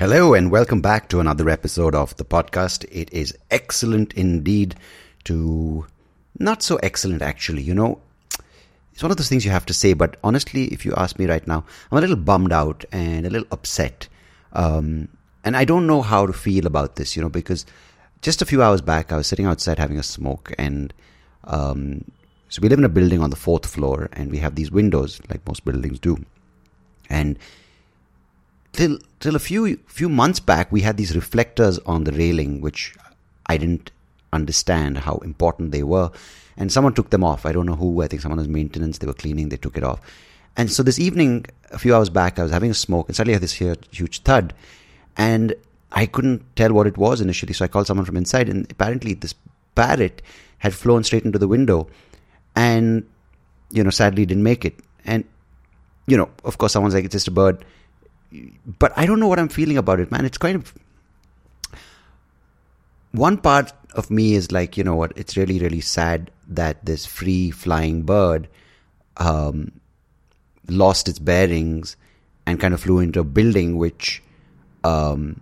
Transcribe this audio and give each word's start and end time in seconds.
Hello 0.00 0.32
and 0.32 0.50
welcome 0.50 0.80
back 0.80 1.10
to 1.10 1.20
another 1.20 1.50
episode 1.50 1.94
of 1.94 2.16
the 2.16 2.24
podcast. 2.24 2.86
It 2.90 3.12
is 3.12 3.36
excellent 3.50 4.14
indeed 4.14 4.74
to 5.24 5.84
not 6.38 6.62
so 6.62 6.76
excellent 6.76 7.20
actually. 7.20 7.60
You 7.60 7.74
know, 7.74 8.00
it's 8.94 9.02
one 9.02 9.10
of 9.10 9.18
those 9.18 9.28
things 9.28 9.44
you 9.44 9.50
have 9.50 9.66
to 9.66 9.74
say, 9.74 9.92
but 9.92 10.16
honestly, 10.24 10.68
if 10.68 10.86
you 10.86 10.94
ask 10.96 11.18
me 11.18 11.26
right 11.26 11.46
now, 11.46 11.66
I'm 11.92 11.98
a 11.98 12.00
little 12.00 12.16
bummed 12.16 12.50
out 12.50 12.82
and 12.90 13.26
a 13.26 13.28
little 13.28 13.46
upset. 13.52 14.08
Um, 14.54 15.08
and 15.44 15.54
I 15.54 15.66
don't 15.66 15.86
know 15.86 16.00
how 16.00 16.24
to 16.24 16.32
feel 16.32 16.66
about 16.66 16.96
this, 16.96 17.14
you 17.14 17.20
know, 17.20 17.28
because 17.28 17.66
just 18.22 18.40
a 18.40 18.46
few 18.46 18.62
hours 18.62 18.80
back, 18.80 19.12
I 19.12 19.18
was 19.18 19.26
sitting 19.26 19.44
outside 19.44 19.78
having 19.78 19.98
a 19.98 20.02
smoke 20.02 20.54
and 20.56 20.94
um, 21.44 22.10
so 22.48 22.62
we 22.62 22.70
live 22.70 22.78
in 22.78 22.86
a 22.86 22.88
building 22.88 23.20
on 23.20 23.28
the 23.28 23.36
fourth 23.36 23.66
floor 23.66 24.08
and 24.14 24.30
we 24.30 24.38
have 24.38 24.54
these 24.54 24.70
windows 24.70 25.20
like 25.28 25.46
most 25.46 25.66
buildings 25.66 25.98
do. 25.98 26.24
And 27.10 27.38
till 28.72 28.98
till 29.20 29.36
a 29.36 29.38
few 29.38 29.76
few 29.86 30.08
months 30.08 30.40
back, 30.40 30.70
we 30.72 30.82
had 30.82 30.96
these 30.96 31.14
reflectors 31.14 31.78
on 31.80 32.04
the 32.04 32.12
railing, 32.12 32.60
which 32.60 32.94
I 33.46 33.56
didn't 33.56 33.90
understand 34.32 34.98
how 34.98 35.16
important 35.18 35.72
they 35.72 35.82
were. 35.82 36.10
And 36.56 36.70
someone 36.70 36.94
took 36.94 37.10
them 37.10 37.24
off. 37.24 37.46
I 37.46 37.52
don't 37.52 37.66
know 37.66 37.74
who. 37.74 38.02
I 38.02 38.08
think 38.08 38.22
someone 38.22 38.38
was 38.38 38.48
maintenance. 38.48 38.98
They 38.98 39.06
were 39.06 39.14
cleaning. 39.14 39.48
They 39.48 39.56
took 39.56 39.76
it 39.76 39.84
off. 39.84 40.00
And 40.56 40.70
so 40.70 40.82
this 40.82 40.98
evening, 40.98 41.46
a 41.70 41.78
few 41.78 41.94
hours 41.94 42.10
back, 42.10 42.38
I 42.38 42.42
was 42.42 42.52
having 42.52 42.70
a 42.70 42.74
smoke, 42.74 43.08
and 43.08 43.16
suddenly 43.16 43.34
I 43.34 43.36
had 43.36 43.42
this 43.42 43.52
here 43.52 43.76
huge 43.92 44.22
thud, 44.22 44.52
and 45.16 45.54
I 45.92 46.06
couldn't 46.06 46.44
tell 46.56 46.72
what 46.72 46.86
it 46.86 46.98
was 46.98 47.20
initially. 47.20 47.54
So 47.54 47.64
I 47.64 47.68
called 47.68 47.86
someone 47.86 48.04
from 48.04 48.16
inside, 48.16 48.48
and 48.48 48.70
apparently 48.70 49.14
this 49.14 49.34
parrot 49.74 50.22
had 50.58 50.74
flown 50.74 51.04
straight 51.04 51.24
into 51.24 51.38
the 51.38 51.48
window, 51.48 51.88
and 52.54 53.06
you 53.70 53.82
know, 53.84 53.90
sadly 53.90 54.26
didn't 54.26 54.42
make 54.42 54.64
it. 54.64 54.78
And 55.04 55.24
you 56.06 56.16
know, 56.16 56.28
of 56.44 56.58
course, 56.58 56.72
someone's 56.72 56.94
like, 56.94 57.04
it's 57.04 57.12
just 57.12 57.28
a 57.28 57.30
bird 57.30 57.64
but 58.66 58.92
I 58.96 59.06
don't 59.06 59.20
know 59.20 59.28
what 59.28 59.38
I'm 59.38 59.48
feeling 59.48 59.76
about 59.76 60.00
it, 60.00 60.10
man. 60.10 60.24
It's 60.24 60.38
kind 60.38 60.56
of 60.56 60.74
one 63.12 63.38
part 63.38 63.72
of 63.94 64.10
me 64.10 64.34
is 64.34 64.52
like, 64.52 64.76
you 64.76 64.84
know 64.84 64.94
what? 64.94 65.12
It's 65.16 65.36
really, 65.36 65.58
really 65.58 65.80
sad 65.80 66.30
that 66.48 66.84
this 66.84 67.06
free 67.06 67.50
flying 67.50 68.02
bird 68.02 68.48
um, 69.16 69.72
lost 70.68 71.08
its 71.08 71.18
bearings 71.18 71.96
and 72.46 72.60
kind 72.60 72.74
of 72.74 72.80
flew 72.80 73.00
into 73.00 73.20
a 73.20 73.24
building 73.24 73.76
which 73.76 74.22
um, 74.84 75.40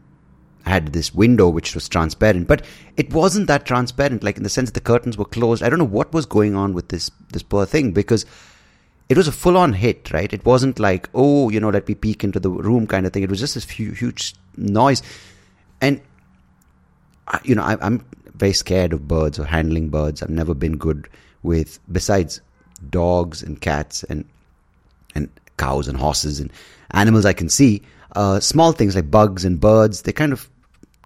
had 0.65 0.93
this 0.93 1.15
window 1.15 1.49
which 1.49 1.75
was 1.75 1.89
transparent, 1.89 2.47
but 2.49 2.65
it 2.97 3.13
wasn't 3.13 3.47
that 3.49 3.67
transparent. 3.67 4.23
Like 4.23 4.37
in 4.37 4.43
the 4.43 4.49
sense 4.49 4.71
that 4.71 4.75
the 4.75 4.81
curtains 4.81 5.17
were 5.19 5.25
closed. 5.25 5.63
I 5.63 5.69
don't 5.69 5.79
know 5.79 5.85
what 5.85 6.13
was 6.13 6.27
going 6.27 6.55
on 6.55 6.73
with 6.73 6.89
this 6.89 7.11
this 7.33 7.43
poor 7.43 7.67
thing 7.67 7.93
because 7.93 8.25
it 9.09 9.17
was 9.17 9.29
a 9.29 9.33
full 9.33 9.57
on 9.57 9.73
hit, 9.73 10.13
right? 10.13 10.33
It 10.33 10.45
wasn't 10.45 10.79
like, 10.79 11.09
oh, 11.15 11.49
you 11.49 11.61
know, 11.61 11.71
let 11.71 11.89
me 11.89 11.95
peek 11.95 12.25
into 12.25 12.39
the 12.39 12.51
room 12.51 12.87
kind 12.87 13.07
of 13.07 13.13
thing. 13.13 13.23
It 13.23 13.31
was 13.31 13.41
just 13.41 13.55
this 13.55 13.69
huge 13.69 14.35
noise. 14.57 15.03
And, 15.81 16.01
you 17.43 17.55
know, 17.55 17.63
I, 17.63 17.87
am 17.87 18.05
very 18.35 18.53
scared 18.53 18.93
of 18.93 19.09
birds 19.09 19.39
or 19.39 19.45
handling 19.45 19.89
birds. 19.89 20.23
I've 20.23 20.31
never 20.31 20.55
been 20.55 20.77
good 20.77 21.09
with, 21.43 21.79
besides 21.91 22.41
dogs 22.91 23.43
and 23.43 23.61
cats 23.61 24.05
and, 24.05 24.27
and 25.15 25.31
cows 25.57 25.89
and 25.89 25.97
horses 25.97 26.39
and 26.39 26.53
animals 26.91 27.25
I 27.25 27.33
can 27.33 27.49
see, 27.49 27.83
uh, 28.15 28.41
small 28.41 28.73
things 28.73 28.95
like 28.95 29.11
bugs 29.11 29.45
and 29.45 29.59
birds, 29.59 30.03
they 30.03 30.13
kind 30.13 30.33
of 30.33 30.51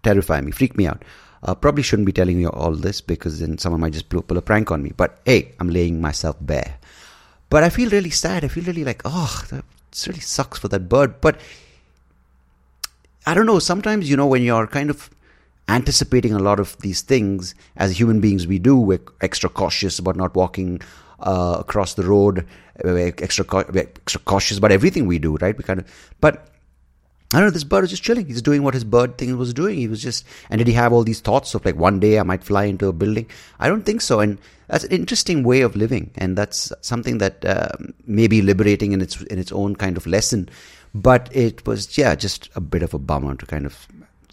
terrify 0.03 0.41
me, 0.41 0.51
freak 0.51 0.77
me 0.77 0.87
out. 0.87 1.05
Uh, 1.45 1.55
probably 1.55 1.83
shouldn't 1.83 2.07
be 2.07 2.13
telling 2.13 2.41
you 2.41 2.49
all 2.51 2.73
this 2.73 3.01
because 3.01 3.41
then 3.41 3.59
someone 3.59 3.81
might 3.81 3.93
just 3.93 4.09
pull, 4.09 4.23
pull 4.23 4.39
a 4.39 4.43
prank 4.43 4.71
on 4.71 4.83
me. 4.83 4.93
But 4.97 5.21
hey, 5.25 5.55
I'm 5.59 5.71
laying 5.71 6.01
myself 6.01 6.37
bare. 6.41 6.79
But 7.53 7.63
I 7.63 7.69
feel 7.69 7.91
really 7.91 8.09
sad. 8.09 8.47
I 8.47 8.49
feel 8.49 8.65
really 8.65 8.83
like, 8.83 9.03
oh, 9.05 9.45
that 9.51 9.63
really 10.07 10.21
sucks 10.21 10.59
for 10.59 10.69
that 10.69 10.89
bird. 10.89 11.21
But 11.21 11.39
I 13.27 13.35
don't 13.35 13.45
know. 13.45 13.59
Sometimes, 13.59 14.09
you 14.09 14.17
know, 14.17 14.27
when 14.27 14.43
you're 14.43 14.67
kind 14.67 14.89
of 14.89 15.11
anticipating 15.69 16.33
a 16.33 16.39
lot 16.39 16.59
of 16.59 16.79
these 16.79 17.03
things, 17.03 17.55
as 17.77 18.01
human 18.01 18.21
beings, 18.23 18.47
we 18.47 18.59
do, 18.59 18.79
we're 18.79 19.03
extra 19.21 19.51
cautious 19.51 19.99
about 19.99 20.17
not 20.17 20.35
walking 20.35 20.81
uh, 21.21 21.59
across 21.61 21.93
the 21.93 22.05
road, 22.05 22.47
we're 22.83 23.09
extra, 23.19 23.45
we're 23.71 23.81
extra 23.81 24.23
cautious 24.23 24.57
about 24.57 24.73
everything 24.73 25.07
we 25.07 25.19
do, 25.19 25.37
right? 25.37 25.55
We 25.55 25.63
kind 25.63 25.81
of, 25.81 26.13
but 26.23 26.49
I 27.33 27.39
don't 27.39 27.47
know, 27.47 27.51
this 27.51 27.65
bird 27.65 27.81
was 27.81 27.91
just 27.91 28.03
chilling. 28.03 28.27
He's 28.27 28.43
doing 28.43 28.63
what 28.63 28.75
his 28.75 28.85
bird 28.85 29.17
thing 29.17 29.37
was 29.39 29.55
doing. 29.55 29.79
He 29.79 29.89
was 29.89 30.03
just, 30.03 30.27
and 30.51 30.59
did 30.59 30.67
he 30.67 30.75
have 30.75 30.93
all 30.93 31.03
these 31.03 31.21
thoughts 31.21 31.55
of 31.55 31.65
like 31.65 31.77
one 31.77 31.99
day 31.99 32.19
I 32.19 32.25
might 32.25 32.45
fly 32.45 32.65
into 32.65 32.89
a 32.89 32.93
building? 32.93 33.27
I 33.59 33.69
don't 33.69 33.87
think 33.87 34.03
so. 34.03 34.21
And 34.21 34.39
that's 34.69 34.85
an 34.85 34.91
interesting 34.91 35.43
way 35.43 35.63
of 35.63 35.75
living. 35.75 36.11
And 36.17 36.37
that's 36.37 36.73
something 36.83 37.19
that 37.19 37.43
uh, 37.45 37.71
may 38.07 38.27
be 38.27 38.43
liberating 38.43 38.93
in 38.93 39.01
its, 39.01 39.23
in 39.23 39.39
its 39.39 39.51
own 39.51 39.77
kind 39.77 39.97
of 39.97 40.07
lesson. 40.07 40.51
But 40.95 41.35
it 41.35 41.67
was, 41.67 41.97
yeah, 41.97 42.15
just 42.15 42.51
a 42.55 42.61
bit 42.61 42.83
of 42.83 42.93
a 42.93 42.99
bummer 42.99 43.35
to 43.35 43.47
kind 43.47 43.65
of 43.65 43.89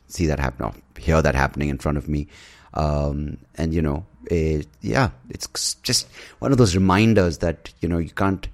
see 0.07 0.25
that 0.25 0.39
happen, 0.39 0.65
or 0.65 0.73
hear 0.99 1.21
that 1.21 1.35
happening 1.35 1.69
in 1.69 1.77
front 1.77 1.97
of 1.97 2.09
me. 2.09 2.27
Um, 2.73 3.37
and 3.55 3.73
you 3.73 3.81
know, 3.81 4.05
it, 4.25 4.67
yeah, 4.81 5.11
it's 5.29 5.75
just 5.75 6.07
one 6.39 6.51
of 6.51 6.57
those 6.57 6.75
reminders 6.75 7.37
that, 7.37 7.73
you 7.79 7.87
know, 7.87 7.97
you 7.97 8.09
can't, 8.09 8.47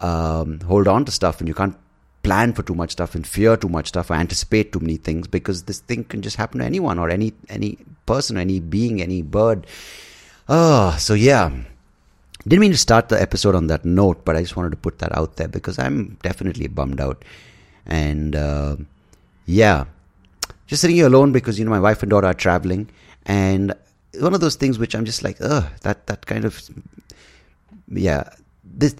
um, 0.00 0.60
hold 0.60 0.86
on 0.86 1.04
to 1.04 1.10
stuff 1.10 1.40
and 1.40 1.48
you 1.48 1.54
can't 1.54 1.76
plan 2.22 2.52
for 2.52 2.62
too 2.62 2.74
much 2.74 2.92
stuff 2.92 3.14
and 3.14 3.26
fear 3.26 3.56
too 3.56 3.68
much 3.68 3.88
stuff 3.88 4.10
or 4.10 4.14
anticipate 4.14 4.72
too 4.72 4.80
many 4.80 4.96
things 4.96 5.26
because 5.26 5.64
this 5.64 5.80
thing 5.80 6.04
can 6.04 6.22
just 6.22 6.36
happen 6.36 6.60
to 6.60 6.66
anyone 6.66 6.98
or 6.98 7.10
any 7.10 7.32
any 7.48 7.78
person, 8.06 8.36
any 8.36 8.60
being, 8.60 9.00
any 9.00 9.22
bird. 9.22 9.66
Oh, 10.48 10.96
so 10.98 11.14
yeah. 11.14 11.50
Didn't 12.46 12.60
mean 12.60 12.72
to 12.72 12.78
start 12.78 13.08
the 13.08 13.20
episode 13.20 13.54
on 13.54 13.66
that 13.66 13.84
note, 13.84 14.24
but 14.24 14.36
I 14.36 14.40
just 14.40 14.56
wanted 14.56 14.70
to 14.70 14.76
put 14.76 15.00
that 15.00 15.16
out 15.16 15.36
there 15.36 15.48
because 15.48 15.78
I'm 15.78 16.16
definitely 16.22 16.68
bummed 16.68 17.00
out. 17.00 17.24
And 17.84 18.34
uh, 18.34 18.76
yeah, 19.44 19.84
just 20.66 20.80
sitting 20.80 20.96
here 20.96 21.06
alone 21.06 21.32
because 21.32 21.58
you 21.58 21.64
know 21.64 21.70
my 21.70 21.80
wife 21.80 22.02
and 22.02 22.10
daughter 22.10 22.26
are 22.26 22.34
traveling, 22.34 22.88
and 23.26 23.74
one 24.18 24.34
of 24.34 24.40
those 24.40 24.56
things 24.56 24.78
which 24.78 24.94
I'm 24.94 25.04
just 25.04 25.22
like, 25.22 25.36
ugh, 25.40 25.64
that 25.82 26.06
that 26.06 26.26
kind 26.26 26.44
of 26.44 26.62
yeah. 27.88 28.24
This 28.64 28.94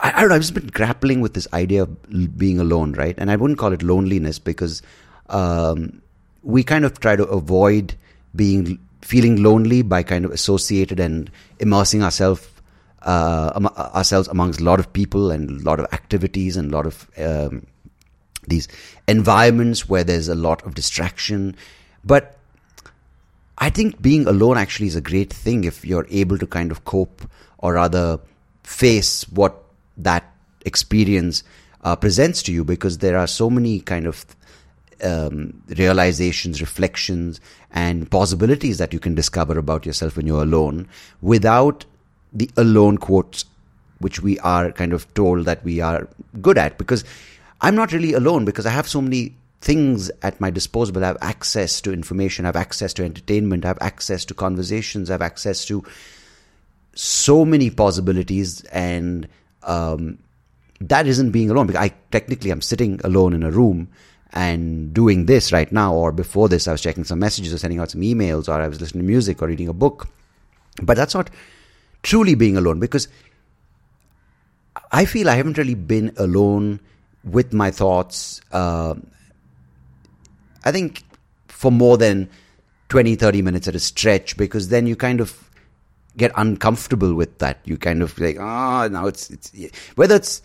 I, 0.00 0.12
I, 0.12 0.20
don't 0.20 0.28
know. 0.28 0.34
I've 0.34 0.42
just 0.42 0.54
been 0.54 0.66
grappling 0.68 1.20
with 1.20 1.34
this 1.34 1.48
idea 1.52 1.84
of 1.84 2.38
being 2.38 2.58
alone, 2.58 2.92
right? 2.92 3.14
And 3.18 3.30
I 3.30 3.36
wouldn't 3.36 3.58
call 3.58 3.72
it 3.72 3.82
loneliness 3.82 4.38
because 4.38 4.82
um, 5.28 6.02
we 6.42 6.62
kind 6.62 6.84
of 6.84 7.00
try 7.00 7.16
to 7.16 7.24
avoid 7.24 7.94
being 8.34 8.78
feeling 9.00 9.42
lonely 9.42 9.82
by 9.82 10.02
kind 10.02 10.24
of 10.24 10.32
associated 10.32 10.98
and 10.98 11.30
immersing 11.60 12.02
ourselves 12.02 12.46
uh, 13.02 13.70
ourselves 13.94 14.26
amongst 14.28 14.60
a 14.60 14.64
lot 14.64 14.80
of 14.80 14.92
people 14.92 15.30
and 15.30 15.60
a 15.60 15.62
lot 15.62 15.78
of 15.78 15.86
activities 15.92 16.56
and 16.56 16.72
a 16.72 16.76
lot 16.76 16.86
of 16.86 17.08
um, 17.18 17.64
these 18.48 18.66
environments 19.06 19.88
where 19.88 20.02
there's 20.02 20.28
a 20.28 20.34
lot 20.34 20.64
of 20.66 20.74
distraction. 20.74 21.54
But 22.04 22.36
I 23.58 23.70
think 23.70 24.02
being 24.02 24.26
alone 24.26 24.58
actually 24.58 24.88
is 24.88 24.96
a 24.96 25.00
great 25.00 25.32
thing 25.32 25.64
if 25.64 25.84
you're 25.84 26.06
able 26.10 26.36
to 26.38 26.46
kind 26.46 26.70
of 26.72 26.84
cope 26.84 27.22
or 27.58 27.74
rather 27.74 28.18
face 28.64 29.22
what 29.28 29.62
that 29.96 30.24
experience 30.64 31.42
uh, 31.82 31.96
presents 31.96 32.42
to 32.42 32.52
you 32.52 32.64
because 32.64 32.98
there 32.98 33.16
are 33.16 33.26
so 33.26 33.48
many 33.48 33.80
kind 33.80 34.06
of 34.06 34.24
um, 35.02 35.62
realizations, 35.68 36.60
reflections, 36.60 37.40
and 37.70 38.10
possibilities 38.10 38.78
that 38.78 38.92
you 38.92 38.98
can 38.98 39.14
discover 39.14 39.58
about 39.58 39.86
yourself 39.86 40.16
when 40.16 40.26
you're 40.26 40.42
alone 40.42 40.88
without 41.20 41.84
the 42.32 42.50
alone 42.56 42.98
quotes, 42.98 43.44
which 43.98 44.20
we 44.20 44.38
are 44.40 44.72
kind 44.72 44.92
of 44.92 45.12
told 45.14 45.44
that 45.44 45.62
we 45.64 45.80
are 45.80 46.08
good 46.40 46.58
at. 46.58 46.78
Because 46.78 47.04
I'm 47.60 47.74
not 47.74 47.92
really 47.92 48.12
alone 48.12 48.44
because 48.44 48.66
I 48.66 48.70
have 48.70 48.88
so 48.88 49.00
many 49.00 49.34
things 49.60 50.10
at 50.22 50.40
my 50.40 50.50
disposal. 50.50 51.02
I 51.02 51.08
have 51.08 51.18
access 51.20 51.80
to 51.82 51.92
information, 51.92 52.44
I 52.44 52.48
have 52.48 52.56
access 52.56 52.92
to 52.94 53.04
entertainment, 53.04 53.64
I 53.64 53.68
have 53.68 53.78
access 53.80 54.24
to 54.26 54.34
conversations, 54.34 55.10
I 55.10 55.14
have 55.14 55.22
access 55.22 55.64
to 55.66 55.84
so 56.94 57.44
many 57.44 57.70
possibilities 57.70 58.62
and 58.66 59.28
um, 59.66 60.18
that 60.80 61.06
isn't 61.06 61.30
being 61.30 61.50
alone. 61.50 61.66
Because 61.66 61.82
I 61.82 61.94
technically 62.10 62.50
I'm 62.50 62.62
sitting 62.62 63.00
alone 63.04 63.32
in 63.32 63.42
a 63.42 63.50
room 63.50 63.88
and 64.32 64.94
doing 64.94 65.26
this 65.26 65.52
right 65.52 65.70
now. 65.70 65.94
Or 65.94 66.12
before 66.12 66.48
this 66.48 66.66
I 66.66 66.72
was 66.72 66.80
checking 66.80 67.04
some 67.04 67.18
messages 67.18 67.52
or 67.52 67.58
sending 67.58 67.80
out 67.80 67.90
some 67.90 68.00
emails 68.00 68.48
or 68.48 68.52
I 68.52 68.68
was 68.68 68.80
listening 68.80 69.04
to 69.04 69.06
music 69.06 69.42
or 69.42 69.48
reading 69.48 69.68
a 69.68 69.74
book. 69.74 70.08
But 70.82 70.96
that's 70.96 71.14
not 71.14 71.30
truly 72.02 72.34
being 72.34 72.56
alone. 72.56 72.80
Because 72.80 73.08
I 74.92 75.04
feel 75.04 75.28
I 75.28 75.34
haven't 75.34 75.58
really 75.58 75.74
been 75.74 76.12
alone 76.16 76.80
with 77.24 77.52
my 77.52 77.70
thoughts 77.70 78.40
uh, 78.52 78.94
I 80.64 80.72
think 80.72 81.04
for 81.48 81.70
more 81.70 81.96
than 81.96 82.28
20 82.88 83.14
30 83.14 83.42
minutes 83.42 83.68
at 83.68 83.74
a 83.74 83.80
stretch. 83.80 84.36
Because 84.36 84.68
then 84.68 84.86
you 84.86 84.96
kind 84.96 85.20
of 85.20 85.45
get 86.16 86.32
uncomfortable 86.36 87.14
with 87.14 87.38
that. 87.38 87.60
You 87.64 87.76
kind 87.76 88.02
of 88.02 88.18
like, 88.18 88.36
ah, 88.40 88.84
oh, 88.84 88.88
now 88.88 89.06
it's 89.06 89.30
it's 89.30 89.52
whether 89.96 90.16
it's 90.16 90.42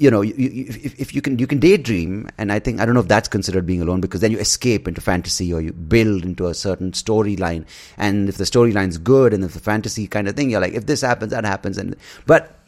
you 0.00 0.10
know, 0.10 0.22
you, 0.22 0.32
you, 0.34 0.64
if, 0.66 0.98
if 0.98 1.14
you 1.14 1.20
can 1.20 1.38
you 1.38 1.46
can 1.46 1.60
daydream, 1.60 2.26
and 2.38 2.50
I 2.50 2.58
think 2.58 2.80
I 2.80 2.86
don't 2.86 2.94
know 2.94 3.00
if 3.00 3.08
that's 3.08 3.28
considered 3.28 3.66
being 3.66 3.82
alone 3.82 4.00
because 4.00 4.22
then 4.22 4.32
you 4.32 4.38
escape 4.38 4.88
into 4.88 5.02
fantasy 5.02 5.52
or 5.52 5.60
you 5.60 5.74
build 5.74 6.24
into 6.24 6.46
a 6.46 6.54
certain 6.54 6.92
storyline, 6.92 7.66
and 7.98 8.26
if 8.26 8.38
the 8.38 8.44
storyline's 8.44 8.96
good 8.96 9.34
and 9.34 9.44
if 9.44 9.52
the 9.52 9.60
fantasy 9.60 10.06
kind 10.06 10.26
of 10.26 10.36
thing, 10.36 10.50
you're 10.50 10.60
like, 10.60 10.72
if 10.72 10.86
this 10.86 11.02
happens, 11.02 11.32
that 11.32 11.44
happens, 11.44 11.76
and 11.76 11.96
but 12.24 12.58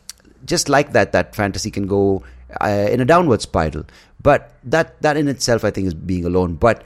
just 0.45 0.69
like 0.69 0.93
that, 0.93 1.13
that 1.13 1.35
fantasy 1.35 1.71
can 1.71 1.87
go 1.87 2.23
uh, 2.61 2.89
in 2.91 3.01
a 3.01 3.07
downward 3.07 3.41
spiral. 3.41 3.85
But 4.23 4.53
that 4.65 5.01
that 5.01 5.17
in 5.17 5.27
itself, 5.27 5.65
I 5.65 5.71
think, 5.71 5.87
is 5.87 5.95
being 5.95 6.27
alone. 6.27 6.57
But 6.57 6.85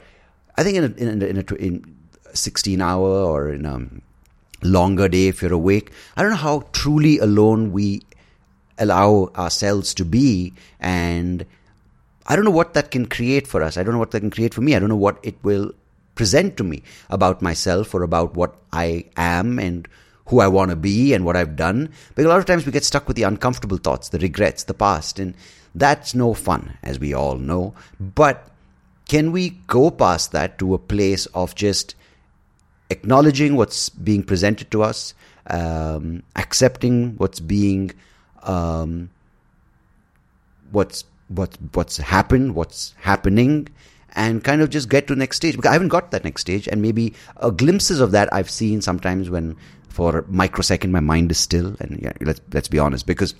I 0.55 0.63
think 0.63 0.77
in 0.77 0.83
a, 0.85 0.95
in 0.95 1.21
a, 1.21 1.25
in, 1.25 1.37
a, 1.37 1.55
in 1.55 1.95
16 2.33 2.81
hour 2.81 3.09
or 3.09 3.49
in 3.49 3.65
a 3.65 3.81
longer 4.61 5.07
day, 5.07 5.27
if 5.27 5.41
you're 5.41 5.53
awake, 5.53 5.91
I 6.15 6.21
don't 6.21 6.31
know 6.31 6.37
how 6.37 6.63
truly 6.71 7.19
alone 7.19 7.71
we 7.71 8.01
allow 8.77 9.31
ourselves 9.35 9.93
to 9.95 10.05
be, 10.05 10.53
and 10.79 11.45
I 12.27 12.35
don't 12.35 12.45
know 12.45 12.51
what 12.51 12.73
that 12.73 12.91
can 12.91 13.05
create 13.05 13.47
for 13.47 13.63
us. 13.63 13.77
I 13.77 13.83
don't 13.83 13.93
know 13.93 13.99
what 13.99 14.11
that 14.11 14.19
can 14.19 14.31
create 14.31 14.53
for 14.53 14.61
me. 14.61 14.75
I 14.75 14.79
don't 14.79 14.89
know 14.89 14.95
what 14.95 15.19
it 15.23 15.35
will 15.43 15.71
present 16.15 16.57
to 16.57 16.63
me 16.63 16.83
about 17.09 17.41
myself 17.41 17.93
or 17.93 18.03
about 18.03 18.35
what 18.35 18.55
I 18.73 19.05
am 19.15 19.59
and 19.59 19.87
who 20.25 20.41
I 20.41 20.47
want 20.47 20.71
to 20.71 20.75
be 20.75 21.13
and 21.13 21.23
what 21.23 21.37
I've 21.37 21.55
done. 21.55 21.89
Because 22.09 22.25
a 22.25 22.29
lot 22.29 22.39
of 22.39 22.45
times 22.45 22.65
we 22.65 22.71
get 22.71 22.83
stuck 22.83 23.07
with 23.07 23.15
the 23.15 23.23
uncomfortable 23.23 23.77
thoughts, 23.77 24.09
the 24.09 24.19
regrets, 24.19 24.65
the 24.65 24.73
past, 24.73 25.19
and 25.19 25.35
that's 25.73 26.13
no 26.13 26.33
fun, 26.33 26.77
as 26.83 26.99
we 26.99 27.13
all 27.13 27.37
know. 27.37 27.73
But 27.99 28.49
can 29.07 29.31
we 29.31 29.51
go 29.67 29.89
past 29.89 30.33
that 30.33 30.59
to 30.59 30.73
a 30.73 30.79
place 30.79 31.27
of 31.27 31.55
just 31.55 31.95
acknowledging 32.89 33.55
what's 33.55 33.89
being 33.89 34.23
presented 34.23 34.71
to 34.71 34.83
us, 34.83 35.13
um, 35.47 36.23
accepting 36.35 37.15
what's 37.17 37.39
being, 37.39 37.91
um, 38.43 39.09
what's 40.71 41.05
what 41.27 41.57
what's 41.73 41.97
happened, 41.97 42.55
what's 42.55 42.93
happening, 42.97 43.67
and 44.15 44.43
kind 44.43 44.61
of 44.61 44.69
just 44.69 44.89
get 44.89 45.07
to 45.07 45.15
next 45.15 45.37
stage. 45.37 45.55
Because 45.55 45.69
I 45.69 45.73
haven't 45.73 45.89
got 45.89 46.11
that 46.11 46.23
next 46.23 46.41
stage, 46.41 46.67
and 46.67 46.81
maybe 46.81 47.13
uh, 47.37 47.49
glimpses 47.49 47.99
of 47.99 48.11
that 48.11 48.33
I've 48.33 48.49
seen 48.49 48.81
sometimes 48.81 49.29
when 49.29 49.55
for 49.89 50.19
a 50.19 50.23
microsecond 50.27 50.93
my 50.93 50.99
mind 50.99 51.31
is 51.31 51.39
still, 51.39 51.75
and 51.79 51.99
yeah, 52.01 52.13
let's 52.21 52.41
let's 52.53 52.67
be 52.67 52.79
honest 52.79 53.05
because 53.05 53.33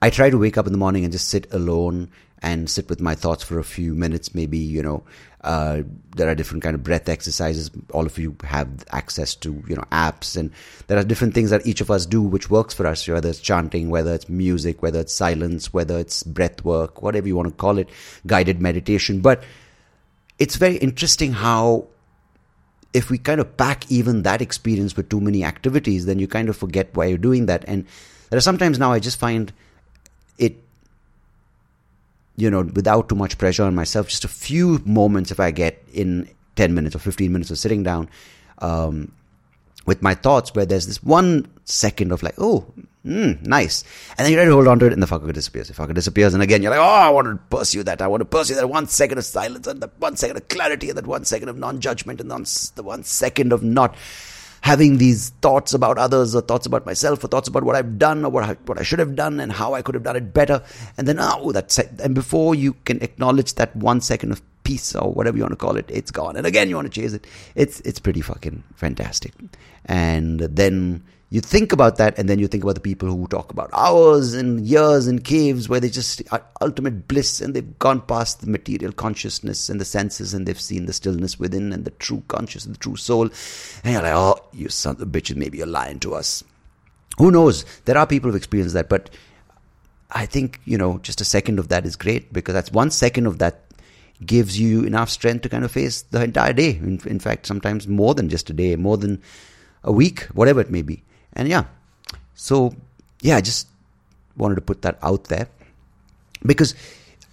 I 0.00 0.10
try 0.10 0.30
to 0.30 0.38
wake 0.38 0.58
up 0.58 0.66
in 0.66 0.72
the 0.72 0.78
morning 0.78 1.04
and 1.04 1.12
just 1.12 1.28
sit 1.28 1.52
alone 1.52 2.10
and 2.42 2.68
sit 2.68 2.88
with 2.88 3.00
my 3.00 3.14
thoughts 3.14 3.42
for 3.42 3.58
a 3.58 3.64
few 3.64 3.94
minutes. 3.94 4.34
Maybe 4.34 4.58
you 4.58 4.82
know 4.82 5.04
uh, 5.42 5.82
there 6.16 6.28
are 6.28 6.34
different 6.34 6.62
kind 6.62 6.74
of 6.74 6.82
breath 6.82 7.08
exercises. 7.08 7.70
All 7.92 8.06
of 8.06 8.18
you 8.18 8.36
have 8.44 8.84
access 8.90 9.34
to 9.36 9.62
you 9.68 9.76
know 9.76 9.84
apps, 9.92 10.36
and 10.36 10.50
there 10.88 10.98
are 10.98 11.04
different 11.04 11.34
things 11.34 11.50
that 11.50 11.66
each 11.66 11.80
of 11.80 11.90
us 11.90 12.06
do 12.06 12.22
which 12.22 12.50
works 12.50 12.74
for 12.74 12.86
us. 12.86 13.06
Whether 13.06 13.28
it's 13.28 13.40
chanting, 13.40 13.90
whether 13.90 14.14
it's 14.14 14.28
music, 14.28 14.82
whether 14.82 15.00
it's 15.00 15.12
silence, 15.12 15.72
whether 15.72 15.98
it's 15.98 16.22
breath 16.22 16.64
work, 16.64 17.02
whatever 17.02 17.26
you 17.26 17.36
want 17.36 17.48
to 17.48 17.54
call 17.54 17.78
it, 17.78 17.88
guided 18.26 18.60
meditation. 18.60 19.20
But 19.20 19.42
it's 20.38 20.56
very 20.56 20.76
interesting 20.76 21.32
how 21.32 21.86
if 22.92 23.10
we 23.10 23.18
kind 23.18 23.40
of 23.40 23.56
pack 23.56 23.90
even 23.90 24.22
that 24.22 24.42
experience 24.42 24.96
with 24.96 25.08
too 25.08 25.20
many 25.20 25.44
activities, 25.44 26.06
then 26.06 26.18
you 26.18 26.28
kind 26.28 26.48
of 26.48 26.56
forget 26.56 26.94
why 26.94 27.06
you're 27.06 27.18
doing 27.18 27.46
that. 27.46 27.64
And 27.66 27.86
there 28.30 28.36
are 28.36 28.42
sometimes 28.42 28.78
now 28.78 28.92
I 28.92 28.98
just 28.98 29.18
find 29.18 29.52
you 32.36 32.50
know 32.50 32.62
without 32.74 33.08
too 33.08 33.14
much 33.14 33.38
pressure 33.38 33.62
on 33.64 33.74
myself 33.74 34.08
just 34.08 34.24
a 34.24 34.28
few 34.28 34.80
moments 34.84 35.30
if 35.30 35.38
i 35.38 35.50
get 35.50 35.82
in 35.92 36.28
10 36.56 36.74
minutes 36.74 36.94
or 36.94 36.98
15 36.98 37.32
minutes 37.32 37.50
of 37.50 37.58
sitting 37.58 37.82
down 37.82 38.08
um, 38.58 39.12
with 39.86 40.02
my 40.02 40.14
thoughts 40.14 40.54
where 40.54 40.66
there's 40.66 40.86
this 40.86 41.02
one 41.02 41.50
second 41.64 42.12
of 42.12 42.22
like 42.22 42.34
oh 42.38 42.66
mm, 43.04 43.40
nice. 43.44 43.84
And 44.16 44.24
then 44.24 44.30
you 44.30 44.36
try 44.36 44.44
to 44.44 44.52
hold 44.52 44.68
on 44.68 44.78
to 44.78 44.86
it 44.86 44.92
and 44.92 45.02
the 45.02 45.06
fucker 45.06 45.32
disappears. 45.32 45.68
The 45.68 45.74
fucker 45.74 45.94
disappears 45.94 46.34
and 46.34 46.42
again 46.42 46.62
you're 46.62 46.70
like 46.70 46.80
oh 46.80 46.82
i 46.82 47.10
want 47.10 47.26
to 47.26 47.56
pursue 47.56 47.82
that. 47.84 48.00
I 48.02 48.06
want 48.06 48.20
to 48.20 48.24
pursue 48.24 48.54
that 48.54 48.68
one 48.68 48.86
second 48.86 49.18
of 49.18 49.24
silence 49.24 49.66
and 49.66 49.80
that 49.82 49.98
one 49.98 50.16
second 50.16 50.36
of 50.36 50.48
clarity 50.48 50.88
and 50.88 50.98
that 50.98 51.06
one 51.06 51.24
second 51.24 51.48
of 51.48 51.56
non-judgment 51.56 52.20
and 52.20 52.30
the 52.30 52.82
one 52.82 53.04
second 53.04 53.52
of 53.52 53.62
not 53.62 53.96
having 54.62 54.98
these 54.98 55.30
thoughts 55.42 55.74
about 55.74 55.98
others 55.98 56.34
or 56.34 56.40
thoughts 56.40 56.66
about 56.66 56.86
myself 56.86 57.22
or 57.22 57.28
thoughts 57.28 57.48
about 57.48 57.64
what 57.64 57.74
I've 57.76 57.98
done 57.98 58.24
or 58.24 58.30
what 58.30 58.44
I, 58.44 58.54
what 58.64 58.78
I 58.78 58.84
should 58.84 59.00
have 59.00 59.16
done 59.16 59.40
and 59.40 59.52
how 59.52 59.74
I 59.74 59.82
could 59.82 59.94
have 59.94 60.04
done 60.04 60.16
it 60.16 60.32
better. 60.32 60.62
And 60.96 61.06
then, 61.06 61.18
oh, 61.20 61.50
that's 61.52 61.78
it. 61.78 61.90
And 62.00 62.14
before 62.14 62.54
you 62.54 62.74
can 62.84 63.02
acknowledge 63.02 63.54
that 63.54 63.74
one 63.74 64.00
second 64.00 64.30
of 64.30 64.40
peace 64.62 64.94
or 64.94 65.12
whatever 65.12 65.36
you 65.36 65.42
want 65.42 65.52
to 65.52 65.56
call 65.56 65.76
it, 65.76 65.90
it's 65.90 66.12
gone. 66.12 66.36
And 66.36 66.46
again, 66.46 66.68
you 66.68 66.76
want 66.76 66.92
to 66.92 67.00
chase 67.00 67.12
it. 67.12 67.26
It's, 67.56 67.80
it's 67.80 67.98
pretty 67.98 68.20
fucking 68.20 68.62
fantastic. 68.76 69.34
And 69.84 70.38
then 70.38 71.02
you 71.32 71.40
think 71.40 71.72
about 71.72 71.96
that 71.96 72.18
and 72.18 72.28
then 72.28 72.38
you 72.38 72.46
think 72.46 72.62
about 72.62 72.74
the 72.74 72.80
people 72.82 73.08
who 73.08 73.26
talk 73.26 73.50
about 73.50 73.70
hours 73.72 74.34
and 74.34 74.66
years 74.66 75.06
in 75.08 75.18
caves 75.18 75.66
where 75.66 75.80
they 75.80 75.88
just 75.88 76.20
are 76.30 76.44
ultimate 76.60 77.08
bliss 77.08 77.40
and 77.40 77.54
they've 77.54 77.78
gone 77.78 78.02
past 78.02 78.42
the 78.42 78.46
material 78.46 78.92
consciousness 78.92 79.70
and 79.70 79.80
the 79.80 79.84
senses 79.86 80.34
and 80.34 80.46
they've 80.46 80.60
seen 80.60 80.84
the 80.84 80.92
stillness 80.92 81.38
within 81.38 81.72
and 81.72 81.86
the 81.86 81.90
true 81.92 82.22
consciousness, 82.28 82.76
the 82.76 82.82
true 82.82 82.96
soul. 82.96 83.30
And 83.82 83.94
you're 83.94 84.02
like, 84.02 84.12
oh, 84.12 84.44
you 84.52 84.68
son 84.68 84.96
of 84.96 85.00
a 85.00 85.06
bitch, 85.06 85.34
maybe 85.34 85.56
you're 85.56 85.66
lying 85.66 86.00
to 86.00 86.14
us. 86.14 86.44
Who 87.16 87.30
knows? 87.30 87.64
There 87.86 87.96
are 87.96 88.06
people 88.06 88.28
who've 88.28 88.36
experienced 88.36 88.74
that, 88.74 88.90
but 88.90 89.08
I 90.10 90.26
think, 90.26 90.60
you 90.66 90.76
know, 90.76 90.98
just 90.98 91.22
a 91.22 91.24
second 91.24 91.58
of 91.58 91.68
that 91.68 91.86
is 91.86 91.96
great 91.96 92.30
because 92.30 92.52
that's 92.52 92.72
one 92.72 92.90
second 92.90 93.26
of 93.26 93.38
that 93.38 93.62
gives 94.26 94.60
you 94.60 94.84
enough 94.84 95.08
strength 95.08 95.44
to 95.44 95.48
kind 95.48 95.64
of 95.64 95.72
face 95.72 96.02
the 96.02 96.22
entire 96.22 96.52
day. 96.52 96.72
In, 96.72 97.00
in 97.06 97.20
fact, 97.20 97.46
sometimes 97.46 97.88
more 97.88 98.14
than 98.14 98.28
just 98.28 98.50
a 98.50 98.52
day, 98.52 98.76
more 98.76 98.98
than 98.98 99.22
a 99.82 99.92
week, 99.92 100.24
whatever 100.34 100.60
it 100.60 100.70
may 100.70 100.82
be. 100.82 101.02
And 101.34 101.48
yeah, 101.48 101.64
so 102.34 102.74
yeah, 103.20 103.36
I 103.36 103.40
just 103.40 103.68
wanted 104.36 104.56
to 104.56 104.60
put 104.60 104.82
that 104.82 104.98
out 105.02 105.24
there 105.24 105.48
because 106.44 106.74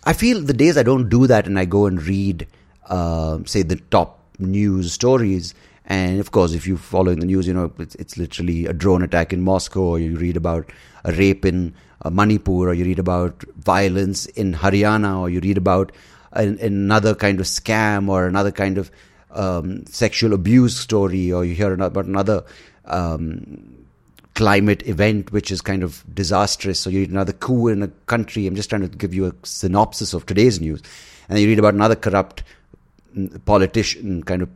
I 0.04 0.14
feel 0.14 0.42
the 0.42 0.54
days 0.54 0.78
I 0.78 0.84
don't 0.84 1.10
do 1.10 1.28
that 1.28 1.46
and 1.46 1.60
I 1.60 1.66
go 1.66 1.86
and 1.86 2.02
read, 2.02 2.48
uh, 2.88 3.40
say, 3.46 3.64
the 3.64 3.78
top 3.92 4.20
news 4.38 4.94
stories. 4.94 5.54
And 5.86 6.20
of 6.20 6.32
course, 6.32 6.54
if 6.54 6.68
you're 6.68 6.78
following 6.78 7.20
the 7.20 7.26
news, 7.26 7.48
you 7.48 7.54
know, 7.54 7.72
it's, 7.80 7.96
it's 7.96 8.18
literally 8.18 8.66
a 8.66 8.74
drone 8.74 9.02
attack 9.02 9.34
in 9.34 9.42
Moscow, 9.42 9.82
or 9.82 10.00
you 10.00 10.18
read 10.18 10.38
about 10.38 10.72
a 11.04 11.12
rape 11.14 11.46
in 11.46 11.74
uh, 12.04 12.10
Manipur, 12.10 12.70
or 12.70 12.74
you 12.74 12.86
read 12.86 13.00
about 13.00 13.44
violence 13.58 14.26
in 14.28 14.54
Haryana, 14.54 15.20
or 15.20 15.30
you 15.30 15.40
read 15.40 15.58
about 15.58 15.92
an, 16.34 16.60
another 16.60 17.16
kind 17.16 17.40
of 17.40 17.48
scam 17.48 18.08
or 18.08 18.28
another 18.28 18.52
kind 18.52 18.78
of 18.78 18.92
um, 19.32 19.86
sexual 19.88 20.34
abuse 20.34 20.78
story, 20.78 21.32
or 21.32 21.44
you 21.44 21.56
hear 21.56 21.74
about 21.74 22.06
another 22.06 22.44
um, 22.86 23.69
climate 24.40 24.88
event 24.88 25.34
which 25.34 25.52
is 25.52 25.60
kind 25.60 25.84
of 25.84 26.02
disastrous. 26.16 26.80
So 26.80 26.90
you 26.90 27.02
read 27.02 27.10
another 27.10 27.34
coup 27.34 27.68
in 27.68 27.84
a 27.84 27.90
country. 28.08 28.48
I'm 28.48 28.56
just 28.56 28.70
trying 28.70 28.84
to 28.84 28.88
give 28.88 29.14
you 29.14 29.26
a 29.26 29.34
synopsis 29.44 30.14
of 30.14 30.26
today's 30.26 30.62
news. 30.62 30.82
And 31.28 31.38
you 31.38 31.48
read 31.48 31.60
about 31.60 31.74
another 31.74 31.98
corrupt 31.98 32.44
mm, 33.14 33.44
politician 33.44 34.24
kind 34.24 34.42
of 34.42 34.50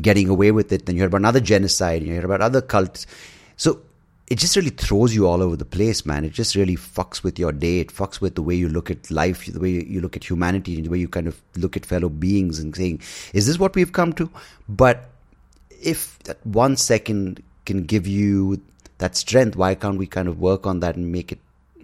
getting 0.00 0.28
away 0.28 0.52
with 0.52 0.70
it. 0.70 0.86
Then 0.86 0.94
you 0.94 1.00
hear 1.00 1.08
about 1.08 1.16
another 1.16 1.40
genocide. 1.40 2.04
You 2.04 2.12
hear 2.12 2.24
about 2.24 2.40
other 2.40 2.62
cults. 2.62 3.08
So 3.56 3.80
it 4.28 4.38
just 4.38 4.54
really 4.54 4.70
throws 4.70 5.12
you 5.12 5.26
all 5.26 5.42
over 5.42 5.56
the 5.56 5.64
place, 5.64 6.06
man. 6.06 6.24
It 6.24 6.32
just 6.32 6.54
really 6.54 6.76
fucks 6.76 7.24
with 7.24 7.40
your 7.40 7.50
day. 7.50 7.80
It 7.80 7.88
fucks 7.88 8.20
with 8.20 8.36
the 8.36 8.42
way 8.42 8.54
you 8.54 8.68
look 8.68 8.88
at 8.88 9.10
life, 9.10 9.46
the 9.46 9.58
way 9.58 9.70
you 9.70 10.00
look 10.00 10.16
at 10.16 10.22
humanity, 10.22 10.80
the 10.80 10.90
way 10.90 10.98
you 10.98 11.08
kind 11.08 11.26
of 11.26 11.42
look 11.56 11.76
at 11.76 11.84
fellow 11.84 12.08
beings 12.08 12.60
and 12.60 12.76
saying, 12.76 13.02
is 13.34 13.48
this 13.48 13.58
what 13.58 13.74
we've 13.74 13.92
come 13.92 14.12
to? 14.12 14.30
But 14.68 15.10
if 15.82 16.20
that 16.20 16.38
one 16.46 16.76
second 16.76 17.42
can 17.64 17.82
give 17.82 18.06
you 18.06 18.62
that 18.98 19.16
strength 19.16 19.56
why 19.56 19.74
can't 19.74 19.98
we 19.98 20.06
kind 20.06 20.28
of 20.28 20.38
work 20.38 20.66
on 20.66 20.80
that 20.80 20.96
and 20.96 21.12
make 21.12 21.32
it 21.32 21.38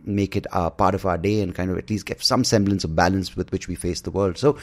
make 0.04 0.34
it 0.34 0.46
a 0.52 0.70
part 0.70 0.94
of 0.96 1.06
our 1.06 1.16
day 1.16 1.40
and 1.40 1.54
kind 1.54 1.70
of 1.70 1.78
at 1.78 1.88
least 1.88 2.06
get 2.06 2.20
some 2.20 2.42
semblance 2.42 2.82
of 2.82 2.96
balance 2.96 3.36
with 3.36 3.52
which 3.52 3.68
we 3.68 3.74
face 3.74 4.00
the 4.00 4.10
world? 4.10 4.36
So 4.38 4.58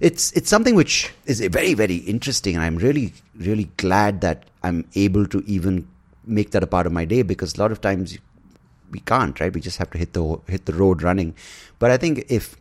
it's 0.00 0.32
it's 0.32 0.48
something 0.50 0.74
which 0.74 1.10
is 1.24 1.40
very 1.40 1.72
very 1.72 1.96
interesting 1.96 2.54
and 2.54 2.62
i'm 2.62 2.76
really 2.76 3.14
really 3.34 3.70
glad 3.78 4.20
that 4.20 4.44
i'm 4.62 4.84
able 4.94 5.26
to 5.26 5.42
even 5.46 5.88
make 6.26 6.50
that 6.50 6.62
a 6.62 6.66
part 6.66 6.86
of 6.86 6.92
my 6.92 7.06
day 7.06 7.22
because 7.22 7.56
a 7.56 7.60
lot 7.60 7.72
of 7.72 7.80
times 7.80 8.18
we 8.90 9.00
can't 9.00 9.38
right? 9.40 9.52
We 9.52 9.60
just 9.60 9.78
have 9.78 9.90
to 9.90 9.98
hit 9.98 10.12
the 10.12 10.38
hit 10.46 10.66
the 10.66 10.74
road 10.74 11.02
running. 11.02 11.34
But 11.78 11.90
i 11.90 11.96
think 11.96 12.26
if 12.28 12.56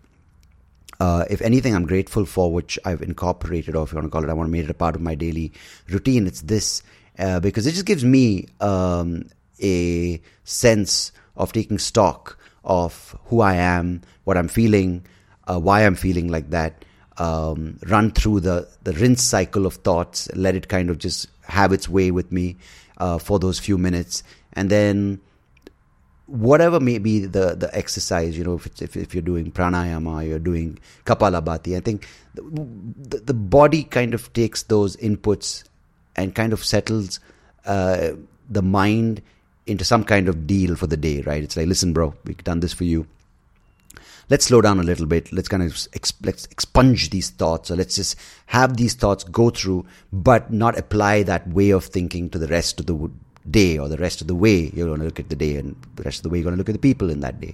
uh, 1.00 1.26
if 1.30 1.42
anything, 1.42 1.76
I'm 1.76 1.86
grateful 1.86 2.24
for 2.26 2.54
which 2.54 2.80
I've 2.86 3.02
incorporated, 3.02 3.76
or 3.76 3.84
if 3.84 3.92
you 3.92 3.98
want 3.98 4.06
to 4.06 4.10
call 4.10 4.24
it, 4.24 4.30
I 4.30 4.34
want 4.34 4.48
to 4.48 4.52
make 4.52 4.64
it 4.64 4.70
a 4.70 4.74
part 4.74 4.96
of 4.96 5.02
my 5.02 5.14
daily 5.14 5.52
routine. 5.90 6.26
It's 6.26 6.40
this 6.40 6.84
uh, 7.18 7.40
because 7.40 7.66
it 7.68 7.72
just 7.72 7.86
gives 7.86 8.04
me 8.04 8.48
um, 8.60 9.30
a 9.62 10.22
sense 10.44 11.12
of 11.36 11.54
taking 11.54 11.78
stock 11.78 12.38
of 12.64 13.16
who 13.26 13.42
I 13.42 13.56
am, 13.56 14.02
what 14.24 14.38
I'm 14.38 14.48
feeling, 14.48 15.06
uh, 15.48 15.60
why 15.60 15.86
I'm 15.86 15.96
feeling 15.96 16.30
like 16.30 16.50
that. 16.50 16.86
Um, 17.18 17.80
run 17.88 18.12
through 18.12 18.42
the 18.42 18.68
the 18.84 18.92
rinse 18.94 19.24
cycle 19.24 19.66
of 19.66 19.76
thoughts, 19.76 20.28
let 20.36 20.54
it 20.54 20.68
kind 20.68 20.90
of 20.90 20.98
just 20.98 21.30
have 21.44 21.72
its 21.72 21.88
way 21.88 22.12
with 22.12 22.30
me 22.30 22.58
uh, 22.98 23.20
for 23.20 23.40
those 23.40 23.58
few 23.58 23.78
minutes, 23.78 24.22
and 24.52 24.70
then 24.70 25.22
whatever 26.26 26.80
may 26.80 26.98
be 26.98 27.20
the 27.20 27.56
the 27.56 27.70
exercise, 27.74 28.38
you 28.38 28.44
know, 28.44 28.56
if 28.56 28.82
if, 28.82 28.98
if 28.98 29.14
you're 29.16 29.22
doing 29.22 29.50
pranayama, 29.50 30.28
you're 30.28 30.40
doing 30.40 30.78
kapalabhati, 31.06 31.78
I 31.78 31.80
think 31.80 32.06
the, 32.34 32.42
the, 32.42 33.18
the 33.20 33.34
body 33.34 33.84
kind 33.84 34.14
of 34.14 34.34
takes 34.34 34.64
those 34.64 34.98
inputs 34.98 35.64
and 36.16 36.36
kind 36.36 36.54
of 36.54 36.64
settles 36.64 37.20
uh, 37.66 38.12
the 38.50 38.62
mind 38.62 39.22
into 39.66 39.84
some 39.84 40.04
kind 40.04 40.28
of 40.30 40.46
deal 40.46 40.76
for 40.76 40.88
the 40.88 40.98
day, 40.98 41.22
right? 41.22 41.44
It's 41.44 41.58
like, 41.58 41.68
listen, 41.68 41.94
bro, 41.94 42.14
we've 42.26 42.44
done 42.44 42.60
this 42.60 42.74
for 42.74 42.84
you. 42.84 43.08
Let's 44.30 44.46
slow 44.46 44.62
down 44.62 44.80
a 44.80 44.84
little 44.84 45.06
bit. 45.06 45.32
Let's 45.32 45.48
kind 45.48 45.64
of 45.64 45.88
ex- 45.94 46.14
let's 46.24 46.46
expunge 46.46 47.12
these 47.12 47.30
thoughts, 47.30 47.70
or 47.70 47.76
let's 47.76 47.96
just 47.96 48.18
have 48.48 48.78
these 48.78 48.94
thoughts 48.96 49.24
go 49.24 49.50
through, 49.50 49.86
but 50.12 50.52
not 50.52 50.78
apply 50.78 51.24
that 51.24 51.48
way 51.48 51.70
of 51.70 51.86
thinking 51.86 52.30
to 52.32 52.40
the 52.40 52.48
rest 52.48 52.80
of 52.80 52.88
the 52.88 53.12
day 53.50 53.78
or 53.78 53.88
the 53.88 53.98
rest 53.98 54.22
of 54.22 54.28
the 54.28 54.36
way 54.36 54.72
you're 54.74 54.88
going 54.88 55.00
to 55.00 55.06
look 55.06 55.20
at 55.20 55.30
the 55.30 55.36
day 55.36 55.58
and 55.58 55.76
the 55.96 56.04
rest 56.04 56.20
of 56.20 56.24
the 56.24 56.30
way 56.30 56.40
you're 56.40 56.44
going 56.44 56.56
to 56.56 56.58
look 56.58 56.70
at 56.70 56.74
the 56.74 56.80
people 56.80 57.10
in 57.12 57.20
that 57.20 57.40
day. 57.40 57.54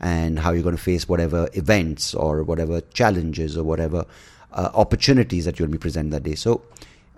and 0.00 0.38
how 0.38 0.52
you're 0.52 0.62
going 0.62 0.76
to 0.76 0.82
face 0.82 1.08
whatever 1.08 1.48
events 1.54 2.14
or 2.14 2.42
whatever 2.42 2.80
challenges 2.92 3.56
or 3.56 3.64
whatever 3.64 4.04
uh, 4.52 4.70
opportunities 4.74 5.46
that 5.46 5.58
you'll 5.58 5.68
be 5.68 5.78
presented 5.78 6.12
that 6.12 6.22
day. 6.22 6.34
So 6.34 6.62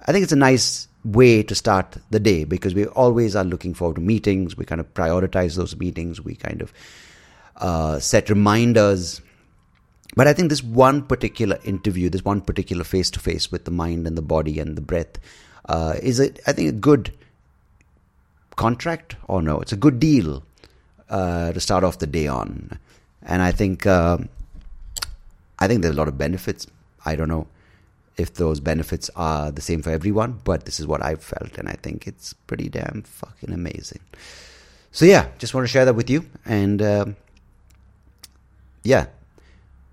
I 0.07 0.13
think 0.13 0.23
it's 0.23 0.33
a 0.33 0.37
nice 0.37 0.87
way 1.05 1.43
to 1.43 1.55
start 1.55 1.97
the 2.11 2.21
day 2.21 2.45
because 2.45 2.75
we 2.75 2.87
always 2.87 3.35
are 3.35 3.45
looking 3.45 3.75
forward 3.75 3.97
to 3.97 4.01
meetings. 4.01 4.57
We 4.57 4.65
kind 4.65 4.81
of 4.81 4.93
prioritize 4.95 5.57
those 5.57 5.77
meetings. 5.77 6.21
We 6.21 6.37
kind 6.37 6.63
of 6.63 6.73
uh, 7.57 7.99
set 7.99 8.31
reminders. 8.31 9.21
But 10.15 10.29
I 10.29 10.33
think 10.33 10.49
this 10.49 10.63
one 10.63 11.03
particular 11.03 11.59
interview, 11.65 12.09
this 12.09 12.25
one 12.25 12.41
particular 12.41 12.85
face 12.85 13.11
to 13.13 13.21
face 13.21 13.51
with 13.51 13.65
the 13.65 13.71
mind 13.71 14.07
and 14.07 14.17
the 14.17 14.23
body 14.23 14.61
and 14.61 14.77
the 14.77 14.81
breath, 14.81 15.19
uh, 15.69 15.95
is 16.01 16.21
a, 16.21 16.31
I 16.49 16.53
think 16.53 16.69
a 16.69 16.73
good 16.73 17.13
contract 18.55 19.17
or 19.27 19.43
no, 19.43 19.61
it's 19.61 19.73
a 19.73 19.77
good 19.77 19.99
deal 19.99 20.45
uh, 21.11 21.53
to 21.53 21.61
start 21.61 21.83
off 21.83 21.99
the 21.99 22.07
day 22.07 22.29
on. 22.29 22.79
And 23.23 23.43
I 23.43 23.51
think 23.51 23.87
uh, 23.87 24.19
I 25.59 25.67
think 25.67 25.83
there's 25.83 25.95
a 25.95 25.99
lot 25.99 26.09
of 26.09 26.17
benefits. 26.17 26.69
I 27.05 27.17
don't 27.17 27.29
know 27.29 27.49
if 28.17 28.35
those 28.35 28.61
benefits 28.61 29.11
are 29.15 29.51
the 29.51 29.61
same 29.61 29.83
for 29.83 29.91
everyone, 29.91 30.41
but 30.45 30.65
this 30.65 30.81
is 30.81 30.87
what 30.87 31.05
I've 31.05 31.23
felt, 31.23 31.59
and 31.59 31.69
I 31.69 31.75
think 31.75 32.07
it's 32.07 32.33
pretty 32.33 32.69
damn 32.69 33.03
fucking 33.03 33.53
amazing. 33.53 34.01
So 34.91 35.05
yeah, 35.05 35.29
just 35.39 35.53
want 35.53 35.65
to 35.65 35.69
share 35.69 35.85
that 35.85 35.95
with 35.95 36.09
you, 36.09 36.25
and 36.47 36.81
um, 36.81 37.17
yeah, 38.83 39.07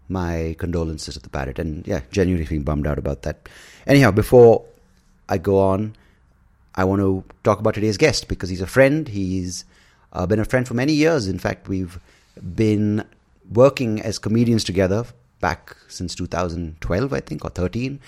my 0.08 0.56
condolences 0.58 1.16
to 1.16 1.20
the 1.20 1.30
parrot, 1.30 1.60
and 1.60 1.86
yeah, 1.86 2.02
genuinely 2.12 2.46
feeling 2.46 2.64
bummed 2.64 2.88
out 2.88 2.98
about 2.98 3.24
that. 3.24 3.50
Anyhow, 3.86 4.12
before 4.12 4.64
I 5.28 5.38
go 5.38 5.60
on, 5.60 5.96
I 6.76 6.86
want 6.86 7.02
to 7.02 7.24
talk 7.44 7.60
about 7.60 7.74
today's 7.74 7.98
guest 7.98 8.28
because 8.28 8.50
he's 8.50 8.62
a 8.62 8.68
friend. 8.68 9.08
He's 9.08 9.66
uh, 10.14 10.26
been 10.26 10.40
a 10.40 10.46
friend 10.46 10.66
for 10.68 10.74
many 10.76 10.94
years. 10.94 11.28
In 11.28 11.40
fact, 11.40 11.68
we've 11.68 12.00
been 12.56 13.06
working 13.52 14.02
as 14.02 14.18
comedians 14.18 14.64
together 14.64 15.06
back 15.44 15.76
since 15.90 16.16
2012, 16.16 17.12
I 17.12 17.20
think, 17.20 17.44
or 17.44 17.50
13. 17.50 18.00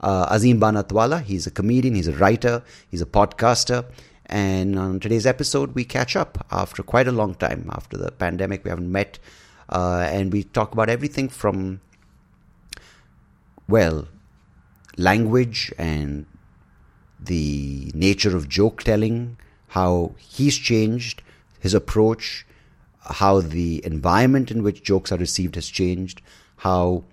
Uh, 0.00 0.34
Azeem 0.34 0.60
Banatwalla, 0.60 1.22
he's 1.22 1.46
a 1.46 1.50
comedian, 1.50 1.94
he's 1.96 2.08
a 2.08 2.16
writer, 2.22 2.62
he's 2.90 3.02
a 3.02 3.06
podcaster. 3.06 3.84
And 4.26 4.78
on 4.78 5.00
today's 5.00 5.26
episode, 5.26 5.74
we 5.74 5.84
catch 5.84 6.14
up 6.14 6.46
after 6.50 6.82
quite 6.82 7.08
a 7.08 7.12
long 7.12 7.34
time. 7.34 7.68
After 7.72 7.96
the 7.96 8.12
pandemic, 8.12 8.64
we 8.64 8.70
haven't 8.70 8.92
met. 8.92 9.18
Uh, 9.68 10.06
and 10.10 10.32
we 10.32 10.44
talk 10.44 10.72
about 10.72 10.88
everything 10.88 11.28
from, 11.28 11.80
well, 13.68 14.06
language 14.96 15.72
and 15.76 16.26
the 17.18 17.90
nature 18.06 18.36
of 18.36 18.48
joke 18.48 18.84
telling, 18.84 19.36
how 19.78 20.14
he's 20.18 20.56
changed, 20.56 21.22
his 21.58 21.74
approach, 21.74 22.46
how 23.22 23.40
the 23.40 23.84
environment 23.84 24.50
in 24.50 24.62
which 24.62 24.82
jokes 24.82 25.10
are 25.10 25.18
received 25.18 25.56
has 25.56 25.68
changed, 25.68 26.22
how 26.64 27.04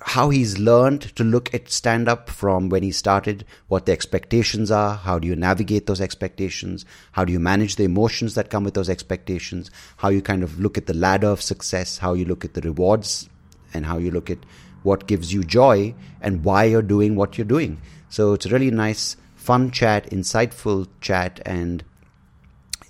how 0.00 0.30
he's 0.30 0.58
learned 0.58 1.02
to 1.16 1.22
look 1.22 1.52
at 1.52 1.68
stand 1.68 2.08
up 2.08 2.30
from 2.30 2.70
when 2.70 2.82
he 2.82 2.90
started, 2.90 3.44
what 3.66 3.84
the 3.84 3.92
expectations 3.92 4.70
are, 4.70 4.94
how 4.94 5.18
do 5.18 5.28
you 5.28 5.36
navigate 5.36 5.86
those 5.86 6.00
expectations, 6.00 6.86
how 7.12 7.26
do 7.26 7.32
you 7.32 7.38
manage 7.38 7.76
the 7.76 7.84
emotions 7.84 8.34
that 8.34 8.48
come 8.48 8.64
with 8.64 8.72
those 8.72 8.88
expectations, 8.88 9.70
how 9.98 10.08
you 10.08 10.22
kind 10.22 10.42
of 10.42 10.58
look 10.58 10.78
at 10.78 10.86
the 10.86 10.94
ladder 10.94 11.26
of 11.26 11.42
success, 11.42 11.98
how 11.98 12.14
you 12.14 12.24
look 12.24 12.42
at 12.42 12.54
the 12.54 12.62
rewards, 12.62 13.28
and 13.74 13.84
how 13.84 13.98
you 13.98 14.10
look 14.10 14.30
at 14.30 14.38
what 14.82 15.06
gives 15.06 15.32
you 15.34 15.44
joy 15.44 15.94
and 16.22 16.44
why 16.44 16.64
you're 16.64 16.80
doing 16.80 17.16
what 17.16 17.36
you're 17.36 17.44
doing. 17.44 17.78
So 18.08 18.32
it's 18.32 18.46
a 18.46 18.50
really 18.50 18.70
nice, 18.70 19.16
fun 19.36 19.72
chat, 19.72 20.08
insightful 20.10 20.88
chat, 21.02 21.40
and 21.44 21.84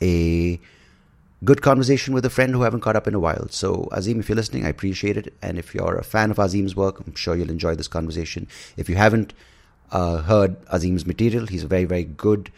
a 0.01 0.61
good 1.45 1.63
conversation 1.63 2.15
with 2.15 2.25
a 2.25 2.31
friend 2.31 2.53
who 2.53 2.63
I 2.63 2.65
haven't 2.65 2.81
caught 2.81 2.97
up 2.97 3.07
in 3.07 3.15
a 3.15 3.21
while. 3.21 3.49
So, 3.49 3.89
Azeem, 3.93 4.19
if 4.19 4.29
you're 4.29 4.37
listening, 4.37 4.67
I 4.67 4.71
appreciate 4.71 5.17
it. 5.17 5.35
And 5.41 5.59
if 5.59 5.75
you're 5.75 5.97
a 5.97 6.05
fan 6.05 6.31
of 6.31 6.39
Azeem's 6.39 6.75
work, 6.75 7.01
I'm 7.01 7.15
sure 7.15 7.37
you'll 7.37 7.51
enjoy 7.51 7.75
this 7.75 7.89
conversation. 7.89 8.49
If 8.77 8.89
you 8.89 8.97
haven't 8.97 9.35
uh, 9.93 10.19
heard 10.19 10.61
Azeem's 10.67 11.07
material, 11.07 11.47
he's 11.47 11.65
a 11.65 11.69
very, 11.69 11.85
very 11.85 12.05
good, 12.05 12.51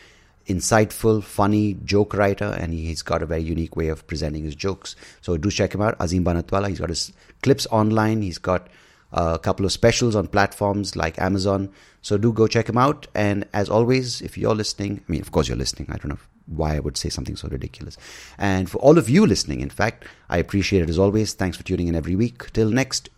insightful, 0.47 1.23
funny 1.23 1.75
joke 1.85 2.15
writer, 2.15 2.57
and 2.59 2.73
he's 2.73 3.03
got 3.03 3.23
a 3.23 3.27
very 3.27 3.43
unique 3.43 3.77
way 3.77 3.89
of 3.89 4.07
presenting 4.07 4.45
his 4.45 4.55
jokes. 4.55 4.97
So, 5.21 5.37
do 5.37 5.51
check 5.51 5.75
him 5.75 5.83
out, 5.83 5.99
Azeem 5.99 6.25
Banatwalla. 6.25 6.69
He's 6.69 6.81
got 6.81 6.89
his 6.89 7.13
clips 7.43 7.67
online, 7.71 8.23
he's 8.23 8.39
got 8.39 8.69
a 9.13 9.39
couple 9.39 9.67
of 9.67 9.73
specials 9.73 10.15
on 10.17 10.29
platforms 10.29 10.97
like 10.97 11.19
Amazon. 11.19 11.71
So, 12.01 12.17
do 12.17 12.33
go 12.33 12.47
check 12.47 12.69
him 12.69 12.79
out. 12.79 13.09
And 13.15 13.47
as 13.53 13.69
always, 13.69 14.23
if 14.23 14.39
you're 14.39 14.55
listening, 14.55 15.05
I 15.07 15.13
mean, 15.13 15.21
of 15.21 15.33
course, 15.33 15.49
you're 15.49 15.59
listening. 15.59 15.89
I 15.91 15.99
don't 15.99 16.09
know 16.09 16.19
why 16.51 16.77
I 16.77 16.81
would 16.81 16.97
say 16.97 17.09
something 17.09 17.37
so 17.37 17.49
ridiculous. 17.49 17.97
And 18.37 18.69
for 18.69 18.79
all 18.79 18.99
of 18.99 19.09
you 19.09 19.27
listening, 19.27 19.61
in 19.61 19.71
fact, 19.71 20.05
I 20.29 20.39
appreciate 20.39 20.83
it 20.83 20.91
as 20.91 20.99
always. 20.99 21.33
Thanks 21.33 21.57
for 21.57 21.63
tuning 21.63 21.89
in 21.89 21.95
every 21.95 22.17
week. 22.17 22.53
Till 22.53 22.71
next 22.71 23.09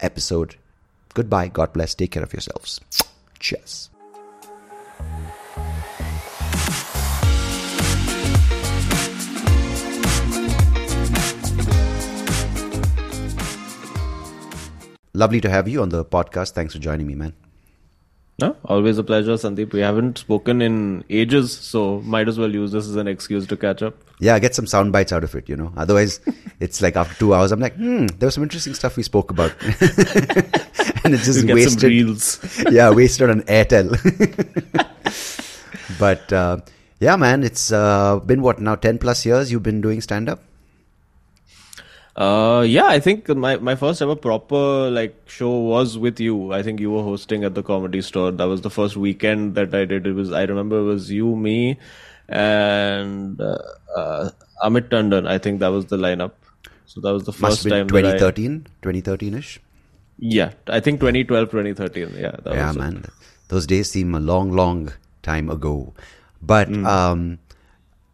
episode, 0.00 0.56
goodbye. 1.14 1.48
God 1.48 1.72
bless. 1.72 1.94
Take 1.94 2.12
care 2.12 2.22
of 2.22 2.32
yourselves. 2.32 2.80
Cheers. 3.38 3.90
Lovely 15.14 15.42
to 15.42 15.50
have 15.50 15.68
you 15.68 15.82
on 15.82 15.90
the 15.90 16.04
podcast. 16.04 16.52
Thanks 16.52 16.72
for 16.72 16.78
joining 16.78 17.06
me, 17.06 17.14
man. 17.14 17.34
No, 18.42 18.56
always 18.64 18.98
a 18.98 19.04
pleasure, 19.04 19.34
Sandeep. 19.34 19.72
We 19.72 19.78
haven't 19.78 20.18
spoken 20.18 20.60
in 20.60 21.04
ages, 21.08 21.52
so 21.52 22.00
might 22.00 22.26
as 22.26 22.40
well 22.40 22.52
use 22.52 22.72
this 22.72 22.88
as 22.88 22.96
an 22.96 23.06
excuse 23.06 23.46
to 23.46 23.56
catch 23.56 23.82
up. 23.82 23.94
Yeah, 24.18 24.36
get 24.40 24.56
some 24.56 24.66
sound 24.66 24.90
bites 24.90 25.12
out 25.12 25.22
of 25.22 25.32
it, 25.36 25.48
you 25.48 25.54
know. 25.54 25.72
Otherwise, 25.76 26.18
it's 26.60 26.82
like 26.82 26.96
after 26.96 27.14
two 27.14 27.34
hours, 27.34 27.52
I'm 27.52 27.60
like, 27.60 27.76
hmm, 27.76 28.06
there 28.06 28.26
was 28.26 28.34
some 28.34 28.42
interesting 28.42 28.74
stuff 28.74 28.96
we 28.96 29.04
spoke 29.04 29.30
about. 29.30 29.54
and 29.62 31.14
it's 31.14 31.26
just 31.26 31.46
wasted. 31.46 31.84
reels. 31.84 32.40
yeah, 32.72 32.90
wasted 32.90 33.30
on 33.30 33.42
Airtel. 33.42 33.94
but 36.00 36.32
uh, 36.32 36.56
yeah, 36.98 37.14
man, 37.14 37.44
it's 37.44 37.70
uh, 37.70 38.18
been 38.26 38.42
what 38.42 38.60
now, 38.60 38.74
10 38.74 38.98
plus 38.98 39.24
years 39.24 39.52
you've 39.52 39.62
been 39.62 39.80
doing 39.80 40.00
stand 40.00 40.28
up? 40.28 40.42
Uh, 42.14 42.62
yeah, 42.66 42.86
I 42.86 43.00
think 43.00 43.28
my, 43.28 43.56
my 43.56 43.74
first 43.74 44.02
ever 44.02 44.14
proper 44.14 44.90
like 44.90 45.16
show 45.26 45.50
was 45.50 45.96
with 45.96 46.20
you. 46.20 46.52
I 46.52 46.62
think 46.62 46.78
you 46.78 46.90
were 46.90 47.02
hosting 47.02 47.44
at 47.44 47.54
the 47.54 47.62
comedy 47.62 48.02
store. 48.02 48.30
That 48.30 48.44
was 48.44 48.60
the 48.60 48.70
first 48.70 48.96
weekend 48.96 49.54
that 49.54 49.74
I 49.74 49.86
did. 49.86 50.06
It 50.06 50.12
was 50.12 50.30
I 50.30 50.42
remember 50.42 50.80
it 50.80 50.84
was 50.84 51.10
you, 51.10 51.34
me, 51.34 51.78
and 52.28 53.40
uh, 53.40 53.58
uh, 53.96 54.30
Amit 54.62 54.90
Tandon. 54.90 55.26
I 55.26 55.38
think 55.38 55.60
that 55.60 55.68
was 55.68 55.86
the 55.86 55.96
lineup. 55.96 56.32
So 56.84 57.00
that 57.00 57.12
was 57.12 57.24
the 57.24 57.32
first 57.32 57.66
time. 57.66 57.88
2013, 57.88 58.66
2013 58.82 59.34
ish. 59.34 59.60
Yeah, 60.18 60.52
I 60.66 60.80
think 60.80 61.00
2012, 61.00 61.50
2013. 61.50 62.14
Yeah, 62.18 62.36
yeah, 62.46 62.72
man. 62.72 63.04
It. 63.04 63.10
Those 63.48 63.66
days 63.66 63.90
seem 63.90 64.14
a 64.14 64.20
long, 64.20 64.52
long 64.52 64.92
time 65.22 65.48
ago. 65.48 65.94
But 66.42 66.68
mm. 66.68 66.86
um, 66.86 67.38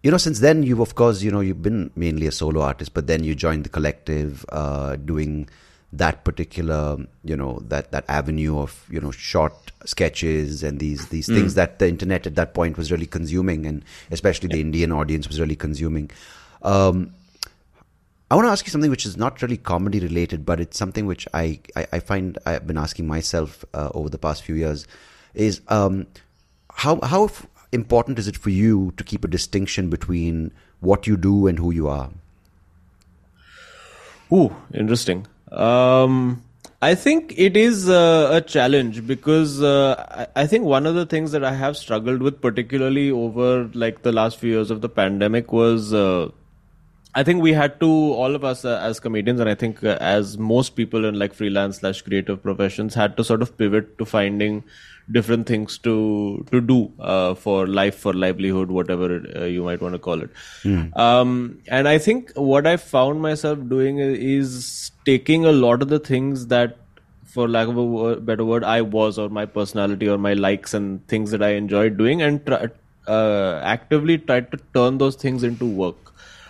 you 0.08 0.10
know, 0.10 0.16
since 0.16 0.40
then 0.40 0.62
you've 0.62 0.80
of 0.80 0.94
course, 0.94 1.20
you 1.20 1.30
know, 1.30 1.40
you've 1.40 1.60
been 1.60 1.90
mainly 1.94 2.26
a 2.26 2.32
solo 2.32 2.62
artist, 2.62 2.94
but 2.94 3.06
then 3.06 3.24
you 3.24 3.34
joined 3.34 3.64
the 3.64 3.68
collective, 3.68 4.42
uh, 4.48 4.96
doing 4.96 5.50
that 5.92 6.24
particular, 6.24 6.96
you 7.24 7.36
know, 7.36 7.58
that 7.68 7.92
that 7.92 8.06
avenue 8.08 8.58
of 8.58 8.86
you 8.88 9.02
know 9.02 9.10
short 9.10 9.70
sketches 9.84 10.62
and 10.62 10.80
these 10.80 11.08
these 11.08 11.28
mm. 11.28 11.34
things 11.34 11.56
that 11.56 11.78
the 11.78 11.86
internet 11.86 12.26
at 12.26 12.36
that 12.36 12.54
point 12.54 12.78
was 12.78 12.90
really 12.90 13.04
consuming, 13.04 13.66
and 13.66 13.84
especially 14.10 14.48
yeah. 14.48 14.54
the 14.54 14.60
Indian 14.62 14.92
audience 14.92 15.28
was 15.28 15.38
really 15.38 15.56
consuming. 15.56 16.10
Um, 16.62 17.12
I 18.30 18.34
want 18.34 18.46
to 18.46 18.50
ask 18.50 18.64
you 18.64 18.70
something 18.70 18.90
which 18.90 19.04
is 19.04 19.18
not 19.18 19.42
really 19.42 19.58
comedy 19.58 20.00
related, 20.00 20.46
but 20.46 20.58
it's 20.58 20.78
something 20.78 21.04
which 21.04 21.28
I, 21.34 21.60
I, 21.76 21.86
I 21.92 21.98
find 21.98 22.38
I've 22.46 22.66
been 22.66 22.78
asking 22.78 23.06
myself 23.06 23.62
uh, 23.74 23.90
over 23.92 24.08
the 24.08 24.16
past 24.18 24.42
few 24.42 24.54
years 24.54 24.86
is 25.34 25.60
um, 25.68 26.06
how 26.72 26.98
how 27.02 27.28
important 27.72 28.18
is 28.18 28.28
it 28.28 28.36
for 28.36 28.50
you 28.50 28.92
to 28.96 29.04
keep 29.04 29.24
a 29.24 29.28
distinction 29.28 29.90
between 29.90 30.52
what 30.80 31.06
you 31.06 31.16
do 31.16 31.46
and 31.46 31.58
who 31.58 31.70
you 31.70 31.88
are? 31.88 32.10
Ooh, 34.32 34.54
interesting. 34.74 35.26
Um, 35.50 36.42
I 36.80 36.94
think 36.94 37.34
it 37.36 37.56
is 37.56 37.88
uh, 37.88 38.28
a 38.32 38.40
challenge 38.40 39.06
because 39.06 39.62
uh, 39.62 40.26
I, 40.36 40.42
I, 40.42 40.46
think 40.46 40.64
one 40.64 40.86
of 40.86 40.94
the 40.94 41.06
things 41.06 41.32
that 41.32 41.42
I 41.42 41.52
have 41.52 41.76
struggled 41.76 42.20
with, 42.20 42.40
particularly 42.40 43.10
over 43.10 43.70
like 43.72 44.02
the 44.02 44.12
last 44.12 44.38
few 44.38 44.52
years 44.52 44.70
of 44.70 44.82
the 44.82 44.88
pandemic, 44.88 45.50
was 45.50 45.94
uh, 45.94 46.28
I 47.14 47.24
think 47.24 47.42
we 47.42 47.52
had 47.52 47.80
to 47.80 47.88
all 47.88 48.34
of 48.36 48.44
us 48.44 48.64
uh, 48.64 48.78
as 48.82 49.00
comedians, 49.00 49.40
and 49.40 49.48
I 49.48 49.54
think 49.54 49.82
uh, 49.82 49.96
as 50.00 50.36
most 50.38 50.76
people 50.76 51.04
in 51.04 51.18
like 51.18 51.32
freelance 51.32 51.78
slash 51.78 52.02
creative 52.02 52.42
professions, 52.42 52.94
had 52.94 53.16
to 53.16 53.24
sort 53.24 53.42
of 53.42 53.56
pivot 53.56 53.98
to 53.98 54.04
finding 54.04 54.62
different 55.10 55.46
things 55.46 55.78
to 55.78 56.44
to 56.50 56.60
do 56.60 56.92
uh, 57.00 57.34
for 57.34 57.66
life, 57.66 57.94
for 57.94 58.12
livelihood, 58.12 58.70
whatever 58.70 59.22
uh, 59.36 59.44
you 59.44 59.62
might 59.62 59.80
want 59.80 59.94
to 59.94 59.98
call 59.98 60.20
it. 60.22 60.30
Mm. 60.64 60.96
Um, 60.96 61.60
and 61.68 61.88
I 61.88 61.98
think 61.98 62.32
what 62.34 62.66
I 62.66 62.76
found 62.76 63.22
myself 63.22 63.58
doing 63.68 63.98
is 63.98 64.90
taking 65.06 65.46
a 65.46 65.52
lot 65.52 65.82
of 65.82 65.88
the 65.88 65.98
things 65.98 66.46
that, 66.48 66.76
for 67.24 67.48
lack 67.48 67.68
of 67.68 67.76
a 67.76 67.84
word, 67.84 68.26
better 68.26 68.44
word, 68.44 68.64
I 68.64 68.82
was 68.82 69.18
or 69.18 69.28
my 69.30 69.46
personality 69.46 70.08
or 70.08 70.18
my 70.18 70.34
likes 70.34 70.74
and 70.74 71.06
things 71.08 71.30
that 71.30 71.42
I 71.42 71.50
enjoyed 71.50 71.96
doing, 71.96 72.22
and 72.22 72.44
try, 72.44 72.68
uh, 73.06 73.60
actively 73.62 74.18
tried 74.18 74.52
to 74.52 74.58
turn 74.74 74.98
those 74.98 75.16
things 75.16 75.42
into 75.42 75.66
work. 75.66 75.96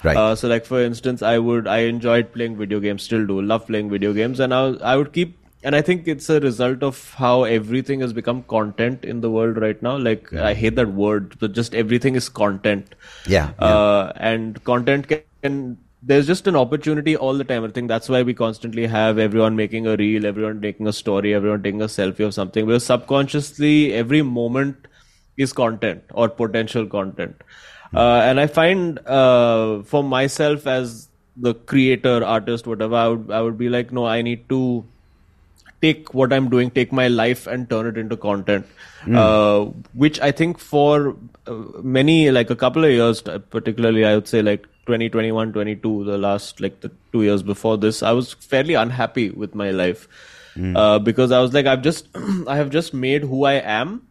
Right. 0.03 0.17
Uh, 0.17 0.35
so, 0.37 0.49
like 0.49 0.65
for 0.65 0.83
instance, 0.83 1.23
I 1.23 1.39
would 1.39 1.67
I 1.67 1.79
enjoyed 1.79 2.33
playing 2.33 2.57
video 2.57 2.81
games, 2.81 3.03
still 3.03 3.27
do, 3.27 3.43
love 3.43 3.67
playing 3.67 3.91
video 3.91 4.13
games, 4.13 4.41
and 4.41 4.53
I 4.53 4.71
I 4.95 4.97
would 4.97 5.13
keep. 5.13 5.37
And 5.65 5.75
I 5.75 5.83
think 5.83 6.07
it's 6.07 6.31
a 6.31 6.39
result 6.39 6.83
of 6.85 7.15
how 7.15 7.43
everything 7.43 8.01
has 8.01 8.13
become 8.13 8.45
content 8.45 9.05
in 9.05 9.21
the 9.21 9.31
world 9.31 9.57
right 9.57 9.81
now. 9.83 9.97
Like 9.97 10.33
I 10.33 10.55
hate 10.55 10.77
that 10.77 10.89
word, 10.89 11.37
but 11.41 11.53
just 11.53 11.75
everything 11.75 12.15
is 12.15 12.29
content. 12.29 12.95
Yeah, 13.27 13.53
yeah. 13.61 13.67
Uh, 13.67 14.13
and 14.17 14.63
content 14.65 15.09
can, 15.09 15.23
can. 15.43 15.79
There's 16.01 16.29
just 16.29 16.47
an 16.47 16.55
opportunity 16.55 17.17
all 17.17 17.35
the 17.35 17.43
time. 17.43 17.65
I 17.65 17.69
think 17.69 17.89
that's 17.89 18.09
why 18.09 18.23
we 18.23 18.33
constantly 18.33 18.87
have 18.87 19.19
everyone 19.19 19.57
making 19.57 19.89
a 19.89 19.97
reel, 19.97 20.27
everyone 20.27 20.61
making 20.61 20.87
a 20.87 20.93
story, 20.93 21.35
everyone 21.35 21.61
taking 21.65 21.83
a 21.83 21.87
selfie 21.87 22.25
of 22.25 22.35
something. 22.35 22.65
Because 22.65 22.85
subconsciously, 22.85 23.93
every 23.95 24.23
moment 24.23 24.87
is 25.37 25.53
content 25.53 26.05
or 26.13 26.29
potential 26.29 26.87
content. 26.87 27.43
Uh, 27.93 28.21
and 28.21 28.39
I 28.39 28.47
find 28.47 29.01
uh, 29.07 29.83
for 29.83 30.05
myself 30.05 30.69
as 30.69 31.09
the 31.37 31.55
creator, 31.55 32.25
artist, 32.25 32.67
whatever, 32.67 32.95
I 32.95 33.09
would 33.09 33.31
I 33.33 33.43
would 33.43 33.59
be 33.59 33.69
like, 33.69 33.91
no, 33.91 34.07
I 34.07 34.23
need 34.23 34.49
to 34.51 34.85
take 35.81 36.13
what 36.15 36.33
I'm 36.33 36.49
doing, 36.49 36.71
take 36.71 36.93
my 36.93 37.09
life 37.09 37.47
and 37.47 37.69
turn 37.71 37.87
it 37.87 37.97
into 37.99 38.17
content. 38.17 38.67
Uh, 39.17 39.67
which 39.95 40.21
I 40.21 40.33
think 40.33 40.59
for 40.59 41.17
uh, 41.47 41.55
many, 41.83 42.31
like 42.31 42.51
a 42.51 42.57
couple 42.57 42.85
of 42.85 42.91
years, 42.91 43.23
uh, 43.27 43.39
particularly, 43.39 44.05
I 44.05 44.15
would 44.15 44.27
say 44.29 44.43
like 44.43 44.63
2021, 44.87 45.53
22, 45.53 46.05
the 46.05 46.19
last 46.19 46.61
like 46.61 46.81
the 46.81 46.91
two 47.13 47.23
years 47.23 47.43
before 47.43 47.79
this, 47.79 48.03
I 48.03 48.13
was 48.13 48.33
fairly 48.33 48.75
unhappy 48.75 49.31
with 49.31 49.55
my 49.55 49.71
life. 49.71 50.09
Uh, 50.77 50.99
because 50.99 51.31
I 51.31 51.39
was 51.41 51.55
like, 51.55 51.67
I've 51.67 51.83
just, 51.83 52.09
I 52.49 52.57
have 52.57 52.71
just 52.71 52.93
made 52.93 53.23
who 53.23 53.45
I 53.45 53.55
am 53.55 54.09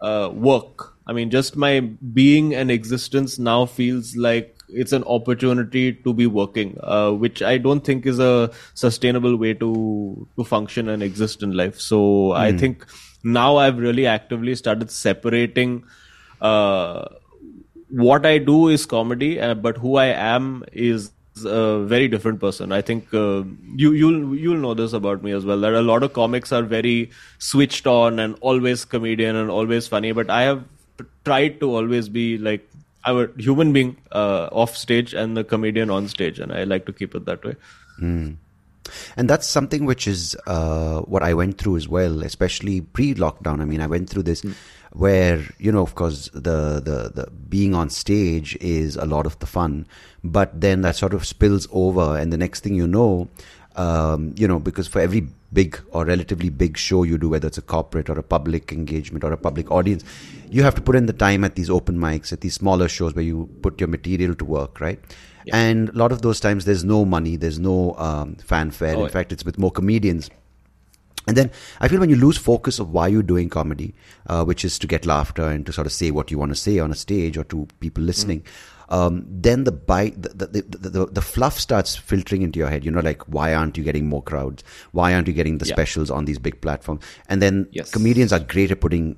uh, 0.00 0.30
work. 0.32 0.94
I 1.06 1.12
mean, 1.12 1.30
just 1.30 1.56
my 1.56 1.80
being 1.80 2.54
and 2.54 2.70
existence 2.70 3.38
now 3.38 3.66
feels 3.66 4.14
like 4.16 4.57
it's 4.70 4.92
an 4.92 5.04
opportunity 5.04 5.92
to 5.92 6.12
be 6.12 6.26
working, 6.26 6.78
uh, 6.82 7.10
which 7.12 7.42
I 7.42 7.58
don't 7.58 7.84
think 7.84 8.06
is 8.06 8.18
a 8.18 8.50
sustainable 8.74 9.36
way 9.36 9.54
to 9.54 10.28
to 10.36 10.44
function 10.44 10.88
and 10.88 11.02
exist 11.02 11.42
in 11.42 11.52
life. 11.52 11.80
So 11.80 12.32
I 12.32 12.52
think 12.52 12.86
now 13.24 13.56
I've 13.56 13.78
really 13.78 14.06
actively 14.06 14.54
started 14.54 14.90
separating. 14.90 15.84
Uh, 16.40 17.06
what 17.90 18.26
I 18.26 18.38
do 18.38 18.68
is 18.68 18.84
comedy, 18.86 19.40
uh, 19.40 19.54
but 19.54 19.78
who 19.78 19.96
I 19.96 20.06
am 20.06 20.64
is 20.72 21.10
a 21.44 21.84
very 21.84 22.08
different 22.08 22.40
person. 22.40 22.72
I 22.72 22.80
think 22.82 23.12
uh, 23.14 23.42
you 23.76 23.92
you'll 23.92 24.34
you'll 24.36 24.58
know 24.58 24.74
this 24.74 24.92
about 24.92 25.22
me 25.22 25.32
as 25.32 25.44
well. 25.44 25.60
That 25.60 25.74
a 25.74 25.82
lot 25.82 26.02
of 26.02 26.12
comics 26.12 26.52
are 26.52 26.62
very 26.62 27.10
switched 27.38 27.86
on 27.86 28.18
and 28.18 28.36
always 28.40 28.84
comedian 28.84 29.36
and 29.36 29.50
always 29.50 29.86
funny, 29.86 30.12
but 30.12 30.30
I 30.30 30.42
have 30.42 30.64
tried 31.24 31.60
to 31.60 31.74
always 31.74 32.08
be 32.08 32.38
like 32.38 32.68
I'm 33.04 33.16
a 33.18 33.28
human 33.36 33.72
being 33.72 33.96
uh, 34.12 34.48
off 34.52 34.76
stage 34.76 35.14
and 35.14 35.36
the 35.36 35.44
comedian 35.44 35.90
on 35.90 36.08
stage, 36.08 36.38
and 36.38 36.52
I 36.52 36.64
like 36.64 36.86
to 36.86 36.92
keep 36.92 37.14
it 37.14 37.24
that 37.26 37.44
way. 37.44 37.56
And 39.16 39.28
that's 39.28 39.46
something 39.46 39.84
which 39.84 40.06
is 40.06 40.36
uh, 40.46 41.00
what 41.02 41.22
I 41.22 41.34
went 41.34 41.58
through 41.58 41.76
as 41.76 41.88
well, 41.88 42.22
especially 42.22 42.80
pre-lockdown. 42.80 43.60
I 43.60 43.64
mean, 43.64 43.80
I 43.80 43.86
went 43.86 44.08
through 44.08 44.22
this 44.24 44.42
where 44.92 45.44
you 45.58 45.70
know, 45.70 45.82
of 45.82 45.94
course, 45.94 46.30
the, 46.32 46.80
the 46.80 47.12
the 47.14 47.30
being 47.48 47.74
on 47.74 47.90
stage 47.90 48.56
is 48.60 48.96
a 48.96 49.04
lot 49.04 49.26
of 49.26 49.38
the 49.38 49.46
fun, 49.46 49.86
but 50.24 50.60
then 50.60 50.82
that 50.82 50.96
sort 50.96 51.12
of 51.12 51.26
spills 51.26 51.68
over, 51.72 52.16
and 52.16 52.32
the 52.32 52.38
next 52.38 52.60
thing 52.60 52.74
you 52.74 52.86
know, 52.86 53.28
um, 53.78 54.34
you 54.36 54.46
know, 54.46 54.58
because 54.58 54.88
for 54.88 55.00
every 55.00 55.26
big 55.52 55.80
or 55.92 56.04
relatively 56.04 56.50
big 56.50 56.76
show 56.76 57.04
you 57.04 57.16
do, 57.16 57.28
whether 57.28 57.46
it's 57.46 57.58
a 57.58 57.62
corporate 57.62 58.10
or 58.10 58.18
a 58.18 58.22
public 58.22 58.72
engagement 58.72 59.24
or 59.24 59.32
a 59.32 59.36
public 59.36 59.70
audience, 59.70 60.04
you 60.50 60.64
have 60.64 60.74
to 60.74 60.82
put 60.82 60.96
in 60.96 61.06
the 61.06 61.12
time 61.12 61.44
at 61.44 61.54
these 61.54 61.70
open 61.70 61.96
mics, 61.96 62.32
at 62.32 62.40
these 62.40 62.54
smaller 62.54 62.88
shows 62.88 63.14
where 63.14 63.24
you 63.24 63.48
put 63.62 63.80
your 63.80 63.88
material 63.88 64.34
to 64.34 64.44
work, 64.44 64.80
right? 64.80 64.98
And 65.52 65.88
a 65.88 65.92
lot 65.92 66.12
of 66.12 66.20
those 66.20 66.40
times, 66.40 66.66
there's 66.66 66.84
no 66.84 67.06
money, 67.06 67.36
there's 67.36 67.58
no 67.58 67.94
um, 67.96 68.34
fanfare. 68.34 68.96
Oh, 68.96 68.98
in 68.98 69.04
yeah. 69.04 69.12
fact, 69.12 69.32
it's 69.32 69.44
with 69.44 69.58
more 69.58 69.70
comedians. 69.70 70.28
And 71.26 71.36
then 71.36 71.50
I 71.80 71.88
feel 71.88 72.00
when 72.00 72.10
you 72.10 72.16
lose 72.16 72.36
focus 72.36 72.78
of 72.78 72.90
why 72.90 73.08
you're 73.08 73.22
doing 73.22 73.48
comedy, 73.48 73.94
uh, 74.26 74.44
which 74.44 74.64
is 74.64 74.78
to 74.80 74.86
get 74.86 75.06
laughter 75.06 75.46
and 75.46 75.64
to 75.66 75.72
sort 75.72 75.86
of 75.86 75.92
say 75.92 76.10
what 76.10 76.30
you 76.30 76.38
want 76.38 76.50
to 76.50 76.56
say 76.56 76.78
on 76.80 76.90
a 76.90 76.94
stage 76.94 77.38
or 77.38 77.44
to 77.44 77.66
people 77.80 78.02
listening, 78.02 78.42
um, 78.90 79.26
then 79.28 79.64
the 79.64 79.72
bite, 79.72 80.20
the, 80.22 80.30
the, 80.30 80.46
the, 80.62 80.88
the, 80.88 81.06
the 81.06 81.20
fluff 81.22 81.58
starts 81.60 81.94
filtering 81.96 82.42
into 82.42 82.58
your 82.58 82.68
head. 82.68 82.84
You 82.84 82.90
know, 82.90 83.00
like, 83.00 83.22
why 83.28 83.54
aren't 83.54 83.76
you 83.76 83.84
getting 83.84 84.06
more 84.08 84.22
crowds? 84.22 84.64
Why 84.92 85.12
aren't 85.14 85.26
you 85.28 85.34
getting 85.34 85.58
the 85.58 85.66
Yeah. 85.66 85.74
specials 85.74 86.10
on 86.10 86.24
these 86.24 86.38
big 86.38 86.60
platforms? 86.60 87.02
And 87.28 87.42
then 87.42 87.66
Yes. 87.72 87.90
comedians 87.90 88.32
are 88.32 88.40
great 88.40 88.70
at 88.70 88.80
putting 88.80 89.16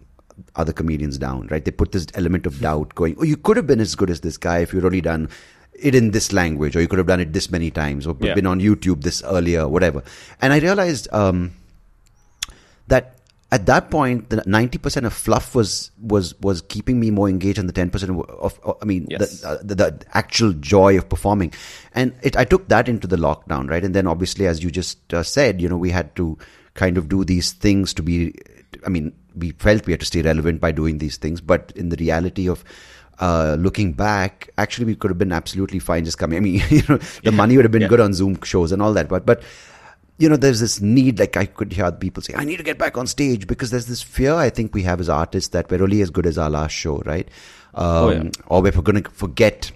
other 0.57 0.73
comedians 0.73 1.19
down, 1.19 1.47
right? 1.51 1.65
They 1.65 1.71
put 1.71 1.93
this 1.93 2.07
element 2.15 2.47
of 2.47 2.61
doubt 2.61 2.95
going, 2.97 3.15
oh, 3.21 3.25
you 3.25 3.37
could 3.37 3.57
have 3.57 3.67
been 3.67 3.81
as 3.81 3.95
good 3.95 4.11
as 4.11 4.21
this 4.21 4.37
guy 4.37 4.59
if 4.59 4.73
you'd 4.73 4.85
only 4.85 5.01
done 5.01 5.29
it 5.75 5.95
in 5.95 6.11
this 6.11 6.33
language, 6.33 6.75
or 6.75 6.81
you 6.81 6.89
could 6.89 6.99
have 6.99 7.07
done 7.07 7.21
it 7.21 7.33
this 7.33 7.51
many 7.51 7.71
times, 7.71 8.07
or 8.07 8.17
Yeah. 8.21 8.35
been 8.35 8.47
on 8.47 8.61
YouTube 8.61 9.03
this 9.03 9.23
earlier, 9.25 9.69
whatever. 9.69 10.03
And 10.43 10.53
I 10.53 10.59
realized, 10.59 11.07
um, 11.13 11.53
that 12.89 13.20
at 13.53 13.67
that 13.67 13.91
point, 13.91 14.31
the 14.31 14.43
ninety 14.47 14.79
percent 14.79 15.07
of 15.07 15.13
fluff 15.13 15.55
was 15.55 15.91
was 16.01 16.39
was 16.41 16.63
keeping 16.63 17.01
me 17.01 17.11
more 17.11 17.29
engaged 17.29 17.59
than 17.59 17.67
the 17.67 17.73
ten 17.73 17.91
percent 17.91 18.13
of, 18.13 18.61
of, 18.65 18.77
I 18.81 18.85
mean, 18.85 19.07
Yes. 19.11 19.41
the, 19.41 19.49
uh, 19.49 19.59
the 19.63 19.75
the 19.75 20.05
actual 20.13 20.53
joy 20.53 20.97
of 20.99 21.09
performing, 21.09 21.53
and 21.93 22.15
it 22.23 22.37
I 22.37 22.45
took 22.45 22.69
that 22.69 22.89
into 22.89 23.07
the 23.09 23.17
lockdown, 23.17 23.69
right? 23.69 23.85
And 23.85 23.95
then 23.95 24.07
obviously, 24.07 24.47
as 24.47 24.63
you 24.63 24.71
just 24.71 25.13
uh, 25.13 25.23
said, 25.23 25.61
you 25.61 25.69
know, 25.69 25.77
we 25.77 25.91
had 25.91 26.15
to 26.17 26.39
kind 26.75 26.97
of 26.97 27.09
do 27.09 27.25
these 27.25 27.53
things 27.53 27.93
to 27.95 28.03
be. 28.03 28.35
I 28.87 28.89
mean, 28.89 29.13
we 29.35 29.51
felt 29.53 29.85
we 29.87 29.93
had 29.93 30.01
to 30.01 30.07
stay 30.07 30.23
relevant 30.23 30.61
by 30.61 30.71
doing 30.73 30.99
these 30.99 31.17
things, 31.17 31.41
but 31.41 31.73
in 31.75 31.89
the 31.89 31.97
reality 31.97 32.49
of 32.49 32.63
uh, 33.19 33.57
looking 33.59 33.93
back, 33.93 34.49
actually, 34.59 34.87
we 34.87 34.95
could 34.95 35.11
have 35.11 35.19
been 35.19 35.33
absolutely 35.33 35.79
fine 35.81 36.05
just 36.05 36.19
coming. 36.19 36.37
I 36.37 36.41
mean, 36.41 36.63
you 36.71 36.83
know, 36.89 36.99
the 37.25 37.33
money 37.33 37.57
would 37.57 37.65
have 37.65 37.73
been 37.73 37.83
Yeah. 37.83 37.89
good 37.89 38.01
on 38.01 38.15
Zoom 38.15 38.41
shows 38.43 38.71
and 38.71 38.81
all 38.81 38.93
that, 38.95 39.09
but 39.09 39.27
but 39.27 39.43
you 40.21 40.29
know, 40.29 40.37
there's 40.37 40.61
this 40.61 40.83
need, 40.83 41.19
like 41.19 41.37
I 41.39 41.47
could 41.47 41.73
hear 41.73 41.91
people 41.91 42.23
say, 42.23 42.35
I 42.37 42.45
need 42.45 42.59
to 42.59 42.63
get 42.63 42.77
back 42.77 42.99
on 42.99 43.07
stage 43.07 43.47
because 43.47 43.71
there's 43.71 43.87
this 43.87 44.03
fear 44.03 44.35
I 44.35 44.51
think 44.51 44.75
we 44.75 44.83
have 44.83 45.01
as 45.01 45.09
artists 45.09 45.49
that 45.51 45.71
we're 45.71 45.83
only 45.83 46.03
as 46.03 46.11
good 46.11 46.27
as 46.27 46.37
our 46.37 46.51
last 46.51 46.73
show, 46.73 46.99
right? 47.07 47.27
Um, 47.75 47.87
Oh, 47.87 48.11
yeah. 48.11 48.31
Or 48.47 48.61
we're 48.61 48.71
going 48.71 49.03
to 49.03 49.11
forget 49.11 49.73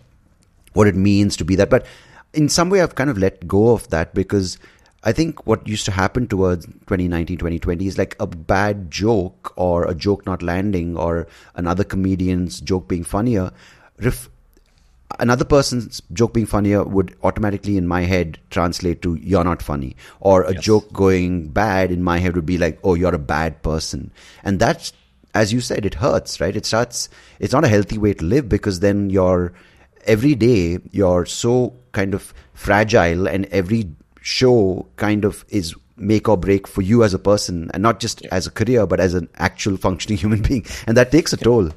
what 0.75 0.87
it 0.87 0.95
means 0.95 1.37
to 1.39 1.45
be 1.47 1.57
that. 1.57 1.71
But 1.71 1.87
in 2.35 2.51
some 2.51 2.69
way, 2.69 2.83
I've 2.83 2.95
kind 2.95 3.09
of 3.09 3.17
let 3.17 3.49
go 3.49 3.73
of 3.73 3.89
that 3.89 4.13
because 4.13 4.59
I 5.03 5.13
think 5.13 5.47
what 5.47 5.67
used 5.67 5.87
to 5.87 5.93
happen 5.93 6.27
towards 6.27 6.67
2019, 6.67 7.39
2020 7.39 7.87
is 7.87 7.97
like 7.97 8.15
a 8.21 8.27
bad 8.27 8.91
joke 8.91 9.55
or 9.57 9.87
a 9.87 9.95
joke 9.95 10.27
not 10.27 10.43
landing 10.43 10.95
or 10.97 11.27
another 11.55 11.85
comedian's 11.85 12.61
joke 12.61 12.87
being 12.87 13.05
funnier. 13.05 13.51
Ref- 13.99 14.29
another 15.19 15.45
person's 15.45 16.03
joke 16.12 16.35
being 16.35 16.47
funnier 16.47 16.83
would 16.85 17.17
automatically 17.23 17.77
in 17.77 17.87
my 17.87 18.03
head 18.03 18.38
translate 18.51 19.03
to 19.03 19.14
you're 19.17 19.45
not 19.45 19.62
funny. 19.62 19.97
Or 20.21 20.43
a 20.43 20.55
joke 20.55 20.93
going 20.93 21.49
bad 21.49 21.90
in 21.90 22.03
my 22.03 22.19
head 22.19 22.35
would 22.35 22.47
be 22.47 22.59
like 22.59 22.79
oh 22.83 22.95
you're 22.95 23.14
a 23.14 23.19
bad 23.19 23.62
person. 23.62 24.11
And 24.43 24.59
that's 24.59 24.93
as 25.35 25.53
you 25.53 25.61
said 25.61 25.85
it 25.85 25.95
hurts 25.95 26.40
right? 26.40 26.57
It 26.57 26.67
starts 26.67 27.09
it's 27.38 27.53
not 27.53 27.64
a 27.64 27.69
healthy 27.69 27.99
way 27.99 28.14
to 28.14 28.25
live 28.25 28.49
because 28.49 28.81
then 28.81 29.11
you're 29.11 29.53
every 30.07 30.35
day 30.35 30.79
you're 30.90 31.27
so 31.27 31.75
kind 31.93 32.14
of 32.14 32.35
fragile 32.53 33.27
and 33.27 33.47
every 33.47 33.90
show 34.21 34.87
kind 34.97 35.25
of 35.25 35.45
is 35.49 35.75
make 35.97 36.29
or 36.29 36.37
break 36.37 36.67
for 36.67 36.83
you 36.83 37.05
as 37.05 37.14
a 37.14 37.19
person 37.19 37.71
and 37.73 37.83
not 37.83 38.01
just 38.01 38.25
as 38.27 38.47
a 38.47 38.51
career 38.51 38.85
but 38.85 38.99
as 38.99 39.14
an 39.14 39.29
actual 39.37 39.77
functioning 39.77 40.19
human 40.25 40.43
being. 40.43 40.64
And 40.87 40.97
that 40.97 41.12
takes 41.12 41.33
a 41.33 41.37
toll 41.37 41.71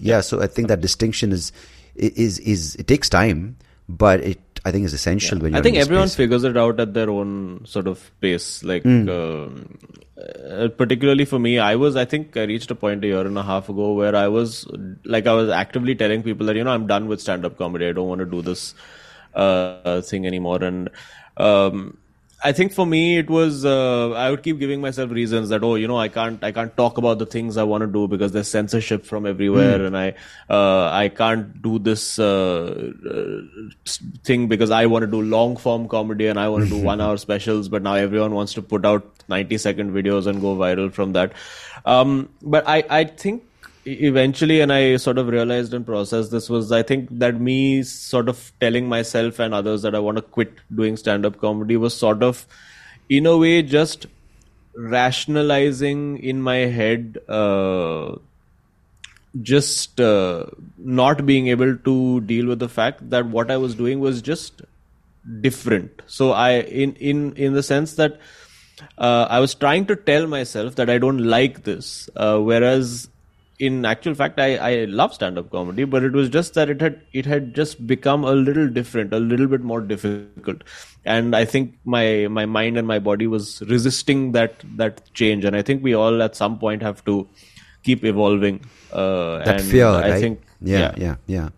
yeah 0.00 0.20
so 0.20 0.40
i 0.42 0.46
think 0.46 0.68
that 0.68 0.80
distinction 0.80 1.32
is 1.32 1.52
is 1.96 2.38
is 2.40 2.74
it 2.76 2.86
takes 2.86 3.08
time 3.08 3.56
but 3.88 4.20
it 4.20 4.60
i 4.64 4.70
think 4.70 4.84
is 4.84 4.92
essential 4.92 5.38
when 5.38 5.52
you're 5.52 5.58
I 5.60 5.62
think 5.62 5.76
in 5.76 5.82
everyone 5.82 6.08
space. 6.08 6.16
figures 6.16 6.44
it 6.44 6.56
out 6.56 6.80
at 6.80 6.94
their 6.94 7.10
own 7.10 7.64
sort 7.64 7.86
of 7.86 8.10
pace. 8.20 8.62
Like, 8.62 8.84
um, 8.84 9.78
uh, 10.20 10.68
particularly 10.76 11.24
for 11.24 11.38
me, 11.38 11.58
I 11.58 11.76
was, 11.76 11.96
I 11.96 12.04
think 12.04 12.36
I 12.36 12.44
reached 12.44 12.70
a 12.70 12.74
point 12.74 13.04
a 13.04 13.06
year 13.06 13.26
and 13.26 13.38
a 13.38 13.42
half 13.42 13.70
ago 13.70 13.94
where 13.94 14.14
I 14.14 14.28
was, 14.28 14.66
like, 15.04 15.26
I 15.26 15.32
was 15.32 15.48
actively 15.48 15.94
telling 15.94 16.22
people 16.22 16.46
that, 16.46 16.56
you 16.56 16.64
know, 16.64 16.72
I'm 16.72 16.86
done 16.86 17.08
with 17.08 17.22
stand 17.22 17.46
up 17.46 17.56
comedy. 17.56 17.86
I 17.86 17.92
don't 17.92 18.08
want 18.08 18.18
to 18.18 18.26
do 18.26 18.42
this 18.42 18.74
uh, 19.34 20.02
thing 20.02 20.26
anymore. 20.26 20.62
And, 20.62 20.90
um, 21.38 21.96
I 22.42 22.52
think 22.52 22.72
for 22.72 22.86
me 22.86 23.18
it 23.18 23.28
was 23.28 23.64
uh, 23.64 24.12
I 24.12 24.30
would 24.30 24.42
keep 24.42 24.58
giving 24.58 24.80
myself 24.80 25.10
reasons 25.10 25.50
that 25.50 25.62
oh 25.62 25.74
you 25.74 25.86
know 25.86 25.98
I 25.98 26.08
can't 26.08 26.42
I 26.42 26.52
can't 26.52 26.74
talk 26.76 26.96
about 26.96 27.18
the 27.18 27.26
things 27.26 27.56
I 27.56 27.64
want 27.64 27.82
to 27.82 27.86
do 27.86 28.08
because 28.08 28.32
there's 28.32 28.48
censorship 28.48 29.04
from 29.04 29.26
everywhere 29.26 29.84
and 29.84 29.96
I 29.96 30.14
uh, 30.48 30.88
I 30.90 31.08
can't 31.08 31.60
do 31.60 31.78
this 31.78 32.18
uh, 32.18 32.92
uh, 33.10 33.90
thing 34.24 34.48
because 34.48 34.70
I 34.70 34.86
want 34.86 35.02
to 35.02 35.06
do 35.06 35.20
long 35.20 35.56
form 35.56 35.86
comedy 35.88 36.28
and 36.28 36.40
I 36.40 36.48
want 36.48 36.64
to 36.64 36.70
do 36.70 36.82
one 36.92 37.00
hour 37.00 37.18
specials 37.18 37.68
but 37.68 37.82
now 37.82 37.94
everyone 37.94 38.34
wants 38.34 38.54
to 38.54 38.62
put 38.62 38.86
out 38.86 39.04
90 39.28 39.58
second 39.58 39.92
videos 39.92 40.26
and 40.26 40.40
go 40.40 40.56
viral 40.56 40.90
from 40.92 41.12
that. 41.12 41.32
Um, 41.84 42.30
but 42.42 42.66
I 42.66 42.84
I 42.88 43.04
think 43.04 43.44
eventually 43.86 44.60
and 44.60 44.72
i 44.72 44.96
sort 44.96 45.18
of 45.18 45.28
realized 45.28 45.72
and 45.72 45.86
processed 45.86 46.30
this 46.30 46.50
was 46.50 46.70
i 46.70 46.82
think 46.82 47.08
that 47.10 47.40
me 47.40 47.82
sort 47.82 48.28
of 48.28 48.52
telling 48.60 48.88
myself 48.88 49.38
and 49.38 49.54
others 49.54 49.82
that 49.82 49.94
i 49.94 49.98
want 49.98 50.16
to 50.16 50.22
quit 50.22 50.52
doing 50.74 50.96
stand 50.96 51.24
up 51.24 51.40
comedy 51.40 51.76
was 51.76 51.96
sort 51.96 52.22
of 52.22 52.46
in 53.08 53.26
a 53.26 53.36
way 53.36 53.62
just 53.62 54.06
rationalizing 54.74 56.18
in 56.18 56.40
my 56.40 56.56
head 56.56 57.18
uh, 57.28 58.14
just 59.42 60.00
uh, 60.00 60.46
not 60.78 61.24
being 61.26 61.48
able 61.48 61.76
to 61.76 62.20
deal 62.22 62.46
with 62.46 62.58
the 62.58 62.68
fact 62.68 63.10
that 63.10 63.26
what 63.26 63.50
I 63.50 63.56
was 63.56 63.74
doing 63.74 64.00
was 64.00 64.22
just 64.22 64.62
different. 65.40 66.02
So 66.06 66.32
I, 66.32 66.60
in 66.60 66.94
in 66.94 67.36
in 67.36 67.52
the 67.52 67.62
sense 67.62 67.94
that 67.94 68.18
uh, 68.98 69.26
I 69.30 69.40
was 69.40 69.54
trying 69.54 69.86
to 69.86 69.96
tell 69.96 70.26
myself 70.26 70.74
that 70.76 70.90
I 70.90 70.98
don't 70.98 71.18
like 71.18 71.62
this, 71.64 72.08
uh, 72.16 72.38
whereas 72.38 73.08
in 73.60 73.84
actual 73.84 74.14
fact 74.14 74.40
I, 74.40 74.56
I 74.56 74.84
love 74.86 75.12
stand-up 75.12 75.50
comedy, 75.50 75.84
but 75.84 76.02
it 76.02 76.12
was 76.12 76.30
just 76.30 76.54
that 76.54 76.70
it 76.70 76.80
had 76.80 77.00
it 77.12 77.26
had 77.26 77.54
just 77.54 77.86
become 77.86 78.24
a 78.24 78.32
little 78.32 78.68
different, 78.68 79.12
a 79.12 79.20
little 79.20 79.46
bit 79.46 79.60
more 79.60 79.80
difficult, 79.82 80.64
and 81.04 81.36
I 81.36 81.44
think 81.44 81.74
my 81.84 82.26
my 82.28 82.46
mind 82.46 82.78
and 82.78 82.88
my 82.88 82.98
body 82.98 83.26
was 83.26 83.62
resisting 83.68 84.32
that 84.32 84.64
that 84.76 85.02
change, 85.12 85.44
and 85.44 85.54
I 85.54 85.62
think 85.62 85.82
we 85.84 85.94
all 85.94 86.22
at 86.22 86.36
some 86.36 86.58
point 86.58 86.82
have 86.82 87.04
to 87.04 87.28
keep 87.82 88.02
evolving. 88.04 88.64
Uh, 88.92 89.44
that 89.44 89.60
and 89.60 89.70
fear, 89.70 89.86
I 89.86 90.10
right? 90.10 90.20
think 90.20 90.40
yeah, 90.62 90.78
yeah, 90.78 90.94
yeah, 90.96 91.16
yeah. 91.26 91.48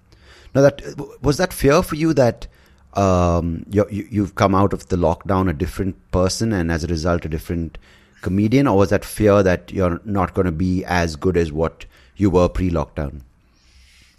Now 0.54 0.62
that 0.62 0.82
was 1.22 1.36
that 1.36 1.52
fear 1.52 1.82
for 1.82 1.94
you 1.94 2.12
that 2.14 2.48
um, 2.94 3.64
you, 3.70 3.86
you've 3.90 4.34
come 4.34 4.54
out 4.54 4.72
of 4.72 4.88
the 4.88 4.96
lockdown 4.96 5.48
a 5.48 5.52
different 5.52 5.96
person 6.10 6.52
and 6.52 6.70
as 6.70 6.84
a 6.84 6.88
result 6.88 7.24
a 7.24 7.28
different 7.28 7.78
comedian, 8.22 8.66
or 8.66 8.76
was 8.76 8.90
that 8.90 9.04
fear 9.04 9.42
that 9.42 9.72
you're 9.72 10.00
not 10.04 10.34
going 10.34 10.46
to 10.46 10.52
be 10.52 10.84
as 10.84 11.16
good 11.16 11.36
as 11.36 11.52
what 11.52 11.86
you 12.16 12.30
were 12.30 12.48
pre-lockdown? 12.48 13.22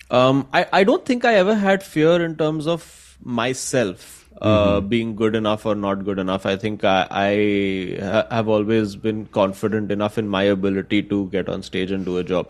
Um, 0.10 0.48
I, 0.54 0.68
I 0.72 0.84
don't 0.84 1.06
think 1.06 1.26
I 1.26 1.36
ever 1.36 1.56
had 1.56 1.84
fear 1.84 2.24
in 2.24 2.36
terms 2.36 2.68
of 2.68 3.18
myself 3.24 4.30
uh, 4.42 4.80
Mm-hmm. 4.80 4.82
being 4.82 5.16
good 5.16 5.36
enough 5.36 5.66
or 5.66 5.76
not 5.76 6.04
good 6.04 6.20
enough. 6.20 6.46
I 6.46 6.56
think 6.58 6.84
I, 6.84 7.08
I 7.10 7.98
ha- 8.04 8.28
have 8.30 8.48
always 8.50 8.96
been 8.96 9.26
confident 9.28 9.92
enough 9.92 10.18
in 10.18 10.28
my 10.28 10.44
ability 10.44 11.04
to 11.04 11.28
get 11.30 11.48
on 11.50 11.64
stage 11.64 11.92
and 11.92 12.06
do 12.06 12.18
a 12.18 12.24
job. 12.24 12.50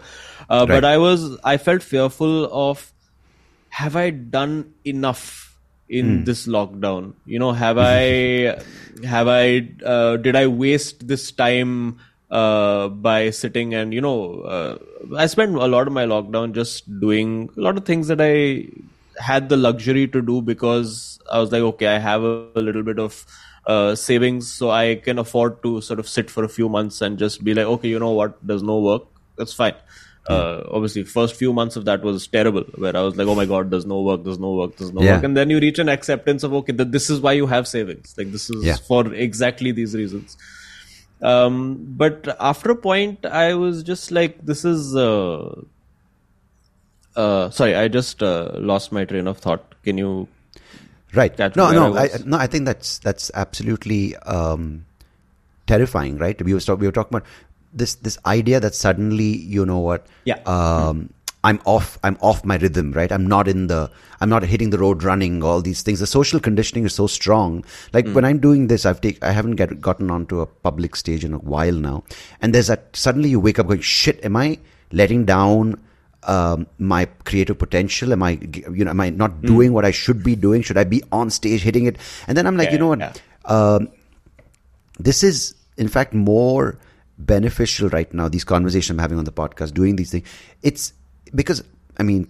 Uh, 0.49 0.65
Right. 0.65 0.81
But 0.81 0.83
I 0.85 0.97
was 0.97 1.37
I 1.43 1.57
felt 1.57 1.83
fearful 1.83 2.49
of 2.51 2.91
have 3.69 3.95
I 3.95 4.09
done 4.09 4.73
enough 4.85 5.57
in 5.87 6.23
Hmm. 6.23 6.23
this 6.23 6.47
lockdown? 6.47 7.13
You 7.25 7.39
know, 7.39 7.51
have 7.51 7.77
I 7.79 8.61
have 9.03 9.27
I 9.27 9.69
uh, 9.85 10.17
did 10.17 10.35
I 10.35 10.47
waste 10.47 11.07
this 11.07 11.31
time 11.31 11.99
uh, 12.39 12.87
by 13.07 13.29
sitting 13.29 13.73
and 13.79 13.93
you 13.93 14.01
know 14.01 14.41
uh, 14.55 14.77
I 15.23 15.27
spent 15.27 15.55
a 15.55 15.67
lot 15.75 15.87
of 15.87 15.93
my 15.93 16.05
lockdown 16.05 16.53
just 16.53 16.89
doing 17.05 17.49
a 17.57 17.61
lot 17.67 17.77
of 17.77 17.85
things 17.85 18.07
that 18.13 18.21
I 18.21 18.69
had 19.29 19.49
the 19.49 19.57
luxury 19.57 20.07
to 20.07 20.21
do 20.21 20.41
because 20.41 21.19
I 21.31 21.39
was 21.39 21.51
like, 21.51 21.61
okay, 21.73 21.87
I 21.95 21.99
have 21.99 22.23
a, 22.23 22.47
a 22.55 22.61
little 22.67 22.81
bit 22.81 22.97
of 22.99 23.25
uh, 23.67 23.93
savings, 23.95 24.51
so 24.51 24.71
I 24.71 24.95
can 24.95 25.19
afford 25.19 25.61
to 25.63 25.81
sort 25.81 25.99
of 25.99 26.09
sit 26.09 26.31
for 26.31 26.43
a 26.43 26.49
few 26.49 26.69
months 26.77 27.01
and 27.01 27.19
just 27.19 27.43
be 27.43 27.53
like, 27.53 27.67
okay, 27.75 27.89
you 27.89 27.99
know 27.99 28.11
what, 28.11 28.39
there's 28.41 28.63
no 28.63 28.79
work, 28.79 29.03
that's 29.37 29.53
fine. 29.53 29.75
Uh, 30.27 30.63
obviously, 30.71 31.03
first 31.03 31.35
few 31.35 31.53
months 31.53 31.75
of 31.75 31.85
that 31.85 32.01
was 32.01 32.27
terrible, 32.27 32.63
where 32.75 32.95
I 32.97 33.01
was 33.01 33.15
like, 33.15 33.27
oh 33.27 33.35
my 33.35 33.45
god, 33.45 33.69
there's 33.69 33.85
no 33.85 34.01
work, 34.01 34.23
there's 34.23 34.39
no 34.39 34.53
work, 34.53 34.77
there's 34.77 34.91
no 34.93 35.01
Yeah. 35.01 35.15
work, 35.15 35.23
and 35.25 35.37
then 35.37 35.49
you 35.49 35.59
reach 35.59 35.79
an 35.79 35.89
acceptance 35.89 36.43
of 36.43 36.53
okay, 36.53 36.73
that 36.73 36.91
this 36.91 37.09
is 37.09 37.19
why 37.21 37.33
you 37.33 37.45
have 37.45 37.67
savings, 37.67 38.13
like 38.17 38.31
this 38.31 38.49
is 38.49 38.65
Yeah. 38.65 38.77
for 38.87 39.13
exactly 39.13 39.71
these 39.71 39.95
reasons. 40.03 40.37
Um, 41.23 41.77
but 41.97 42.35
after 42.39 42.71
a 42.71 42.75
point, 42.75 43.25
I 43.25 43.53
was 43.55 43.81
just 43.81 44.11
like, 44.11 44.45
this 44.45 44.65
is. 44.65 44.95
Uh, 44.95 45.61
uh, 47.15 47.49
sorry, 47.49 47.75
I 47.75 47.87
just 47.87 48.21
uh, 48.21 48.51
lost 48.55 48.91
my 48.91 49.05
train 49.05 49.27
of 49.27 49.37
thought. 49.37 49.75
Can 49.83 49.97
you? 49.97 50.27
Right. 51.13 51.37
No, 51.37 51.71
no, 51.71 51.95
I 51.95 52.05
I, 52.05 52.09
no. 52.25 52.37
I 52.37 52.47
think 52.47 52.65
that's 52.65 52.97
that's 52.99 53.31
absolutely 53.35 54.15
um, 54.17 54.85
terrifying, 55.67 56.17
right? 56.17 56.39
We 56.41 56.53
were 56.53 56.75
we 56.75 56.87
were 56.87 56.91
talking 56.91 57.17
about 57.17 57.27
this 57.71 57.95
this 57.95 58.17
idea 58.25 58.59
that 58.59 58.75
suddenly 58.75 59.37
you 59.37 59.65
know 59.65 59.79
what? 59.79 60.07
Yeah. 60.25 60.39
Um, 60.45 61.13
I'm 61.45 61.59
off. 61.65 61.97
I'm 62.03 62.17
off 62.21 62.45
my 62.45 62.55
rhythm, 62.57 62.91
right? 62.93 63.11
I'm 63.11 63.25
not 63.27 63.47
in 63.47 63.67
the. 63.67 63.91
I'm 64.21 64.29
not 64.29 64.43
hitting 64.43 64.69
the 64.69 64.77
road 64.77 65.03
running. 65.03 65.43
All 65.43 65.61
these 65.61 65.81
things. 65.81 65.99
The 65.99 66.07
social 66.07 66.39
conditioning 66.39 66.85
is 66.85 66.93
so 66.95 67.07
strong. 67.07 67.65
Like 67.91 68.07
Hmm. 68.07 68.13
when 68.13 68.25
I'm 68.25 68.39
doing 68.39 68.67
this, 68.67 68.85
I've 68.85 69.01
take. 69.01 69.21
I 69.23 69.31
haven't 69.31 69.55
get, 69.57 69.81
gotten 69.81 70.09
onto 70.09 70.39
a 70.39 70.45
public 70.45 70.95
stage 70.95 71.25
in 71.25 71.33
a 71.33 71.39
while 71.39 71.73
now, 71.73 72.03
and 72.41 72.55
there's 72.55 72.67
that. 72.67 72.95
Suddenly 72.95 73.29
you 73.29 73.39
wake 73.41 73.59
up 73.59 73.67
going, 73.67 73.81
"Shit! 73.81 74.23
Am 74.23 74.35
I 74.37 74.57
letting 74.91 75.25
down?" 75.25 75.79
um, 76.25 76.67
my 76.79 77.03
creative 77.25 77.57
potential? 77.59 78.13
Am 78.13 78.23
I, 78.23 78.39
you 78.71 78.85
know, 78.85 78.91
am 78.91 79.01
I 79.01 79.09
not 79.09 79.31
Hmm. 79.31 79.47
doing 79.47 79.73
what 79.73 79.83
I 79.83 79.91
should 79.91 80.23
be 80.23 80.37
doing? 80.37 80.61
Should 80.61 80.77
I 80.77 80.85
be 80.85 81.03
on 81.11 81.29
stage 81.29 81.63
hitting 81.63 81.83
it? 81.85 81.97
And 82.29 82.37
then 82.37 82.47
I'm 82.47 82.55
like, 82.55 82.67
Yeah, 82.67 82.73
you 82.75 82.79
know 82.79 82.87
what? 82.87 82.99
yeah. 82.99 83.11
Um, 83.43 83.89
this 84.97 85.21
is, 85.21 85.55
in 85.75 85.89
fact, 85.89 86.13
more 86.13 86.79
beneficial 87.17 87.89
right 87.89 88.13
now. 88.13 88.29
These 88.29 88.45
conversations 88.45 88.91
I'm 88.95 88.99
having 88.99 89.17
on 89.17 89.25
the 89.25 89.33
podcast, 89.33 89.73
doing 89.73 89.97
these 89.97 90.11
things, 90.11 90.25
it's 90.61 90.93
because 91.35 91.63
I 91.97 92.03
mean, 92.03 92.27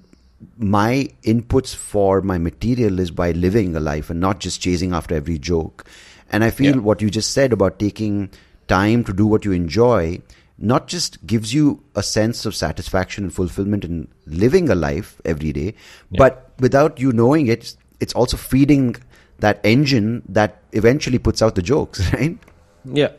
my 0.57 1.09
inputs 1.23 1.73
for 1.75 2.21
my 2.21 2.37
material 2.37 2.99
is 2.99 3.11
by 3.11 3.31
living 3.31 3.75
a 3.75 3.79
life 3.79 4.09
and 4.09 4.19
not 4.19 4.39
just 4.39 4.61
chasing 4.61 4.93
after 4.93 5.15
every 5.15 5.37
joke. 5.39 5.85
And 6.31 6.43
I 6.43 6.49
feel 6.49 6.75
Yeah. 6.75 6.81
what 6.81 7.01
you 7.01 7.09
just 7.09 7.31
said 7.31 7.53
about 7.53 7.79
taking 7.79 8.29
time 8.67 9.03
to 9.05 9.13
do 9.13 9.25
what 9.25 9.45
you 9.45 9.51
enjoy 9.51 10.21
not 10.57 10.87
just 10.87 11.25
gives 11.25 11.53
you 11.53 11.81
a 11.95 12.03
sense 12.03 12.45
of 12.45 12.55
satisfaction 12.55 13.23
and 13.25 13.33
fulfillment 13.33 13.83
in 13.83 14.07
living 14.27 14.69
a 14.69 14.75
life 14.75 15.19
every 15.25 15.51
day, 15.51 15.73
but 16.11 16.51
without 16.59 16.99
you 16.99 17.11
knowing 17.11 17.47
it, 17.47 17.75
it's 17.99 18.13
also 18.13 18.37
feeding 18.37 18.95
that 19.39 19.59
engine 19.63 20.21
that 20.29 20.61
eventually 20.71 21.17
puts 21.17 21.41
out 21.41 21.55
the 21.55 21.61
jokes, 21.61 22.13
right? 22.19 22.37
Yeah, 22.85 23.09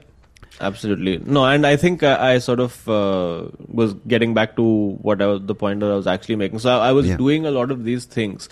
absolutely. 0.60 1.18
No, 1.18 1.44
and 1.44 1.66
I 1.66 1.76
think 1.76 2.02
I, 2.02 2.34
I 2.34 2.38
sort 2.38 2.60
of 2.60 2.88
uh, 2.88 3.48
was 3.68 3.94
getting 4.08 4.34
back 4.34 4.56
to 4.56 4.62
what 5.02 5.20
I 5.22 5.26
was, 5.26 5.42
the 5.44 5.54
point 5.54 5.80
that 5.80 5.90
I 5.90 5.94
was 5.94 6.06
actually 6.06 6.36
making. 6.36 6.58
So 6.60 6.70
I, 6.78 6.88
I 6.88 6.92
was 6.92 7.06
Yeah. 7.08 7.16
doing 7.16 7.46
a 7.46 7.50
lot 7.50 7.70
of 7.70 7.84
these 7.84 8.04
things, 8.04 8.48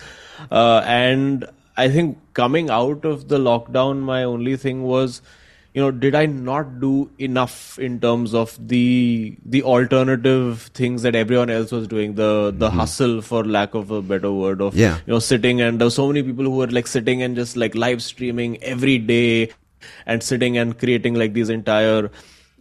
uh, 0.50 0.82
and 0.86 1.44
I 1.76 1.88
think 1.88 2.18
coming 2.34 2.70
out 2.70 3.04
of 3.04 3.28
the 3.28 3.38
lockdown, 3.38 4.00
my 4.00 4.24
only 4.24 4.56
thing 4.56 4.82
was. 4.82 5.22
You 5.74 5.80
know, 5.80 5.90
did 5.90 6.14
I 6.14 6.26
not 6.26 6.80
do 6.80 7.10
enough 7.18 7.78
in 7.78 7.98
terms 7.98 8.34
of 8.34 8.50
the 8.68 9.34
the 9.46 9.62
alternative 9.62 10.64
things 10.74 11.00
that 11.00 11.14
everyone 11.14 11.48
else 11.48 11.72
was 11.72 11.86
doing? 11.88 12.14
The 12.16 12.52
the 12.54 12.68
hustle, 12.70 13.22
for 13.22 13.42
lack 13.42 13.72
of 13.72 13.90
a 13.90 14.02
better 14.02 14.30
word, 14.30 14.60
of 14.60 14.74
Mm-hmm. 14.74 14.80
Yeah. 14.82 14.98
you 15.06 15.14
know 15.14 15.18
sitting 15.18 15.62
and 15.62 15.80
there 15.80 15.86
were 15.86 15.90
so 15.90 16.06
many 16.08 16.22
people 16.22 16.44
who 16.44 16.56
were 16.58 16.66
like 16.66 16.86
sitting 16.86 17.22
and 17.22 17.34
just 17.34 17.56
like 17.56 17.74
live 17.74 18.02
streaming 18.02 18.62
every 18.62 18.98
day 18.98 19.48
and 20.06 20.22
sitting 20.22 20.56
and 20.58 20.78
creating 20.78 21.14
like 21.14 21.32
these 21.32 21.50
entire 21.50 22.10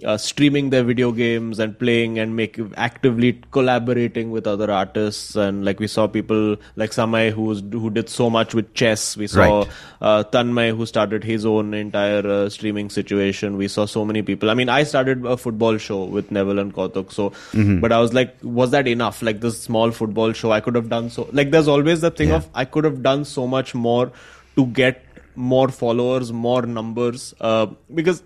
uh, 0.04 0.18
streaming 0.18 0.72
their 0.72 0.84
video 0.84 1.12
games 1.12 1.60
and 1.60 1.78
playing 1.78 2.18
and 2.18 2.36
make 2.36 2.60
actively 2.76 3.40
collaborating 3.52 4.32
with 4.32 4.48
other 4.48 4.72
artists. 4.72 5.36
And 5.36 5.64
like 5.64 5.80
we 5.80 5.86
saw 5.86 6.08
people 6.08 6.56
like 6.76 6.90
Samay 6.90 7.30
who 7.32 7.44
was 7.44 7.62
who 7.72 7.92
did 7.92 8.10
so 8.10 8.28
much 8.28 8.56
with 8.56 8.74
chess. 8.74 9.16
We 9.16 9.28
saw 9.28 9.60
Right. 9.60 9.68
uh, 10.02 10.24
Tanmay 10.24 10.76
who 10.76 10.88
started 10.88 11.24
his 11.24 11.46
own 11.46 11.76
entire 11.76 12.26
uh, 12.28 12.50
streaming 12.50 12.90
situation. 12.90 13.58
We 13.58 13.68
saw 13.68 13.86
so 13.86 14.04
many 14.04 14.24
people. 14.24 14.50
I 14.50 14.56
mean 14.56 14.70
I 14.70 14.82
started 14.86 15.24
a 15.24 15.38
football 15.38 15.78
show 15.78 16.04
with 16.06 16.32
Neville 16.32 16.58
and 16.58 16.74
Kautuk 16.74 17.12
so 17.12 17.32
but 17.80 17.92
I 17.92 18.00
was 18.00 18.12
like 18.12 18.36
was 18.42 18.72
that 18.72 18.88
enough? 18.88 19.22
Like 19.22 19.42
this 19.42 19.62
small 19.62 19.92
football 19.92 20.34
show 20.34 20.52
I 20.52 20.62
could 20.62 20.74
have 20.74 20.90
done 20.90 21.12
so 21.12 21.30
like 21.32 21.52
there's 21.52 21.68
always 21.68 22.02
the 22.02 22.10
thing 22.10 22.30
Yeah. 22.30 22.38
of 22.38 22.50
I 22.56 22.66
could 22.66 22.86
have 22.86 23.04
done 23.04 23.24
so 23.24 23.46
much 23.46 23.76
more 23.76 24.12
to 24.56 24.66
get 24.66 25.06
more 25.36 25.70
followers, 25.70 26.32
more 26.32 26.62
numbers, 26.64 27.34
uh, 27.42 27.68
because 27.94 28.24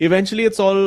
eventually 0.00 0.44
it's 0.44 0.60
all. 0.60 0.84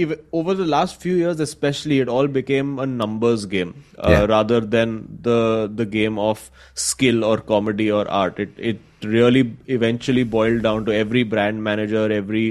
ev- 0.00 0.20
Over 0.38 0.52
the 0.54 0.64
last 0.70 1.00
few 1.02 1.14
years, 1.18 1.38
especially, 1.40 2.00
it 2.00 2.08
all 2.14 2.26
became 2.32 2.78
a 2.78 2.86
numbers 2.86 3.46
game 3.46 3.70
uh, 3.98 4.10
Yeah. 4.10 4.24
rather 4.32 4.60
than 4.74 4.96
the 5.28 5.70
the 5.74 5.86
game 5.86 6.18
of 6.18 6.50
skill 6.74 7.24
or 7.24 7.38
comedy 7.38 7.90
or 8.00 8.02
art. 8.10 8.38
It 8.44 8.50
it 8.72 8.82
really 9.14 9.42
eventually 9.78 10.22
boiled 10.34 10.62
down 10.66 10.84
to 10.86 10.92
every 10.98 11.22
brand 11.32 11.62
manager, 11.64 12.04
every 12.18 12.44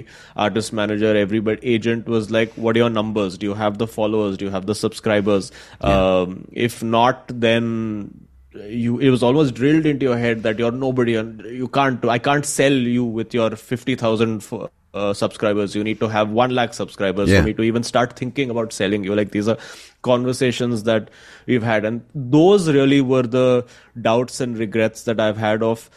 artist 0.47 0.73
manager, 0.79 1.15
every 1.21 1.39
but 1.51 1.59
agent 1.75 2.07
was 2.15 2.29
like, 2.37 2.53
"What 2.65 2.75
are 2.75 2.83
your 2.85 2.89
numbers? 2.97 3.37
Do 3.37 3.47
you 3.51 3.55
have 3.61 3.77
the 3.83 3.87
followers? 3.95 4.37
Do 4.41 4.45
you 4.45 4.51
have 4.57 4.65
the 4.73 4.75
subscribers? 4.81 5.51
Um, 5.81 6.35
if 6.67 6.81
not, 6.83 7.27
then 7.47 8.24
you 8.55 8.99
it 8.99 9.09
was 9.09 9.21
almost 9.23 9.53
drilled 9.53 9.85
into 9.85 10.05
your 10.05 10.17
head 10.17 10.43
that 10.43 10.57
you're 10.59 10.71
nobody 10.71 11.15
and 11.15 11.41
you 11.45 11.67
can't 11.67 12.03
i 12.05 12.17
can't 12.17 12.45
sell 12.45 12.71
you 12.71 13.03
with 13.03 13.33
your 13.33 13.51
50000 13.55 14.43
uh, 14.93 15.13
subscribers. 15.13 15.75
You 15.75 15.83
need 15.83 15.99
to 15.99 16.07
have 16.07 16.29
1 16.29 16.51
lakh 16.51 16.73
subscribers 16.73 17.29
Yeah. 17.29 17.41
for 17.41 17.47
me 17.47 17.53
to 17.55 17.63
even 17.63 17.83
start 17.83 18.17
thinking 18.17 18.49
about 18.49 18.71
selling 18.71 19.03
you. 19.03 19.13
Like 19.13 19.31
these 19.31 19.49
are 19.49 19.57
conversations 20.03 20.83
that 20.83 21.09
we've 21.47 21.63
had. 21.63 21.83
And 21.83 22.01
those 22.13 22.69
really 22.69 23.01
were 23.01 23.23
the 23.23 23.65
doubts 24.01 24.39
and 24.39 24.57
regrets 24.57 25.03
that 25.03 25.19
i've 25.19 25.35
had 25.37 25.61
of 25.61 25.89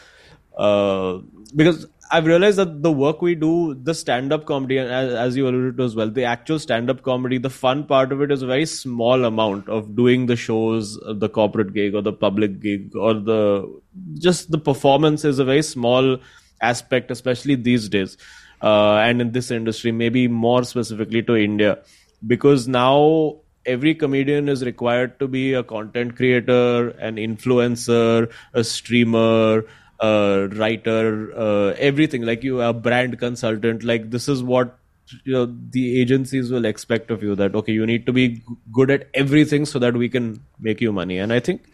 uh, 0.56 1.18
because 1.54 1.86
I've 2.10 2.26
realized 2.26 2.56
that 2.58 2.82
the 2.82 2.90
work 2.90 3.20
we 3.20 3.34
do, 3.34 3.74
the 3.74 3.94
stand-up 3.94 4.46
comedy, 4.46 4.78
and 4.78 4.90
as, 4.90 5.12
as 5.12 5.36
you 5.36 5.46
alluded 5.46 5.76
to 5.76 5.84
as 5.84 5.94
well, 5.94 6.10
the 6.10 6.24
actual 6.24 6.58
stand-up 6.58 7.02
comedy, 7.02 7.38
the 7.38 7.50
fun 7.50 7.84
part 7.84 8.12
of 8.12 8.22
it 8.22 8.30
is 8.30 8.42
a 8.42 8.46
very 8.46 8.66
small 8.66 9.24
amount 9.24 9.68
of 9.68 9.94
doing 9.94 10.26
the 10.26 10.36
shows, 10.36 10.98
uh, 11.04 11.12
the 11.12 11.28
corporate 11.28 11.74
gig 11.74 11.94
or 11.94 12.00
the 12.02 12.12
public 12.12 12.60
gig 12.60 12.96
or 12.96 13.14
the 13.14 13.80
just 14.14 14.50
the 14.50 14.58
performance 14.58 15.24
is 15.24 15.38
a 15.38 15.44
very 15.44 15.62
small 15.62 16.16
aspect, 16.62 17.10
especially 17.10 17.56
these 17.56 17.88
days, 17.88 18.16
uh, 18.62 18.96
and 18.96 19.20
in 19.20 19.32
this 19.32 19.50
industry, 19.50 19.92
maybe 19.92 20.28
more 20.28 20.64
specifically 20.64 21.22
to 21.22 21.36
India, 21.36 21.78
because 22.26 22.66
now 22.66 23.36
every 23.66 23.94
comedian 23.94 24.48
is 24.48 24.64
required 24.64 25.18
to 25.20 25.28
be 25.28 25.52
a 25.52 25.62
content 25.62 26.16
creator, 26.16 26.88
an 27.00 27.16
influencer, 27.16 28.32
a 28.54 28.64
streamer, 28.64 29.64
a 30.00 30.48
writer, 30.52 31.32
uh, 31.36 31.74
everything. 31.78 32.22
Like 32.22 32.42
you, 32.42 32.60
are 32.60 32.70
a 32.70 32.72
brand 32.72 33.18
consultant. 33.18 33.82
Like 33.82 34.10
this 34.10 34.28
is 34.28 34.42
what 34.42 34.78
you 35.24 35.32
know 35.32 35.46
the 35.70 36.00
agencies 36.00 36.50
will 36.50 36.64
expect 36.64 37.10
of 37.10 37.22
you. 37.22 37.34
That 37.34 37.54
okay, 37.54 37.72
you 37.72 37.86
need 37.86 38.06
to 38.06 38.12
be 38.12 38.42
good 38.72 38.90
at 38.90 39.08
everything 39.14 39.66
so 39.66 39.78
that 39.78 39.94
we 39.94 40.08
can 40.08 40.40
make 40.60 40.80
you 40.80 40.92
money. 40.92 41.18
And 41.18 41.32
I 41.32 41.40
think 41.40 41.66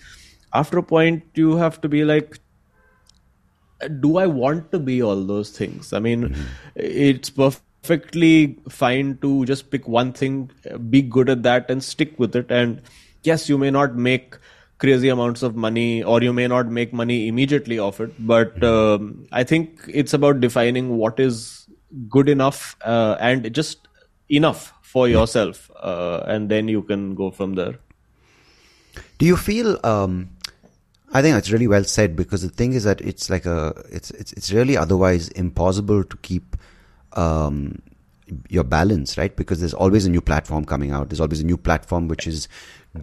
after 0.52 0.78
a 0.78 0.82
point, 0.82 1.24
you 1.34 1.56
have 1.56 1.80
to 1.80 1.88
be 1.88 2.04
like, 2.04 2.38
do 4.00 4.18
I 4.18 4.26
want 4.26 4.70
to 4.72 4.78
be 4.78 5.02
all 5.02 5.22
those 5.24 5.50
things? 5.50 5.92
I 5.92 5.98
mean, 5.98 6.36
it's 6.74 7.30
perfectly 7.30 8.58
fine 8.68 9.18
to 9.18 9.44
just 9.44 9.70
pick 9.70 9.86
one 9.88 10.12
thing, 10.12 10.50
be 10.88 11.02
good 11.02 11.28
at 11.28 11.42
that, 11.42 11.70
and 11.70 11.82
stick 11.82 12.18
with 12.18 12.36
it. 12.36 12.50
And 12.50 12.80
yes, 13.22 13.48
you 13.48 13.58
may 13.58 13.70
not 13.70 13.96
make 13.96 14.36
crazy 14.84 15.08
amounts 15.08 15.42
of 15.42 15.56
money, 15.56 16.02
or 16.02 16.22
you 16.22 16.32
may 16.32 16.46
not 16.46 16.68
make 16.68 16.92
money 16.92 17.28
immediately 17.28 17.78
off 17.78 18.00
it. 18.00 18.12
But 18.18 18.62
um, 18.62 19.26
I 19.32 19.44
think 19.44 19.80
it's 20.02 20.12
about 20.12 20.40
defining 20.40 20.96
what 20.98 21.18
is 21.18 21.66
good 22.08 22.28
enough 22.28 22.76
uh, 22.84 23.16
and 23.20 23.52
just 23.54 23.88
enough 24.28 24.72
for 24.82 25.08
yourself, 25.08 25.70
uh, 25.80 26.22
and 26.26 26.50
then 26.50 26.68
you 26.68 26.82
can 26.82 27.14
go 27.14 27.30
from 27.30 27.54
there. 27.54 27.78
Do 29.18 29.26
you 29.26 29.36
feel? 29.36 29.78
Um, 29.84 30.30
I 31.12 31.22
think 31.22 31.36
it's 31.38 31.50
really 31.50 31.68
well 31.68 31.84
said 31.84 32.16
because 32.16 32.42
the 32.42 32.48
thing 32.48 32.72
is 32.72 32.84
that 32.84 33.00
it's 33.00 33.30
like 33.30 33.46
a 33.46 33.72
it's 33.90 34.10
it's 34.10 34.32
it's 34.32 34.52
really 34.52 34.76
otherwise 34.76 35.28
impossible 35.28 36.02
to 36.04 36.16
keep 36.18 36.56
um, 37.12 37.80
your 38.48 38.64
balance, 38.64 39.16
right? 39.16 39.34
Because 39.34 39.60
there's 39.60 39.74
always 39.74 40.06
a 40.06 40.10
new 40.10 40.20
platform 40.20 40.64
coming 40.64 40.90
out. 40.90 41.08
There's 41.08 41.20
always 41.20 41.40
a 41.40 41.46
new 41.46 41.56
platform 41.56 42.08
which 42.08 42.26
is 42.26 42.48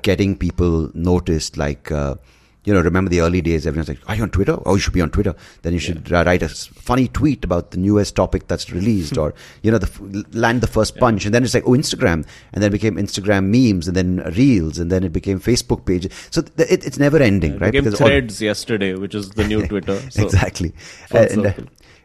getting 0.02 0.38
people 0.38 0.92
noticed. 0.94 1.58
Like 1.58 1.92
uh, 1.92 2.16
you 2.64 2.74
know, 2.74 2.82
remember 2.82 3.10
the 3.10 3.22
early 3.22 3.42
days? 3.42 3.66
Everyone's 3.66 3.90
like, 3.90 4.00
"Are 4.08 4.16
you 4.16 4.24
on 4.24 4.30
Twitter? 4.30 4.58
Oh, 4.66 4.76
you 4.76 4.80
should 4.80 4.94
be 4.94 5.02
on 5.02 5.10
Twitter. 5.10 5.36
Then 5.64 5.74
you 5.74 5.80
should 5.80 6.12
uh, 6.14 6.24
write 6.26 6.44
a 6.44 6.50
funny 6.50 7.08
tweet 7.08 7.44
about 7.44 7.72
the 7.72 7.78
newest 7.78 8.16
topic 8.16 8.48
that's 8.48 8.72
released, 8.72 9.18
or 9.18 9.34
you 9.64 9.72
know, 9.72 9.80
the 9.80 10.26
land 10.32 10.62
the 10.62 10.68
first 10.68 10.98
punch." 10.98 11.26
And 11.26 11.34
then 11.34 11.44
it's 11.44 11.54
like, 11.54 11.66
"Oh, 11.66 11.72
Instagram," 11.72 12.26
and 12.54 12.62
then 12.62 12.66
it 12.66 12.72
became 12.72 12.98
Instagram 12.98 13.46
memes, 13.46 13.88
and 13.88 13.98
then 13.98 14.18
reels, 14.36 14.78
and 14.78 14.92
then 14.92 15.04
it 15.04 15.12
became 15.12 15.40
Facebook 15.40 15.86
pages. 15.86 16.12
So 16.30 16.44
th- 16.44 16.70
it, 16.70 16.86
it's 16.86 17.00
never 17.00 17.18
ending, 17.18 17.54
right? 17.58 17.72
Became 17.72 17.86
Because 17.86 18.00
all- 18.02 18.08
Threads 18.08 18.42
yesterday, 18.42 18.94
which 18.94 19.16
is 19.16 19.32
the 19.32 19.48
new 19.48 19.66
Twitter. 19.72 20.00
So 20.12 20.24
exactly. 20.26 20.74
And, 21.10 21.48
uh, 21.48 21.54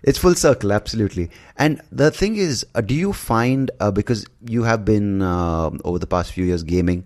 it's 0.02 0.18
full 0.18 0.34
circle, 0.36 0.72
absolutely. 0.72 1.30
And 1.56 1.80
the 1.90 2.10
thing 2.10 2.36
is, 2.36 2.64
uh, 2.74 2.80
do 2.80 2.94
you 2.94 3.12
find 3.12 3.70
uh, 3.80 3.90
because 3.90 4.24
you 4.46 4.62
have 4.62 4.84
been 4.84 5.20
uh, 5.20 5.70
over 5.84 5.98
the 5.98 6.06
past 6.06 6.32
few 6.32 6.44
years 6.44 6.62
gaming, 6.62 7.04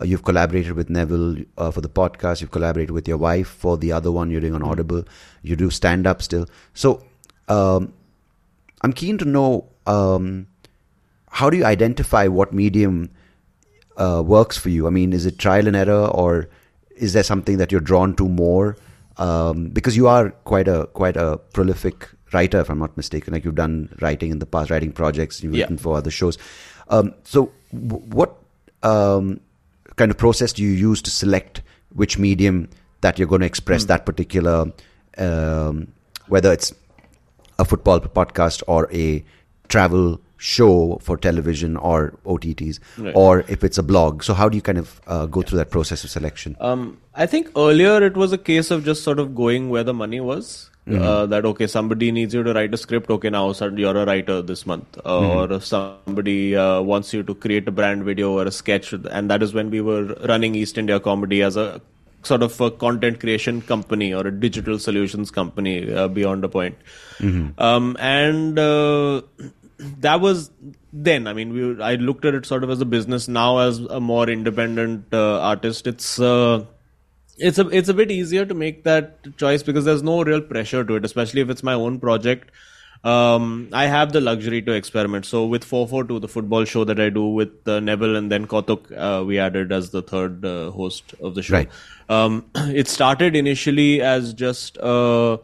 uh, 0.00 0.04
you've 0.04 0.24
collaborated 0.24 0.72
with 0.72 0.88
Neville 0.90 1.36
uh, 1.58 1.70
for 1.70 1.80
the 1.80 1.88
podcast, 1.88 2.40
you've 2.40 2.50
collaborated 2.50 2.90
with 2.92 3.06
your 3.06 3.18
wife 3.18 3.48
for 3.48 3.76
the 3.76 3.92
other 3.92 4.10
one 4.10 4.30
you're 4.30 4.40
doing 4.40 4.54
on 4.54 4.62
Audible, 4.62 5.04
you 5.42 5.56
do 5.56 5.70
stand 5.70 6.06
up 6.06 6.22
still. 6.22 6.46
So 6.74 7.04
um, 7.48 7.92
I'm 8.82 8.92
keen 8.92 9.18
to 9.18 9.24
know 9.24 9.68
um, 9.86 10.46
how 11.30 11.50
do 11.50 11.56
you 11.56 11.64
identify 11.64 12.26
what 12.28 12.52
medium 12.52 13.10
uh, 13.96 14.22
works 14.24 14.56
for 14.58 14.68
you? 14.70 14.86
I 14.86 14.90
mean, 14.90 15.12
is 15.12 15.26
it 15.26 15.38
trial 15.38 15.66
and 15.66 15.76
error, 15.76 16.06
or 16.06 16.48
is 16.96 17.12
there 17.12 17.22
something 17.22 17.58
that 17.58 17.70
you're 17.72 17.80
drawn 17.80 18.14
to 18.16 18.28
more? 18.28 18.76
Um, 19.18 19.68
because 19.68 19.96
you 19.96 20.08
are 20.08 20.30
quite 20.30 20.68
a 20.68 20.86
quite 20.94 21.16
a 21.16 21.36
prolific 21.52 22.08
writer, 22.32 22.60
if 22.60 22.70
I'm 22.70 22.78
not 22.78 22.96
mistaken. 22.96 23.34
Like 23.34 23.44
you've 23.44 23.54
done 23.54 23.94
writing 24.00 24.30
in 24.30 24.38
the 24.38 24.46
past, 24.46 24.70
writing 24.70 24.92
projects, 24.92 25.42
you've 25.42 25.54
Yeah. 25.54 25.64
written 25.64 25.76
for 25.76 25.96
other 25.98 26.10
shows. 26.10 26.38
Um, 26.88 27.12
so, 27.24 27.52
w- 27.72 28.02
what 28.06 28.38
um, 28.82 29.40
kind 30.02 30.10
of 30.10 30.18
process 30.18 30.52
do 30.52 30.62
you 30.64 30.70
use 30.70 31.00
to 31.02 31.10
select 31.16 31.62
which 32.02 32.18
medium 32.18 32.68
that 33.02 33.18
you're 33.18 33.28
going 33.28 33.40
to 33.42 33.46
express 33.46 33.84
that 33.84 34.04
particular, 34.06 34.56
um, 35.18 35.86
whether 36.28 36.52
it's 36.52 36.72
a 37.58 37.64
football 37.64 38.00
podcast 38.00 38.62
or 38.66 38.88
a 38.92 39.24
travel 39.68 40.20
show 40.38 40.98
for 41.00 41.16
television 41.16 41.76
or 41.76 41.98
OTTs, 42.26 42.80
Right. 42.98 43.12
or 43.14 43.44
if 43.48 43.62
it's 43.62 43.78
a 43.78 43.82
blog. 43.92 44.24
So 44.24 44.34
how 44.34 44.48
do 44.48 44.56
you 44.56 44.62
kind 44.62 44.78
of 44.78 45.00
uh, 45.06 45.26
go 45.26 45.42
through 45.42 45.58
that 45.58 45.70
process 45.70 46.02
of 46.02 46.10
selection? 46.10 46.56
Um, 46.60 46.98
I 47.14 47.26
think 47.26 47.50
earlier 47.56 48.02
it 48.02 48.16
was 48.16 48.32
a 48.32 48.38
case 48.38 48.72
of 48.72 48.84
just 48.84 49.04
sort 49.04 49.20
of 49.20 49.36
going 49.36 49.70
where 49.70 49.84
the 49.84 49.94
money 49.94 50.20
was. 50.20 50.70
Uh, 50.90 51.26
that 51.26 51.44
okay, 51.44 51.68
somebody 51.68 52.10
needs 52.10 52.34
you 52.34 52.42
to 52.42 52.52
write 52.52 52.74
a 52.74 52.76
script. 52.76 53.08
Okay, 53.08 53.30
now 53.30 53.52
suddenly 53.52 53.82
you're 53.82 53.96
a 53.96 54.04
writer 54.04 54.42
this 54.42 54.66
month, 54.66 54.98
uh, 55.04 55.46
or 55.52 55.60
somebody 55.60 56.56
uh, 56.56 56.80
wants 56.80 57.14
you 57.14 57.22
to 57.22 57.36
create 57.36 57.68
a 57.68 57.70
brand 57.70 58.02
video 58.02 58.32
or 58.32 58.46
a 58.46 58.50
sketch, 58.50 58.92
and 58.92 59.30
that 59.30 59.44
is 59.44 59.54
when 59.54 59.70
we 59.70 59.80
were 59.80 60.14
running 60.28 60.56
East 60.56 60.76
India 60.78 60.98
Comedy 60.98 61.40
as 61.40 61.56
a 61.56 61.80
sort 62.24 62.42
of 62.42 62.60
a 62.60 62.70
content 62.72 63.20
creation 63.20 63.62
company 63.62 64.12
or 64.12 64.26
a 64.26 64.32
digital 64.32 64.76
solutions 64.76 65.30
company 65.30 65.92
uh, 65.92 66.08
beyond 66.08 66.44
a 66.44 66.48
point. 66.48 66.76
Um, 67.58 67.96
and 68.00 68.58
uh, 68.58 69.22
that 69.78 70.20
was 70.20 70.50
then. 70.92 71.28
I 71.28 71.32
mean, 71.32 71.52
we 71.52 71.80
I 71.80 71.94
looked 71.94 72.24
at 72.24 72.34
it 72.34 72.44
sort 72.44 72.64
of 72.64 72.70
as 72.70 72.80
a 72.80 72.84
business. 72.84 73.28
Now, 73.28 73.58
as 73.58 73.78
a 73.78 74.00
more 74.00 74.28
independent 74.28 75.14
uh, 75.14 75.40
artist, 75.40 75.86
it's. 75.86 76.18
It's 77.48 77.58
a 77.58 77.68
it's 77.68 77.88
a 77.88 77.94
bit 77.94 78.10
easier 78.10 78.44
to 78.46 78.54
make 78.54 78.84
that 78.84 79.36
choice 79.36 79.62
because 79.62 79.84
there's 79.84 80.02
no 80.02 80.22
real 80.22 80.40
pressure 80.40 80.84
to 80.84 80.96
it, 80.96 81.04
especially 81.04 81.40
if 81.40 81.50
it's 81.50 81.62
my 81.62 81.74
own 81.74 81.98
project. 81.98 82.50
Um, 83.04 83.68
I 83.72 83.86
have 83.86 84.12
the 84.12 84.20
luxury 84.20 84.62
to 84.62 84.72
experiment. 84.72 85.26
So 85.26 85.46
with 85.46 85.64
44two, 85.64 86.20
the 86.20 86.28
football 86.28 86.64
show 86.64 86.84
that 86.84 87.00
I 87.00 87.08
do 87.10 87.26
with 87.26 87.66
uh, 87.66 87.80
Neville 87.80 88.14
and 88.14 88.30
then 88.30 88.46
Kautuk, 88.46 88.92
uh, 88.96 89.24
we 89.24 89.40
added 89.40 89.72
as 89.72 89.90
the 89.90 90.02
third 90.02 90.44
uh, 90.44 90.70
host 90.70 91.14
of 91.20 91.34
the 91.34 91.42
show. 91.42 91.54
Right. 91.54 91.70
Um, 92.08 92.44
it 92.54 92.86
started 92.86 93.34
initially 93.34 94.00
as 94.00 94.32
just 94.34 94.78
uh, 94.78 95.38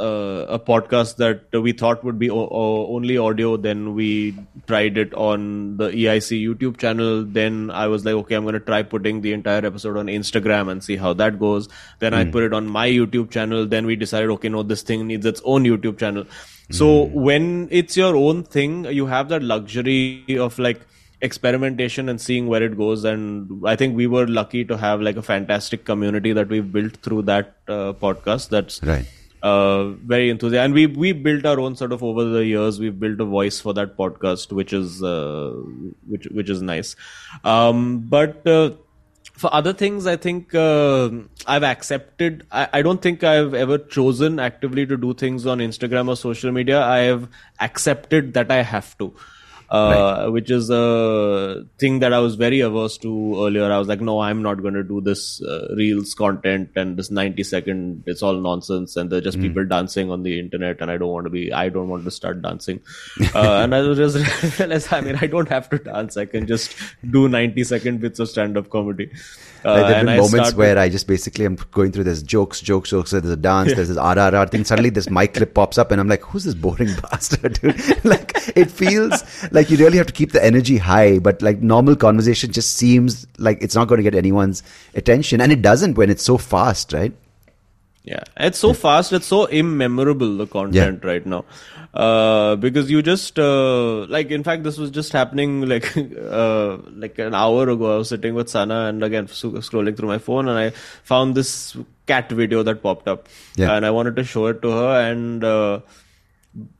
uh, 0.00 0.46
a 0.48 0.58
podcast 0.58 1.16
that 1.16 1.42
we 1.60 1.72
thought 1.72 2.02
would 2.02 2.18
be 2.18 2.30
o- 2.30 2.48
o- 2.50 2.94
only 2.94 3.16
audio. 3.18 3.56
Then 3.56 3.94
we 3.94 4.34
tried 4.66 4.96
it 4.96 5.12
on 5.14 5.76
the 5.76 5.88
EIC 5.90 6.42
YouTube 6.46 6.78
channel. 6.78 7.24
Then 7.24 7.70
I 7.70 7.86
was 7.88 8.04
like, 8.04 8.14
okay, 8.14 8.34
I'm 8.34 8.42
going 8.44 8.54
to 8.54 8.60
try 8.60 8.82
putting 8.82 9.20
the 9.20 9.32
entire 9.32 9.64
episode 9.66 9.96
on 9.96 10.06
Instagram 10.06 10.70
and 10.70 10.82
see 10.82 10.96
how 10.96 11.12
that 11.14 11.38
goes. 11.38 11.68
Then 11.98 12.14
I 12.14 12.24
put 12.24 12.42
it 12.44 12.52
on 12.54 12.66
my 12.66 12.88
YouTube 12.88 13.30
channel. 13.30 13.66
Then 13.66 13.84
we 13.86 13.96
decided, 13.96 14.30
okay, 14.30 14.48
no, 14.48 14.62
this 14.62 14.82
thing 14.82 15.06
needs 15.06 15.26
its 15.26 15.42
own 15.44 15.64
YouTube 15.64 15.98
channel. 15.98 16.24
So 16.70 17.02
when 17.02 17.68
it's 17.70 17.96
your 17.96 18.16
own 18.16 18.44
thing, 18.44 18.86
you 18.86 19.04
have 19.06 19.28
that 19.28 19.42
luxury 19.42 20.24
of 20.38 20.58
like 20.58 20.80
experimentation 21.20 22.08
and 22.08 22.20
seeing 22.20 22.48
where 22.48 22.62
it 22.64 22.76
goes 22.76 23.04
and 23.04 23.64
i 23.64 23.76
think 23.76 23.96
we 23.96 24.08
were 24.08 24.26
lucky 24.26 24.64
to 24.64 24.76
have 24.76 25.00
like 25.00 25.16
a 25.16 25.22
fantastic 25.22 25.84
community 25.84 26.32
that 26.32 26.48
we've 26.48 26.72
built 26.72 26.96
through 26.96 27.22
that 27.22 27.54
uh, 27.68 27.92
podcast 27.92 28.48
that's 28.48 28.82
Right. 28.82 29.06
Uh, 29.42 29.88
very 29.88 30.30
enthusiastic 30.30 30.64
and 30.64 30.74
we 30.74 30.86
we 30.86 31.12
built 31.12 31.44
our 31.44 31.58
own 31.58 31.74
sort 31.76 31.92
of 31.92 32.02
over 32.02 32.24
the 32.24 32.44
years 32.44 32.78
we've 32.78 32.98
built 32.98 33.20
a 33.20 33.24
voice 33.24 33.60
for 33.60 33.74
that 33.74 33.96
podcast 33.96 34.52
which 34.52 34.72
is 34.72 35.02
uh, 35.02 35.50
which 36.06 36.26
which 36.26 36.48
is 36.48 36.62
nice. 36.62 36.94
Um, 37.44 38.00
but 38.00 38.46
uh, 38.46 38.70
for 39.32 39.52
other 39.54 39.72
things 39.72 40.06
i 40.06 40.14
think 40.14 40.54
uh, 40.54 41.10
i've 41.46 41.62
accepted 41.62 42.46
I, 42.52 42.68
I 42.74 42.82
don't 42.82 43.00
think 43.00 43.24
i've 43.24 43.54
ever 43.54 43.78
chosen 43.78 44.38
actively 44.38 44.84
to 44.86 44.96
do 44.96 45.14
things 45.14 45.46
on 45.46 45.58
instagram 45.58 46.08
or 46.08 46.16
social 46.16 46.52
media. 46.52 46.84
I 46.84 46.98
have 46.98 47.28
accepted 47.58 48.34
that 48.34 48.50
i 48.50 48.62
have 48.62 48.96
to 48.98 49.14
uh, 49.72 50.28
which 50.28 50.50
is 50.50 50.68
a 50.68 51.64
thing 51.78 52.00
that 52.00 52.12
I 52.12 52.18
was 52.18 52.34
very 52.34 52.60
averse 52.60 52.98
to 52.98 53.46
earlier. 53.46 53.72
I 53.72 53.78
was 53.78 53.88
like, 53.88 54.02
no, 54.02 54.20
I'm 54.20 54.42
not 54.42 54.60
going 54.60 54.74
to 54.74 54.82
do 54.82 55.00
this 55.00 55.42
uh, 55.42 55.68
reels 55.74 56.12
content 56.12 56.70
and 56.76 56.98
this 56.98 57.10
90 57.10 57.42
second. 57.42 58.04
It's 58.06 58.22
all 58.22 58.34
nonsense, 58.34 58.96
and 58.96 59.08
they're 59.08 59.22
just 59.22 59.40
people 59.40 59.64
dancing 59.64 60.10
on 60.10 60.24
the 60.24 60.38
internet, 60.38 60.82
and 60.82 60.90
I 60.90 60.98
don't 60.98 61.10
want 61.10 61.24
to 61.24 61.30
be. 61.30 61.52
I 61.54 61.70
don't 61.70 61.88
want 61.88 62.04
to 62.04 62.10
start 62.10 62.42
dancing. 62.42 62.80
uh, 63.34 63.60
and 63.62 63.74
I 63.74 63.80
was 63.80 63.96
just 63.96 64.58
realized, 64.58 64.92
I 64.92 65.00
mean, 65.00 65.16
I 65.22 65.26
don't 65.26 65.48
have 65.48 65.70
to 65.70 65.78
dance. 65.78 66.18
I 66.18 66.26
can 66.26 66.46
just 66.46 66.76
do 67.10 67.26
90 67.28 67.64
second 67.64 68.00
bits 68.00 68.18
of 68.18 68.28
stand 68.28 68.58
up 68.58 68.68
comedy. 68.68 69.10
Uh, 69.64 69.74
Like, 69.74 69.86
there 69.86 69.94
have 69.96 70.06
been 70.06 70.16
moments 70.16 70.32
started- 70.34 70.56
where 70.56 70.78
I 70.78 70.88
just 70.88 71.06
basically 71.06 71.44
I'm 71.44 71.56
going 71.70 71.92
through 71.92 72.04
this 72.04 72.22
jokes, 72.22 72.60
jokes, 72.60 72.90
jokes. 72.90 73.10
There's 73.12 73.24
a 73.24 73.36
dance, 73.36 73.74
there's 73.74 73.88
this 73.88 73.96
RRR 73.98 74.46
thing. 74.50 74.64
Suddenly, 74.64 74.90
this 74.90 75.08
mic 75.08 75.34
clip 75.34 75.54
pops 75.54 75.78
up, 75.78 75.92
and 75.92 76.00
I'm 76.00 76.08
like, 76.08 76.22
"Who's 76.24 76.44
this 76.44 76.54
boring 76.54 76.90
bastard?" 77.10 77.60
Dude? 77.60 78.04
like, 78.04 78.32
it 78.56 78.70
feels 78.70 79.22
like 79.52 79.70
you 79.70 79.76
really 79.76 79.98
have 79.98 80.06
to 80.08 80.12
keep 80.12 80.32
the 80.32 80.44
energy 80.44 80.78
high, 80.78 81.18
but 81.20 81.42
like 81.42 81.60
normal 81.62 81.94
conversation 81.96 82.50
just 82.52 82.74
seems 82.74 83.26
like 83.38 83.58
it's 83.62 83.74
not 83.76 83.86
going 83.88 83.98
to 83.98 84.02
get 84.02 84.14
anyone's 84.16 84.62
attention, 84.94 85.40
and 85.40 85.52
it 85.52 85.62
doesn't 85.62 85.96
when 85.96 86.10
it's 86.10 86.24
so 86.24 86.38
fast, 86.38 86.92
right? 86.92 87.12
Yeah, 88.04 88.24
it's 88.36 88.58
so 88.58 88.72
fast. 88.74 89.12
It's 89.12 89.26
so 89.26 89.46
immemorable 89.46 90.36
the 90.36 90.46
content 90.48 91.04
right 91.04 91.24
now, 91.24 91.44
uh, 91.94 92.56
because 92.56 92.90
you 92.90 93.00
just 93.00 93.38
uh, 93.38 94.06
like. 94.06 94.32
In 94.32 94.42
fact, 94.42 94.64
this 94.64 94.76
was 94.76 94.90
just 94.90 95.12
happening 95.12 95.68
like 95.68 95.96
uh, 95.96 96.78
like 97.04 97.20
an 97.20 97.32
hour 97.32 97.68
ago. 97.68 97.94
I 97.94 97.98
was 97.98 98.08
sitting 98.08 98.34
with 98.34 98.48
Sana 98.48 98.86
and 98.86 99.04
again 99.04 99.26
scrolling 99.28 99.96
through 99.96 100.08
my 100.08 100.18
phone, 100.18 100.48
and 100.48 100.58
I 100.58 100.70
found 101.04 101.36
this 101.36 101.76
cat 102.08 102.28
video 102.32 102.64
that 102.64 102.82
popped 102.82 103.06
up, 103.06 103.28
Yeah. 103.56 103.76
and 103.76 103.86
I 103.86 103.90
wanted 103.92 104.16
to 104.16 104.24
show 104.24 104.46
it 104.46 104.62
to 104.62 104.70
her, 104.72 105.00
and 105.08 105.44
uh, 105.44 105.78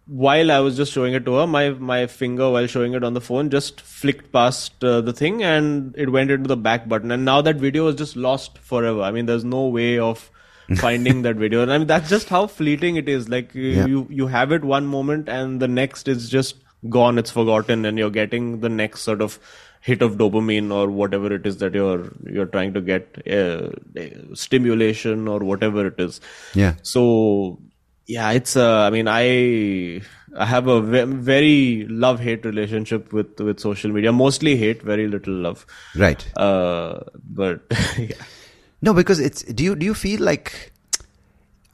while 0.06 0.50
I 0.50 0.58
was 0.58 0.76
just 0.76 0.92
showing 0.92 1.14
it 1.14 1.24
to 1.26 1.34
her, 1.34 1.46
my 1.46 1.70
my 1.70 2.06
finger 2.08 2.50
while 2.50 2.66
showing 2.66 2.94
it 2.94 3.04
on 3.04 3.14
the 3.14 3.20
phone 3.20 3.48
just 3.50 3.80
flicked 3.80 4.32
past 4.32 4.82
uh, 4.82 5.00
the 5.00 5.12
thing 5.12 5.42
and 5.44 5.94
it 5.96 6.10
went 6.10 6.32
into 6.32 6.48
the 6.48 6.56
back 6.56 6.88
button. 6.88 7.12
And 7.12 7.24
now 7.24 7.40
that 7.42 7.56
video 7.56 7.86
is 7.86 7.94
just 7.94 8.16
lost 8.16 8.58
forever. 8.58 9.02
I 9.02 9.12
mean, 9.12 9.26
there's 9.26 9.44
no 9.44 9.66
way 9.68 9.98
of 10.00 10.28
finding 10.78 11.22
that 11.22 11.36
video. 11.36 11.62
And 11.62 11.72
I 11.72 11.78
mean, 11.78 11.86
that's 11.86 12.08
just 12.08 12.28
how 12.28 12.46
fleeting 12.46 12.96
it 12.96 13.08
is. 13.08 13.28
Like 13.28 13.54
Yeah. 13.54 13.86
you 13.86 14.06
you 14.10 14.26
have 14.26 14.52
it 14.52 14.64
one 14.64 14.86
moment 14.86 15.28
and 15.28 15.60
the 15.60 15.68
next 15.68 16.08
is 16.08 16.28
just 16.28 16.56
gone. 16.88 17.18
It's 17.18 17.30
forgotten, 17.30 17.84
and 17.84 17.98
you're 17.98 18.10
getting 18.10 18.60
the 18.60 18.68
next 18.68 19.02
sort 19.02 19.20
of 19.22 19.38
hit 19.80 20.00
of 20.00 20.12
dopamine 20.16 20.72
or 20.72 20.88
whatever 20.90 21.32
it 21.34 21.44
is 21.44 21.56
that 21.58 21.74
you're 21.74 22.12
you're 22.30 22.46
trying 22.46 22.72
to 22.74 22.80
get 22.80 23.22
uh, 23.28 23.70
stimulation 24.34 25.28
or 25.28 25.40
whatever 25.40 25.86
it 25.86 25.94
is. 25.98 26.20
Yeah. 26.54 26.74
So 26.82 27.60
yeah, 28.06 28.30
it's 28.32 28.56
uh, 28.56 28.80
I 28.80 28.90
mean 28.90 29.08
I 29.08 30.02
I 30.36 30.46
have 30.46 30.66
a 30.66 30.80
ve- 30.80 31.04
very 31.04 31.86
love 31.88 32.20
hate 32.20 32.44
relationship 32.44 33.12
with 33.12 33.38
with 33.40 33.60
social 33.60 33.90
media. 33.90 34.12
Mostly 34.12 34.56
hate, 34.56 34.82
very 34.82 35.06
little 35.08 35.34
love. 35.34 35.66
Right. 35.96 36.24
Uh, 36.36 37.00
but 37.24 37.60
yeah. 37.98 38.14
No, 38.82 38.92
because 38.92 39.20
it's. 39.20 39.42
Do 39.44 39.62
you 39.62 39.76
do 39.76 39.86
you 39.86 39.94
feel 39.94 40.20
like 40.20 40.72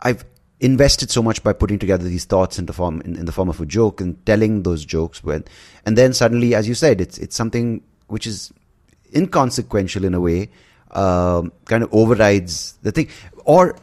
I've 0.01 0.25
invested 0.61 1.11
so 1.11 1.23
much 1.23 1.43
by 1.43 1.53
putting 1.53 1.79
together 1.79 2.05
these 2.05 2.25
thoughts 2.25 2.59
into 2.59 2.73
form 2.73 3.01
in, 3.03 3.17
in 3.17 3.25
the 3.25 3.33
form 3.33 3.49
of 3.49 3.61
a 3.61 3.67
joke 3.67 4.01
and 4.01 4.25
telling 4.27 4.63
those 4.63 4.85
jokes 4.85 5.25
when, 5.25 5.45
and 5.87 5.97
then 5.97 6.13
suddenly, 6.13 6.55
as 6.55 6.69
you 6.69 6.75
said, 6.75 7.01
it's 7.01 7.19
it's 7.19 7.35
something 7.35 7.83
which 8.09 8.27
is 8.27 8.53
inconsequential 9.17 10.05
in 10.05 10.15
a 10.15 10.21
way, 10.21 10.51
um, 10.91 11.51
kind 11.65 11.83
of 11.83 11.93
overrides 11.93 12.75
the 12.83 12.93
thing, 12.93 13.09
or 13.45 13.75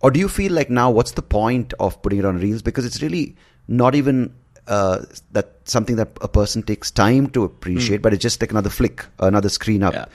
or 0.00 0.10
do 0.10 0.18
you 0.18 0.28
feel 0.28 0.52
like 0.52 0.68
now 0.68 0.90
what's 0.90 1.12
the 1.12 1.22
point 1.22 1.72
of 1.78 2.00
putting 2.02 2.18
it 2.18 2.24
on 2.24 2.38
reels 2.38 2.60
because 2.60 2.84
it's 2.84 3.00
really 3.00 3.36
not 3.68 3.94
even 3.94 4.34
uh, 4.66 5.04
that 5.32 5.52
something 5.64 5.96
that 5.96 6.10
a 6.20 6.28
person 6.28 6.62
takes 6.62 6.90
time 6.90 7.28
to 7.30 7.44
appreciate, 7.44 8.02
but 8.02 8.12
it's 8.12 8.22
just 8.22 8.40
like 8.40 8.50
another 8.50 8.70
flick, 8.70 9.04
another 9.18 9.48
screen 9.48 9.82
up. 9.82 9.94
Yeah. 9.94 10.06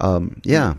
Um, 0.00 0.40
yeah. 0.44 0.74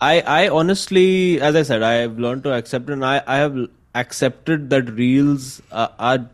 I, 0.00 0.20
I 0.20 0.48
honestly, 0.48 1.40
as 1.40 1.56
I 1.56 1.62
said, 1.62 1.82
I 1.82 1.94
have 1.94 2.18
learned 2.18 2.44
to 2.44 2.52
accept, 2.52 2.88
and 2.88 3.04
I, 3.04 3.22
I 3.26 3.36
have 3.38 3.56
accepted 3.94 4.70
that 4.70 4.90
reels 4.90 5.60
uh, 5.72 5.88
are, 5.98 6.30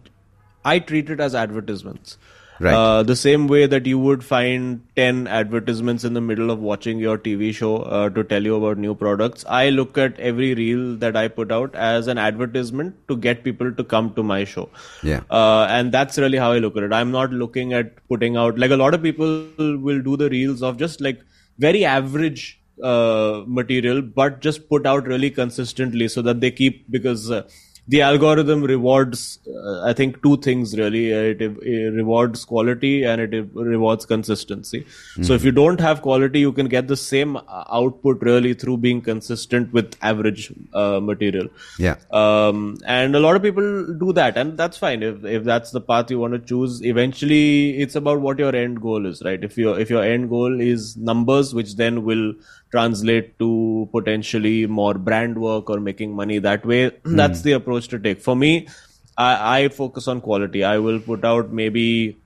I 0.64 0.79
treat 0.79 1.09
it 1.09 1.20
as 1.20 1.35
advertisements. 1.35 2.18
Right. 2.61 2.72
Uh, 2.72 3.03
the 3.03 3.16
same 3.16 3.48
way 3.48 3.66
that 3.66 3.85
you 3.85 3.98
would 3.98 4.22
find 4.22 4.81
10 4.94 5.27
advertisements 5.27 6.05
in 6.05 6.14
the 6.14 6.20
middle 6.20 6.50
of 6.53 6.61
watching 6.61 6.98
your 6.98 7.18
TV 7.18 7.53
show 7.53 7.79
uh, 7.79 8.11
to 8.11 8.22
tell 8.22 8.44
you 8.44 8.55
about 8.55 8.79
new 8.79 8.94
products, 8.94 9.44
I 9.48 9.70
look 9.70 9.98
at 9.98 10.18
every 10.20 10.55
reel 10.55 10.94
that 10.96 11.16
I 11.16 11.27
put 11.27 11.50
out 11.50 11.74
as 11.74 12.07
an 12.07 12.16
advertisement 12.16 12.96
to 13.09 13.16
get 13.16 13.42
people 13.42 13.72
to 13.72 13.83
come 13.83 14.14
to 14.14 14.22
my 14.22 14.44
show. 14.44 14.68
Yeah. 15.03 15.22
Uh, 15.31 15.66
and 15.68 15.90
that's 15.90 16.16
really 16.16 16.38
how 16.38 16.53
I 16.53 16.59
look 16.59 16.77
at 16.77 16.85
it. 16.85 16.92
I'm 16.92 17.11
not 17.11 17.33
looking 17.33 17.72
at 17.72 18.07
putting 18.09 18.37
out, 18.37 18.57
like 18.57 18.70
a 18.70 18.77
lot 18.77 18.94
of 18.94 19.03
people 19.03 19.48
will 19.59 20.00
do 20.00 20.16
the 20.16 20.31
reels 20.31 20.62
of 20.62 20.77
just 20.77 21.00
like 21.00 21.20
very 21.59 21.85
average 21.85 22.61
uh, 22.83 23.43
material, 23.47 24.03
but 24.03 24.41
just 24.41 24.69
put 24.69 24.87
out 24.87 25.07
really 25.07 25.31
consistently 25.31 26.09
so 26.09 26.23
that 26.23 26.41
they 26.41 26.51
keep 26.51 26.91
because 26.91 27.31
uh, 27.31 27.43
the 27.87 28.01
algorithm 28.01 28.63
rewards, 28.63 29.41
uh, 29.47 29.83
I 29.83 29.93
think, 29.93 30.23
two 30.23 30.39
things 30.39 30.77
really. 30.77 31.11
It, 31.11 31.43
it 31.43 31.93
rewards 31.93 32.45
quality 32.45 33.05
and 33.05 33.21
it 33.21 33.49
rewards 33.53 34.07
consistency. 34.07 34.87
So 35.23 35.35
if 35.35 35.45
you 35.45 35.53
don't 35.53 35.81
have 35.81 36.01
quality, 36.01 36.41
you 36.41 36.53
can 36.53 36.69
get 36.69 36.89
the 36.89 36.97
same 36.97 37.37
uh, 37.37 37.65
output 37.71 38.23
really 38.23 38.55
through 38.55 38.79
being 38.79 39.03
consistent 39.03 39.73
with 39.73 39.97
average 40.01 40.51
uh, 40.73 41.01
material. 41.01 41.49
Yeah. 41.79 41.97
Um, 42.11 42.79
and 42.87 43.15
a 43.15 43.21
lot 43.21 43.37
of 43.37 43.43
people 43.43 43.95
do 43.99 44.15
that, 44.15 44.39
and 44.39 44.57
that's 44.57 44.79
fine. 44.79 45.03
If 45.03 45.25
if 45.25 45.45
that's 45.45 45.71
the 45.71 45.81
path 45.81 46.11
you 46.11 46.19
want 46.19 46.33
to 46.33 46.39
choose, 46.39 46.83
eventually 46.83 47.79
it's 47.79 47.97
about 47.97 48.21
what 48.21 48.39
your 48.39 48.57
end 48.57 48.81
goal 48.81 49.05
is, 49.05 49.23
right? 49.23 49.45
If 49.45 49.59
your 49.59 49.79
if 49.79 49.91
your 49.91 50.03
end 50.03 50.31
goal 50.31 50.59
is 50.59 50.97
numbers, 50.97 51.53
which 51.53 51.77
then 51.77 52.05
will 52.05 52.33
translate 52.75 53.39
to 53.39 53.89
potentially 53.93 54.67
more 54.67 54.95
brand 54.95 55.39
work 55.47 55.71
or 55.71 55.79
making 55.89 56.15
money 56.23 56.39
that 56.49 56.67
way, 56.67 56.83
that's 57.05 57.43
the 57.43 57.53
approach 57.53 57.89
to 57.95 57.99
take. 57.99 58.21
For 58.21 58.35
me, 58.35 58.69
I, 59.17 59.61
I 59.61 59.69
focus 59.69 60.09
on 60.09 60.21
quality. 60.21 60.65
I 60.65 60.79
will 60.79 61.01
put 61.01 61.25
out 61.25 61.53
maybe 61.53 62.17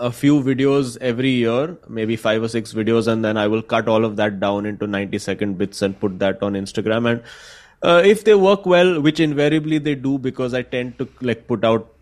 a 0.00 0.10
few 0.10 0.42
videos 0.42 0.96
every 1.00 1.30
year, 1.30 1.76
maybe 1.88 2.16
five 2.16 2.42
or 2.42 2.48
six 2.48 2.72
videos, 2.72 3.08
and 3.08 3.24
then 3.24 3.36
I 3.36 3.46
will 3.48 3.62
cut 3.62 3.88
all 3.88 4.04
of 4.04 4.16
that 4.16 4.40
down 4.40 4.66
into 4.66 4.86
90 4.86 5.18
second 5.18 5.58
bits 5.58 5.82
and 5.82 5.98
put 5.98 6.18
that 6.20 6.42
on 6.42 6.54
Instagram. 6.54 7.10
And 7.10 7.22
uh, 7.82 8.02
if 8.04 8.24
they 8.24 8.34
work 8.34 8.64
well, 8.66 9.00
which 9.00 9.20
invariably 9.20 9.78
they 9.78 9.94
do 9.94 10.18
because 10.18 10.54
I 10.54 10.62
tend 10.62 10.98
to 10.98 11.08
like 11.20 11.46
put 11.46 11.64
out 11.64 11.92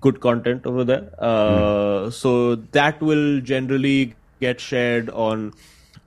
good 0.00 0.20
content 0.20 0.66
over 0.66 0.84
there, 0.84 1.10
uh, 1.18 2.10
so 2.10 2.56
that 2.78 3.00
will 3.00 3.40
generally 3.40 4.14
get 4.40 4.60
shared 4.60 5.10
on 5.10 5.52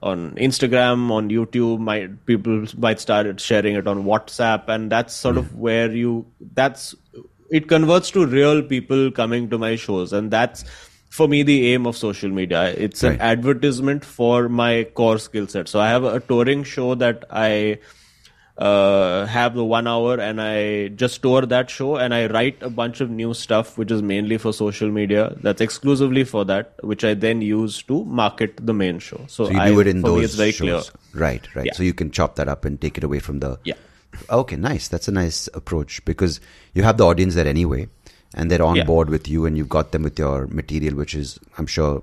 on 0.02 0.32
Instagram, 0.32 1.10
on 1.10 1.28
YouTube. 1.28 1.80
Might 1.80 2.24
people 2.26 2.64
might 2.76 3.00
start 3.00 3.40
sharing 3.40 3.74
it 3.74 3.86
on 3.86 4.04
WhatsApp, 4.04 4.68
and 4.68 4.90
that's 4.90 5.14
sort 5.14 5.36
of 5.36 5.50
hmm. 5.50 5.60
where 5.60 5.90
you 5.90 6.26
that's 6.54 6.94
it 7.50 7.68
converts 7.68 8.10
to 8.12 8.26
real 8.26 8.62
people 8.62 9.10
coming 9.10 9.48
to 9.50 9.58
my 9.58 9.76
shows, 9.76 10.12
and 10.12 10.30
that's 10.30 10.64
for 11.10 11.26
me 11.26 11.42
the 11.42 11.72
aim 11.72 11.86
of 11.86 11.96
social 11.96 12.30
media. 12.30 12.74
It's 12.76 13.02
an 13.02 13.20
advertisement 13.20 14.04
for 14.04 14.48
my 14.48 14.84
core 14.94 15.18
skill 15.18 15.46
set. 15.46 15.68
So 15.68 15.80
I 15.80 15.88
have 15.88 16.04
a 16.04 16.20
touring 16.20 16.64
show 16.64 16.94
that 16.96 17.24
I 17.30 17.78
uh, 18.58 19.24
have 19.26 19.54
the 19.54 19.64
one 19.64 19.86
hour 19.86 20.18
and 20.18 20.40
I 20.40 20.88
just 20.88 21.22
tour 21.22 21.42
that 21.46 21.70
show 21.70 21.96
and 21.96 22.12
I 22.12 22.26
write 22.26 22.60
a 22.60 22.68
bunch 22.68 23.00
of 23.00 23.08
new 23.08 23.32
stuff 23.32 23.78
which 23.78 23.92
is 23.92 24.02
mainly 24.02 24.36
for 24.36 24.52
social 24.52 24.90
media 24.90 25.32
that's 25.42 25.60
exclusively 25.60 26.24
for 26.24 26.44
that 26.46 26.72
which 26.82 27.04
I 27.04 27.14
then 27.14 27.40
use 27.40 27.82
to 27.84 28.04
market 28.04 28.58
the 28.66 28.74
main 28.74 28.98
show. 28.98 29.18
So, 29.28 29.44
So 29.46 29.52
you 29.52 29.60
I, 29.60 29.68
do 29.68 29.78
it 29.80 29.86
in 29.86 30.02
those 30.02 30.18
me 30.18 30.24
it's 30.24 30.34
very 30.34 30.50
shows. 30.50 30.90
clear. 30.90 31.22
Right, 31.22 31.54
right. 31.54 31.66
Yeah. 31.66 31.72
So 31.74 31.84
you 31.84 31.94
can 31.94 32.10
chop 32.10 32.34
that 32.36 32.48
up 32.48 32.64
and 32.64 32.80
take 32.80 32.98
it 32.98 33.04
away 33.04 33.20
from 33.20 33.38
the. 33.40 33.58
Yeah. 33.64 33.74
Okay, 34.30 34.56
nice. 34.56 34.88
That's 34.88 35.06
a 35.06 35.12
nice 35.12 35.48
approach 35.54 36.04
because 36.04 36.40
you 36.74 36.82
have 36.82 36.96
the 36.96 37.06
audience 37.06 37.34
there 37.36 37.46
anyway, 37.46 37.88
and 38.34 38.50
they're 38.50 38.62
on 38.62 38.74
Yeah. 38.76 38.84
board 38.84 39.08
with 39.10 39.28
you, 39.28 39.46
and 39.46 39.56
you've 39.56 39.68
got 39.68 39.92
them 39.92 40.02
with 40.02 40.18
your 40.18 40.46
material, 40.48 40.96
which 40.96 41.14
is, 41.14 41.38
I'm 41.58 41.66
sure, 41.66 42.02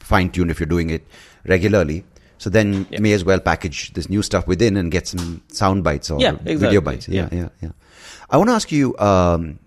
fine 0.00 0.30
tuned 0.30 0.50
if 0.50 0.58
you're 0.58 0.66
doing 0.66 0.90
it 0.90 1.06
regularly. 1.46 2.04
So 2.38 2.50
then 2.50 2.86
Yeah. 2.90 3.00
may 3.00 3.12
as 3.12 3.24
well 3.24 3.40
package 3.40 3.92
this 3.94 4.08
new 4.10 4.22
stuff 4.22 4.46
within 4.46 4.76
and 4.76 4.90
get 4.92 5.08
some 5.08 5.42
sound 5.48 5.84
bites 5.84 6.10
or 6.10 6.20
Yeah, 6.20 6.32
video 6.32 6.80
bites. 6.80 7.08
Yeah, 7.08 7.28
Yeah. 7.32 7.38
yeah, 7.40 7.48
yeah. 7.62 7.70
I 8.30 8.36
want 8.36 8.50
to 8.50 8.54
ask 8.54 8.70
you, 8.72 8.96
um, 8.98 9.58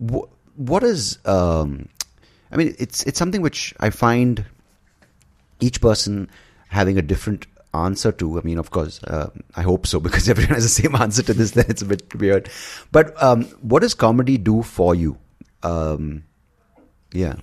wh- 0.00 0.28
what 0.56 0.82
is? 0.82 1.18
Um, 1.26 1.88
I 2.52 2.56
mean, 2.56 2.74
it's 2.78 3.02
it's 3.04 3.18
something 3.18 3.42
which 3.42 3.74
I 3.80 3.90
find 3.90 4.44
each 5.60 5.80
person 5.80 6.30
having 6.68 6.98
a 6.98 7.02
different 7.02 7.46
answer 7.74 8.12
to. 8.12 8.38
I 8.38 8.42
mean, 8.42 8.58
of 8.58 8.70
course, 8.70 9.02
uh, 9.04 9.28
I 9.56 9.62
hope 9.62 9.86
so 9.86 9.98
because 10.06 10.28
everyone 10.28 10.54
has 10.54 10.62
the 10.64 10.82
same 10.82 10.94
answer 10.94 11.22
to 11.22 11.34
this. 11.34 11.50
Then 11.52 11.66
it's 11.68 11.82
a 11.82 11.86
bit 11.86 12.14
weird. 12.14 12.48
But 12.92 13.20
um, 13.22 13.44
what 13.60 13.82
does 13.82 13.94
comedy 13.94 14.38
do 14.38 14.62
for 14.62 14.94
you? 14.94 15.18
Um, 15.62 16.24
yeah, 17.12 17.36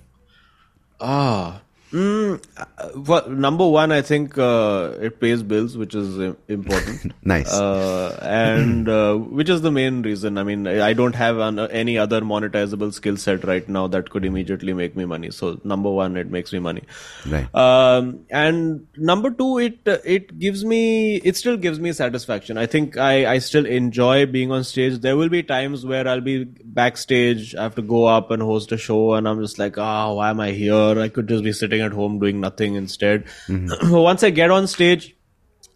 Ah. 1.00 1.60
Mm, 1.92 2.42
uh, 2.56 2.88
well, 2.96 3.28
number 3.28 3.68
one, 3.68 3.92
I 3.92 4.00
think 4.00 4.38
uh, 4.38 4.92
it 4.98 5.20
pays 5.20 5.42
bills, 5.42 5.76
which 5.76 5.94
is 5.94 6.34
important. 6.48 7.12
Nice. 7.24 7.52
Uh, 7.52 8.18
and 8.22 8.88
uh, 8.88 9.14
which 9.14 9.48
is 9.48 9.60
the 9.62 9.70
main 9.70 10.02
reason. 10.02 10.38
I 10.38 10.42
mean, 10.42 10.66
I 10.66 10.92
don't 10.92 11.14
have 11.14 11.38
an, 11.38 11.58
any 11.58 11.96
other 11.96 12.20
monetizable 12.20 12.92
skill 12.92 13.16
set 13.16 13.44
right 13.44 13.68
now 13.68 13.86
that 13.88 14.10
could 14.10 14.24
immediately 14.24 14.72
make 14.72 14.96
me 14.96 15.04
money. 15.04 15.30
So, 15.30 15.60
number 15.62 15.90
one, 15.90 16.16
it 16.16 16.30
makes 16.30 16.52
me 16.52 16.58
money. 16.58 16.82
right. 17.26 17.54
Um, 17.54 18.24
and 18.30 18.86
number 18.96 19.30
two, 19.30 19.58
it 19.58 19.78
it 19.86 20.38
gives 20.38 20.64
me 20.64 21.16
it 21.16 21.36
still 21.36 21.56
gives 21.56 21.78
me 21.78 21.92
satisfaction. 21.92 22.58
I 22.58 22.66
think 22.66 22.96
I 22.96 23.34
I 23.34 23.38
still 23.38 23.66
enjoy 23.66 24.26
being 24.26 24.50
on 24.50 24.64
stage. 24.64 24.98
There 25.00 25.16
will 25.16 25.28
be 25.28 25.42
times 25.42 25.86
where 25.86 26.08
I'll 26.08 26.20
be 26.20 26.44
backstage. 26.44 27.54
I 27.54 27.62
have 27.62 27.76
to 27.76 27.82
go 27.82 28.04
up 28.06 28.30
and 28.30 28.42
host 28.42 28.72
a 28.72 28.78
show, 28.78 29.14
and 29.14 29.28
I'm 29.28 29.40
just 29.40 29.58
like, 29.58 29.78
ah, 29.78 30.12
why 30.12 30.30
am 30.30 30.40
I 30.40 30.50
here? 30.50 30.98
I 30.98 31.08
could 31.08 31.28
just 31.28 31.44
be 31.44 31.52
sitting 31.52 31.81
at 31.82 31.92
home 31.92 32.18
doing 32.18 32.40
nothing 32.40 32.74
instead. 32.74 33.24
Once 33.82 34.22
I 34.22 34.30
get 34.30 34.50
on 34.50 34.66
stage, 34.66 35.14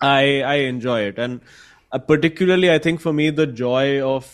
I 0.01 0.43
I 0.43 0.55
enjoy 0.73 1.01
it, 1.03 1.19
and 1.19 1.41
uh, 1.93 1.99
particularly 1.99 2.71
I 2.71 2.79
think 2.79 3.01
for 3.01 3.13
me 3.13 3.31
the 3.31 3.47
joy 3.47 4.01
of 4.01 4.33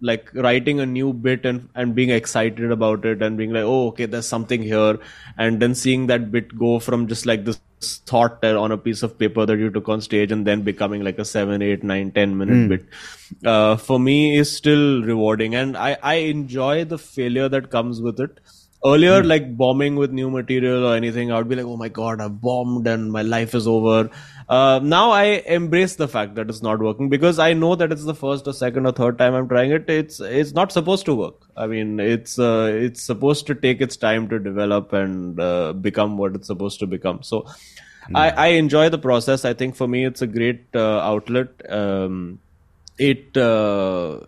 like 0.00 0.32
writing 0.34 0.78
a 0.80 0.86
new 0.86 1.12
bit 1.12 1.44
and 1.44 1.68
and 1.74 1.94
being 1.94 2.10
excited 2.10 2.70
about 2.70 3.04
it 3.04 3.20
and 3.20 3.36
being 3.36 3.52
like 3.52 3.64
oh 3.64 3.88
okay 3.88 4.06
there's 4.06 4.26
something 4.26 4.62
here. 4.62 4.98
And 5.36 5.60
then 5.60 5.74
seeing 5.74 6.06
that 6.06 6.30
bit 6.30 6.56
go 6.58 6.78
from 6.78 7.06
just 7.08 7.26
like 7.26 7.44
this 7.44 7.60
thought 7.80 8.44
on 8.44 8.72
a 8.72 8.78
piece 8.78 9.02
of 9.04 9.18
paper 9.18 9.46
that 9.46 9.58
you 9.58 9.70
took 9.70 9.88
on 9.88 10.00
stage 10.00 10.32
and 10.32 10.44
then 10.46 10.62
becoming 10.62 11.04
like 11.04 11.18
a 11.18 11.24
seven 11.24 11.62
eight 11.62 11.84
nine 11.84 12.10
ten 12.10 12.36
minute 12.36 12.68
bit 12.68 12.86
uh, 13.44 13.76
for 13.76 14.00
me 14.00 14.36
is 14.36 14.50
still 14.50 15.02
rewarding. 15.02 15.54
And 15.54 15.76
i 15.76 15.96
i 16.02 16.14
enjoy 16.14 16.84
the 16.84 16.98
failure 16.98 17.48
that 17.48 17.70
comes 17.70 18.00
with 18.00 18.20
it 18.20 18.40
Earlier, 18.84 19.24
like 19.24 19.56
bombing 19.56 19.96
with 19.96 20.12
new 20.12 20.30
material 20.30 20.86
or 20.86 20.94
anything, 20.94 21.32
I 21.32 21.38
would 21.38 21.48
be 21.48 21.56
like, 21.56 21.66
"Oh 21.66 21.76
my 21.76 21.88
god, 21.88 22.20
I've 22.20 22.40
bombed 22.40 22.86
and 22.86 23.10
my 23.10 23.22
life 23.22 23.54
is 23.54 23.66
over." 23.66 24.08
Uh, 24.48 24.80
now 24.82 25.10
I 25.10 25.24
embrace 25.56 25.96
the 25.96 26.06
fact 26.06 26.36
that 26.36 26.48
it's 26.48 26.62
not 26.62 26.78
working 26.78 27.08
because 27.08 27.38
I 27.38 27.54
know 27.54 27.74
that 27.74 27.90
it's 27.90 28.04
the 28.04 28.14
first 28.14 28.46
or 28.46 28.52
second 28.52 28.86
or 28.86 28.92
third 28.92 29.18
time 29.18 29.34
I'm 29.34 29.48
trying 29.48 29.72
it. 29.72 29.90
It's 29.90 30.20
it's 30.20 30.52
not 30.52 30.70
supposed 30.70 31.06
to 31.06 31.14
work. 31.14 31.34
I 31.56 31.66
mean, 31.66 31.98
it's 31.98 32.38
uh, 32.38 32.70
it's 32.72 33.02
supposed 33.02 33.48
to 33.48 33.54
take 33.54 33.80
its 33.80 33.96
time 33.96 34.28
to 34.28 34.38
develop 34.38 34.92
and 34.92 35.40
uh, 35.40 35.72
become 35.72 36.16
what 36.16 36.36
it's 36.36 36.46
supposed 36.46 36.78
to 36.80 36.86
become. 36.86 37.22
So. 37.22 37.46
I, 38.14 38.30
I 38.30 38.46
enjoy 38.58 38.88
the 38.88 38.96
process. 38.96 39.44
I 39.44 39.52
think 39.52 39.76
for 39.76 39.86
me, 39.86 40.06
it's 40.06 40.22
a 40.22 40.26
great 40.26 40.64
uh, 40.74 41.00
outlet. 41.00 41.48
Um, 41.70 42.38
it, 42.98 43.36
uh, 43.36 44.20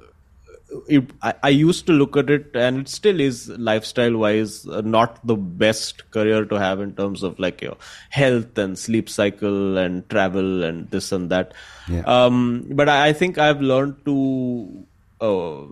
it 0.89 1.11
I, 1.23 1.35
I 1.43 1.49
used 1.49 1.87
to 1.87 1.93
look 1.93 2.17
at 2.17 2.31
it, 2.31 2.55
and 2.55 2.81
it 2.81 2.89
still 2.89 3.21
is 3.21 3.49
lifestyle 3.49 4.17
wise 4.17 4.67
uh, 4.69 4.81
not 4.83 5.25
the 5.27 5.37
best 5.37 6.11
career 6.11 6.45
to 6.45 6.59
have 6.59 6.81
in 6.81 6.95
terms 6.95 7.23
of 7.23 7.39
like 7.39 7.63
your 7.63 7.77
health 8.11 8.59
and 8.59 8.79
sleep 8.79 9.09
cycle 9.09 9.79
and 9.79 10.09
travel 10.11 10.65
and 10.65 10.91
this 10.91 11.13
and 11.13 11.31
that. 11.31 11.55
Yeah. 11.89 12.03
Um, 12.03 12.67
but 12.71 12.89
I, 12.89 13.09
I 13.09 13.13
think 13.13 13.39
I've 13.39 13.61
learned 13.61 14.05
to. 14.07 14.87
Uh, 15.21 15.67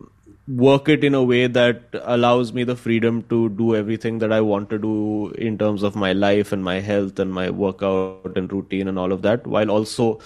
work 0.57 0.88
it 0.88 1.05
in 1.05 1.14
a 1.14 1.22
way 1.22 1.46
that 1.46 1.82
allows 2.05 2.55
me 2.55 2.64
the 2.64 2.74
freedom 2.74 3.22
to 3.24 3.51
do 3.51 3.76
everything 3.76 4.18
that 4.18 4.32
I 4.32 4.40
want 4.40 4.70
to 4.70 4.78
do 4.78 5.30
in 5.32 5.59
terms 5.59 5.82
of 5.82 5.94
my 5.94 6.14
life 6.14 6.53
and 6.53 6.64
my 6.64 6.80
health 6.80 7.18
and 7.18 7.30
my 7.32 7.51
workout 7.51 8.32
and 8.34 8.51
routine 8.51 8.88
and 8.88 8.99
all 8.99 9.12
of 9.12 9.20
that, 9.22 9.46
while 9.46 9.70
also 9.70 10.20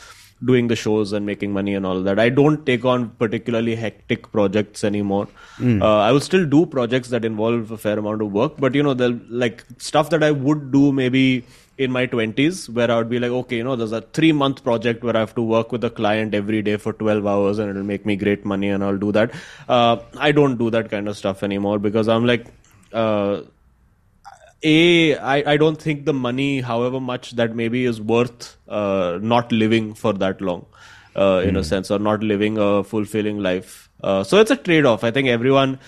doing 0.45 0.68
the 0.68 0.76
shows 0.76 1.12
and 1.12 1.24
making 1.24 1.53
money 1.53 1.74
and 1.74 1.86
all 1.86 2.03
that. 2.03 2.18
I 2.18 2.28
don't 2.28 2.64
take 2.66 2.84
on 2.84 3.11
particularly 3.11 3.74
hectic 3.74 4.30
projects 4.32 4.84
anymore. 4.84 5.28
Uh, 5.82 5.99
I 5.99 6.12
will 6.12 6.20
still 6.20 6.47
do 6.47 6.66
projects 6.66 7.09
that 7.11 7.24
involve 7.24 7.70
a 7.70 7.78
fair 7.78 7.99
amount 7.99 8.22
of 8.22 8.32
work, 8.32 8.55
but 8.59 8.74
you 8.74 8.82
know, 8.82 8.95
the 8.95 9.20
like 9.28 9.64
stuff 9.78 10.11
that 10.11 10.22
I 10.22 10.30
would 10.30 10.72
do 10.72 10.93
maybe 10.93 11.45
in 11.78 11.90
my 11.90 12.07
20s 12.07 12.68
where 12.68 12.90
I 12.90 12.97
would 12.97 13.09
be 13.09 13.18
like, 13.18 13.30
okay, 13.30 13.57
you 13.57 13.64
know, 13.64 13.76
there's 13.76 13.93
a 13.93 14.01
three 14.01 14.32
month 14.32 14.62
project 14.62 15.03
where 15.03 15.16
I 15.16 15.20
have 15.20 15.34
to 15.36 15.43
work 15.43 15.72
with 15.72 15.84
a 15.84 15.90
client 15.90 16.34
every 16.34 16.62
day 16.62 16.76
for 16.76 16.93
12 16.93 17.26
hours 17.26 17.59
and 17.59 17.70
it'll 17.70 17.82
make 17.82 18.05
me 18.05 18.16
great 18.16 18.45
money 18.45 18.68
and 18.68 18.84
I'll 18.84 18.99
do 18.99 19.12
that. 19.12 19.32
Uh, 19.68 19.99
I 20.18 20.32
don't 20.32 20.59
do 20.59 20.70
that 20.70 20.90
kind 20.90 21.09
of 21.09 21.16
stuff 21.16 21.43
anymore 21.43 21.78
because 21.78 22.09
I'm 22.09 22.26
like, 22.26 22.47
uh, 22.93 23.43
a 24.62 25.16
I, 25.16 25.52
I 25.52 25.56
don't 25.56 25.80
think 25.80 26.04
the 26.04 26.12
money 26.12 26.60
however 26.60 27.00
much 27.00 27.32
that 27.32 27.54
maybe 27.54 27.84
is 27.84 28.00
worth 28.00 28.56
uh, 28.68 29.18
not 29.20 29.50
living 29.52 29.94
for 29.94 30.12
that 30.14 30.40
long 30.40 30.66
uh, 31.16 31.42
in 31.44 31.56
a 31.56 31.64
sense 31.64 31.90
or 31.90 31.98
not 31.98 32.22
living 32.22 32.58
a 32.58 32.84
fulfilling 32.84 33.38
life. 33.38 33.90
Uh, 34.02 34.24
so 34.24 34.38
it's 34.38 34.50
a 34.50 34.56
trade-off. 34.56 35.04
I 35.04 35.10
think 35.10 35.28
everyone 35.28 35.78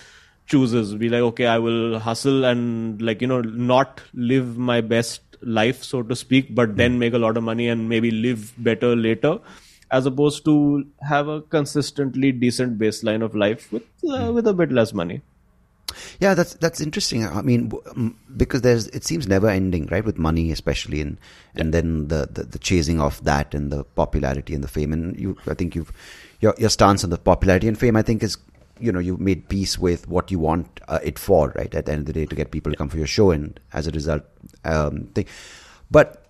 chooses. 0.47 0.93
Be 0.95 1.09
like 1.09 1.21
okay 1.21 1.47
i 1.47 1.57
will 1.57 1.99
hustle 1.99 2.45
and 2.45 3.01
like 3.01 3.21
you 3.21 3.27
know 3.27 3.41
not 3.41 4.01
live 4.13 4.57
my 4.57 4.81
best 4.81 5.21
life 5.41 5.83
so 5.83 6.01
to 6.03 6.15
speak 6.15 6.53
but 6.53 6.75
then 6.77 6.99
make 6.99 7.13
a 7.13 7.17
lot 7.17 7.37
of 7.37 7.43
money 7.43 7.67
and 7.67 7.89
maybe 7.89 8.11
live 8.11 8.53
better 8.57 8.95
later 8.95 9.39
as 9.91 10.05
opposed 10.05 10.43
to 10.45 10.85
have 11.01 11.27
a 11.27 11.41
consistently 11.41 12.31
decent 12.31 12.77
baseline 12.79 13.23
of 13.23 13.35
life 13.35 13.71
with 13.71 13.83
uh, 14.09 14.31
with 14.31 14.47
a 14.47 14.53
bit 14.53 14.71
less 14.71 14.93
money 14.93 15.21
Yeah, 16.19 16.33
that's 16.33 16.53
that's 16.55 16.81
interesting. 16.81 17.25
I 17.25 17.41
mean, 17.41 17.71
because 18.35 18.61
there's 18.61 18.87
it 18.87 19.03
seems 19.03 19.27
never 19.27 19.49
ending, 19.49 19.87
right? 19.87 20.03
With 20.03 20.17
money, 20.17 20.51
especially, 20.51 21.01
and 21.01 21.17
and 21.55 21.73
then 21.73 22.07
the, 22.07 22.27
the 22.31 22.43
the 22.43 22.59
chasing 22.59 23.01
of 23.01 23.23
that 23.23 23.53
and 23.53 23.71
the 23.71 23.83
popularity 23.83 24.53
and 24.53 24.63
the 24.63 24.67
fame. 24.67 24.93
And 24.93 25.19
you, 25.19 25.37
I 25.47 25.53
think 25.53 25.75
you've 25.75 25.91
your 26.41 26.55
your 26.57 26.69
stance 26.69 27.03
on 27.03 27.09
the 27.09 27.17
popularity 27.17 27.67
and 27.67 27.77
fame. 27.77 27.95
I 27.95 28.01
think 28.01 28.23
is 28.23 28.37
you 28.79 28.91
know 28.91 28.99
you've 28.99 29.19
made 29.19 29.47
peace 29.49 29.77
with 29.79 30.07
what 30.07 30.31
you 30.31 30.39
want 30.39 30.79
uh, 30.87 30.99
it 31.03 31.17
for, 31.19 31.53
right? 31.55 31.73
At 31.73 31.85
the 31.85 31.91
end 31.91 32.01
of 32.01 32.05
the 32.07 32.13
day, 32.13 32.25
to 32.25 32.35
get 32.35 32.51
people 32.51 32.71
to 32.71 32.77
come 32.77 32.89
for 32.89 32.97
your 32.97 33.07
show, 33.07 33.31
and 33.31 33.59
as 33.73 33.87
a 33.87 33.91
result, 33.91 34.23
um, 34.63 35.05
thing. 35.15 35.25
But 35.91 36.25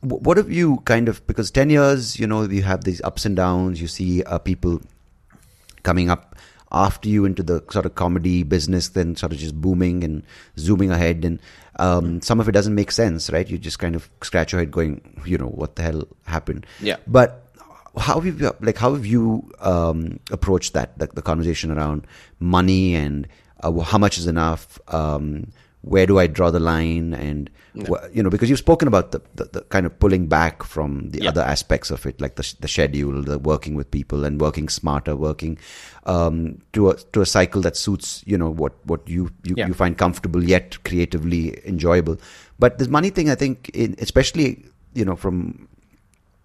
what 0.00 0.36
have 0.36 0.50
you 0.50 0.78
kind 0.84 1.08
of 1.08 1.26
because 1.26 1.50
ten 1.50 1.70
years, 1.70 2.18
you 2.18 2.26
know, 2.26 2.42
you 2.42 2.62
have 2.62 2.84
these 2.84 3.00
ups 3.02 3.24
and 3.24 3.34
downs. 3.36 3.80
You 3.80 3.88
see 3.88 4.22
uh, 4.22 4.38
people 4.38 4.80
coming 5.82 6.10
up 6.10 6.36
after 6.70 7.08
you 7.08 7.24
into 7.24 7.42
the 7.42 7.64
sort 7.70 7.86
of 7.86 7.94
comedy 7.94 8.42
business, 8.42 8.88
then 8.88 9.16
sort 9.16 9.32
of 9.32 9.38
just 9.38 9.60
booming 9.60 10.04
and 10.04 10.22
zooming 10.58 10.90
ahead. 10.90 11.24
And 11.24 11.40
um, 11.76 12.20
some 12.20 12.40
of 12.40 12.48
it 12.48 12.52
doesn't 12.52 12.74
make 12.74 12.90
sense, 12.92 13.30
right? 13.30 13.48
You 13.48 13.58
just 13.58 13.78
kind 13.78 13.94
of 13.94 14.08
scratch 14.22 14.52
your 14.52 14.60
head 14.60 14.70
going, 14.70 15.22
you 15.24 15.38
know, 15.38 15.46
what 15.46 15.76
the 15.76 15.82
hell 15.82 16.08
happened? 16.24 16.66
Yeah. 16.80 16.96
But 17.06 17.46
how 17.96 18.20
have 18.20 18.40
you, 18.40 18.54
like, 18.60 18.76
how 18.76 18.94
have 18.94 19.06
you 19.06 19.50
um, 19.60 20.20
approached 20.30 20.74
that, 20.74 20.98
the, 20.98 21.06
the 21.06 21.22
conversation 21.22 21.70
around 21.70 22.06
money 22.38 22.94
and 22.94 23.26
uh, 23.62 23.72
how 23.80 23.98
much 23.98 24.18
is 24.18 24.26
enough? 24.26 24.78
Um, 24.88 25.52
where 25.88 26.06
do 26.06 26.18
I 26.18 26.26
draw 26.26 26.50
the 26.50 26.60
line? 26.60 27.14
And, 27.14 27.50
wh- 27.88 28.04
you 28.12 28.22
know, 28.22 28.30
because 28.30 28.48
you've 28.50 28.58
spoken 28.58 28.88
about 28.88 29.12
the, 29.12 29.20
the, 29.34 29.44
the 29.52 29.60
kind 29.62 29.86
of 29.86 29.98
pulling 29.98 30.26
back 30.26 30.62
from 30.62 31.10
the 31.10 31.22
Yeah. 31.22 31.30
other 31.30 31.42
aspects 31.42 31.90
of 31.90 32.04
it, 32.06 32.20
like 32.20 32.36
the, 32.36 32.54
the 32.60 32.68
schedule, 32.68 33.22
the 33.22 33.38
working 33.38 33.74
with 33.74 33.90
people 33.90 34.24
and 34.24 34.40
working 34.40 34.68
smarter, 34.68 35.14
working 35.16 35.58
um, 36.06 36.60
to 36.72 36.90
a 36.90 36.96
to 37.12 37.20
a 37.20 37.26
cycle 37.26 37.60
that 37.62 37.76
suits 37.76 38.22
you 38.26 38.38
know 38.38 38.50
what 38.50 38.72
what 38.86 39.00
you 39.08 39.30
you, 39.44 39.54
Yeah. 39.56 39.66
you 39.68 39.74
find 39.74 39.96
comfortable 39.98 40.42
yet 40.44 40.82
creatively 40.84 41.60
enjoyable. 41.66 42.16
But 42.58 42.78
this 42.78 42.88
money 42.88 43.10
thing, 43.10 43.28
I 43.30 43.34
think, 43.34 43.70
in, 43.74 43.94
especially 43.98 44.64
you 44.94 45.04
know 45.04 45.16
from 45.16 45.68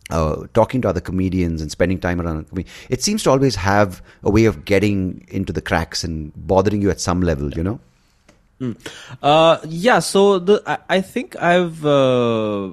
uh, 0.09 0.45
talking 0.53 0.81
to 0.81 0.89
other 0.89 0.99
comedians 0.99 1.61
and 1.61 1.71
spending 1.71 1.97
time 1.97 2.19
around, 2.21 2.45
I 2.51 2.55
mean, 2.55 2.65
it 2.89 3.01
seems 3.01 3.23
to 3.23 3.31
always 3.31 3.55
have 3.55 4.01
a 4.21 4.29
way 4.29 4.45
of 4.45 4.65
getting 4.65 5.25
into 5.29 5.53
the 5.53 5.61
cracks 5.61 6.03
and 6.03 6.31
bothering 6.35 6.81
you 6.81 6.89
at 6.89 6.99
some 6.99 7.21
level. 7.21 7.51
You 7.53 7.63
know. 7.63 7.79
Uh, 9.21 9.57
yeah. 9.67 9.99
So 9.99 10.39
the 10.39 10.61
I, 10.65 10.77
I 10.89 11.01
think 11.01 11.35
I've 11.35 11.85
uh, 11.85 12.71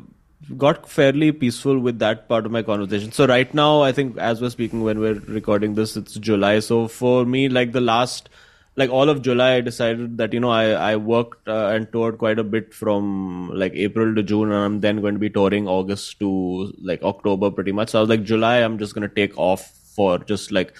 got 0.56 0.88
fairly 0.88 1.32
peaceful 1.32 1.78
with 1.78 1.98
that 2.00 2.28
part 2.28 2.46
of 2.46 2.52
my 2.52 2.62
conversation. 2.62 3.12
So 3.12 3.26
right 3.26 3.52
now, 3.54 3.82
I 3.82 3.92
think 3.92 4.16
as 4.18 4.40
we're 4.40 4.50
speaking, 4.50 4.82
when 4.82 5.00
we're 5.00 5.20
recording 5.38 5.74
this, 5.74 5.96
it's 5.96 6.14
July. 6.14 6.60
So 6.60 6.88
for 6.88 7.24
me, 7.24 7.48
like 7.48 7.72
the 7.72 7.80
last, 7.80 8.28
like 8.76 8.90
all 8.90 9.08
of 9.08 9.22
July, 9.22 9.54
I 9.54 9.60
decided 9.60 10.16
that 10.18 10.32
you 10.32 10.40
know 10.40 10.50
I 10.50 10.92
I 10.92 10.96
worked 10.96 11.48
uh, 11.48 11.72
and 11.74 11.90
toured 11.92 12.18
quite 12.18 12.38
a 12.38 12.44
bit 12.44 12.72
from 12.74 13.50
like 13.54 13.74
April 13.74 14.14
to 14.14 14.22
June, 14.22 14.52
and 14.52 14.64
I'm 14.64 14.80
then 14.80 15.00
going 15.00 15.14
to 15.14 15.20
be 15.20 15.30
touring 15.30 15.68
August 15.68 16.18
to 16.20 16.72
like 16.82 17.02
October, 17.02 17.50
pretty 17.50 17.72
much. 17.72 17.90
So 17.90 17.98
I 17.98 18.02
was 18.02 18.10
like 18.10 18.24
July, 18.24 18.56
I'm 18.58 18.78
just 18.78 18.94
to 18.94 19.08
take 19.08 19.36
off 19.38 19.70
for 19.96 20.18
just 20.18 20.52
like 20.52 20.74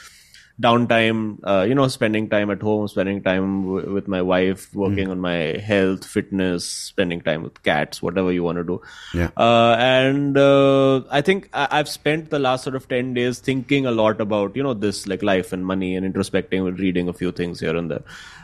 downtime 0.60 1.38
uh, 1.44 1.62
you 1.68 1.74
know 1.74 1.86
spending 1.88 2.28
time 2.28 2.50
at 2.50 2.60
home 2.60 2.86
spending 2.88 3.22
time 3.22 3.62
w- 3.66 3.92
with 3.94 4.08
my 4.08 4.20
wife 4.20 4.74
working 4.74 5.08
on 5.08 5.18
my 5.20 5.36
health 5.68 6.04
fitness 6.04 6.64
spending 6.66 7.20
time 7.20 7.42
with 7.42 7.62
cats 7.62 8.02
whatever 8.02 8.32
you 8.32 8.42
want 8.44 8.58
to 8.58 8.64
do. 8.64 8.80
Yeah. 9.14 9.30
uh, 9.36 9.76
and 9.78 10.36
uh, 10.36 11.00
i 11.10 11.20
think 11.20 11.48
I- 11.54 11.68
i've 11.78 11.88
spent 11.88 12.30
the 12.30 12.38
last 12.38 12.64
sort 12.64 12.76
of 12.76 12.88
10 12.88 13.14
days 13.14 13.38
thinking 13.38 13.86
a 13.86 13.90
lot 13.92 14.20
about 14.20 14.54
you 14.56 14.62
know 14.62 14.74
this 14.74 15.06
like 15.06 15.22
life 15.22 15.52
and 15.52 15.64
money 15.64 15.96
and 15.96 16.12
introspecting 16.14 16.66
and 16.68 16.78
reading 16.78 17.08
a 17.08 17.12
few 17.12 17.32
things 17.32 17.60
here 17.60 17.76
and 17.76 17.90
there. 17.90 18.02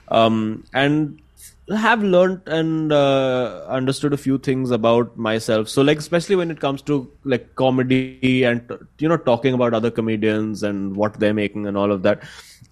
Um, 0.09 0.65
and 0.73 1.21
have 1.69 2.03
learned 2.03 2.41
and 2.47 2.93
uh, 2.93 3.65
understood 3.69 4.13
a 4.13 4.17
few 4.17 4.39
things 4.39 4.71
about 4.71 5.17
myself 5.17 5.69
so 5.69 5.83
like 5.83 5.99
especially 5.99 6.37
when 6.37 6.51
it 6.51 6.61
comes 6.61 6.81
to 6.81 7.11
like 7.25 7.55
comedy 7.57 8.45
and 8.45 8.71
you 8.99 9.09
know 9.09 9.17
talking 9.17 9.53
about 9.53 9.75
other 9.75 9.91
comedians 9.91 10.63
and 10.63 10.95
what 10.95 11.19
they're 11.19 11.35
making 11.35 11.67
and 11.67 11.77
all 11.77 11.91
of 11.91 12.03
that 12.03 12.23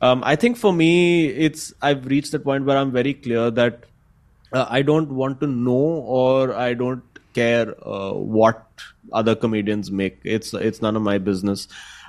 um, 0.00 0.22
i 0.24 0.36
think 0.36 0.56
for 0.56 0.72
me 0.72 1.26
it's 1.26 1.72
i've 1.82 2.06
reached 2.06 2.30
the 2.30 2.38
point 2.38 2.64
where 2.64 2.76
i'm 2.76 2.92
very 2.92 3.14
clear 3.14 3.50
that 3.50 3.84
uh, 4.54 4.66
I 4.70 4.82
don't 4.82 5.10
want 5.10 5.40
to 5.40 5.46
know 5.46 5.72
or 6.18 6.54
I 6.54 6.74
don't 6.74 7.02
care 7.34 7.74
uh, 7.86 8.12
what 8.12 8.62
other 9.12 9.34
comedians 9.34 9.90
make. 9.90 10.20
It's 10.24 10.54
it's 10.54 10.80
none 10.80 10.96
of 10.96 11.02
my 11.02 11.18
business. 11.18 11.66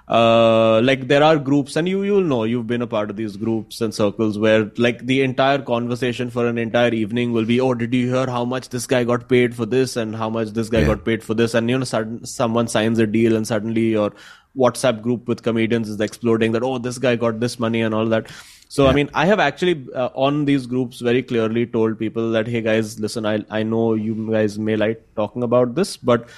Uh, 0.08 0.82
like 0.82 1.08
there 1.08 1.24
are 1.24 1.38
groups, 1.38 1.76
and 1.76 1.90
you 1.90 2.04
you'll 2.04 2.22
know 2.22 2.44
you've 2.44 2.68
been 2.68 2.84
a 2.84 2.88
part 2.88 3.10
of 3.10 3.16
these 3.16 3.38
groups 3.38 3.82
and 3.82 3.92
circles 3.92 4.38
where 4.38 4.72
like 4.78 5.04
the 5.08 5.24
entire 5.24 5.58
conversation 5.60 6.30
for 6.30 6.46
an 6.48 6.60
entire 6.60 6.94
evening 6.94 7.32
will 7.32 7.46
be, 7.46 7.60
oh, 7.60 7.74
did 7.74 7.92
you 7.92 8.14
hear 8.14 8.28
how 8.28 8.46
much 8.46 8.70
this 8.70 8.86
guy 8.86 9.04
got 9.04 9.28
paid 9.28 9.56
for 9.56 9.66
this 9.66 9.96
and 9.96 10.16
how 10.16 10.30
much 10.30 10.50
this 10.50 10.70
guy 10.70 10.82
Yeah. 10.82 10.88
got 10.94 11.06
paid 11.06 11.24
for 11.24 11.34
this? 11.34 11.56
And 11.56 11.68
you 11.72 11.78
know, 11.80 11.86
sudden, 11.86 12.24
someone 12.26 12.68
signs 12.68 13.00
a 13.00 13.08
deal 13.08 13.36
and 13.36 13.48
suddenly 13.48 13.90
your 13.92 14.12
WhatsApp 14.56 15.02
group 15.02 15.28
with 15.28 15.42
comedians 15.42 15.90
is 15.90 16.00
exploding 16.00 16.52
that 16.52 16.62
oh, 16.62 16.78
this 16.78 17.00
guy 17.00 17.16
got 17.16 17.40
this 17.40 17.60
money 17.60 17.82
and 17.82 17.96
all 17.96 18.06
that. 18.06 18.28
So 18.68 18.88
I 18.88 18.94
mean, 18.94 19.10
I 19.14 19.26
have 19.26 19.40
actually 19.40 19.88
uh, 19.96 20.10
on 20.14 20.46
these 20.46 20.66
groups 20.68 21.00
very 21.00 21.24
clearly 21.24 21.66
told 21.66 21.98
people 21.98 22.32
that 22.32 22.48
hey 22.48 22.62
guys, 22.62 23.00
listen, 23.00 23.26
I 23.26 23.44
I 23.50 23.64
know 23.64 23.96
you 23.96 24.32
guys 24.32 24.60
may 24.60 24.76
like 24.76 25.04
talking 25.16 25.44
about 25.44 25.76
this, 25.76 25.98
but 25.98 26.30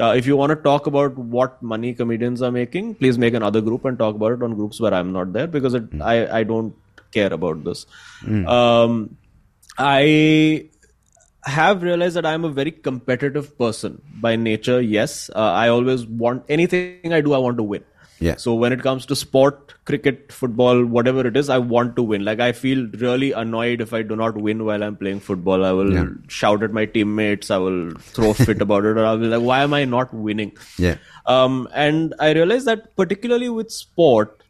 uh, 0.00 0.14
if 0.16 0.26
you 0.26 0.36
want 0.36 0.50
to 0.50 0.56
talk 0.56 0.86
about 0.86 1.16
what 1.16 1.62
money 1.62 1.94
comedians 1.94 2.42
are 2.42 2.50
making, 2.50 2.94
please 2.96 3.18
make 3.18 3.34
another 3.34 3.60
group 3.60 3.84
and 3.84 3.98
talk 3.98 4.14
about 4.14 4.32
it 4.32 4.42
on 4.42 4.54
groups 4.54 4.80
where 4.80 4.94
I'm 4.94 5.12
not 5.12 5.32
there 5.32 5.46
because 5.46 5.74
it, 5.74 5.84
I 6.00 6.40
I 6.40 6.42
don't 6.44 6.74
care 7.12 7.32
about 7.32 7.64
this. 7.64 7.86
Um, 8.46 9.16
I 9.78 10.68
have 11.44 11.82
realized 11.82 12.16
that 12.16 12.26
I'm 12.26 12.44
a 12.44 12.48
very 12.48 12.70
competitive 12.70 13.56
person 13.58 14.00
by 14.20 14.36
nature. 14.36 14.80
Yes, 14.80 15.30
uh, 15.34 15.52
I 15.52 15.68
always 15.68 16.06
want 16.06 16.44
anything 16.48 17.12
I 17.12 17.20
do. 17.20 17.34
I 17.34 17.38
want 17.38 17.56
to 17.58 17.62
win. 17.62 17.84
Yeah. 18.26 18.36
So 18.44 18.54
when 18.64 18.72
it 18.76 18.82
comes 18.82 19.06
to 19.10 19.16
sport, 19.22 19.74
cricket, 19.90 20.32
football, 20.40 20.84
whatever 20.98 21.26
it 21.30 21.36
is, 21.40 21.50
I 21.56 21.58
want 21.72 21.96
to 21.96 22.02
win. 22.12 22.24
Like 22.28 22.40
I 22.46 22.52
feel 22.60 22.86
really 23.04 23.32
annoyed 23.42 23.80
if 23.86 23.92
I 23.98 24.02
do 24.12 24.16
not 24.22 24.38
win 24.48 24.64
while 24.68 24.82
I'm 24.88 24.96
playing 25.02 25.20
football. 25.30 25.64
I 25.70 25.72
will 25.80 25.92
Yeah. 25.96 26.06
shout 26.28 26.62
at 26.68 26.76
my 26.78 26.84
teammates. 26.94 27.50
I 27.50 27.58
will 27.66 27.82
throw 28.18 28.30
a 28.30 28.34
fit 28.46 28.62
about 28.68 28.84
it, 28.92 28.96
or 29.02 29.04
I'll 29.10 29.18
be 29.26 29.32
like, 29.34 29.42
"Why 29.50 29.58
am 29.68 29.74
I 29.80 29.84
not 29.96 30.14
winning?" 30.28 30.52
Yeah. 30.86 30.96
Um, 31.36 31.60
and 31.88 32.14
I 32.28 32.32
realized 32.40 32.66
that 32.72 32.88
particularly 33.02 33.50
with 33.58 33.70
sport 33.80 34.40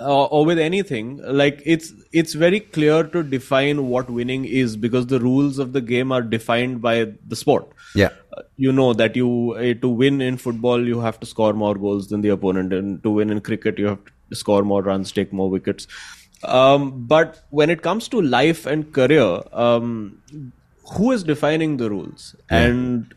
uh, 0.00 0.24
or 0.24 0.44
with 0.44 0.58
anything, 0.58 1.20
like 1.22 1.62
it's 1.64 1.92
it's 2.12 2.34
very 2.34 2.60
clear 2.60 3.04
to 3.04 3.22
define 3.22 3.86
what 3.88 4.10
winning 4.10 4.44
is 4.44 4.76
because 4.76 5.06
the 5.06 5.20
rules 5.20 5.58
of 5.58 5.72
the 5.72 5.80
game 5.80 6.12
are 6.12 6.22
defined 6.22 6.80
by 6.80 7.12
the 7.26 7.36
sport. 7.36 7.68
Yeah. 7.94 8.10
Uh, 8.36 8.42
you 8.56 8.72
know 8.72 8.92
that 8.94 9.16
you 9.16 9.52
uh, 9.52 9.74
to 9.80 9.88
win 9.88 10.20
in 10.20 10.36
football 10.36 10.86
you 10.86 11.00
have 11.00 11.20
to 11.20 11.26
score 11.26 11.52
more 11.52 11.74
goals 11.74 12.08
than 12.08 12.20
the 12.20 12.30
opponent, 12.30 12.72
and 12.72 13.02
to 13.02 13.10
win 13.10 13.30
in 13.30 13.40
cricket 13.40 13.78
you 13.78 13.86
have 13.86 14.04
to 14.04 14.36
score 14.36 14.62
more 14.62 14.82
runs, 14.82 15.12
take 15.12 15.32
more 15.32 15.50
wickets. 15.50 15.86
Um, 16.42 17.06
but 17.06 17.44
when 17.50 17.68
it 17.68 17.82
comes 17.82 18.08
to 18.08 18.22
life 18.22 18.64
and 18.66 18.92
career, 18.92 19.42
um, 19.52 20.22
who 20.92 21.12
is 21.12 21.22
defining 21.22 21.76
the 21.76 21.90
rules? 21.90 22.34
And 22.48 23.14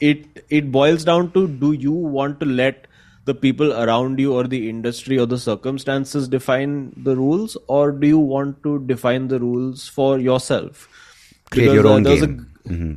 it 0.00 0.44
it 0.50 0.70
boils 0.70 1.04
down 1.04 1.30
to 1.32 1.48
do 1.48 1.72
you 1.72 1.92
want 1.92 2.40
to 2.40 2.46
let 2.46 2.86
the 3.26 3.34
people 3.34 3.72
around 3.82 4.18
you 4.22 4.32
or 4.38 4.44
the 4.44 4.68
industry 4.70 5.18
or 5.18 5.26
the 5.26 5.38
circumstances 5.44 6.28
define 6.34 6.74
the 7.08 7.14
rules 7.20 7.56
or 7.68 7.92
do 7.92 8.06
you 8.06 8.18
want 8.18 8.62
to 8.66 8.78
define 8.90 9.28
the 9.28 9.38
rules 9.40 9.86
for 9.88 10.18
yourself? 10.18 10.88
Create 11.50 11.72
your 11.78 11.86
own 11.94 12.04
was 12.04 12.22
a- 12.22 12.26
game. 12.28 12.46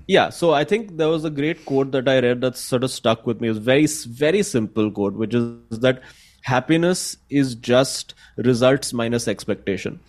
yeah 0.07 0.29
so 0.35 0.47
i 0.59 0.63
think 0.69 0.85
there 0.99 1.09
was 1.09 1.25
a 1.29 1.29
great 1.39 1.59
quote 1.65 1.91
that 1.95 2.07
i 2.13 2.15
read 2.25 2.39
that 2.45 2.55
sort 2.59 2.83
of 2.87 2.89
stuck 2.93 3.27
with 3.27 3.41
me. 3.41 3.49
It 3.49 3.51
was 3.51 3.59
very 3.67 3.85
very 4.21 4.41
simple 4.51 4.89
quote 4.99 5.13
which 5.23 5.35
is 5.39 5.79
that 5.87 6.01
happiness 6.53 7.03
is 7.41 7.53
just 7.55 8.15
results 8.37 8.93
minus 8.93 9.27
expectation. 9.27 9.99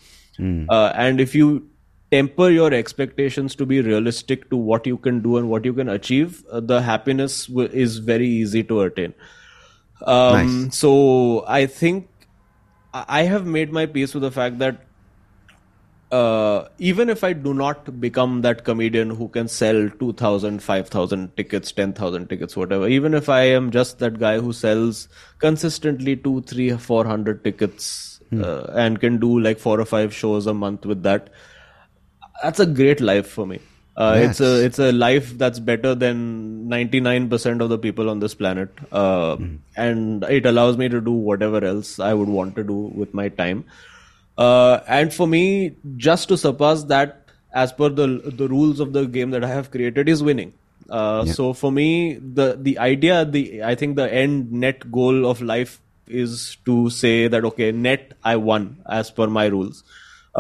Uh, 0.71 0.93
and 0.95 1.21
if 1.21 1.35
you 1.35 1.69
temper 2.15 2.49
your 2.49 2.73
expectations 2.73 3.55
to 3.57 3.67
be 3.67 3.81
realistic 3.89 4.49
to 4.55 4.57
what 4.57 4.87
you 4.87 4.97
can 5.09 5.21
do 5.27 5.37
and 5.37 5.51
what 5.51 5.67
you 5.71 5.75
can 5.75 5.91
achieve 5.97 6.43
uh, 6.51 6.61
the 6.61 6.81
happiness 6.81 7.37
w- 7.47 7.69
is 7.73 7.99
very 7.99 8.27
easy 8.29 8.63
to 8.73 8.81
attain 8.87 9.13
um, 10.07 10.67
Nice. 10.67 10.77
so 10.77 11.45
i 11.47 11.67
think 11.67 12.07
I 12.93 13.23
have 13.23 13.47
made 13.47 13.73
my 13.73 13.87
peace 13.87 14.15
with 14.15 14.23
the 14.23 14.31
fact 14.31 14.59
that 14.59 14.85
uh, 16.11 16.69
even 16.79 17.09
if 17.09 17.23
I 17.23 17.33
do 17.33 17.55
not 17.55 18.01
become 18.01 18.43
that 18.43 18.65
comedian 18.65 19.11
who 19.11 19.29
can 19.29 19.47
sell 19.47 19.89
2,000, 19.89 20.61
5,000 20.61 21.37
tickets, 21.37 21.71
10,000 21.71 22.29
tickets, 22.29 22.57
whatever, 22.57 22.89
even 22.89 23.15
if 23.15 23.29
I 23.29 23.43
am 23.43 23.71
just 23.71 24.01
that 24.01 24.19
guy 24.19 24.41
who 24.41 24.53
sells 24.53 25.09
consistently 25.39 26.17
two, 26.17 26.43
three, 26.43 26.77
400 26.77 27.45
tickets 27.45 28.21
uh, 28.33 28.65
and 28.75 29.01
can 29.01 29.19
do 29.19 29.39
like 29.39 29.61
four 29.61 29.79
or 29.81 29.85
five 29.85 30.13
shows 30.13 30.49
a 30.49 30.55
month 30.55 30.85
with 30.85 31.05
that, 31.05 31.31
that's 32.43 32.59
a 32.59 32.67
great 32.67 33.01
life 33.01 33.29
for 33.29 33.47
me. 33.47 33.61
Uh, 34.03 34.13
It's 34.27 34.41
a 34.41 34.51
it's 34.67 34.79
a 34.79 34.91
life 34.93 35.31
that's 35.41 35.59
better 35.71 35.95
than 36.03 36.21
99% 36.69 37.61
of 37.65 37.69
the 37.73 37.79
people 37.87 38.09
on 38.13 38.21
this 38.25 38.35
planet, 38.43 38.71
uh, 39.01 39.37
and 39.87 40.25
it 40.37 40.47
allows 40.47 40.79
me 40.83 40.89
to 40.95 41.01
do 41.09 41.15
whatever 41.31 41.61
else 41.71 41.91
I 42.11 42.13
would 42.21 42.29
want 42.29 42.55
to 42.61 42.65
do 42.71 42.79
with 43.03 43.13
my 43.21 43.29
time. 43.41 43.65
Uh, 44.39 44.81
and 44.89 45.13
for 45.13 45.27
me, 45.27 45.75
just 45.97 46.29
to 46.29 46.39
surpass 46.45 46.85
that, 46.95 47.19
as 47.65 47.73
per 47.73 47.91
the 48.01 48.07
the 48.43 48.49
rules 48.49 48.81
of 48.81 48.95
the 48.95 49.05
game 49.19 49.31
that 49.37 49.45
I 49.45 49.53
have 49.59 49.71
created, 49.77 50.09
is 50.09 50.23
winning. 50.31 50.53
Uh, 50.89 51.25
So 51.27 51.53
for 51.53 51.73
me, 51.81 51.89
the 52.41 52.49
the 52.69 52.79
idea, 52.79 53.25
the 53.37 53.63
I 53.63 53.75
think 53.75 53.97
the 53.97 54.09
end 54.25 54.51
net 54.67 54.91
goal 54.91 55.27
of 55.35 55.43
life 55.43 55.81
is 56.09 56.57
to 56.71 56.79
say 56.91 57.15
that 57.29 57.45
okay, 57.53 57.71
net 57.73 58.13
I 58.25 58.37
won 58.37 58.71
as 59.01 59.11
per 59.11 59.27
my 59.41 59.47
rules. 59.47 59.85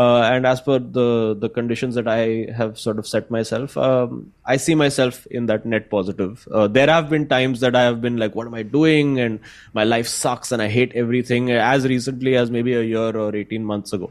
Uh, 0.01 0.21
and 0.33 0.47
as 0.51 0.61
per 0.67 0.79
the 0.97 1.07
the 1.45 1.49
conditions 1.55 1.97
that 2.01 2.09
I 2.13 2.21
have 2.59 2.79
sort 2.83 3.01
of 3.03 3.07
set 3.13 3.31
myself, 3.37 3.77
um, 3.87 4.33
I 4.53 4.57
see 4.67 4.77
myself 4.83 5.19
in 5.39 5.49
that 5.51 5.67
net 5.73 5.91
positive. 5.95 6.47
Uh, 6.51 6.69
there 6.77 6.87
have 6.93 7.11
been 7.11 7.27
times 7.33 7.61
that 7.65 7.77
I 7.81 7.83
have 7.89 8.01
been 8.05 8.17
like, 8.23 8.39
"What 8.41 8.47
am 8.51 8.55
I 8.61 8.63
doing?" 8.77 9.11
and 9.25 9.41
my 9.81 9.85
life 9.93 10.13
sucks, 10.13 10.53
and 10.53 10.63
I 10.67 10.69
hate 10.77 10.95
everything. 11.05 11.51
As 11.51 11.89
recently 11.95 12.37
as 12.45 12.55
maybe 12.59 12.77
a 12.83 12.85
year 12.93 13.11
or 13.25 13.29
eighteen 13.43 13.67
months 13.73 13.93
ago, 13.99 14.11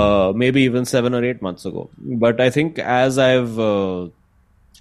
uh, 0.00 0.32
maybe 0.44 0.62
even 0.62 0.90
seven 0.94 1.20
or 1.20 1.22
eight 1.30 1.46
months 1.50 1.70
ago. 1.72 1.88
But 2.26 2.40
I 2.40 2.50
think 2.50 2.78
as 2.78 3.18
I've 3.18 3.58
uh, 3.58 4.08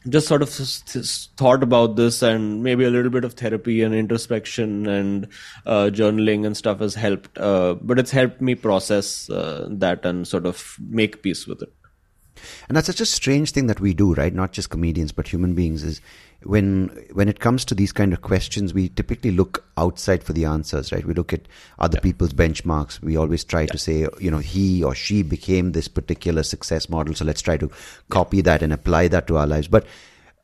just 0.10 0.28
sort 0.28 0.41
of 0.41 0.49
thought 0.49 1.62
about 1.64 1.95
this 1.95 2.22
and 2.22 2.64
maybe 2.64 2.84
a 2.86 2.89
little 2.89 3.12
bit 3.12 3.24
of 3.24 3.34
therapy 3.34 3.84
and 3.84 3.93
introspection 3.93 4.88
and 4.88 5.28
uh, 5.66 5.89
journaling 5.93 6.45
and 6.45 6.58
stuff 6.58 6.80
has 6.80 6.95
helped 6.95 7.38
uh, 7.38 7.76
but 7.82 7.99
it's 7.99 8.12
helped 8.12 8.41
me 8.41 8.56
process 8.56 9.30
uh, 9.30 9.68
that 9.70 10.06
and 10.06 10.28
sort 10.28 10.45
of 10.45 10.76
make 10.89 11.22
peace 11.22 11.47
with 11.47 11.62
it 11.62 11.72
And 12.68 12.76
that's 12.76 12.88
such 12.88 13.02
a 13.02 13.06
strange 13.06 13.52
thing 13.52 13.68
that 13.68 13.80
we 13.80 13.93
do, 13.93 14.14
right? 14.14 14.34
Not 14.34 14.52
just 14.52 14.70
comedians, 14.70 15.12
but 15.12 15.28
human 15.28 15.54
beings. 15.54 15.84
Is 15.84 16.02
when 16.44 16.88
when 17.14 17.30
it 17.30 17.39
comes 17.39 17.64
to 17.66 17.76
these 17.76 17.92
kind 17.92 18.14
of 18.14 18.22
questions, 18.22 18.74
we 18.74 18.89
typically 18.89 19.32
look 19.32 19.64
outside 19.78 20.24
for 20.24 20.34
the 20.34 20.46
answers, 20.46 20.92
right? 20.92 21.06
We 21.06 21.14
look 21.14 21.34
at 21.34 21.48
other 21.78 22.00
people's 22.00 22.34
benchmarks. 22.34 23.00
We 23.02 23.16
always 23.16 23.44
try 23.44 23.68
to 23.68 23.78
say, 23.78 24.08
you 24.20 24.32
know, 24.32 24.39
he 24.39 24.84
or 24.84 24.96
she 24.96 25.22
became 25.22 25.72
this 25.72 25.88
particular 25.88 26.44
success 26.44 26.89
model, 26.89 27.14
so 27.14 27.26
let's 27.26 27.42
try 27.42 27.58
to 27.58 27.70
copy 28.10 28.42
that 28.42 28.64
and 28.64 28.74
apply 28.74 29.08
that 29.10 29.28
to 29.28 29.38
our 29.38 29.48
lives. 29.48 29.68
But 29.68 29.86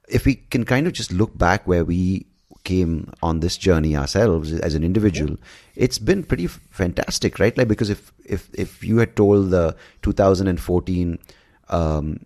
if 0.07 0.25
we 0.25 0.35
can 0.35 0.65
kind 0.65 0.87
of 0.87 0.93
just 0.93 1.11
look 1.11 1.37
back 1.37 1.67
where 1.67 1.83
we 1.83 2.27
came 2.63 3.11
on 3.23 3.39
this 3.39 3.57
journey 3.57 3.95
ourselves 3.95 4.53
as 4.53 4.75
an 4.75 4.83
individual, 4.83 5.37
it's 5.75 5.97
been 5.97 6.23
pretty 6.23 6.45
f- 6.45 6.59
fantastic, 6.69 7.39
right? 7.39 7.57
Like 7.57 7.67
because 7.67 7.89
if 7.89 8.11
if 8.23 8.49
if 8.53 8.83
you 8.83 8.97
had 8.97 9.15
told 9.15 9.49
the 9.49 9.75
2014 10.03 11.17
um, 11.69 12.19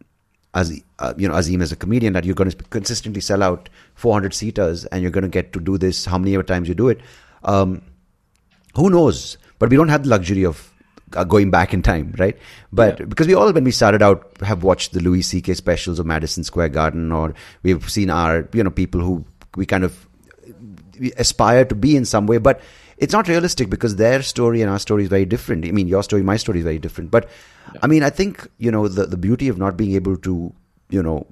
as 0.53 0.81
uh, 0.99 1.13
you 1.17 1.27
know 1.27 1.33
Azeem 1.33 1.61
as 1.61 1.71
a 1.71 1.75
comedian 1.75 2.13
that 2.13 2.25
you're 2.25 2.35
going 2.35 2.49
to 2.51 2.57
consistently 2.65 3.21
sell 3.21 3.41
out 3.43 3.69
400 3.95 4.33
seaters 4.33 4.85
and 4.85 5.01
you're 5.01 5.11
going 5.11 5.23
to 5.23 5.29
get 5.29 5.53
to 5.53 5.59
do 5.59 5.77
this 5.77 6.05
how 6.05 6.17
many 6.17 6.41
times 6.43 6.67
you 6.67 6.75
do 6.75 6.89
it. 6.89 6.99
Um, 7.43 7.81
who 8.75 8.89
knows? 8.89 9.37
But 9.59 9.69
we 9.69 9.77
don't 9.77 9.89
have 9.89 10.03
the 10.03 10.09
luxury 10.09 10.43
of 10.45 10.71
uh, 11.15 11.23
going 11.23 11.51
back 11.51 11.73
in 11.73 11.81
time 11.81 12.13
right? 12.17 12.37
But 12.71 12.99
Yeah. 12.99 13.05
because 13.05 13.27
we 13.27 13.33
all 13.33 13.51
when 13.51 13.63
we 13.63 13.71
started 13.71 14.01
out 14.01 14.31
have 14.41 14.63
watched 14.63 14.93
the 14.93 14.99
Louis 15.01 15.23
CK 15.23 15.55
specials 15.55 15.99
of 15.99 16.05
Madison 16.05 16.43
Square 16.43 16.69
Garden 16.69 17.11
or 17.11 17.33
we've 17.63 17.89
seen 17.89 18.09
our 18.09 18.47
you 18.53 18.63
know 18.63 18.69
people 18.71 19.01
who 19.01 19.25
we 19.55 19.65
kind 19.65 19.83
of 19.83 20.07
we 20.99 21.11
aspire 21.13 21.65
to 21.65 21.75
be 21.75 21.95
in 21.95 22.05
some 22.05 22.27
way, 22.27 22.37
but 22.37 22.61
it's 23.01 23.13
not 23.13 23.27
realistic 23.27 23.69
because 23.69 23.95
their 23.97 24.21
story 24.21 24.61
and 24.61 24.69
our 24.71 24.79
story 24.79 25.03
is 25.03 25.09
very 25.09 25.25
different. 25.25 25.65
I 25.65 25.71
mean, 25.71 25.87
your 25.87 26.03
story, 26.03 26.21
my 26.21 26.37
story 26.37 26.59
is 26.59 26.63
very 26.63 26.79
different. 26.79 27.09
But 27.11 27.27
I 27.81 27.87
mean, 27.87 28.03
I 28.03 28.11
think 28.11 28.47
you 28.59 28.71
know 28.71 28.87
the 28.87 29.05
the 29.07 29.17
beauty 29.17 29.49
of 29.49 29.57
not 29.57 29.75
being 29.75 29.93
able 29.95 30.15
to 30.17 30.53
you 30.89 31.03
know 31.03 31.27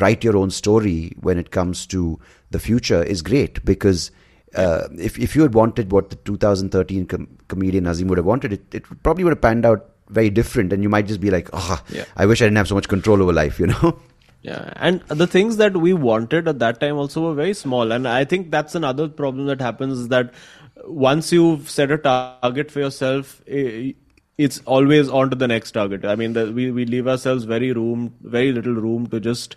write 0.00 0.24
your 0.24 0.36
own 0.36 0.50
story 0.50 1.12
when 1.20 1.38
it 1.38 1.50
comes 1.50 1.86
to 1.88 2.18
the 2.50 2.58
future 2.58 3.02
is 3.02 3.22
great 3.22 3.64
because. 3.64 4.10
Uh, 4.52 4.88
if 4.98 5.16
if 5.16 5.36
you 5.36 5.42
had 5.42 5.54
wanted 5.54 5.92
what 5.92 6.10
the 6.10 6.16
2013 6.16 7.06
com- 7.06 7.28
comedian 7.46 7.84
Azeem 7.84 8.08
would 8.08 8.18
have 8.18 8.26
wanted, 8.26 8.52
it, 8.52 8.74
it 8.74 8.84
probably 9.04 9.22
would 9.22 9.30
have 9.30 9.40
panned 9.40 9.64
out 9.64 9.90
very 10.08 10.28
different, 10.28 10.72
and 10.72 10.82
you 10.82 10.88
might 10.88 11.06
just 11.06 11.20
be 11.20 11.30
like, 11.30 11.48
"Oh, 11.52 11.80
Yeah. 11.88 12.04
I 12.16 12.26
wish 12.26 12.42
I 12.42 12.46
didn't 12.46 12.56
have 12.56 12.66
so 12.66 12.74
much 12.74 12.88
control 12.88 13.22
over 13.22 13.32
life," 13.32 13.60
you 13.60 13.68
know. 13.68 14.00
Yeah, 14.42 14.72
and 14.76 15.02
the 15.02 15.26
things 15.26 15.58
that 15.58 15.76
we 15.76 15.92
wanted 15.92 16.48
at 16.48 16.58
that 16.60 16.80
time 16.80 16.96
also 16.96 17.20
were 17.28 17.34
very 17.34 17.52
small, 17.52 17.92
and 17.92 18.08
I 18.08 18.24
think 18.24 18.50
that's 18.50 18.74
another 18.74 19.06
problem 19.06 19.46
that 19.46 19.60
happens 19.60 19.98
is 19.98 20.08
that 20.08 20.32
once 20.84 21.32
you've 21.32 21.70
set 21.70 21.90
a 21.90 21.98
target 21.98 22.70
for 22.70 22.80
yourself, 22.80 23.42
it's 23.46 24.60
always 24.64 25.08
on 25.08 25.30
to 25.30 25.36
the 25.36 25.48
next 25.48 25.72
target. 25.72 26.04
I 26.04 26.16
mean, 26.16 26.32
the, 26.32 26.52
we 26.52 26.70
we 26.70 26.84
leave 26.84 27.06
ourselves 27.06 27.44
very 27.44 27.72
room, 27.72 28.14
very 28.22 28.52
little 28.52 28.74
room 28.74 29.06
to 29.08 29.20
just 29.20 29.56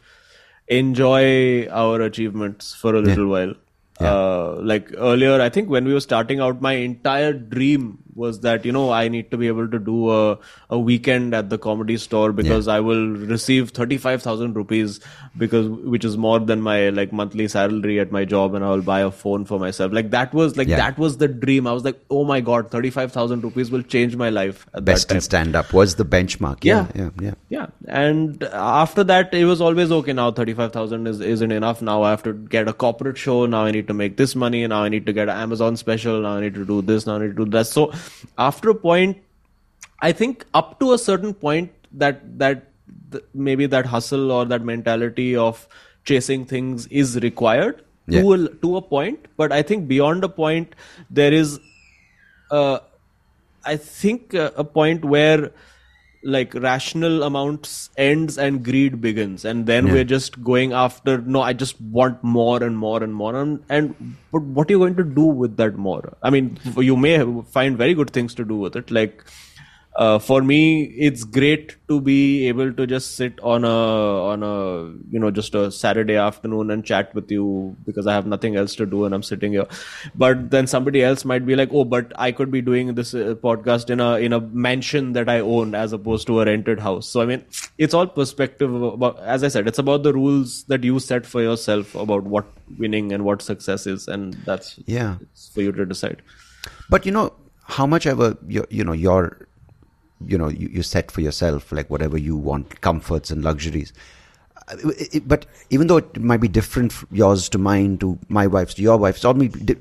enjoy 0.68 1.68
our 1.68 2.02
achievements 2.02 2.74
for 2.74 2.96
a 2.96 3.02
little 3.02 3.28
while. 3.28 3.54
Uh, 4.00 4.56
like 4.56 4.92
earlier, 4.98 5.40
I 5.40 5.50
think 5.50 5.70
when 5.70 5.86
we 5.86 5.94
were 5.94 6.02
starting 6.02 6.40
out, 6.40 6.62
my 6.62 6.74
entire 6.74 7.32
dream 7.32 8.03
was 8.16 8.40
that 8.42 8.66
you 8.66 8.72
know 8.72 8.92
I 8.92 9.08
need 9.08 9.32
to 9.32 9.38
be 9.38 9.48
able 9.48 9.68
to 9.68 9.80
do 9.80 10.10
a 10.12 10.38
a 10.70 10.80
weekend 10.80 11.34
at 11.34 11.50
the 11.50 11.58
comedy 11.58 11.98
store 11.98 12.32
because 12.32 12.68
I 12.68 12.80
will 12.80 13.08
receive 13.34 13.70
thirty 13.72 13.98
five 13.98 14.22
thousand 14.22 14.56
rupees 14.56 15.00
because 15.38 15.68
which 15.68 16.06
is 16.06 16.18
more 16.18 16.40
than 16.40 16.62
my 16.62 16.90
like 16.90 17.12
monthly 17.12 17.48
salary 17.48 18.00
at 18.00 18.12
my 18.12 18.26
job, 18.26 18.54
and 18.56 18.64
I 18.64 18.70
will 18.70 18.82
buy 18.82 19.00
a 19.02 19.12
phone 19.12 19.46
for 19.46 19.60
myself. 19.60 19.92
Like 19.94 20.12
that 20.12 20.34
was 20.34 20.58
like 20.58 20.68
Yeah. 20.68 20.78
that 20.78 20.98
was 20.98 21.18
the 21.18 21.28
dream. 21.28 21.68
I 21.68 21.74
was 21.74 21.84
like, 21.84 22.00
oh 22.10 22.24
my 22.24 22.40
god, 22.42 22.70
thirty 22.72 22.90
five 22.90 23.12
thousand 23.12 23.44
rupees 23.44 23.72
will 23.72 23.84
change 23.84 24.16
my 24.16 24.30
life 24.30 24.66
at 24.74 24.86
Best 24.86 25.12
in 25.12 25.22
stand 25.22 25.56
up 25.56 25.74
was 25.74 25.96
the 25.96 26.06
benchmark. 26.06 26.64
Yeah, 26.64 26.88
Yeah. 26.96 27.04
yeah, 27.04 27.10
yeah. 27.22 27.34
Yeah, 27.50 27.68
and 27.88 28.44
after 28.44 29.04
that, 29.04 29.34
it 29.34 29.46
was 29.46 29.62
always 29.62 29.92
okay. 29.92 30.14
Now 30.14 30.32
thirty-five 30.32 30.72
thousand 30.74 31.08
is 31.08 31.20
isn't 31.22 31.52
enough. 31.52 31.82
Now 31.82 32.02
I 32.04 32.10
have 32.10 32.24
to 32.24 32.34
get 32.34 32.68
a 32.68 32.74
corporate 32.74 33.18
show. 33.18 33.46
Now 33.46 33.64
I 33.66 33.72
need 33.72 33.88
to 33.88 33.94
make 33.94 34.18
this 34.18 34.36
money. 34.36 34.66
Now 34.68 34.84
I 34.84 34.90
need 34.90 35.06
to 35.06 35.14
get 35.14 35.30
an 35.30 35.38
Amazon 35.38 35.78
special. 35.78 36.22
Now 36.22 36.38
I 36.38 36.42
need 36.42 36.56
to 36.56 36.66
do 36.66 36.82
this. 36.82 37.06
Now 37.06 37.16
I 37.16 37.20
need 37.20 37.36
to 37.38 37.46
do 37.46 37.52
that. 37.52 37.68
So 37.68 37.92
after 38.38 38.70
a 38.70 38.76
point, 38.76 39.18
I 40.02 40.12
think 40.12 40.46
up 40.54 40.80
to 40.80 40.94
a 40.94 40.98
certain 40.98 41.34
point 41.34 41.72
that 41.94 42.38
that 42.40 42.68
th- 43.12 43.24
maybe 43.34 43.66
that 43.68 43.86
hustle 43.86 44.32
or 44.32 44.46
that 44.46 44.64
mentality 44.64 45.36
of 45.36 45.68
chasing 46.04 46.46
things 46.46 46.88
is 46.88 47.18
required 47.26 47.84
Yeah. 48.08 48.22
to 48.22 48.34
a, 48.34 48.50
to 48.64 48.78
a 48.78 48.82
point. 48.82 49.28
But 49.38 49.52
I 49.52 49.62
think 49.62 49.88
beyond 49.88 50.24
a 50.24 50.30
point, 50.30 50.74
there 51.10 51.32
is 51.34 51.60
uh, 52.52 52.80
I 53.66 53.78
think 53.78 54.34
uh, 54.36 54.52
a 54.58 54.64
point 54.64 55.06
where 55.06 55.52
like 56.24 56.54
rational 56.54 57.24
amounts 57.24 57.90
ends 57.98 58.38
and 58.38 58.64
greed 58.64 59.02
begins. 59.02 59.44
And 59.46 59.66
then 59.66 59.88
Yeah. 59.88 59.94
we're 59.94 60.04
just 60.06 60.42
going 60.44 60.72
after 60.74 61.18
no 61.20 61.42
i 61.42 61.54
just 61.54 61.80
want 61.82 62.24
more 62.24 62.64
and 62.64 62.78
more 62.78 63.04
and 63.04 63.14
more. 63.14 63.36
And, 63.36 63.64
and 63.70 64.16
but 64.32 64.42
what 64.42 64.70
are 64.70 64.74
you 64.74 64.80
going 64.80 64.96
to 64.96 65.04
do 65.04 65.24
with 65.24 65.58
that 65.58 65.76
more? 65.78 66.18
I 66.24 66.30
mean 66.30 66.58
you 66.78 66.96
may 66.96 67.18
find 67.52 67.78
very 67.78 67.94
good 67.94 68.12
things 68.12 68.34
to 68.36 68.46
do 68.46 68.56
with 68.56 68.76
it. 68.76 68.90
Like 68.92 69.24
uh, 69.96 70.18
for 70.18 70.42
me 70.42 70.84
it's 71.08 71.24
great 71.24 71.76
to 71.88 72.02
be 72.02 72.48
able 72.48 72.74
to 72.74 72.86
just 72.88 73.16
sit 73.16 73.40
on 73.42 73.64
a 73.64 73.78
on 74.32 74.42
a 74.44 74.54
you 75.12 75.20
know 75.20 75.30
just 75.30 75.54
a 75.54 75.72
saturday 75.72 76.16
afternoon 76.16 76.72
and 76.72 76.84
chat 76.84 77.14
with 77.14 77.30
you 77.30 77.76
because 77.86 78.08
i 78.08 78.14
have 78.14 78.26
nothing 78.26 78.56
else 78.56 78.74
to 78.76 78.86
do 78.86 79.06
and 79.06 79.14
i'm 79.14 79.22
sitting 79.24 79.52
here. 79.52 79.68
But 80.16 80.50
then 80.50 80.66
somebody 80.68 81.04
else 81.04 81.26
might 81.26 81.46
be 81.46 81.56
like 81.56 81.70
oh 81.72 81.84
but 81.86 82.12
i 82.16 82.32
could 82.32 82.50
be 82.50 82.62
doing 82.62 82.96
this 82.96 83.14
uh, 83.14 83.36
podcast 83.44 83.90
in 83.90 84.00
a 84.00 84.16
in 84.16 84.34
a 84.34 84.40
mansion 84.68 85.14
that 85.14 85.30
i 85.30 85.40
own 85.40 85.76
as 85.76 85.94
opposed 85.94 86.26
to 86.28 86.40
a 86.42 86.46
rented 86.46 86.80
house. 86.80 87.08
So 87.08 87.22
i 87.22 87.26
mean 87.26 87.46
it's 87.78 87.94
all 87.94 88.08
perspective 88.08 88.74
about 88.82 89.20
as 89.20 89.44
i 89.44 89.48
said 89.48 89.68
it's 89.68 89.80
about 89.80 90.04
the 90.04 90.14
rules 90.14 90.64
that 90.66 90.84
you 90.84 91.00
set 91.00 91.26
for 91.26 91.42
yourself 91.42 91.94
about 91.96 92.24
what 92.24 92.46
winning 92.80 93.12
and 93.14 93.24
what 93.26 93.42
success 93.42 93.86
is 93.86 94.08
and 94.08 94.34
that's 94.46 94.80
Yeah. 94.88 95.18
for 95.54 95.62
you 95.62 95.72
to 95.72 95.86
decide. 95.86 96.22
But 96.90 97.06
you 97.06 97.12
know, 97.12 97.34
how 97.64 97.86
much 97.86 98.06
ever 98.08 98.36
you 98.48 98.66
you 98.70 98.84
know 98.84 98.94
your 98.94 99.48
you 100.28 100.38
know 100.38 100.48
you, 100.50 100.68
you 100.70 100.84
set 100.84 101.12
for 101.12 101.22
yourself 101.22 101.72
like 101.72 101.90
whatever 101.90 102.18
you 102.18 102.36
want 102.36 102.82
comforts 102.82 103.32
and 103.32 103.44
luxuries. 103.44 103.94
Uh, 104.70 104.78
it- 104.98 105.16
it- 105.16 105.28
But 105.28 105.46
even 105.72 105.88
though 105.88 105.98
it 105.98 106.22
might 106.22 106.40
be 106.40 106.48
different, 106.48 106.94
yours 107.12 107.50
to 107.50 107.58
mine, 107.58 107.98
to 107.98 108.18
my 108.30 108.48
wife's, 108.48 108.74
to 108.76 108.82
your 108.82 108.96
wife's, 108.98 109.26
all, 109.26 109.38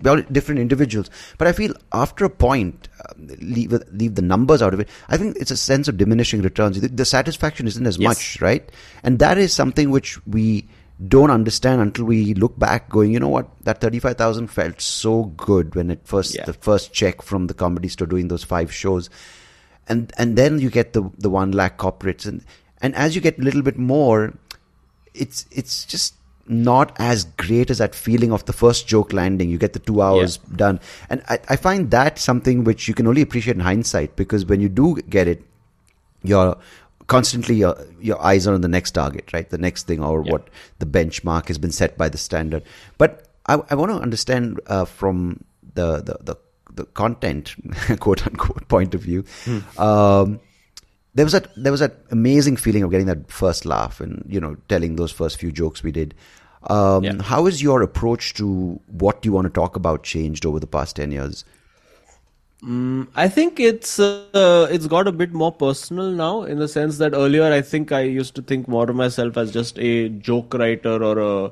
all 0.09 0.22
different 0.32 0.61
individuals. 0.61 1.09
But 1.38 1.47
I 1.47 1.53
feel 1.53 1.72
after 1.93 2.24
a 2.24 2.30
point, 2.30 2.88
um, 3.09 3.28
leave 3.40 3.72
leave 3.93 4.16
the 4.16 4.22
numbers 4.22 4.61
out 4.61 4.74
of 4.74 4.80
it. 4.80 4.88
I 5.09 5.16
think 5.16 5.36
it's 5.36 5.53
a 5.53 5.57
sense 5.57 5.86
of 5.86 5.97
diminishing 5.99 6.43
returns. 6.43 6.80
The, 6.80 6.88
the 6.88 7.05
satisfaction 7.05 7.68
isn't 7.68 7.86
as 7.86 7.97
Yes. 7.99 8.09
much, 8.09 8.40
right? 8.40 8.68
And 9.05 9.20
that 9.20 9.38
is 9.38 9.53
something 9.53 9.90
which 9.90 10.18
we 10.26 10.66
don't 11.09 11.30
understand 11.30 11.80
until 11.80 12.05
we 12.05 12.34
look 12.34 12.59
back, 12.59 12.88
going, 12.88 13.12
you 13.12 13.18
know 13.20 13.28
what, 13.28 13.49
that 13.62 13.80
thirty-five 13.80 14.16
thousand 14.16 14.49
felt 14.49 14.80
so 14.80 15.24
good 15.36 15.74
when 15.76 15.90
it 15.90 16.01
first 16.05 16.34
Yeah. 16.34 16.45
the 16.45 16.53
first 16.55 16.93
check 16.93 17.22
from 17.22 17.47
the 17.47 17.55
comedy 17.55 17.88
store 17.88 18.07
doing 18.07 18.28
those 18.28 18.43
five 18.45 18.72
shows, 18.72 19.11
and 19.88 20.12
and 20.18 20.36
then 20.36 20.58
you 20.58 20.70
get 20.70 20.92
the 20.92 21.10
the 21.18 21.30
one 21.30 21.52
lakh 21.52 21.78
corporates, 21.78 22.26
and 22.26 22.44
and 22.80 22.94
as 22.94 23.14
you 23.14 23.20
get 23.20 23.38
a 23.38 23.42
little 23.42 23.62
bit 23.62 23.78
more, 23.78 24.34
it's 25.14 25.46
it's 25.50 25.84
just 25.84 26.14
not 26.48 26.92
as 26.98 27.24
great 27.24 27.70
as 27.70 27.78
that 27.78 27.94
feeling 27.94 28.32
of 28.32 28.44
the 28.46 28.52
first 28.52 28.86
joke 28.88 29.12
landing. 29.12 29.48
You 29.48 29.58
get 29.58 29.72
the 29.74 29.78
two 29.78 30.02
hours 30.02 30.38
done, 30.56 30.80
and 31.08 31.22
I, 31.28 31.38
I 31.48 31.56
find 31.56 31.90
that 31.90 32.18
something 32.18 32.64
which 32.64 32.88
you 32.88 32.94
can 32.94 33.06
only 33.06 33.22
appreciate 33.22 33.54
in 33.56 33.60
hindsight 33.60 34.16
because 34.16 34.44
when 34.46 34.60
you 34.60 34.68
do 34.68 34.96
get 35.08 35.28
it, 35.28 35.44
you're 36.22 36.56
constantly 37.06 37.56
your 37.56 37.76
your 38.00 38.20
eyes 38.22 38.46
are 38.46 38.54
on 38.54 38.60
the 38.60 38.68
next 38.68 38.92
target, 38.92 39.32
right? 39.32 39.48
The 39.50 39.58
next 39.58 39.86
thing 39.86 40.02
or 40.02 40.24
Yeah. 40.24 40.32
what 40.32 40.48
the 40.78 40.86
benchmark 40.86 41.48
has 41.48 41.58
been 41.58 41.72
set 41.72 41.98
by 41.98 42.08
the 42.08 42.18
standard. 42.18 42.62
But 42.98 43.28
I, 43.46 43.60
I 43.70 43.74
want 43.74 43.90
to 43.90 43.98
understand 43.98 44.60
uh, 44.66 44.84
from 44.84 45.44
the, 45.74 45.96
the 46.00 46.18
the 46.22 46.36
the 46.74 46.84
content 46.86 47.54
quote 48.00 48.26
unquote 48.26 48.68
point 48.68 48.94
of 48.94 49.02
view. 49.02 49.24
Um, 49.78 50.40
there 51.14 51.24
was 51.24 51.32
that 51.32 51.48
there 51.56 51.72
was 51.72 51.80
that 51.80 51.96
amazing 52.10 52.56
feeling 52.56 52.82
of 52.82 52.90
getting 52.90 53.06
that 53.06 53.30
first 53.30 53.66
laugh 53.66 54.00
and 54.00 54.24
you 54.28 54.40
know 54.40 54.56
telling 54.68 54.96
those 54.96 55.12
first 55.12 55.38
few 55.38 55.52
jokes 55.52 55.82
we 55.82 55.92
did. 55.92 56.14
Um, 56.68 57.04
Yeah. 57.04 57.22
How 57.22 57.46
has 57.46 57.60
your 57.62 57.82
approach 57.82 58.34
to 58.34 58.80
what 58.86 59.24
you 59.24 59.32
want 59.32 59.46
to 59.46 59.50
talk 59.50 59.76
about 59.76 60.04
changed 60.04 60.46
over 60.46 60.60
the 60.60 60.66
past 60.66 60.96
ten 60.96 61.10
years? 61.10 61.44
I 63.16 63.28
think 63.28 63.58
it's 63.58 63.98
uh, 63.98 64.68
it's 64.70 64.86
got 64.86 65.08
a 65.08 65.12
bit 65.12 65.32
more 65.32 65.50
personal 65.50 66.12
now 66.12 66.42
in 66.44 66.58
the 66.60 66.68
sense 66.68 66.98
that 66.98 67.12
earlier 67.12 67.52
I 67.52 67.60
think 67.60 67.90
I 67.90 68.02
used 68.02 68.36
to 68.36 68.42
think 68.42 68.68
more 68.68 68.88
of 68.88 68.94
myself 68.94 69.36
as 69.36 69.52
just 69.52 69.78
a 69.80 70.08
joke 70.10 70.54
writer 70.54 71.02
or 71.02 71.18
a, 71.18 71.50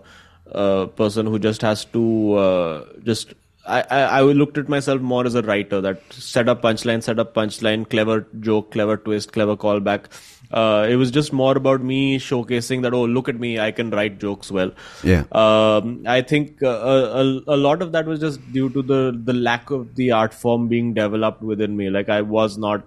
a 0.52 0.86
person 0.86 1.26
who 1.26 1.40
just 1.40 1.62
has 1.62 1.84
to 1.86 2.34
uh, 2.34 2.84
just 3.02 3.34
I, 3.76 3.80
I 3.90 4.00
I 4.18 4.22
looked 4.22 4.58
at 4.58 4.68
myself 4.68 5.00
more 5.00 5.24
as 5.26 5.34
a 5.34 5.42
writer 5.42 5.80
that 5.80 6.12
set 6.12 6.48
up 6.48 6.62
punchline, 6.62 7.02
set 7.02 7.18
up 7.18 7.34
punchline, 7.34 7.88
clever 7.88 8.26
joke, 8.40 8.72
clever 8.72 8.96
twist, 8.96 9.32
clever 9.32 9.56
callback. 9.56 10.06
Uh, 10.50 10.86
it 10.90 10.96
was 10.96 11.12
just 11.12 11.32
more 11.32 11.56
about 11.56 11.80
me 11.80 12.18
showcasing 12.18 12.82
that 12.82 12.92
oh 12.92 13.04
look 13.04 13.28
at 13.28 13.38
me 13.38 13.50
I 13.60 13.70
can 13.70 13.90
write 13.90 14.18
jokes 14.18 14.50
well. 14.50 14.72
Yeah. 15.04 15.24
Um, 15.30 16.04
I 16.06 16.22
think 16.22 16.62
uh, 16.62 16.68
a, 16.68 17.22
a, 17.22 17.22
a 17.54 17.58
lot 17.68 17.82
of 17.82 17.92
that 17.92 18.06
was 18.06 18.18
just 18.20 18.40
due 18.52 18.68
to 18.70 18.82
the 18.82 19.02
the 19.24 19.32
lack 19.32 19.70
of 19.70 19.94
the 19.94 20.10
art 20.10 20.34
form 20.34 20.66
being 20.68 20.92
developed 20.94 21.42
within 21.42 21.76
me. 21.76 21.88
Like 21.88 22.08
I 22.08 22.22
was 22.22 22.58
not 22.58 22.82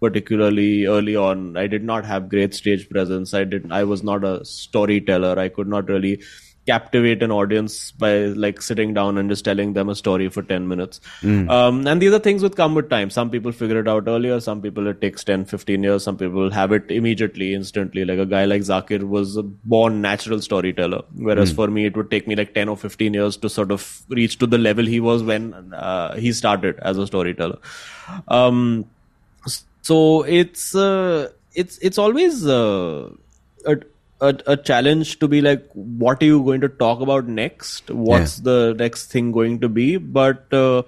particularly 0.00 0.86
early 0.86 1.16
on. 1.16 1.56
I 1.56 1.66
did 1.66 1.82
not 1.84 2.04
have 2.04 2.28
great 2.28 2.54
stage 2.54 2.88
presence. 2.88 3.34
I 3.34 3.44
did. 3.44 3.70
I 3.72 3.82
was 3.84 4.04
not 4.04 4.24
a 4.24 4.44
storyteller. 4.44 5.38
I 5.38 5.48
could 5.48 5.66
not 5.66 5.88
really 5.88 6.22
captivate 6.70 7.22
an 7.22 7.32
audience 7.36 7.76
by 7.92 8.12
like 8.44 8.62
sitting 8.62 8.94
down 8.98 9.18
and 9.18 9.28
just 9.34 9.44
telling 9.44 9.72
them 9.78 9.88
a 9.88 9.94
story 9.94 10.28
for 10.28 10.42
10 10.42 10.68
minutes. 10.72 11.00
Um, 11.48 11.86
and 11.86 12.02
these 12.02 12.12
are 12.12 12.18
things 12.18 12.42
with 12.42 12.56
come 12.56 12.74
with 12.74 12.90
time. 12.90 13.10
Some 13.10 13.30
people 13.30 13.52
figure 13.52 13.80
it 13.80 13.88
out 13.88 14.08
earlier. 14.14 14.40
Some 14.40 14.62
people 14.62 14.86
it 14.86 15.00
takes 15.00 15.24
10 15.24 15.44
15 15.46 15.82
years. 15.82 16.04
Some 16.04 16.16
people 16.16 16.50
have 16.50 16.72
it 16.72 16.90
immediately 16.90 17.54
instantly. 17.54 18.04
Like 18.04 18.18
a 18.18 18.26
guy 18.26 18.44
like 18.44 18.62
zakir 18.62 19.02
was 19.16 19.36
a 19.36 19.42
born 19.42 20.00
natural 20.00 20.40
storyteller. 20.40 21.02
Whereas 21.30 21.52
for 21.52 21.68
me 21.68 21.86
it 21.86 21.96
would 21.96 22.10
take 22.10 22.28
me 22.28 22.36
like 22.36 22.54
10 22.54 22.68
or 22.68 22.76
15 22.76 23.14
years 23.14 23.36
to 23.38 23.48
sort 23.48 23.70
of 23.70 24.02
reach 24.08 24.38
to 24.38 24.46
the 24.46 24.58
level 24.58 24.84
he 24.84 25.00
was 25.00 25.22
when 25.22 25.74
uh, 25.74 26.16
he 26.16 26.32
started 26.32 26.78
as 26.80 26.98
a 26.98 27.06
storyteller. 27.06 27.58
Um, 28.28 28.86
so 29.82 30.22
it's 30.22 30.74
uh, 30.74 31.28
it's 31.54 31.78
it's 31.78 31.98
always 31.98 32.46
uh, 32.46 33.10
a, 33.66 33.76
a 34.20 34.34
a 34.46 34.56
challenge 34.56 35.18
to 35.18 35.28
be 35.28 35.40
like 35.40 35.68
what 35.72 36.22
are 36.22 36.26
you 36.26 36.42
going 36.42 36.60
to 36.60 36.68
talk 36.68 37.00
about 37.00 37.26
next? 37.26 37.90
What's 37.90 38.36
the 38.36 38.74
next 38.78 39.10
thing 39.10 39.32
going 39.32 39.60
to 39.60 39.68
be? 39.68 39.96
But 39.96 40.52
uh, 40.52 40.82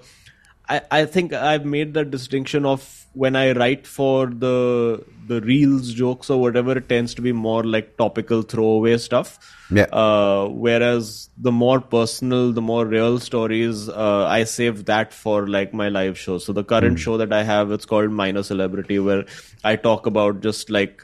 I, 0.69 0.81
I 0.91 1.05
think 1.05 1.33
I've 1.33 1.65
made 1.65 1.93
the 1.93 2.05
distinction 2.05 2.65
of 2.65 3.05
when 3.13 3.35
I 3.35 3.51
write 3.51 3.85
for 3.85 4.27
the 4.27 5.03
the 5.27 5.41
reels 5.41 5.93
jokes 5.93 6.29
or 6.29 6.39
whatever 6.39 6.77
it 6.77 6.89
tends 6.89 7.13
to 7.15 7.21
be 7.21 7.31
more 7.31 7.63
like 7.63 7.97
topical 7.97 8.41
throwaway 8.41 8.97
stuff. 8.97 9.37
Yeah. 9.71 9.83
uh, 9.91 10.49
whereas 10.49 11.29
the 11.35 11.51
more 11.51 11.81
personal, 11.81 12.51
the 12.51 12.61
more 12.61 12.85
real 12.85 13.19
stories, 13.19 13.89
uh, 13.89 14.25
I 14.27 14.43
save 14.43 14.85
that 14.85 15.13
for 15.13 15.47
like 15.47 15.73
my 15.73 15.89
live 15.89 16.17
show. 16.17 16.37
So 16.37 16.53
the 16.53 16.63
current 16.63 16.99
show 16.99 17.17
that 17.17 17.33
I 17.33 17.43
have, 17.43 17.71
it's 17.71 17.85
called 17.85 18.11
Minor 18.11 18.43
Celebrity, 18.43 18.99
where 18.99 19.25
I 19.63 19.75
talk 19.75 20.05
about 20.05 20.41
just 20.41 20.69
like 20.69 21.03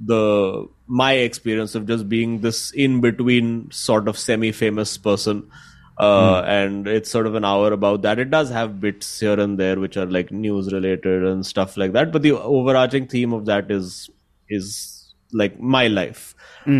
the 0.00 0.66
my 0.88 1.12
experience 1.12 1.74
of 1.74 1.86
just 1.86 2.08
being 2.08 2.40
this 2.40 2.70
in 2.72 3.00
between 3.00 3.70
sort 3.70 4.08
of 4.08 4.18
semi 4.18 4.52
famous 4.52 4.96
person. 4.96 5.50
Uh, 5.98 6.42
and 6.46 6.86
it's 6.86 7.10
sort 7.10 7.26
of 7.26 7.34
an 7.34 7.44
hour 7.44 7.72
about 7.72 8.02
that. 8.02 8.20
It 8.20 8.30
does 8.30 8.50
have 8.50 8.80
bits 8.80 9.18
here 9.18 9.38
and 9.38 9.58
there 9.58 9.80
which 9.80 9.96
are 9.96 10.06
like 10.06 10.30
news 10.30 10.72
related 10.72 11.24
and 11.24 11.44
stuff 11.44 11.76
like 11.76 11.92
that. 11.92 12.12
But 12.12 12.22
the 12.22 12.32
overarching 12.32 13.08
theme 13.08 13.32
of 13.32 13.46
that 13.46 13.70
is 13.70 14.08
is 14.48 15.12
like 15.32 15.58
my 15.60 15.88
life. 15.88 16.34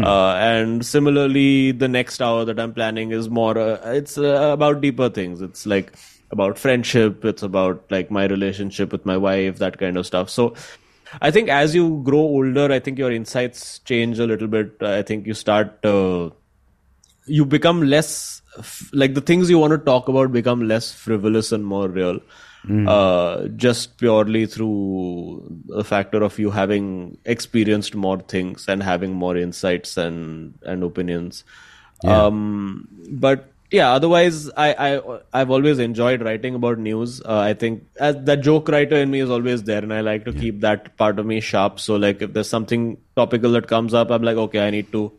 Uh, 0.05 0.35
and 0.35 0.87
similarly, 0.87 1.73
the 1.73 1.89
next 1.89 2.23
hour 2.23 2.45
that 2.45 2.61
I'm 2.61 2.73
planning 2.73 3.11
is 3.11 3.29
more. 3.29 3.59
Uh, 3.59 3.81
it's 3.93 4.17
uh, 4.19 4.51
about 4.53 4.81
deeper 4.81 5.09
things. 5.09 5.41
It's 5.43 5.67
like 5.67 5.93
about 6.31 6.59
friendship. 6.59 7.25
It's 7.25 7.43
about 7.43 7.85
like 7.91 8.11
my 8.11 8.27
relationship 8.27 8.93
with 8.93 9.05
my 9.05 9.17
wife, 9.17 9.59
that 9.59 9.79
kind 9.79 9.97
of 9.97 10.07
stuff. 10.07 10.31
So. 10.31 10.55
I 11.21 11.31
think 11.31 11.49
as 11.49 11.75
you 11.75 12.01
grow 12.05 12.19
older, 12.19 12.73
I 12.73 12.79
think 12.79 12.99
your 12.99 13.13
insights 13.13 13.79
change 13.81 14.19
a 14.19 14.27
little 14.27 14.49
bit. 14.49 14.83
I 14.83 15.03
think 15.03 15.27
you 15.27 15.35
start 15.35 15.85
uh, 15.85 16.31
you 17.27 17.45
become 17.45 17.83
less 17.83 18.43
f- 18.59 18.91
like 18.93 19.15
the 19.15 19.21
things 19.21 19.51
you 19.51 19.59
want 19.59 19.73
to 19.73 19.79
talk 19.79 20.09
about 20.09 20.33
become 20.33 20.67
less 20.67 20.93
frivolous 20.93 21.53
and 21.53 21.65
more 21.65 21.89
real 21.89 22.21
uh, 22.87 23.49
just 23.57 23.97
purely 23.99 24.45
through 24.47 25.63
the 25.69 25.85
factor 25.85 26.23
of 26.23 26.39
you 26.39 26.51
having 26.51 27.17
experienced 27.25 27.95
more 27.95 28.19
things 28.19 28.67
and 28.69 28.83
having 28.83 29.13
more 29.15 29.37
insights 29.37 29.97
and 29.97 30.59
and 30.63 30.83
opinions. 30.83 31.45
Um 32.05 32.89
but 33.11 33.53
yeah 33.71 33.93
otherwise 33.93 34.51
i 34.57 34.69
i 34.89 35.19
i've 35.33 35.51
always 35.51 35.79
enjoyed 35.79 36.23
writing 36.23 36.55
about 36.55 36.79
news 36.79 37.21
uh, 37.23 37.39
i 37.39 37.53
think 37.53 37.83
as 38.01 38.17
that 38.25 38.41
joke 38.41 38.69
writer 38.69 38.97
in 38.97 39.11
me 39.11 39.21
is 39.21 39.31
always 39.31 39.63
there 39.65 39.83
and 39.83 39.93
i 39.93 40.01
like 40.01 40.25
to 40.25 40.33
keep 40.33 40.61
that 40.61 40.97
part 40.97 41.19
of 41.19 41.27
me 41.27 41.41
sharp 41.41 41.79
so 41.79 41.97
like 41.97 42.23
if 42.23 42.33
there's 42.33 42.49
something 42.49 42.97
topical 43.15 43.53
that 43.53 43.69
comes 43.69 43.93
up 43.93 44.11
i'm 44.11 44.23
like 44.23 44.37
okay 44.37 44.67
i 44.67 44.71
need 44.71 44.91
to 44.91 45.13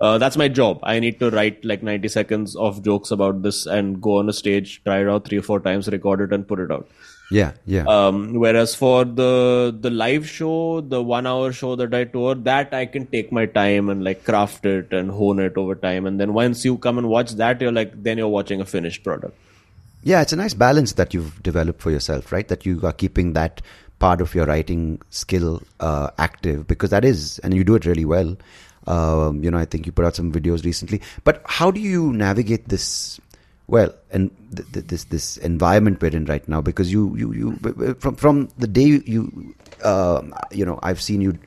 uh, 0.00 0.18
that's 0.18 0.36
my 0.36 0.48
job. 0.48 0.78
I 0.82 1.00
need 1.00 1.18
to 1.20 1.30
write 1.30 1.64
like 1.64 1.82
90 1.82 2.08
seconds 2.08 2.54
of 2.56 2.82
jokes 2.84 3.10
about 3.10 3.42
this 3.42 3.66
and 3.66 4.00
go 4.00 4.18
on 4.18 4.28
a 4.28 4.32
stage, 4.32 4.82
try 4.84 5.00
it 5.00 5.08
out 5.08 5.26
three 5.26 5.38
or 5.38 5.42
four 5.42 5.60
times, 5.60 5.88
record 5.88 6.20
it, 6.20 6.32
and 6.34 6.46
put 6.46 6.60
it 6.60 6.70
out. 6.70 6.86
Yeah, 7.30 7.52
yeah. 7.66 7.84
Um, 7.86 8.34
whereas 8.34 8.74
for 8.74 9.04
the 9.04 9.76
the 9.78 9.90
live 9.90 10.28
show, 10.28 10.80
the 10.80 11.02
one 11.02 11.26
hour 11.26 11.52
show 11.52 11.74
that 11.76 11.92
I 11.92 12.04
tour, 12.04 12.36
that 12.36 12.72
I 12.72 12.86
can 12.86 13.06
take 13.06 13.32
my 13.32 13.46
time 13.46 13.88
and 13.88 14.04
like 14.04 14.24
craft 14.24 14.64
it 14.64 14.92
and 14.92 15.10
hone 15.10 15.40
it 15.40 15.56
over 15.56 15.74
time. 15.74 16.06
And 16.06 16.20
then 16.20 16.34
once 16.34 16.64
you 16.64 16.78
come 16.78 16.98
and 16.98 17.08
watch 17.08 17.32
that, 17.32 17.60
you're 17.60 17.72
like, 17.72 18.00
then 18.00 18.18
you're 18.18 18.28
watching 18.28 18.60
a 18.60 18.64
finished 18.64 19.02
product. 19.02 19.34
Yeah, 20.04 20.22
it's 20.22 20.32
a 20.32 20.36
nice 20.36 20.54
balance 20.54 20.92
that 20.92 21.14
you've 21.14 21.42
developed 21.42 21.80
for 21.80 21.90
yourself, 21.90 22.30
right? 22.30 22.46
That 22.46 22.64
you 22.64 22.80
are 22.84 22.92
keeping 22.92 23.32
that 23.32 23.60
part 23.98 24.20
of 24.20 24.34
your 24.34 24.46
writing 24.46 25.00
skill 25.10 25.62
uh, 25.80 26.10
active 26.18 26.68
because 26.68 26.90
that 26.90 27.04
is, 27.04 27.40
and 27.40 27.54
you 27.54 27.64
do 27.64 27.74
it 27.74 27.86
really 27.86 28.04
well. 28.04 28.36
Um, 28.86 29.42
you 29.42 29.50
know, 29.50 29.58
I 29.58 29.64
think 29.64 29.84
you 29.84 29.90
put 29.90 30.04
out 30.04 30.14
some 30.14 30.30
videos 30.30 30.64
recently. 30.64 31.02
But 31.24 31.42
how 31.44 31.72
do 31.72 31.80
you 31.80 32.12
navigate 32.12 32.68
this? 32.68 33.20
Well, 33.68 33.94
and 34.12 34.30
th- 34.54 34.70
th- 34.72 34.86
this 34.86 35.04
this 35.04 35.36
environment 35.38 36.00
we're 36.00 36.14
in 36.14 36.26
right 36.26 36.46
now, 36.48 36.60
because 36.60 36.92
you 36.92 37.16
you 37.16 37.32
you 37.32 37.96
from 37.98 38.14
from 38.14 38.48
the 38.58 38.68
day 38.68 38.84
you, 38.84 39.02
you 39.04 39.54
uh, 39.82 40.22
you 40.52 40.64
know 40.64 40.78
I've 40.82 41.02
seen 41.02 41.20
you 41.20 41.38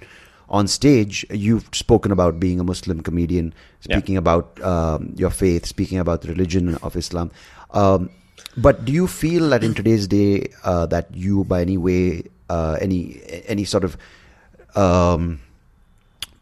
on 0.50 0.68
stage, 0.68 1.26
you've 1.30 1.70
spoken 1.74 2.12
about 2.12 2.40
being 2.40 2.60
a 2.60 2.64
Muslim 2.64 3.02
comedian, 3.02 3.54
speaking 3.82 4.16
yeah. 4.16 4.20
about 4.20 4.62
um, 4.64 5.14
your 5.16 5.30
faith, 5.30 5.66
speaking 5.66 6.00
about 6.00 6.22
the 6.22 6.28
religion 6.28 6.76
of 6.82 6.96
Islam. 6.96 7.32
Um, 7.72 8.10
but 8.58 8.84
do 8.84 8.92
you 8.92 9.08
feel 9.08 9.50
that 9.50 9.64
in 9.64 9.74
today's 9.74 10.08
day 10.08 10.52
uh, 10.64 10.88
that 10.88 11.14
you, 11.14 11.44
by 11.44 11.62
any 11.62 11.78
way, 11.78 12.24
uh, 12.50 12.78
any 12.82 13.22
any 13.48 13.64
sort 13.64 13.84
of 13.84 13.96
um, 14.76 15.40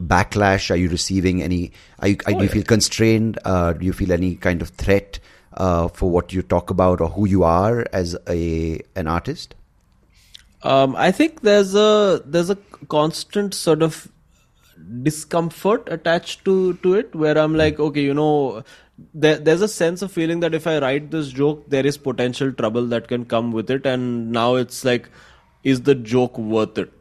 backlash 0.01 0.71
are 0.71 0.77
you 0.77 0.89
receiving? 0.89 1.43
Any? 1.43 1.71
Are 1.99 2.07
you, 2.07 2.17
oh, 2.25 2.33
do 2.33 2.43
you 2.43 2.49
feel 2.49 2.63
constrained? 2.63 3.37
Uh, 3.43 3.73
do 3.73 3.85
you 3.85 3.93
feel 3.93 4.11
any 4.11 4.35
kind 4.35 4.61
of 4.61 4.69
threat 4.69 5.19
uh, 5.57 5.87
for 5.89 6.09
what 6.09 6.33
you 6.33 6.41
talk 6.41 6.69
about 6.69 7.01
or 7.01 7.09
who 7.09 7.27
you 7.27 7.43
are 7.43 7.85
as 7.91 8.15
a 8.27 8.79
an 8.95 9.07
artist? 9.07 9.55
Um, 10.63 10.95
I 10.95 11.11
think 11.11 11.41
there's 11.41 11.75
a 11.75 12.21
there's 12.25 12.49
a 12.49 12.57
constant 12.89 13.53
sort 13.53 13.81
of 13.81 14.11
discomfort 15.03 15.87
attached 15.91 16.45
to 16.45 16.73
to 16.75 16.93
it 16.95 17.13
where 17.13 17.37
I'm 17.37 17.55
like, 17.55 17.79
okay, 17.79 18.01
you 18.01 18.13
know, 18.13 18.63
there, 19.13 19.37
there's 19.37 19.61
a 19.61 19.67
sense 19.67 20.01
of 20.01 20.11
feeling 20.11 20.39
that 20.41 20.53
if 20.53 20.67
I 20.67 20.79
write 20.79 21.11
this 21.11 21.29
joke, 21.29 21.69
there 21.69 21.85
is 21.85 21.97
potential 21.97 22.51
trouble 22.51 22.87
that 22.87 23.07
can 23.07 23.25
come 23.25 23.51
with 23.51 23.69
it, 23.69 23.85
and 23.85 24.31
now 24.31 24.55
it's 24.55 24.83
like, 24.85 25.09
is 25.63 25.81
the 25.81 25.95
joke 25.95 26.37
worth 26.37 26.77
it? 26.77 26.91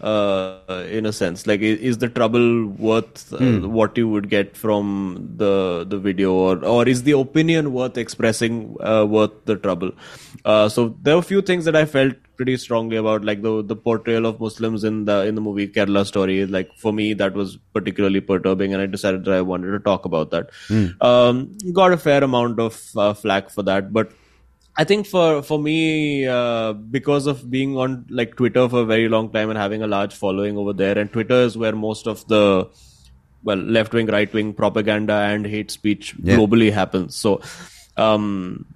Uh, 0.00 0.84
in 0.90 1.06
a 1.06 1.12
sense. 1.12 1.46
Like 1.46 1.60
is, 1.60 1.98
the 1.98 2.08
trouble 2.08 2.66
worth 2.66 3.32
uh, 3.32 3.38
mm. 3.38 3.66
what 3.66 3.96
you 3.96 4.08
would 4.08 4.28
get 4.28 4.56
from 4.56 5.34
the 5.36 5.86
the 5.88 5.98
video? 5.98 6.32
Or 6.32 6.64
or 6.64 6.88
is 6.88 7.02
the 7.02 7.12
opinion 7.12 7.72
worth 7.72 7.96
expressing 7.96 8.76
uh, 8.80 9.06
worth 9.08 9.44
the 9.44 9.56
trouble? 9.56 9.92
Uh, 10.44 10.68
so 10.68 10.96
there 11.02 11.14
are 11.14 11.18
a 11.18 11.22
few 11.22 11.40
things 11.40 11.64
that 11.64 11.74
i 11.74 11.84
felt 11.84 12.14
pretty 12.36 12.56
strongly 12.56 12.96
about 12.96 13.24
like 13.24 13.40
the 13.42 13.62
the 13.62 13.74
portrayal 13.74 14.26
of 14.26 14.38
muslims 14.38 14.84
in 14.84 15.06
the 15.06 15.24
in 15.26 15.34
the 15.34 15.40
movie 15.40 15.66
kerala 15.66 16.04
story. 16.06 16.44
Like 16.46 16.70
for 16.76 16.92
me 16.92 17.14
that 17.14 17.32
was 17.34 17.56
particularly 17.72 18.20
perturbing 18.20 18.74
and 18.74 18.82
i 18.82 18.86
decided 18.86 19.24
that 19.24 19.34
i 19.34 19.40
wanted 19.40 19.72
to 19.72 19.80
talk 19.80 20.04
about 20.04 20.30
that. 20.30 20.50
Mm. 20.68 21.02
um, 21.02 21.52
got 21.72 21.92
a 21.92 21.96
fair 21.96 22.22
amount 22.22 22.60
of 22.60 22.80
uh, 22.96 23.14
flack 23.14 23.50
for 23.50 23.62
that 23.62 23.92
but 23.92 24.12
I 24.78 24.84
think 24.84 25.06
for 25.06 25.42
for 25.42 25.58
me, 25.58 26.26
uh, 26.26 26.74
because 26.74 27.26
of 27.26 27.50
being 27.50 27.76
on 27.76 28.06
like 28.10 28.36
Twitter 28.36 28.68
for 28.68 28.80
a 28.82 28.84
very 28.84 29.08
long 29.08 29.30
time 29.30 29.48
and 29.48 29.58
having 29.58 29.82
a 29.82 29.86
large 29.86 30.14
following 30.14 30.58
over 30.58 30.72
there, 30.72 30.98
and 30.98 31.10
Twitter 31.10 31.40
is 31.42 31.56
where 31.56 31.74
most 31.74 32.06
of 32.06 32.26
the 32.28 32.68
well 33.42 33.56
left 33.56 33.94
wing, 33.94 34.06
right 34.06 34.32
wing 34.32 34.52
propaganda 34.52 35.14
and 35.14 35.46
hate 35.46 35.70
speech 35.70 36.14
yeah. 36.22 36.36
globally 36.36 36.70
happens. 36.72 37.16
So, 37.16 37.40
um, 37.96 38.66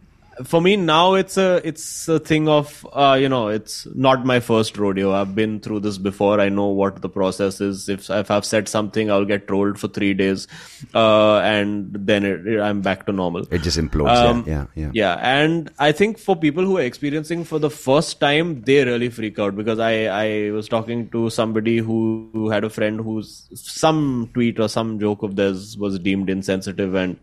for 0.45 0.61
me 0.61 0.77
now 0.77 1.15
it's 1.15 1.37
a 1.37 1.61
it's 1.67 2.09
a 2.09 2.19
thing 2.19 2.49
of 2.49 2.87
uh, 2.93 3.17
you 3.21 3.29
know 3.29 3.49
it's 3.49 3.87
not 3.95 4.25
my 4.25 4.41
first 4.41 4.79
rodeo. 4.79 5.13
I've 5.13 5.35
been 5.35 5.61
through 5.61 5.81
this 5.81 5.99
before. 5.99 6.41
I 6.41 6.49
know 6.49 6.67
what 6.67 7.03
the 7.03 7.09
process 7.09 7.61
is. 7.61 7.89
If, 7.89 8.11
if 8.11 8.31
i've 8.31 8.45
said 8.45 8.69
something 8.69 9.11
i'll 9.11 9.25
get 9.25 9.47
trolled 9.49 9.79
for 9.79 9.89
three 9.89 10.15
days 10.15 10.47
uh, 10.95 11.39
and 11.39 11.91
then 11.93 12.25
it, 12.25 12.61
i'm 12.61 12.81
back 12.81 13.07
to 13.07 13.13
normal. 13.13 13.43
It 13.51 13.63
just 13.63 13.79
implodes 13.79 14.17
um, 14.17 14.45
yeah, 14.47 14.67
yeah. 14.75 14.87
yeah 14.87 14.91
yeah 14.95 15.15
and 15.21 15.71
i 15.79 15.93
think 15.93 16.19
for 16.19 16.37
people 16.37 16.65
who 16.65 16.79
are 16.79 16.83
experiencing 16.83 17.45
for 17.45 17.59
the 17.59 17.71
first 17.71 18.21
time 18.21 18.63
they 18.63 18.85
really 18.85 19.09
freak 19.09 19.39
out 19.39 19.57
because 19.57 19.79
i 19.79 19.93
i 20.07 20.51
was 20.51 20.69
talking 20.69 21.09
to 21.11 21.31
somebody 21.31 21.79
who, 21.79 22.29
who 22.33 22.51
had 22.51 22.65
a 22.65 22.71
friend 22.71 23.01
whose 23.01 23.49
some 23.55 24.31
tweet 24.35 24.59
or 24.61 24.69
some 24.69 24.99
joke 24.99 25.23
of 25.23 25.37
theirs 25.37 25.77
was 25.79 25.99
deemed 25.99 26.31
insensitive 26.31 26.95
and 26.95 27.19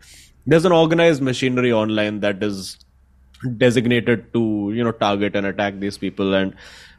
there's 0.45 0.65
an 0.65 0.72
organized 0.72 1.22
machinery 1.22 1.72
online 1.74 2.22
that 2.22 2.41
is 2.41 2.78
designated 3.57 4.31
to 4.33 4.71
you 4.73 4.83
know 4.83 4.91
target 4.91 5.35
and 5.35 5.45
attack 5.45 5.79
these 5.79 5.97
people. 5.97 6.33
And 6.33 6.55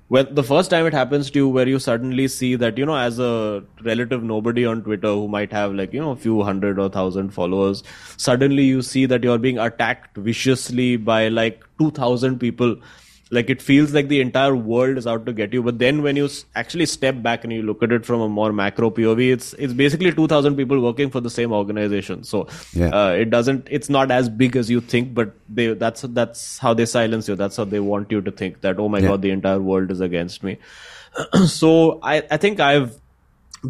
when 0.09 0.35
the 0.35 0.43
first 0.43 0.71
time 0.71 0.87
it 0.87 0.95
happens 0.95 1.31
to 1.31 1.39
you 1.39 1.49
where 1.49 1.69
you 1.69 1.79
suddenly 1.79 2.27
see 2.29 2.55
that 2.57 2.79
you 2.79 2.87
know 2.87 2.97
as 2.97 3.19
a 3.19 3.63
relative 3.83 4.23
nobody 4.23 4.65
on 4.65 4.83
twitter 4.83 5.09
who 5.09 5.29
might 5.29 5.53
have 5.53 5.75
like 5.75 5.93
you 5.93 6.01
know 6.01 6.13
a 6.13 6.17
few 6.17 6.43
hundred 6.43 6.79
or 6.79 6.89
thousand 6.89 7.31
followers 7.31 7.83
suddenly 8.17 8.65
you 8.65 8.81
see 8.81 9.05
that 9.05 9.23
you're 9.23 9.39
being 9.39 9.59
attacked 9.59 10.17
viciously 10.17 10.97
by 10.97 11.29
like 11.29 11.63
2000 11.79 12.39
people 12.39 12.75
like 13.31 13.51
it 13.51 13.61
feels 13.61 13.93
like 13.93 14.09
the 14.09 14.21
entire 14.21 14.57
world 14.57 14.97
is 14.97 15.07
out 15.07 15.27
to 15.27 15.33
get 15.33 15.53
you 15.53 15.63
but 15.63 15.79
then 15.79 16.03
when 16.03 16.17
you 16.17 16.29
actually 16.55 16.87
step 16.87 17.23
back 17.23 17.45
and 17.45 17.53
you 17.53 17.63
look 17.63 17.83
at 17.83 17.93
it 17.93 18.07
from 18.07 18.21
a 18.21 18.29
more 18.29 18.53
macro 18.53 18.91
pov 18.91 19.33
it's 19.33 19.53
it's 19.55 19.73
basically 19.73 20.13
2000 20.13 20.57
people 20.57 20.81
working 20.81 21.11
for 21.11 21.21
the 21.21 21.31
same 21.31 21.53
organization 21.53 22.25
so 22.25 22.47
yeah. 22.73 22.89
uh, 22.89 23.11
it 23.11 23.31
doesn't 23.31 23.67
it's 23.71 23.89
not 23.89 24.11
as 24.11 24.29
big 24.29 24.57
as 24.57 24.71
you 24.71 24.81
think 24.81 25.15
but 25.15 25.35
they 25.49 25.73
that's 25.75 26.03
that's 26.21 26.59
how 26.59 26.75
they 26.75 26.87
silence 26.87 27.29
you 27.29 27.35
that's 27.35 27.57
how 27.57 27.65
they 27.65 27.81
want 27.81 28.11
you 28.11 28.21
to 28.21 28.31
think 28.31 28.61
that 28.63 28.79
oh 28.79 28.89
my 28.89 28.99
yeah. 28.99 29.09
god 29.09 29.23
the 29.23 29.31
entire 29.31 29.61
world 29.61 29.91
is 29.91 30.01
against 30.01 30.43
me 30.43 30.59
so 31.47 32.01
i 32.03 32.23
i 32.31 32.37
think 32.37 32.61
i've 32.61 32.99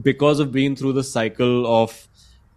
because 0.02 0.38
of 0.38 0.52
being 0.52 0.76
through 0.76 0.92
the 0.92 1.04
cycle 1.04 1.66
of 1.82 2.07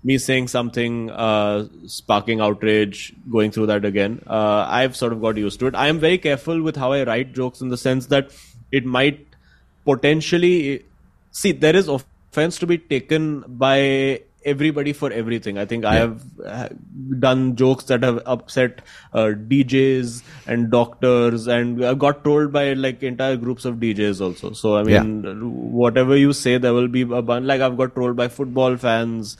me 0.03 0.17
saying 0.17 0.47
something, 0.47 1.11
uh, 1.11 1.67
sparking 1.85 2.41
outrage, 2.41 3.13
going 3.31 3.51
through 3.51 3.67
that 3.67 3.85
again. 3.85 4.23
Uh, 4.25 4.65
I've 4.67 4.95
sort 4.95 5.13
of 5.13 5.21
got 5.21 5.37
used 5.37 5.59
to 5.59 5.67
it. 5.67 5.75
I 5.75 5.87
am 5.87 5.99
very 5.99 6.17
careful 6.17 6.61
with 6.61 6.75
how 6.75 6.91
I 6.91 7.03
write 7.03 7.33
jokes 7.33 7.61
in 7.61 7.69
the 7.69 7.77
sense 7.77 8.07
that 8.07 8.31
it 8.71 8.85
might 8.85 9.27
potentially 9.85 10.85
see 11.31 11.51
there 11.51 11.75
is 11.75 11.87
offense 11.87 12.57
to 12.59 12.67
be 12.67 12.77
taken 12.77 13.43
by 13.47 14.21
everybody 14.43 14.91
for 14.91 15.11
everything. 15.11 15.57
I 15.57 15.65
think 15.65 15.83
yeah. 15.83 15.89
I 15.89 15.95
have 15.95 16.23
uh, 16.43 16.69
done 17.19 17.55
jokes 17.55 17.85
that 17.85 18.03
have 18.03 18.21
upset 18.25 18.81
uh, 19.13 19.33
DJs 19.47 20.23
and 20.47 20.71
doctors, 20.71 21.47
and 21.47 21.85
I 21.85 21.93
got 21.93 22.23
told 22.23 22.51
by 22.51 22.73
like 22.73 23.03
entire 23.03 23.37
groups 23.37 23.65
of 23.65 23.75
DJs 23.75 24.21
also. 24.21 24.53
So 24.53 24.77
I 24.77 24.83
mean, 24.83 25.23
yeah. 25.23 25.33
whatever 25.33 26.17
you 26.17 26.33
say, 26.33 26.57
there 26.57 26.73
will 26.73 26.87
be 26.87 27.01
a 27.01 27.21
bunch. 27.21 27.45
Like 27.45 27.61
I've 27.61 27.77
got 27.77 27.95
told 27.95 28.15
by 28.15 28.27
football 28.29 28.77
fans 28.77 29.37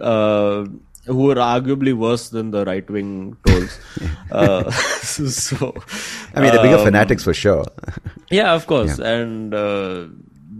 uh, 0.00 0.66
who 1.06 1.30
are 1.30 1.36
arguably 1.36 1.94
worse 1.94 2.28
than 2.28 2.50
the 2.50 2.64
right 2.64 2.88
wing 2.90 3.36
trolls. 3.46 3.78
uh, 4.32 4.70
so, 4.70 5.74
I 6.34 6.40
mean, 6.40 6.54
the 6.54 6.62
bigger 6.62 6.76
um, 6.76 6.84
fanatics 6.84 7.24
for 7.24 7.34
sure. 7.34 7.64
yeah, 8.30 8.54
of 8.54 8.66
course, 8.66 8.98
yeah. 8.98 9.08
and 9.08 9.54
uh, 9.54 10.06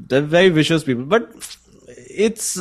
they're 0.08 0.22
very 0.22 0.48
vicious 0.48 0.84
people. 0.84 1.04
But 1.04 1.30
it's 1.88 2.58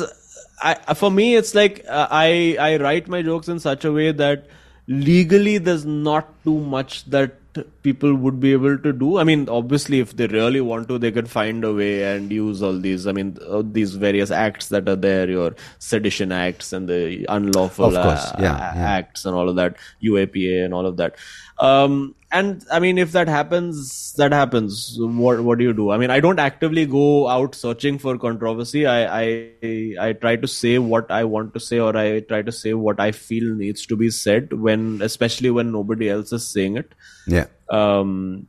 I, 0.62 0.94
for 0.94 1.10
me, 1.10 1.36
it's 1.36 1.54
like 1.54 1.84
uh, 1.88 2.08
I 2.10 2.56
I 2.60 2.76
write 2.76 3.08
my 3.08 3.22
jokes 3.22 3.48
in 3.48 3.58
such 3.58 3.84
a 3.84 3.92
way 3.92 4.12
that 4.12 4.46
legally 4.86 5.58
there's 5.58 5.84
not 5.84 6.28
too 6.44 6.58
much 6.58 7.04
that 7.06 7.39
people 7.82 8.14
would 8.14 8.38
be 8.38 8.52
able 8.52 8.78
to 8.78 8.92
do 8.92 9.18
i 9.18 9.24
mean 9.24 9.48
obviously 9.48 9.98
if 9.98 10.16
they 10.16 10.26
really 10.28 10.60
want 10.60 10.86
to 10.88 10.98
they 10.98 11.10
could 11.10 11.28
find 11.28 11.64
a 11.64 11.72
way 11.72 12.14
and 12.14 12.30
use 12.30 12.62
all 12.62 12.78
these 12.78 13.06
i 13.06 13.12
mean 13.12 13.36
uh, 13.48 13.62
these 13.64 13.94
various 13.94 14.30
acts 14.30 14.68
that 14.68 14.88
are 14.88 14.96
there 14.96 15.28
your 15.28 15.54
sedition 15.78 16.30
acts 16.30 16.72
and 16.72 16.88
the 16.88 17.26
unlawful 17.28 17.90
course, 17.90 18.30
yeah, 18.38 18.54
uh, 18.54 18.72
yeah. 18.74 18.90
acts 18.98 19.24
and 19.24 19.34
all 19.34 19.48
of 19.48 19.56
that 19.56 19.76
uapa 20.02 20.64
and 20.64 20.72
all 20.72 20.86
of 20.86 20.96
that 20.96 21.16
um, 21.58 22.14
and 22.32 22.64
I 22.70 22.78
mean, 22.78 22.98
if 22.98 23.12
that 23.12 23.28
happens, 23.28 24.12
that 24.12 24.32
happens. 24.32 24.96
What 24.98 25.42
what 25.42 25.58
do 25.58 25.64
you 25.64 25.72
do? 25.72 25.90
I 25.90 25.96
mean, 25.98 26.10
I 26.10 26.20
don't 26.20 26.38
actively 26.38 26.86
go 26.86 27.28
out 27.28 27.54
searching 27.54 27.98
for 27.98 28.16
controversy. 28.18 28.86
I 28.86 29.22
I 29.22 29.94
I 30.00 30.12
try 30.12 30.36
to 30.36 30.46
say 30.46 30.78
what 30.78 31.10
I 31.10 31.24
want 31.24 31.54
to 31.54 31.60
say, 31.60 31.80
or 31.80 31.96
I 31.96 32.20
try 32.20 32.42
to 32.42 32.52
say 32.52 32.74
what 32.74 33.00
I 33.00 33.10
feel 33.10 33.54
needs 33.54 33.84
to 33.86 33.96
be 33.96 34.10
said 34.10 34.52
when, 34.52 35.02
especially 35.02 35.50
when 35.50 35.72
nobody 35.72 36.08
else 36.08 36.32
is 36.32 36.46
saying 36.46 36.76
it. 36.76 36.94
Yeah. 37.26 37.46
Um, 37.68 38.46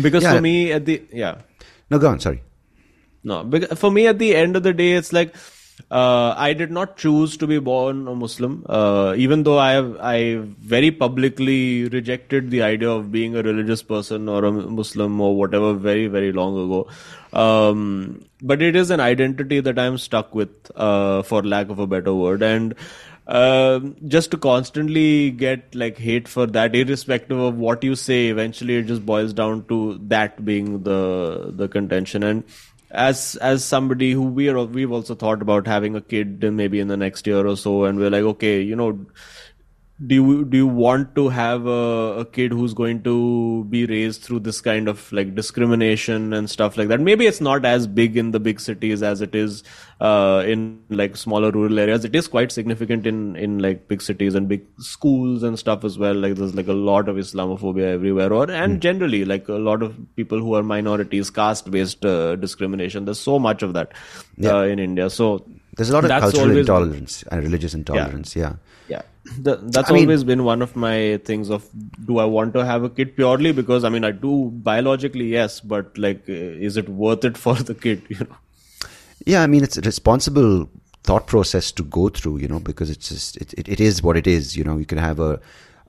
because 0.00 0.24
yeah. 0.24 0.34
for 0.34 0.40
me, 0.40 0.72
at 0.72 0.84
the 0.84 1.02
yeah. 1.12 1.42
No, 1.90 1.98
go 1.98 2.08
on. 2.08 2.18
Sorry. 2.18 2.42
No, 3.22 3.48
for 3.76 3.90
me, 3.90 4.06
at 4.06 4.18
the 4.18 4.34
end 4.34 4.56
of 4.56 4.64
the 4.64 4.74
day, 4.74 4.92
it's 4.92 5.12
like 5.12 5.34
uh, 5.90 6.34
I 6.36 6.52
did 6.54 6.70
not 6.70 6.96
choose 6.96 7.36
to 7.36 7.46
be 7.46 7.58
born 7.58 8.08
a 8.08 8.14
Muslim, 8.14 8.64
uh, 8.68 9.14
even 9.16 9.42
though 9.42 9.58
I 9.58 9.72
have 9.72 9.96
I 10.00 10.36
very 10.60 10.90
publicly 10.90 11.88
rejected 11.88 12.50
the 12.50 12.62
idea 12.62 12.90
of 12.90 13.12
being 13.12 13.36
a 13.36 13.42
religious 13.42 13.82
person 13.82 14.28
or 14.28 14.44
a 14.44 14.52
Muslim 14.52 15.20
or 15.20 15.36
whatever 15.36 15.74
very 15.74 16.06
very 16.06 16.32
long 16.32 16.56
ago. 16.64 16.88
Um, 17.32 18.24
but 18.42 18.62
it 18.62 18.76
is 18.76 18.90
an 18.90 19.00
identity 19.00 19.60
that 19.60 19.78
I'm 19.78 19.98
stuck 19.98 20.34
with, 20.34 20.70
uh, 20.76 21.22
for 21.22 21.42
lack 21.42 21.68
of 21.68 21.78
a 21.78 21.86
better 21.86 22.14
word, 22.14 22.42
and 22.42 22.74
uh, 23.26 23.80
just 24.06 24.30
to 24.30 24.36
constantly 24.36 25.30
get 25.30 25.74
like 25.74 25.96
hate 25.96 26.28
for 26.28 26.46
that, 26.46 26.74
irrespective 26.74 27.38
of 27.38 27.56
what 27.56 27.82
you 27.82 27.94
say, 27.94 28.28
eventually 28.28 28.76
it 28.76 28.82
just 28.86 29.04
boils 29.04 29.32
down 29.32 29.64
to 29.66 29.98
that 30.08 30.44
being 30.44 30.82
the 30.82 31.52
the 31.54 31.68
contention 31.68 32.22
and 32.22 32.44
as 32.94 33.36
as 33.36 33.64
somebody 33.64 34.12
who 34.12 34.22
we 34.22 34.48
are 34.48 34.64
we've 34.64 34.92
also 34.92 35.14
thought 35.14 35.42
about 35.42 35.66
having 35.66 35.96
a 35.96 36.00
kid 36.00 36.42
maybe 36.52 36.80
in 36.80 36.88
the 36.88 36.96
next 36.96 37.26
year 37.26 37.46
or 37.46 37.56
so 37.56 37.84
and 37.84 37.98
we're 37.98 38.10
like 38.10 38.22
okay 38.22 38.60
you 38.60 38.76
know 38.76 38.98
do 40.06 40.14
you 40.14 40.44
do 40.44 40.56
you 40.56 40.66
want 40.66 41.14
to 41.14 41.28
have 41.28 41.66
a, 41.66 42.20
a, 42.20 42.24
kid 42.24 42.52
who's 42.52 42.74
going 42.74 43.02
to 43.02 43.64
be 43.70 43.86
raised 43.86 44.22
through 44.22 44.40
this 44.40 44.60
kind 44.60 44.88
of 44.88 45.10
like 45.12 45.34
discrimination 45.34 46.32
and 46.32 46.50
stuff 46.50 46.76
like 46.76 46.88
that? 46.88 47.00
Maybe 47.00 47.26
it's 47.26 47.40
not 47.40 47.64
as 47.64 47.86
big 47.86 48.16
in 48.16 48.32
the 48.32 48.40
big 48.40 48.60
cities 48.60 49.02
as 49.02 49.20
it 49.20 49.34
is 49.34 49.62
uh, 50.00 50.42
in 50.46 50.82
like 50.90 51.16
smaller 51.16 51.50
rural 51.50 51.78
areas. 51.78 52.04
It 52.04 52.14
is 52.14 52.28
quite 52.28 52.52
significant 52.52 53.06
in 53.06 53.36
in 53.36 53.58
like 53.60 53.88
big 53.88 54.02
cities 54.02 54.34
and 54.34 54.48
big 54.48 54.66
schools 54.78 55.42
and 55.42 55.58
stuff 55.58 55.84
as 55.84 55.98
well. 55.98 56.14
Like 56.14 56.34
there's 56.34 56.54
like 56.54 56.68
a 56.68 56.72
lot 56.72 57.08
of 57.08 57.16
islamophobia 57.16 57.86
everywhere. 57.92 58.32
Or 58.32 58.50
and 58.50 58.76
mm. 58.76 58.80
generally 58.80 59.24
like 59.24 59.48
a 59.48 59.54
lot 59.54 59.82
of 59.82 59.96
people 60.16 60.38
who 60.38 60.54
are 60.54 60.62
minorities 60.62 61.30
caste 61.30 61.70
based 61.70 62.04
uh, 62.04 62.36
discrimination. 62.36 63.04
There's 63.04 63.20
so 63.20 63.38
much 63.38 63.62
of 63.62 63.72
that 63.74 63.92
yeah. 64.36 64.56
uh, 64.56 64.62
in 64.62 64.78
india. 64.78 65.08
So 65.10 65.44
there's 65.76 65.90
a 65.90 65.92
lot 65.92 66.04
of 66.04 66.10
cultural 66.10 66.56
intolerance 66.56 67.22
and 67.30 67.42
religious 67.42 67.74
intolerance. 67.74 68.36
Yeah, 68.36 68.42
yeah. 68.42 68.56
The, 69.38 69.56
that's 69.56 69.90
I 69.90 69.94
always 69.94 70.24
mean, 70.24 70.38
been 70.38 70.44
one 70.44 70.62
of 70.62 70.76
my 70.76 71.20
things 71.24 71.50
of 71.50 71.68
do 72.06 72.18
I 72.18 72.24
want 72.24 72.54
to 72.54 72.64
have 72.64 72.84
a 72.84 72.90
kid? 72.90 73.16
Purely 73.16 73.52
because 73.52 73.84
I 73.84 73.88
mean 73.88 74.04
I 74.04 74.10
do 74.10 74.50
biologically 74.52 75.26
yes 75.26 75.60
but 75.60 75.96
like 75.96 76.24
uh, 76.28 76.32
is 76.32 76.76
it 76.76 76.88
worth 76.88 77.24
it 77.24 77.36
for 77.38 77.54
the 77.70 77.74
kid 77.74 78.02
you 78.08 78.18
know? 78.20 78.36
Yeah 79.26 79.42
I 79.42 79.46
mean 79.46 79.64
it's 79.64 79.78
a 79.78 79.82
responsible 79.82 80.68
thought 81.02 81.26
process 81.26 81.70
to 81.72 81.82
go 81.82 82.08
through 82.08 82.38
you 82.38 82.48
know 82.48 82.60
because 82.60 82.90
it's 82.90 83.08
just 83.08 83.36
it, 83.38 83.52
it, 83.54 83.68
it 83.68 83.80
is 83.80 84.02
what 84.02 84.16
it 84.16 84.26
is 84.26 84.56
you 84.56 84.64
know. 84.64 84.76
You 84.76 84.86
can 84.86 84.98
have 84.98 85.20
a 85.20 85.40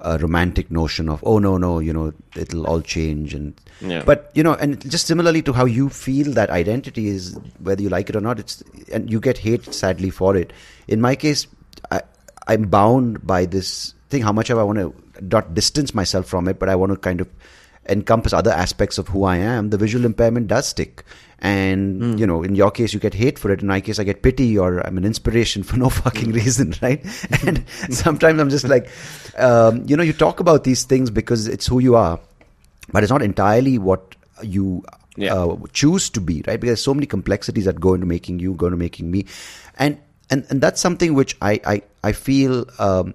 a 0.01 0.17
romantic 0.17 0.69
notion 0.69 1.07
of 1.09 1.23
oh 1.25 1.39
no 1.39 1.57
no 1.57 1.79
you 1.79 1.93
know 1.93 2.13
it'll 2.35 2.67
all 2.67 2.81
change 2.81 3.33
and 3.33 3.59
yeah. 3.79 4.03
but 4.05 4.29
you 4.35 4.43
know 4.43 4.53
and 4.55 4.89
just 4.91 5.07
similarly 5.07 5.41
to 5.41 5.53
how 5.53 5.63
you 5.63 5.87
feel 5.89 6.33
that 6.33 6.49
identity 6.49 7.07
is 7.07 7.39
whether 7.59 7.81
you 7.81 7.87
like 7.87 8.09
it 8.09 8.15
or 8.15 8.19
not 8.19 8.37
it's 8.37 8.61
and 8.91 9.09
you 9.09 9.19
get 9.19 9.37
hate 9.37 9.73
sadly 9.73 10.09
for 10.09 10.35
it. 10.35 10.51
In 10.87 10.99
my 10.99 11.15
case 11.15 11.47
I, 11.91 12.01
I'm 12.47 12.67
bound 12.67 13.25
by 13.25 13.45
this 13.45 13.93
thing. 14.09 14.21
How 14.21 14.31
much 14.31 14.51
I 14.51 14.63
want 14.63 14.79
to 14.79 14.93
not 15.21 15.53
distance 15.53 15.93
myself 15.93 16.27
from 16.27 16.47
it, 16.47 16.59
but 16.59 16.69
I 16.69 16.75
want 16.75 16.91
to 16.91 16.97
kind 16.97 17.21
of 17.21 17.29
encompass 17.87 18.33
other 18.33 18.51
aspects 18.51 18.97
of 18.97 19.07
who 19.09 19.23
I 19.23 19.37
am. 19.37 19.69
The 19.69 19.77
visual 19.77 20.05
impairment 20.05 20.47
does 20.47 20.67
stick. 20.67 21.03
And, 21.39 22.01
mm. 22.01 22.19
you 22.19 22.25
know, 22.25 22.43
in 22.43 22.55
your 22.55 22.71
case, 22.71 22.93
you 22.93 22.99
get 22.99 23.13
hate 23.13 23.37
for 23.37 23.51
it. 23.51 23.61
In 23.61 23.67
my 23.67 23.81
case, 23.81 23.99
I 23.99 24.03
get 24.03 24.23
pity 24.23 24.57
or 24.57 24.85
I'm 24.85 24.97
an 24.97 25.05
inspiration 25.05 25.63
for 25.63 25.77
no 25.77 25.89
fucking 26.03 26.29
hmm. 26.29 26.35
reason, 26.35 26.73
right? 26.81 27.05
and 27.45 27.63
sometimes 27.89 28.39
I'm 28.39 28.49
just 28.49 28.67
like, 28.67 28.89
um, 29.37 29.83
you 29.85 29.95
know, 29.95 30.03
you 30.03 30.13
talk 30.13 30.39
about 30.39 30.63
these 30.63 30.83
things 30.83 31.09
because 31.09 31.47
it's 31.47 31.67
who 31.67 31.79
you 31.79 31.95
are, 31.95 32.19
but 32.91 33.03
it's 33.03 33.11
not 33.11 33.21
entirely 33.21 33.77
what 33.77 34.15
you 34.41 34.83
yeah. 35.17 35.35
uh, 35.35 35.57
choose 35.73 36.09
to 36.11 36.21
be, 36.21 36.41
right? 36.47 36.59
Because 36.59 36.69
there's 36.69 36.83
so 36.83 36.93
many 36.93 37.05
complexities 37.05 37.65
that 37.65 37.79
go 37.79 37.93
into 37.93 38.07
making 38.07 38.39
you, 38.39 38.53
go 38.53 38.67
into 38.67 38.77
making 38.77 39.11
me. 39.11 39.25
And 39.77 39.99
and 40.29 40.45
and 40.49 40.61
that's 40.61 40.81
something 40.81 41.13
which 41.13 41.35
I 41.41 41.59
I 41.65 41.81
I 42.03 42.11
feel 42.11 42.65
um, 42.79 43.13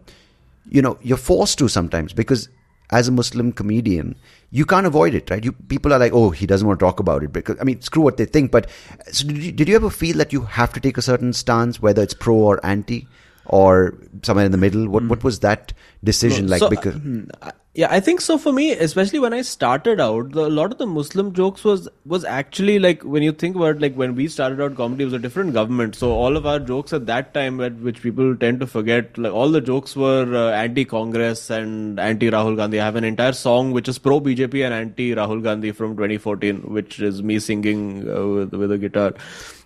you 0.68 0.82
know 0.82 0.98
you're 1.02 1.18
forced 1.18 1.58
to 1.58 1.68
sometimes 1.68 2.12
because 2.12 2.48
as 2.90 3.06
a 3.06 3.12
Muslim 3.12 3.52
comedian 3.52 4.16
you 4.50 4.66
can't 4.66 4.86
avoid 4.86 5.14
it 5.14 5.30
right? 5.30 5.44
You 5.44 5.52
people 5.52 5.92
are 5.92 5.98
like 5.98 6.12
oh 6.12 6.30
he 6.30 6.46
doesn't 6.46 6.66
want 6.66 6.80
to 6.80 6.84
talk 6.84 7.00
about 7.00 7.22
it 7.22 7.32
because 7.32 7.56
I 7.60 7.64
mean 7.64 7.80
screw 7.80 8.02
what 8.02 8.16
they 8.16 8.26
think 8.26 8.50
but 8.50 8.68
so 9.10 9.26
did 9.26 9.38
you, 9.38 9.52
did 9.52 9.68
you 9.68 9.76
ever 9.76 9.90
feel 9.90 10.16
that 10.16 10.32
you 10.32 10.42
have 10.42 10.72
to 10.72 10.80
take 10.80 10.98
a 10.98 11.02
certain 11.02 11.32
stance 11.32 11.80
whether 11.80 12.02
it's 12.02 12.14
pro 12.14 12.34
or 12.34 12.64
anti 12.64 13.06
or 13.46 13.94
somewhere 14.22 14.46
in 14.46 14.52
the 14.52 14.58
middle? 14.58 14.88
What 14.88 15.02
mm. 15.02 15.08
what 15.08 15.24
was 15.24 15.40
that 15.40 15.72
decision 16.02 16.46
no, 16.46 16.50
like? 16.52 16.60
so, 16.60 16.70
because 16.70 16.94
hmm, 16.94 17.24
yeah, 17.72 17.86
I 17.88 18.00
think 18.00 18.20
so 18.20 18.36
for 18.36 18.52
me, 18.52 18.72
especially 18.72 19.20
when 19.20 19.32
I 19.32 19.42
started 19.42 20.00
out, 20.00 20.32
the, 20.32 20.46
a 20.46 20.48
lot 20.48 20.72
of 20.72 20.78
the 20.78 20.88
Muslim 20.88 21.32
jokes 21.32 21.62
was 21.62 21.88
was 22.04 22.24
actually 22.24 22.80
like 22.80 23.04
when 23.04 23.22
you 23.22 23.30
think 23.30 23.54
about 23.54 23.80
like 23.80 23.94
when 23.94 24.16
we 24.16 24.26
started 24.26 24.60
out 24.60 24.74
comedy, 24.74 25.04
it 25.04 25.06
was 25.06 25.14
a 25.14 25.20
different 25.20 25.52
government. 25.52 25.94
So 25.94 26.10
all 26.10 26.36
of 26.36 26.46
our 26.46 26.58
jokes 26.58 26.92
at 26.92 27.06
that 27.06 27.32
time, 27.32 27.58
which 27.58 28.02
people 28.02 28.34
tend 28.36 28.58
to 28.58 28.66
forget, 28.66 29.16
like 29.16 29.32
all 29.32 29.48
the 29.50 29.60
jokes 29.60 29.94
were 29.94 30.34
uh, 30.34 30.50
anti-Congress 30.50 31.48
and 31.48 32.00
anti-Rahul 32.00 32.56
Gandhi. 32.56 32.80
I 32.80 32.84
have 32.84 32.96
an 32.96 33.04
entire 33.04 33.32
song 33.32 33.70
which 33.70 33.88
is 33.88 34.00
pro 34.00 34.20
BJP 34.20 34.64
and 34.64 34.74
anti-Rahul 34.74 35.40
Gandhi 35.40 35.70
from 35.70 35.94
2014, 35.94 36.72
which 36.72 36.98
is 36.98 37.22
me 37.22 37.38
singing 37.38 38.10
uh, 38.10 38.26
with, 38.26 38.52
with 38.52 38.72
a 38.72 38.78
guitar. 38.78 39.14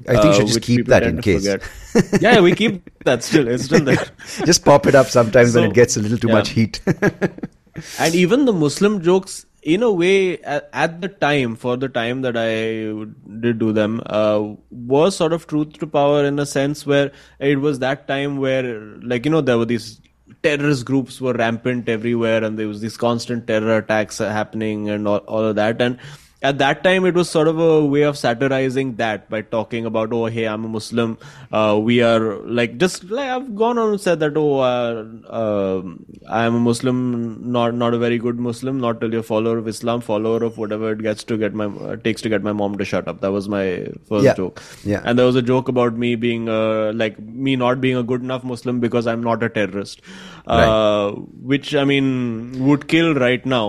I 0.07 0.21
think 0.21 0.25
you 0.27 0.33
should 0.35 0.43
uh, 0.43 0.47
just 0.49 0.63
keep 0.63 0.87
that 0.89 1.05
in 1.05 1.23
case. 1.23 1.47
yeah, 2.21 2.41
we 2.41 2.55
keep 2.55 2.91
that 3.05 3.23
still. 3.23 3.49
It's 3.49 3.65
still 3.65 3.83
there. 3.83 4.05
just 4.45 4.63
pop 4.63 4.87
it 4.87 4.95
up 4.95 5.07
sometimes 5.07 5.55
so, 5.55 5.63
when 5.63 5.71
it 5.71 5.75
gets 5.75 5.97
a 5.97 6.01
little 6.01 6.19
too 6.19 6.29
yeah. 6.29 6.35
much 6.35 6.51
heat 6.51 6.83
and 7.99 8.15
even 8.15 8.45
the 8.45 8.53
Muslim 8.53 9.03
jokes, 9.03 9.47
in 9.63 9.83
a 9.83 9.91
way, 9.91 10.39
at, 10.43 11.01
the 11.01 11.09
time, 11.09 11.57
for 11.57 11.77
the 11.77 11.89
time 11.89 12.23
that 12.23 12.37
I 12.37 13.07
did 13.41 13.59
do 13.59 13.73
them, 13.73 14.03
uh, 14.07 14.55
was 14.71 15.17
sort 15.17 15.33
of 15.33 15.47
truth 15.47 15.79
to 15.79 15.87
power 15.87 16.25
in 16.25 16.39
a 16.39 16.47
sense 16.47 16.87
where 16.87 17.13
it 17.39 17.61
was 17.61 17.79
that 17.79 18.07
time 18.07 18.37
where, 18.39 18.81
like, 19.03 19.25
you 19.25 19.31
know, 19.31 19.41
there 19.41 19.57
were 19.57 19.65
these 19.65 20.01
terrorist 20.43 20.85
groups 20.85 21.21
were 21.21 21.33
rampant 21.33 21.89
everywhere 21.89 22.45
and 22.45 22.59
there 22.59 22.69
was 22.69 22.83
these 22.83 22.99
constant 22.99 23.47
terror 23.47 23.79
attacks 23.79 24.19
happening 24.19 24.91
and 24.91 25.09
all, 25.09 25.19
all 25.19 25.45
of 25.45 25.57
that. 25.57 25.81
And 25.81 25.99
at 26.49 26.59
that 26.59 26.85
time 26.85 27.07
it 27.09 27.15
was 27.15 27.29
sort 27.35 27.49
of 27.49 27.59
a 27.59 27.85
way 27.93 28.03
of 28.09 28.17
satirizing 28.19 28.97
that 28.97 29.29
by 29.35 29.41
talking 29.55 29.87
about 29.91 30.13
oh 30.13 30.27
hey 30.27 30.47
i'm 30.47 30.65
a 30.65 30.69
muslim. 30.69 31.17
Uh, 31.53 31.79
we 31.89 32.03
are 32.03 32.37
like 32.59 32.77
just 32.83 33.05
like 33.19 33.31
i've 33.35 33.55
gone 33.61 33.79
on 33.79 33.93
and 33.93 34.01
said 34.01 34.21
that 34.21 34.37
oh 34.37 34.59
uh, 34.59 35.05
uh, 35.43 35.83
i 36.29 36.45
am 36.45 36.55
a 36.61 36.61
muslim 36.61 36.99
not 37.57 37.75
not 37.83 37.95
a 37.95 38.01
very 38.05 38.19
good 38.19 38.39
muslim 38.49 38.79
not 38.87 39.01
really 39.03 39.17
a 39.17 39.23
follower 39.23 39.57
of 39.63 39.69
islam 39.75 40.03
follower 40.11 40.43
of 40.49 40.59
whatever 40.59 40.93
it 40.93 41.03
gets 41.09 41.25
to 41.25 41.39
get 41.39 41.55
my 41.55 41.67
uh, 41.87 41.97
takes 42.09 42.21
to 42.27 42.29
get 42.35 42.43
my 42.43 42.53
mom 42.53 42.77
to 42.79 42.85
shut 42.85 43.09
up. 43.09 43.21
That 43.21 43.33
was 43.33 43.49
my 43.49 43.87
first 44.09 44.25
yeah. 44.25 44.35
joke. 44.35 44.63
Yeah. 44.85 45.03
And 45.05 45.19
there 45.19 45.27
was 45.27 45.37
a 45.37 45.43
joke 45.43 45.69
about 45.69 45.97
me 45.97 46.15
being 46.15 46.49
uh, 46.49 46.93
like 46.95 47.19
me 47.19 47.57
not 47.57 47.81
being 47.81 47.97
a 47.97 48.03
good 48.03 48.23
enough 48.23 48.45
muslim 48.45 48.81
because 48.81 49.07
i'm 49.07 49.23
not 49.23 49.43
a 49.43 49.49
terrorist. 49.49 50.03
Right. 50.47 50.65
Uh, 50.65 51.13
which 51.53 51.75
i 51.75 51.85
mean 51.85 52.67
would 52.67 52.89
kill 52.89 53.15
right 53.15 53.47
now. 53.47 53.67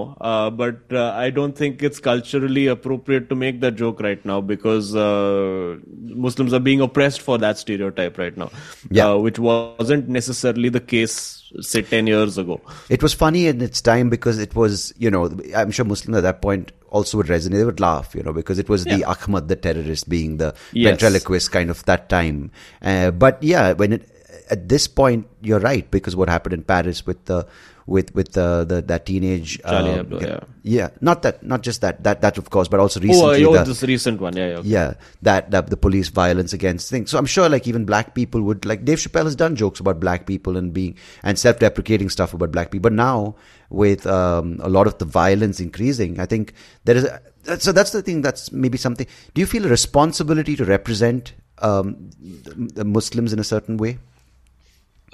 But 0.63 0.93
i 0.93 1.29
don't 1.29 1.57
think 1.63 1.81
it's 1.81 1.99
culturally 1.99 2.64
appropriate 2.67 3.29
to 3.29 3.35
make 3.35 3.61
that 3.61 3.75
joke 3.75 4.01
right 4.01 4.23
now 4.25 4.41
because 4.41 4.95
uh, 4.95 5.77
Muslims 6.01 6.53
are 6.53 6.59
being 6.59 6.81
oppressed 6.81 7.21
for 7.21 7.37
that 7.37 7.57
stereotype 7.57 8.17
right 8.17 8.35
now, 8.35 8.51
yeah. 8.89 9.09
Uh, 9.09 9.17
which 9.17 9.39
wasn't 9.39 10.07
necessarily 10.07 10.69
the 10.69 10.79
case 10.79 11.45
say 11.61 11.81
10 11.81 12.07
years 12.07 12.37
ago. 12.37 12.61
It 12.89 13.01
was 13.01 13.13
funny 13.13 13.47
in 13.47 13.61
its 13.61 13.81
time 13.81 14.09
because 14.09 14.39
it 14.39 14.55
was, 14.55 14.93
you 14.97 15.09
know, 15.09 15.37
I'm 15.55 15.71
sure 15.71 15.85
Muslims 15.85 16.17
at 16.17 16.23
that 16.23 16.41
point 16.41 16.71
also 16.89 17.17
would 17.17 17.27
resonate. 17.27 17.51
They 17.51 17.65
would 17.65 17.79
laugh, 17.79 18.15
you 18.15 18.23
know, 18.23 18.33
because 18.33 18.59
it 18.59 18.69
was 18.69 18.85
yeah. 18.85 18.97
the 18.97 19.03
Achmed, 19.03 19.47
the 19.47 19.55
terrorist, 19.55 20.09
being 20.09 20.37
the 20.37 20.55
yes. 20.73 20.91
ventriloquist 20.91 21.51
kind 21.51 21.69
of 21.69 21.83
that 21.85 22.09
time. 22.09 22.51
Uh, 22.81 23.11
but 23.11 23.41
yeah, 23.41 23.73
when 23.73 23.93
it, 23.93 24.09
at 24.49 24.69
this 24.69 24.87
point, 24.87 25.27
you're 25.41 25.59
right 25.59 25.89
because 25.91 26.15
what 26.15 26.29
happened 26.29 26.53
in 26.53 26.63
Paris 26.63 27.05
with 27.05 27.25
the 27.25 27.47
with 27.87 28.13
with 28.15 28.33
the, 28.33 28.65
the 28.67 28.81
that 28.81 29.05
teenage 29.05 29.61
Charlie 29.61 29.91
uh, 29.91 30.03
Hebdo, 30.03 30.21
yeah. 30.21 30.39
yeah 30.63 30.89
not 31.01 31.21
that 31.21 31.43
not 31.43 31.61
just 31.61 31.81
that 31.81 32.03
that 32.03 32.21
that 32.21 32.37
of 32.37 32.49
course 32.49 32.67
but 32.67 32.79
also 32.79 32.99
recently 32.99 33.45
oh, 33.45 33.51
oh 33.51 33.57
the, 33.57 33.63
this 33.63 33.83
recent 33.83 34.19
one 34.19 34.35
yeah 34.35 34.47
yeah, 34.47 34.57
okay. 34.57 34.67
yeah 34.67 34.93
that, 35.21 35.51
that 35.51 35.69
the 35.69 35.77
police 35.77 36.07
violence 36.07 36.51
against 36.51 36.89
things 36.89 37.11
so 37.11 37.17
I'm 37.17 37.27
sure 37.27 37.47
like 37.47 37.67
even 37.67 37.85
black 37.85 38.15
people 38.15 38.41
would 38.41 38.65
like 38.65 38.85
Dave 38.85 38.97
Chappelle 38.97 39.25
has 39.25 39.35
done 39.35 39.55
jokes 39.55 39.79
about 39.79 39.99
black 39.99 40.25
people 40.25 40.57
and 40.57 40.73
being 40.73 40.97
and 41.21 41.37
self-deprecating 41.37 42.09
stuff 42.09 42.33
about 42.33 42.51
black 42.51 42.71
people 42.71 42.89
but 42.89 42.93
now 42.93 43.35
with 43.69 44.07
um, 44.07 44.59
a 44.61 44.69
lot 44.69 44.87
of 44.87 44.97
the 44.97 45.05
violence 45.05 45.59
increasing 45.59 46.19
I 46.19 46.25
think 46.25 46.53
there 46.85 46.97
is 46.97 47.03
a, 47.03 47.59
so 47.59 47.71
that's 47.71 47.91
the 47.91 48.01
thing 48.01 48.23
that's 48.23 48.51
maybe 48.51 48.79
something 48.79 49.05
do 49.35 49.41
you 49.41 49.45
feel 49.45 49.65
a 49.65 49.69
responsibility 49.69 50.55
to 50.55 50.65
represent 50.65 51.33
um, 51.59 52.09
the 52.19 52.83
Muslims 52.83 53.31
in 53.31 53.37
a 53.37 53.43
certain 53.43 53.77
way 53.77 53.99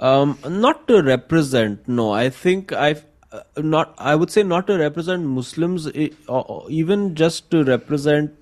um, 0.02 0.38
not 0.48 0.86
to 0.88 1.02
represent. 1.02 1.88
No, 1.88 2.12
I 2.12 2.28
think 2.28 2.72
I've 2.72 3.04
uh, 3.30 3.42
not. 3.56 3.94
I 3.98 4.14
would 4.14 4.30
say 4.30 4.42
not 4.42 4.66
to 4.66 4.78
represent 4.78 5.24
Muslims, 5.24 5.86
uh, 5.86 6.60
even 6.68 7.14
just 7.14 7.50
to 7.52 7.64
represent 7.64 8.32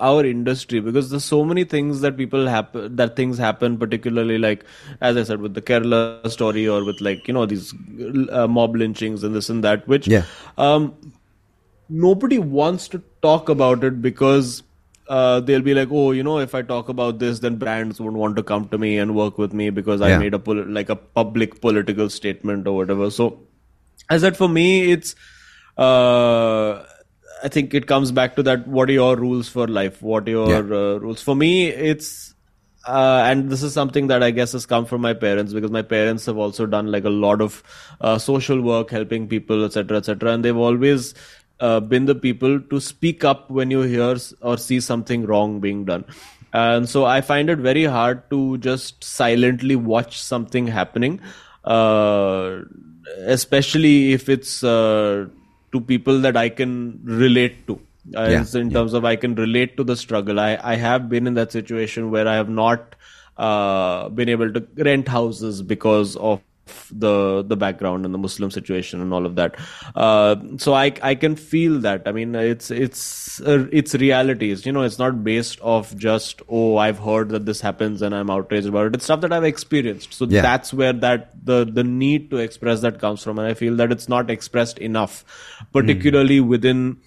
our 0.00 0.24
industry 0.24 0.78
because 0.80 1.10
there's 1.10 1.24
so 1.24 1.44
many 1.44 1.64
things 1.64 2.02
that 2.02 2.16
people 2.16 2.46
happen 2.46 2.94
that 2.94 3.16
things 3.16 3.36
happen 3.36 3.76
particularly 3.76 4.38
like 4.38 4.64
as 5.00 5.16
i 5.16 5.24
said 5.24 5.40
with 5.40 5.54
the 5.54 5.62
kerala 5.62 6.30
story 6.30 6.68
or 6.68 6.84
with 6.84 7.00
like 7.00 7.26
you 7.26 7.34
know 7.34 7.44
these 7.46 7.74
uh, 8.30 8.46
mob 8.46 8.76
lynchings 8.76 9.24
and 9.24 9.34
this 9.34 9.50
and 9.50 9.64
that 9.64 9.88
which 9.88 10.06
yeah. 10.06 10.22
um 10.56 10.94
nobody 11.88 12.38
wants 12.38 12.86
to 12.86 13.02
talk 13.22 13.48
about 13.48 13.82
it 13.82 14.00
because 14.00 14.62
uh, 15.08 15.40
they'll 15.40 15.62
be 15.62 15.74
like, 15.74 15.88
oh, 15.90 16.12
you 16.12 16.22
know, 16.22 16.38
if 16.38 16.54
I 16.54 16.62
talk 16.62 16.88
about 16.88 17.18
this, 17.18 17.38
then 17.40 17.56
brands 17.56 18.00
would 18.00 18.14
want 18.14 18.36
to 18.36 18.42
come 18.42 18.68
to 18.68 18.78
me 18.78 18.98
and 18.98 19.14
work 19.14 19.38
with 19.38 19.52
me 19.52 19.70
because 19.70 20.00
I 20.02 20.18
made 20.18 20.34
a 20.34 20.38
pol- 20.38 20.66
like 20.66 20.90
a 20.90 20.96
public 20.96 21.60
political 21.60 22.10
statement 22.10 22.66
or 22.66 22.76
whatever. 22.76 23.10
So, 23.10 23.40
as 24.10 24.22
that 24.22 24.36
for 24.36 24.48
me, 24.48 24.92
it's 24.92 25.14
uh, 25.76 26.84
I 27.42 27.48
think 27.48 27.72
it 27.72 27.86
comes 27.86 28.12
back 28.12 28.36
to 28.36 28.42
that. 28.44 28.66
What 28.66 28.90
are 28.90 28.92
your 28.92 29.16
rules 29.16 29.48
for 29.48 29.66
life? 29.66 30.02
What 30.02 30.28
are 30.28 30.30
your 30.30 30.50
yeah. 30.50 30.58
uh, 30.58 30.98
rules? 30.98 31.22
For 31.22 31.34
me, 31.34 31.68
it's 31.68 32.34
uh, 32.86 33.22
and 33.26 33.50
this 33.50 33.62
is 33.62 33.74
something 33.74 34.06
that 34.06 34.22
I 34.22 34.30
guess 34.30 34.52
has 34.52 34.64
come 34.64 34.86
from 34.86 35.02
my 35.02 35.12
parents 35.12 35.52
because 35.52 35.70
my 35.70 35.82
parents 35.82 36.24
have 36.26 36.38
also 36.38 36.64
done 36.64 36.90
like 36.90 37.04
a 37.04 37.10
lot 37.10 37.40
of 37.40 37.62
uh, 38.00 38.18
social 38.18 38.60
work, 38.60 38.90
helping 38.90 39.28
people, 39.28 39.64
etc., 39.64 39.98
etc., 39.98 40.32
and 40.32 40.44
they've 40.44 40.56
always 40.56 41.14
uh, 41.60 41.80
been 41.80 42.06
the 42.06 42.14
people 42.14 42.60
to 42.60 42.80
speak 42.80 43.24
up 43.24 43.50
when 43.50 43.70
you 43.70 43.82
hear 43.82 44.16
or 44.40 44.58
see 44.58 44.80
something 44.80 45.26
wrong 45.26 45.60
being 45.60 45.84
done. 45.84 46.04
And 46.52 46.88
so 46.88 47.04
I 47.04 47.20
find 47.20 47.50
it 47.50 47.58
very 47.58 47.84
hard 47.84 48.28
to 48.30 48.58
just 48.58 49.04
silently 49.04 49.76
watch 49.76 50.18
something 50.20 50.66
happening. 50.66 51.20
Uh, 51.64 52.60
especially 53.26 54.12
if 54.12 54.28
it's 54.28 54.62
uh, 54.64 55.26
to 55.72 55.80
people 55.80 56.20
that 56.20 56.36
I 56.36 56.48
can 56.48 57.00
relate 57.04 57.66
to. 57.66 57.80
Yeah, 58.10 58.44
in 58.54 58.70
terms 58.70 58.94
of 58.94 59.04
I 59.04 59.16
can 59.16 59.34
relate 59.34 59.76
to 59.76 59.84
the 59.84 59.94
struggle. 59.94 60.40
I, 60.40 60.58
I 60.62 60.76
have 60.76 61.10
been 61.10 61.26
in 61.26 61.34
that 61.34 61.52
situation 61.52 62.10
where 62.10 62.26
I 62.26 62.36
have 62.36 62.48
not 62.48 62.94
uh, 63.36 64.08
been 64.08 64.30
able 64.30 64.50
to 64.52 64.66
rent 64.76 65.08
houses 65.08 65.60
because 65.60 66.16
of 66.16 66.40
the 66.90 67.42
the 67.42 67.56
background 67.56 68.04
and 68.04 68.12
the 68.14 68.18
Muslim 68.18 68.50
situation 68.50 69.00
and 69.00 69.12
all 69.12 69.26
of 69.26 69.34
that. 69.36 69.56
Uh, 69.94 70.36
so 70.58 70.74
I 70.74 70.92
I 71.02 71.14
can 71.14 71.36
feel 71.36 71.80
that. 71.80 72.02
I 72.06 72.12
mean, 72.12 72.34
it's 72.34 72.70
it's 72.70 73.40
uh, 73.40 73.66
it's 73.72 73.94
realities. 73.94 74.64
You 74.66 74.72
know, 74.72 74.82
it's 74.82 74.98
not 74.98 75.22
based 75.24 75.60
off 75.60 75.94
just 75.96 76.42
oh 76.48 76.76
I've 76.76 76.98
heard 76.98 77.30
that 77.30 77.46
this 77.46 77.60
happens 77.60 78.02
and 78.02 78.14
I'm 78.14 78.30
outraged 78.30 78.66
about 78.68 78.86
it. 78.86 78.94
It's 78.96 79.04
stuff 79.04 79.20
that 79.22 79.32
I've 79.32 79.44
experienced. 79.44 80.14
So 80.14 80.26
Yeah. 80.26 80.42
that's 80.42 80.72
where 80.72 80.92
that 80.92 81.44
the 81.44 81.64
the 81.64 81.84
need 81.84 82.30
to 82.30 82.38
express 82.38 82.80
that 82.80 82.98
comes 83.00 83.22
from, 83.22 83.38
and 83.38 83.46
I 83.48 83.54
feel 83.54 83.76
that 83.76 83.92
it's 83.92 84.08
not 84.08 84.30
expressed 84.30 84.78
enough, 84.78 85.24
particularly 85.72 86.40
within 86.40 86.98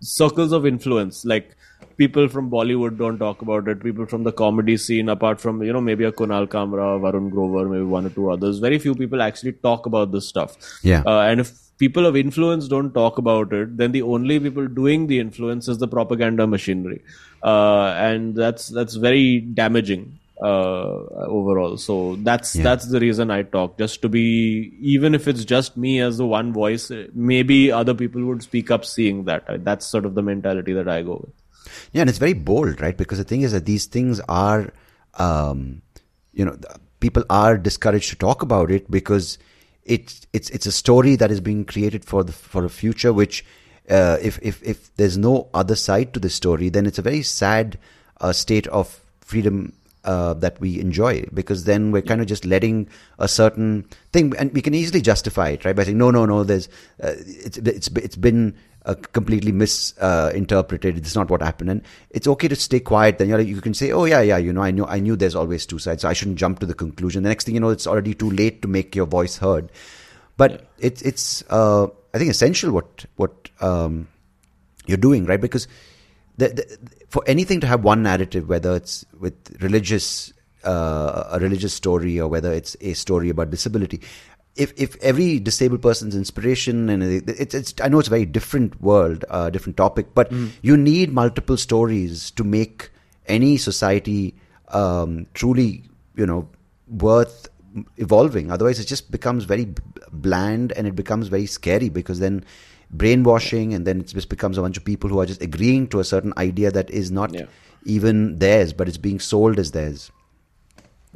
circles 0.00 0.52
of 0.52 0.66
influence 0.66 1.24
like 1.24 1.56
people 1.96 2.28
from 2.28 2.50
bollywood 2.50 2.96
don't 2.98 3.18
talk 3.18 3.42
about 3.42 3.68
it. 3.68 3.82
People 3.82 4.06
from 4.06 4.24
the 4.24 4.32
comedy 4.32 4.76
scene 4.76 5.08
apart 5.08 5.40
from 5.40 5.62
you 5.62 5.72
know 5.72 5.80
maybe 5.80 6.04
a 6.04 6.12
kunal 6.12 6.46
kamra 6.54 6.88
varun 7.04 7.30
grover 7.30 7.68
maybe 7.68 7.84
one 7.84 8.06
or 8.06 8.10
two 8.10 8.30
others 8.30 8.58
very 8.58 8.78
few 8.78 8.94
people 8.94 9.22
actually 9.22 9.52
talk 9.52 9.86
about 9.86 10.12
this 10.12 10.28
stuff. 10.28 10.56
Yeah. 10.82 11.02
uh, 11.06 11.20
and 11.20 11.40
if 11.40 11.52
people 11.78 12.06
of 12.06 12.16
influence 12.16 12.68
don't 12.68 12.92
talk 12.94 13.18
about 13.18 13.52
it 13.52 13.76
then 13.76 13.92
the 13.92 14.02
only 14.02 14.40
people 14.40 14.66
doing 14.66 15.06
the 15.08 15.18
influence 15.18 15.68
is 15.68 15.78
the 15.78 15.88
propaganda 15.88 16.46
machinery. 16.46 17.00
Uh, 17.42 17.86
and 18.08 18.34
that's 18.34 18.68
that's 18.68 18.94
very 18.94 19.40
damaging 19.40 20.18
uh, 20.42 20.94
overall. 21.38 21.76
So 21.76 22.16
that's 22.16 22.56
Yeah. 22.56 22.62
that's 22.64 22.88
the 22.90 23.00
reason 23.00 23.30
i 23.30 23.42
talk. 23.42 23.78
Just 23.78 24.02
to 24.02 24.08
be 24.08 24.24
even 24.80 25.14
if 25.14 25.28
it's 25.28 25.44
just 25.44 25.76
me 25.76 26.00
as 26.00 26.18
the 26.18 26.26
one 26.26 26.52
voice 26.52 26.90
maybe 27.14 27.70
other 27.72 27.94
people 27.94 28.24
would 28.24 28.42
speak 28.42 28.70
up 28.70 28.84
seeing 28.84 29.24
that. 29.24 29.44
That's 29.64 29.86
sort 29.86 30.04
of 30.04 30.14
the 30.14 30.22
mentality 30.22 30.72
that 30.72 30.88
i 30.88 31.02
go 31.02 31.16
with 31.24 31.34
Yeah, 31.92 32.02
and 32.02 32.10
it's 32.10 32.18
very 32.18 32.32
bold, 32.32 32.80
right? 32.80 32.96
Because 32.96 33.18
the 33.18 33.24
thing 33.24 33.42
is 33.42 33.52
that 33.52 33.66
these 33.66 33.86
things 33.86 34.20
are, 34.28 34.72
um, 35.14 35.82
you 36.32 36.44
know, 36.44 36.56
people 37.00 37.24
are 37.30 37.56
discouraged 37.56 38.10
to 38.10 38.16
talk 38.16 38.42
about 38.42 38.70
it 38.70 38.90
because 38.90 39.38
it's 39.84 40.26
it's 40.32 40.50
it's 40.50 40.66
a 40.66 40.72
story 40.72 41.16
that 41.16 41.30
is 41.30 41.40
being 41.40 41.64
created 41.64 42.04
for 42.04 42.24
the 42.24 42.32
for 42.32 42.64
a 42.64 42.70
future 42.70 43.12
which. 43.12 43.44
Uh, 43.86 44.16
if 44.22 44.38
if 44.40 44.62
if 44.62 44.96
there's 44.96 45.18
no 45.18 45.46
other 45.52 45.76
side 45.76 46.14
to 46.14 46.18
the 46.18 46.30
story, 46.30 46.70
then 46.70 46.86
it's 46.86 46.98
a 46.98 47.02
very 47.02 47.22
sad 47.22 47.78
uh, 48.18 48.32
state 48.32 48.66
of 48.68 48.98
freedom 49.20 49.74
uh, 50.04 50.34
that 50.34 50.60
we 50.60 50.80
enjoy 50.80 51.24
because 51.32 51.64
then 51.64 51.90
we're 51.90 52.02
kind 52.02 52.20
of 52.20 52.26
just 52.26 52.44
letting 52.44 52.88
a 53.18 53.28
certain 53.28 53.86
thing, 54.12 54.32
and 54.38 54.52
we 54.52 54.60
can 54.60 54.74
easily 54.74 55.00
justify 55.00 55.48
it, 55.50 55.64
right? 55.64 55.74
By 55.74 55.84
saying 55.84 55.98
no, 55.98 56.10
no, 56.10 56.26
no. 56.26 56.44
There's 56.44 56.68
uh, 57.02 57.14
it's 57.16 57.58
it's 57.58 57.88
it's 57.88 58.16
been 58.16 58.54
uh, 58.84 58.94
completely 59.12 59.52
misinterpreted. 59.52 60.98
It's 60.98 61.14
not 61.14 61.30
what 61.30 61.42
happened, 61.42 61.70
and 61.70 61.82
it's 62.10 62.26
okay 62.26 62.48
to 62.48 62.56
stay 62.56 62.80
quiet. 62.80 63.18
Then 63.18 63.28
you're 63.28 63.38
like, 63.38 63.48
you 63.48 63.60
can 63.60 63.74
say, 63.74 63.92
oh 63.92 64.04
yeah, 64.04 64.20
yeah, 64.20 64.36
you 64.36 64.52
know, 64.52 64.62
I 64.62 64.70
know, 64.70 64.86
I 64.86 65.00
knew 65.00 65.16
there's 65.16 65.34
always 65.34 65.66
two 65.66 65.78
sides, 65.78 66.02
so 66.02 66.08
I 66.08 66.12
shouldn't 66.12 66.38
jump 66.38 66.58
to 66.60 66.66
the 66.66 66.74
conclusion. 66.74 67.22
The 67.22 67.28
next 67.28 67.44
thing 67.44 67.54
you 67.54 67.60
know, 67.60 67.70
it's 67.70 67.86
already 67.86 68.14
too 68.14 68.30
late 68.30 68.62
to 68.62 68.68
make 68.68 68.94
your 68.94 69.06
voice 69.06 69.38
heard. 69.38 69.70
But 70.36 70.68
it's 70.78 71.02
it's 71.02 71.44
uh, 71.50 71.86
I 72.12 72.18
think 72.18 72.30
essential 72.30 72.72
what 72.72 73.06
what 73.16 73.50
um, 73.60 74.08
you're 74.86 74.96
doing, 74.96 75.24
right? 75.26 75.40
Because 75.40 75.68
the, 76.36 76.48
the, 76.48 76.78
for 77.08 77.22
anything 77.26 77.60
to 77.60 77.66
have 77.66 77.84
one 77.84 78.02
narrative, 78.02 78.48
whether 78.48 78.74
it's 78.74 79.04
with 79.18 79.34
religious 79.62 80.32
uh, 80.64 81.28
a 81.32 81.38
religious 81.38 81.74
story 81.74 82.18
or 82.18 82.28
whether 82.28 82.52
it's 82.52 82.76
a 82.80 82.94
story 82.94 83.28
about 83.28 83.50
disability, 83.50 84.00
if 84.56 84.72
if 84.76 84.96
every 85.02 85.40
disabled 85.40 85.82
person's 85.82 86.14
inspiration 86.14 86.88
and 86.88 87.02
it's 87.02 87.54
it's 87.54 87.74
I 87.82 87.88
know 87.88 87.98
it's 87.98 88.08
a 88.08 88.10
very 88.10 88.24
different 88.26 88.80
world, 88.80 89.24
uh, 89.30 89.50
different 89.50 89.76
topic, 89.76 90.14
but 90.14 90.30
you 90.62 90.76
need 90.76 91.12
multiple 91.12 91.56
stories 91.56 92.30
to 92.32 92.44
make 92.44 92.90
any 93.26 93.56
society 93.56 94.34
um, 94.68 95.26
truly 95.34 95.82
you 96.16 96.26
know 96.26 96.48
worth 96.88 97.48
evolving. 97.96 98.52
Otherwise, 98.52 98.78
it 98.78 98.86
just 98.86 99.10
becomes 99.10 99.44
very 99.44 99.66
bland 100.12 100.72
and 100.76 100.86
it 100.86 100.94
becomes 100.94 101.26
very 101.28 101.46
scary 101.46 101.88
because 101.88 102.20
then 102.20 102.44
brainwashing 102.90 103.74
and 103.74 103.86
then 103.86 104.00
it 104.00 104.06
just 104.06 104.28
becomes 104.28 104.56
a 104.56 104.62
bunch 104.62 104.76
of 104.76 104.84
people 104.84 105.10
who 105.10 105.18
are 105.18 105.26
just 105.26 105.42
agreeing 105.42 105.88
to 105.88 105.98
a 105.98 106.04
certain 106.04 106.32
idea 106.36 106.70
that 106.70 106.88
is 106.90 107.10
not 107.10 107.34
Yeah. 107.34 107.46
even 107.84 108.38
theirs, 108.38 108.72
but 108.72 108.86
it's 108.88 108.96
being 108.98 109.18
sold 109.18 109.58
as 109.58 109.72
theirs. 109.72 110.12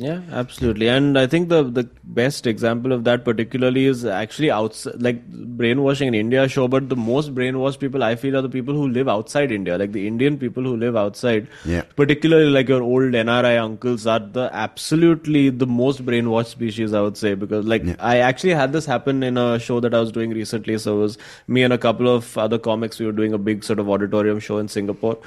Yeah, 0.01 0.21
absolutely. 0.31 0.87
And 0.87 1.19
I 1.19 1.27
think 1.27 1.49
the 1.49 1.65
the 1.65 1.83
best 2.05 2.47
example 2.47 2.93
of 2.93 3.03
that 3.03 3.25
particularly 3.25 3.87
is 3.87 4.05
actually 4.05 4.49
outside 4.49 5.03
like 5.03 5.27
brainwashing 5.29 6.07
in 6.07 6.15
India 6.15 6.47
show, 6.49 6.69
but 6.69 6.89
the 6.89 6.95
most 6.95 7.35
brainwashed 7.35 7.81
people 7.81 8.05
I 8.05 8.15
feel 8.15 8.37
are 8.37 8.43
the 8.43 8.49
people 8.49 8.75
who 8.75 8.87
live 8.87 9.09
outside 9.09 9.51
India, 9.51 9.77
like 9.77 9.91
the 9.91 10.07
Indian 10.07 10.39
people 10.39 10.63
who 10.63 10.77
live 10.77 10.95
outside. 10.97 11.49
Yeah. 11.65 11.83
Particularly 11.97 12.49
like 12.49 12.69
your 12.69 12.81
old 12.81 13.13
NRI 13.13 13.61
uncles 13.61 14.07
are 14.07 14.21
the 14.21 14.49
absolutely 14.53 15.49
the 15.51 15.67
most 15.67 16.07
brainwashed 16.07 16.55
species 16.55 16.95
I 16.95 17.01
would 17.01 17.17
say 17.17 17.35
because 17.35 17.67
like 17.67 17.83
Yeah. 17.85 17.97
I 17.99 18.19
actually 18.19 18.55
had 18.55 18.73
this 18.73 18.87
happen 18.87 19.25
in 19.25 19.37
a 19.37 19.59
show 19.59 19.81
that 19.81 19.95
I 19.95 19.99
was 19.99 20.13
doing 20.13 20.31
recently. 20.31 20.79
So 20.79 20.97
it 20.99 21.01
was 21.01 21.19
me 21.49 21.65
and 21.65 21.73
a 21.73 21.79
couple 21.89 22.09
of 22.09 22.39
other 22.39 22.59
comics. 22.71 23.01
We 23.01 23.07
were 23.07 23.19
doing 23.21 23.33
a 23.33 23.39
big 23.53 23.65
sort 23.65 23.81
of 23.81 23.91
auditorium 23.91 24.39
show 24.39 24.59
in 24.59 24.69
Singapore. 24.69 25.19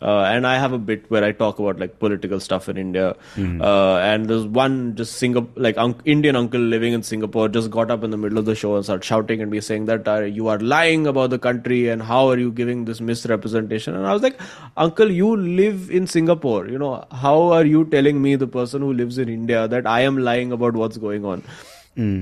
Uh, 0.00 0.20
and 0.22 0.46
I 0.46 0.58
have 0.58 0.72
a 0.72 0.78
bit 0.78 1.10
where 1.10 1.24
I 1.24 1.32
talk 1.32 1.58
about 1.58 1.80
like 1.80 1.98
political 1.98 2.38
stuff 2.38 2.68
in 2.68 2.76
India. 2.76 3.16
Uh, 3.60 3.96
and 3.96 4.26
there's 4.26 4.44
one 4.46 4.94
just 4.94 5.14
Singapore, 5.14 5.50
like 5.60 5.76
un- 5.76 6.00
Indian 6.04 6.36
uncle 6.36 6.60
living 6.60 6.92
in 6.92 7.02
Singapore 7.02 7.48
just 7.48 7.68
got 7.70 7.90
up 7.90 8.04
in 8.04 8.10
the 8.10 8.16
middle 8.16 8.38
of 8.38 8.44
the 8.44 8.54
show 8.54 8.76
and 8.76 8.84
started 8.84 9.04
shouting 9.04 9.42
and 9.42 9.50
be 9.50 9.60
saying 9.60 9.86
that 9.86 10.06
uh, 10.06 10.20
you 10.20 10.46
are 10.46 10.58
lying 10.60 11.08
about 11.08 11.30
the 11.30 11.38
country 11.38 11.88
and 11.88 12.00
how 12.00 12.28
are 12.28 12.38
you 12.38 12.52
giving 12.52 12.84
this 12.84 13.00
misrepresentation? 13.00 13.96
And 13.96 14.06
I 14.06 14.12
was 14.12 14.22
like, 14.22 14.40
Uncle, 14.76 15.10
you 15.10 15.36
live 15.36 15.90
in 15.90 16.06
Singapore. 16.06 16.68
You 16.68 16.78
know, 16.78 17.04
how 17.10 17.50
are 17.50 17.64
you 17.64 17.84
telling 17.86 18.22
me, 18.22 18.36
the 18.36 18.46
person 18.46 18.82
who 18.82 18.92
lives 18.92 19.18
in 19.18 19.28
India, 19.28 19.66
that 19.66 19.84
I 19.84 20.02
am 20.02 20.16
lying 20.18 20.52
about 20.52 20.74
what's 20.74 20.96
going 20.96 21.24
on? 21.24 21.42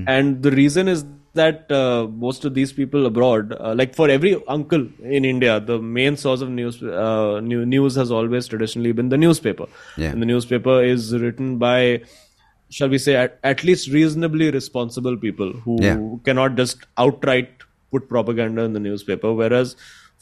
And 0.07 0.41
the 0.41 0.49
reason 0.49 0.87
is 0.87 1.05
that 1.37 1.71
uh, 1.71 2.07
most 2.23 2.45
of 2.49 2.53
these 2.55 2.71
people 2.79 3.05
abroad, 3.09 3.53
uh, 3.59 3.73
like 3.81 3.95
for 3.99 4.09
every 4.15 4.31
uncle 4.55 4.87
in 5.17 5.25
India, 5.33 5.59
the 5.59 5.77
main 5.79 6.17
source 6.23 6.41
of 6.41 6.49
news 6.49 6.81
uh, 6.83 7.39
new, 7.51 7.65
news 7.65 7.95
has 7.95 8.11
always 8.11 8.47
traditionally 8.47 8.91
been 9.01 9.09
the 9.09 9.17
newspaper. 9.17 9.67
Yeah. 9.97 10.09
And 10.11 10.21
the 10.21 10.25
newspaper 10.25 10.83
is 10.83 11.13
written 11.25 11.57
by, 11.57 12.01
shall 12.69 12.89
we 12.89 12.97
say, 12.97 13.15
at, 13.15 13.39
at 13.43 13.63
least 13.63 13.89
reasonably 13.89 14.51
responsible 14.51 15.17
people 15.17 15.53
who 15.53 15.77
Yeah. 15.81 16.01
cannot 16.25 16.55
just 16.55 16.85
outright 16.97 17.49
put 17.91 18.09
propaganda 18.09 18.63
in 18.63 18.73
the 18.73 18.79
newspaper. 18.89 19.33
Whereas 19.33 19.75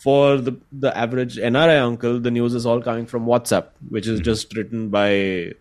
for 0.05 0.37
the 0.37 0.55
the 0.85 0.95
average 1.03 1.37
NRI 1.37 1.81
uncle, 1.81 2.19
the 2.19 2.31
news 2.31 2.53
is 2.53 2.65
all 2.65 2.81
coming 2.81 3.05
from 3.05 3.25
WhatsApp, 3.25 3.69
which 3.89 4.05
Mm-hmm. 4.05 4.13
is 4.15 4.19
just 4.31 4.55
written 4.57 4.89
by 4.89 5.53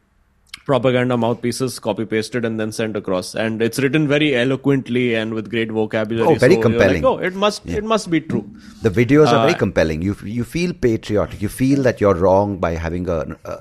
propaganda 0.68 1.16
mouthpieces 1.22 1.78
copy 1.86 2.04
pasted 2.12 2.44
and 2.48 2.58
then 2.60 2.70
sent 2.72 2.96
across 3.00 3.34
and 3.34 3.60
it's 3.66 3.78
written 3.84 4.06
very 4.12 4.28
eloquently 4.42 5.14
and 5.14 5.34
with 5.38 5.50
great 5.54 5.70
vocabulary 5.78 6.28
Oh, 6.28 6.34
very 6.44 6.54
So 6.54 6.62
compelling. 6.62 7.02
like, 7.02 7.10
oh 7.10 7.18
it 7.28 7.34
must 7.34 7.66
it 7.80 7.84
must 7.92 8.10
be 8.14 8.20
true 8.20 8.44
The 8.86 8.90
videos 9.00 9.28
are 9.34 9.40
very 9.42 9.54
Uh, 9.58 9.58
compelling. 9.64 10.00
You 10.08 10.16
you 10.38 10.44
feel 10.54 10.72
patriotic. 10.86 11.42
You 11.46 11.50
feel 11.58 11.82
that 11.88 12.00
you're 12.04 12.14
wrong 12.24 12.56
by 12.64 12.72
having 12.86 13.08
a, 13.16 13.18
a, 13.44 13.54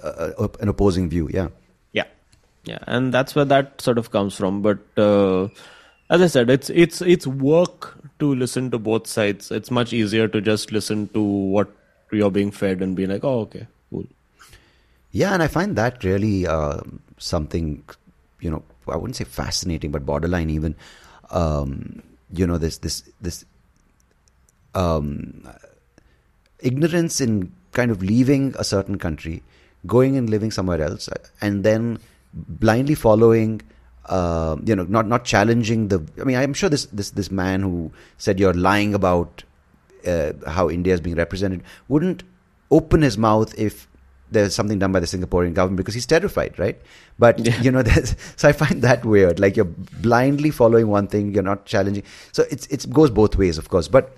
a, 0.45 0.49
an 0.61 0.69
opposing 0.75 1.09
view. 1.15 1.27
Yeah. 1.33 1.49
yeah 1.99 2.07
yeah 2.71 2.79
and 2.95 3.13
that's 3.17 3.35
where 3.39 3.45
that 3.53 3.81
sort 3.89 3.97
of 4.03 4.09
comes 4.17 4.35
from 4.41 4.61
but 4.69 5.03
uh, 5.09 5.41
as 6.15 6.21
i 6.27 6.27
said 6.35 6.49
it's 6.57 6.69
it's 6.85 7.01
it's 7.15 7.27
work 7.51 7.87
to 8.23 8.33
listen 8.43 8.69
to 8.75 8.79
both 8.89 9.07
sides 9.15 9.51
it's 9.59 9.71
much 9.81 9.91
easier 10.01 10.27
to 10.35 10.41
just 10.49 10.71
listen 10.77 11.03
to 11.17 11.23
what 11.55 11.69
you're 12.19 12.31
being 12.37 12.51
fed 12.61 12.81
and 12.87 12.95
be 13.01 13.07
like 13.13 13.23
oh 13.31 13.39
okay 13.45 13.65
cool 13.89 14.05
Yeah, 15.13 15.31
and 15.33 15.43
I 15.43 15.47
find 15.47 15.75
that 15.75 16.03
really 16.03 16.47
uh, 16.47 16.81
something, 17.19 17.83
you 18.41 18.49
know, 18.49 18.63
I 18.87 18.97
wouldn't 18.97 19.15
say 19.15 19.23
fascinating, 19.23 19.91
but 19.91 20.05
borderline 20.05 20.49
even. 20.49 20.75
Um, 21.29 22.01
you 22.31 22.47
know, 22.47 22.57
this 22.57 22.79
this 22.79 23.03
this 23.21 23.45
um, 24.73 25.47
ignorance 26.59 27.21
in 27.21 27.53
kind 27.73 27.91
of 27.91 28.01
leaving 28.01 28.55
a 28.57 28.63
certain 28.63 28.97
country, 28.97 29.43
going 29.85 30.17
and 30.17 30.31
living 30.31 30.49
somewhere 30.49 30.81
else, 30.81 31.07
and 31.39 31.63
then 31.63 31.99
blindly 32.33 32.95
following. 32.95 33.61
Uh, 34.07 34.57
you 34.65 34.75
know, 34.75 34.83
not 34.85 35.07
not 35.07 35.25
challenging 35.25 35.89
the. 35.89 36.03
I 36.19 36.23
mean, 36.23 36.37
I'm 36.37 36.55
sure 36.55 36.69
this 36.69 36.87
this 36.87 37.11
this 37.11 37.29
man 37.29 37.61
who 37.61 37.91
said 38.17 38.39
you're 38.39 38.53
lying 38.53 38.95
about 38.95 39.43
uh, 40.07 40.33
how 40.47 40.71
India 40.71 40.95
is 40.95 41.01
being 41.01 41.15
represented 41.15 41.63
wouldn't 41.87 42.23
open 42.71 43.03
his 43.03 43.15
mouth 43.15 43.53
if 43.57 43.87
there's 44.33 44.53
something 44.55 44.79
done 44.79 44.91
by 44.91 44.99
the 44.99 45.05
Singaporean 45.05 45.53
government 45.53 45.77
because 45.77 45.93
he's 45.93 46.05
terrified, 46.05 46.57
right? 46.59 46.79
But 47.19 47.39
Yeah. 47.39 47.61
you 47.61 47.71
know, 47.71 47.81
there's, 47.89 48.15
so 48.35 48.49
I 48.49 48.51
find 48.51 48.81
that 48.81 49.05
weird. 49.05 49.39
Like 49.39 49.55
you're 49.55 49.71
blindly 50.07 50.51
following 50.51 50.87
one 50.87 51.07
thing, 51.07 51.33
you're 51.33 51.43
not 51.53 51.65
challenging. 51.65 52.03
So 52.31 52.43
it's 52.51 52.67
it 52.67 52.89
goes 52.91 53.09
both 53.11 53.35
ways, 53.37 53.57
of 53.57 53.69
course. 53.69 53.87
But 53.87 54.11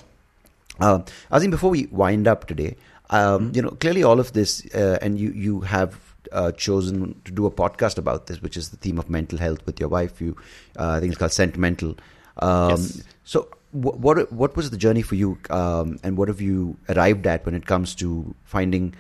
uh, 0.80 0.99
I 1.32 1.39
think 1.39 1.51
before 1.51 1.70
we 1.70 1.86
wind 1.88 2.28
up 2.28 2.47
today, 2.47 2.76
um, 3.09 3.51
you 3.53 3.61
know, 3.61 3.70
clearly 3.72 4.03
all 4.03 4.20
of 4.20 4.34
this, 4.34 4.66
uh, 4.74 4.97
and 5.01 5.20
you 5.20 5.30
you 5.32 5.61
have 5.61 5.99
uh, 6.32 6.51
chosen 6.53 7.20
to 7.26 7.32
do 7.32 7.45
a 7.45 7.51
podcast 7.51 7.97
about 7.97 8.28
this, 8.28 8.41
which 8.41 8.57
is 8.57 8.70
the 8.70 8.78
theme 8.78 8.97
of 8.99 9.09
mental 9.09 9.38
health 9.38 9.66
with 9.66 9.80
your 9.80 9.89
wife. 9.89 10.20
You, 10.20 10.36
uh, 10.78 10.89
I 10.97 10.99
think 10.99 11.11
it's 11.13 11.20
called 11.20 11.32
Sentimental. 11.32 11.95
Um, 12.38 12.70
Yes. 12.72 13.03
So, 13.24 13.43
wh- 13.72 13.95
what 14.05 14.32
what 14.32 14.55
was 14.57 14.70
the 14.72 14.78
journey 14.78 15.01
for 15.03 15.16
you, 15.16 15.38
um, 15.49 15.97
and 16.03 16.18
what 16.18 16.28
have 16.28 16.41
you 16.41 16.78
arrived 16.89 17.26
at 17.28 17.45
when 17.45 17.55
it 17.55 17.66
comes 17.68 17.93
to 17.95 18.36
finding, 18.43 18.93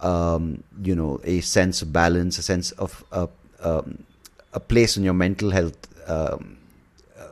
um, 0.00 0.62
you 0.82 0.94
know, 0.94 1.20
a 1.24 1.40
sense 1.40 1.82
of 1.82 1.92
balance, 1.92 2.38
a 2.38 2.42
sense 2.42 2.70
of 2.72 3.04
uh, 3.12 3.26
um, 3.62 4.04
a 4.52 4.60
place 4.60 4.96
in 4.96 5.04
your 5.04 5.14
mental 5.14 5.50
health? 5.50 5.76
Um, 6.08 6.58
uh, 7.18 7.24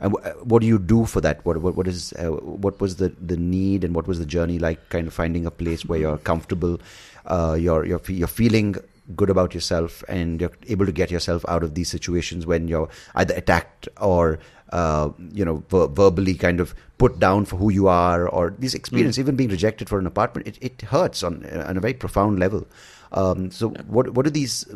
and 0.00 0.12
wh- 0.12 0.46
what 0.46 0.60
do 0.60 0.66
you 0.66 0.78
do 0.78 1.06
for 1.06 1.20
that? 1.20 1.44
What 1.44 1.58
what, 1.58 1.76
what 1.76 1.86
is 1.88 2.12
uh, 2.14 2.28
what 2.30 2.80
was 2.80 2.96
the, 2.96 3.08
the 3.20 3.36
need 3.36 3.84
and 3.84 3.94
what 3.94 4.06
was 4.06 4.18
the 4.18 4.26
journey 4.26 4.58
like? 4.58 4.88
Kind 4.90 5.06
of 5.06 5.14
finding 5.14 5.46
a 5.46 5.50
place 5.50 5.84
where 5.84 5.98
you're 5.98 6.18
comfortable, 6.18 6.80
uh, 7.26 7.56
you're 7.58 7.84
you're 7.84 7.98
fe- 7.98 8.14
you're 8.14 8.28
feeling 8.28 8.76
good 9.16 9.30
about 9.30 9.54
yourself, 9.54 10.02
and 10.08 10.40
you're 10.40 10.52
able 10.68 10.86
to 10.86 10.92
get 10.92 11.10
yourself 11.10 11.44
out 11.48 11.62
of 11.62 11.74
these 11.74 11.88
situations 11.88 12.46
when 12.46 12.68
you're 12.68 12.88
either 13.14 13.34
attacked 13.34 13.88
or 14.00 14.38
uh, 14.70 15.10
you 15.32 15.44
know 15.44 15.62
ver- 15.68 15.88
verbally 15.88 16.34
kind 16.34 16.60
of 16.60 16.74
put 16.98 17.18
down 17.18 17.44
for 17.44 17.56
who 17.56 17.70
you 17.70 17.88
are, 17.88 18.28
or 18.28 18.54
these 18.58 18.74
experience 18.74 19.18
even 19.18 19.36
being 19.36 19.50
rejected 19.50 19.88
for 19.88 19.98
an 19.98 20.06
apartment. 20.06 20.46
It 20.46 20.58
it 20.60 20.82
hurts 20.82 21.22
on 21.22 21.44
on 21.46 21.76
a 21.76 21.80
very 21.80 21.94
profound 21.94 22.38
level. 22.38 22.66
Um, 23.12 23.50
so 23.50 23.70
what 23.86 24.14
what 24.14 24.26
are 24.26 24.30
these 24.30 24.66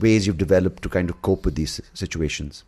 ways 0.00 0.26
you've 0.26 0.38
developed 0.38 0.82
to 0.82 0.88
kind 0.88 1.10
of 1.10 1.22
cope 1.22 1.44
with 1.44 1.54
these 1.54 1.80
situations? 1.94 2.64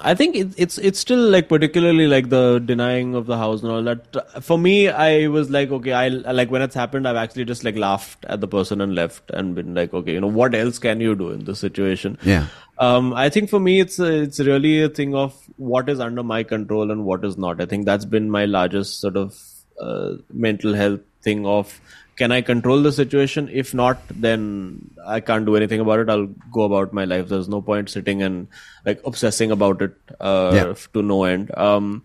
I 0.00 0.14
think 0.14 0.34
it, 0.34 0.52
it's 0.56 0.78
it's 0.78 0.98
still 0.98 1.30
like 1.30 1.48
particularly 1.48 2.08
like 2.08 2.28
the 2.28 2.58
denying 2.58 3.14
of 3.14 3.26
the 3.26 3.36
house 3.36 3.62
and 3.62 3.70
all 3.70 3.82
that. 3.84 4.42
For 4.42 4.58
me, 4.58 4.88
I 4.88 5.28
was 5.28 5.48
like, 5.48 5.70
okay, 5.70 5.92
I 5.92 6.08
like 6.08 6.50
when 6.50 6.62
it's 6.62 6.74
happened, 6.74 7.06
I've 7.06 7.16
actually 7.16 7.44
just 7.44 7.62
like 7.62 7.76
laughed 7.76 8.24
at 8.24 8.40
the 8.40 8.48
person 8.48 8.80
and 8.80 8.94
left 8.94 9.30
and 9.30 9.54
been 9.54 9.74
like, 9.74 9.94
okay, 9.94 10.12
you 10.12 10.20
know, 10.20 10.26
what 10.26 10.54
else 10.54 10.78
can 10.78 11.00
you 11.00 11.14
do 11.14 11.30
in 11.30 11.44
this 11.44 11.60
situation? 11.60 12.18
Yeah. 12.22 12.48
Um, 12.78 13.12
I 13.14 13.28
think 13.28 13.48
for 13.48 13.60
me, 13.60 13.78
it's 13.78 14.00
a, 14.00 14.22
it's 14.22 14.40
really 14.40 14.82
a 14.82 14.88
thing 14.88 15.14
of 15.14 15.34
what 15.56 15.88
is 15.88 16.00
under 16.00 16.24
my 16.24 16.42
control 16.42 16.90
and 16.90 17.04
what 17.04 17.24
is 17.24 17.38
not. 17.38 17.60
I 17.60 17.66
think 17.66 17.84
that's 17.86 18.04
been 18.04 18.30
my 18.30 18.46
largest 18.46 19.00
sort 19.00 19.16
of 19.16 19.40
uh, 19.80 20.14
mental 20.32 20.74
health 20.74 21.00
thing 21.22 21.46
of 21.46 21.80
can 22.16 22.32
I 22.32 22.40
control 22.42 22.82
the 22.82 22.92
situation? 22.92 23.48
If 23.52 23.74
not, 23.74 23.98
then 24.10 24.90
I 25.06 25.20
can't 25.20 25.46
do 25.46 25.56
anything 25.56 25.80
about 25.80 26.00
it. 26.00 26.08
I'll 26.10 26.26
go 26.52 26.62
about 26.62 26.92
my 26.92 27.04
life. 27.04 27.28
There's 27.28 27.48
no 27.48 27.60
point 27.60 27.90
sitting 27.90 28.22
and 28.22 28.48
like 28.86 29.00
obsessing 29.04 29.50
about 29.50 29.82
it 29.82 29.94
uh, 30.20 30.52
Yeah. 30.54 30.74
to 30.92 31.02
no 31.02 31.24
end. 31.24 31.56
Um, 31.56 32.02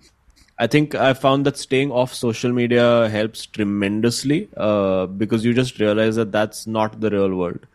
I 0.58 0.68
think 0.68 0.94
I 0.94 1.14
found 1.14 1.46
that 1.46 1.58
staying 1.58 1.92
off 1.92 2.14
social 2.14 2.52
media 2.52 3.08
helps 3.10 3.46
tremendously 3.46 4.50
uh, 4.58 5.06
because 5.06 5.46
you 5.46 5.54
just 5.54 5.80
realize 5.80 6.16
that 6.18 6.32
that's 6.34 6.68
not 6.68 7.00
the 7.00 7.10
real 7.10 7.34
world. 7.36 7.66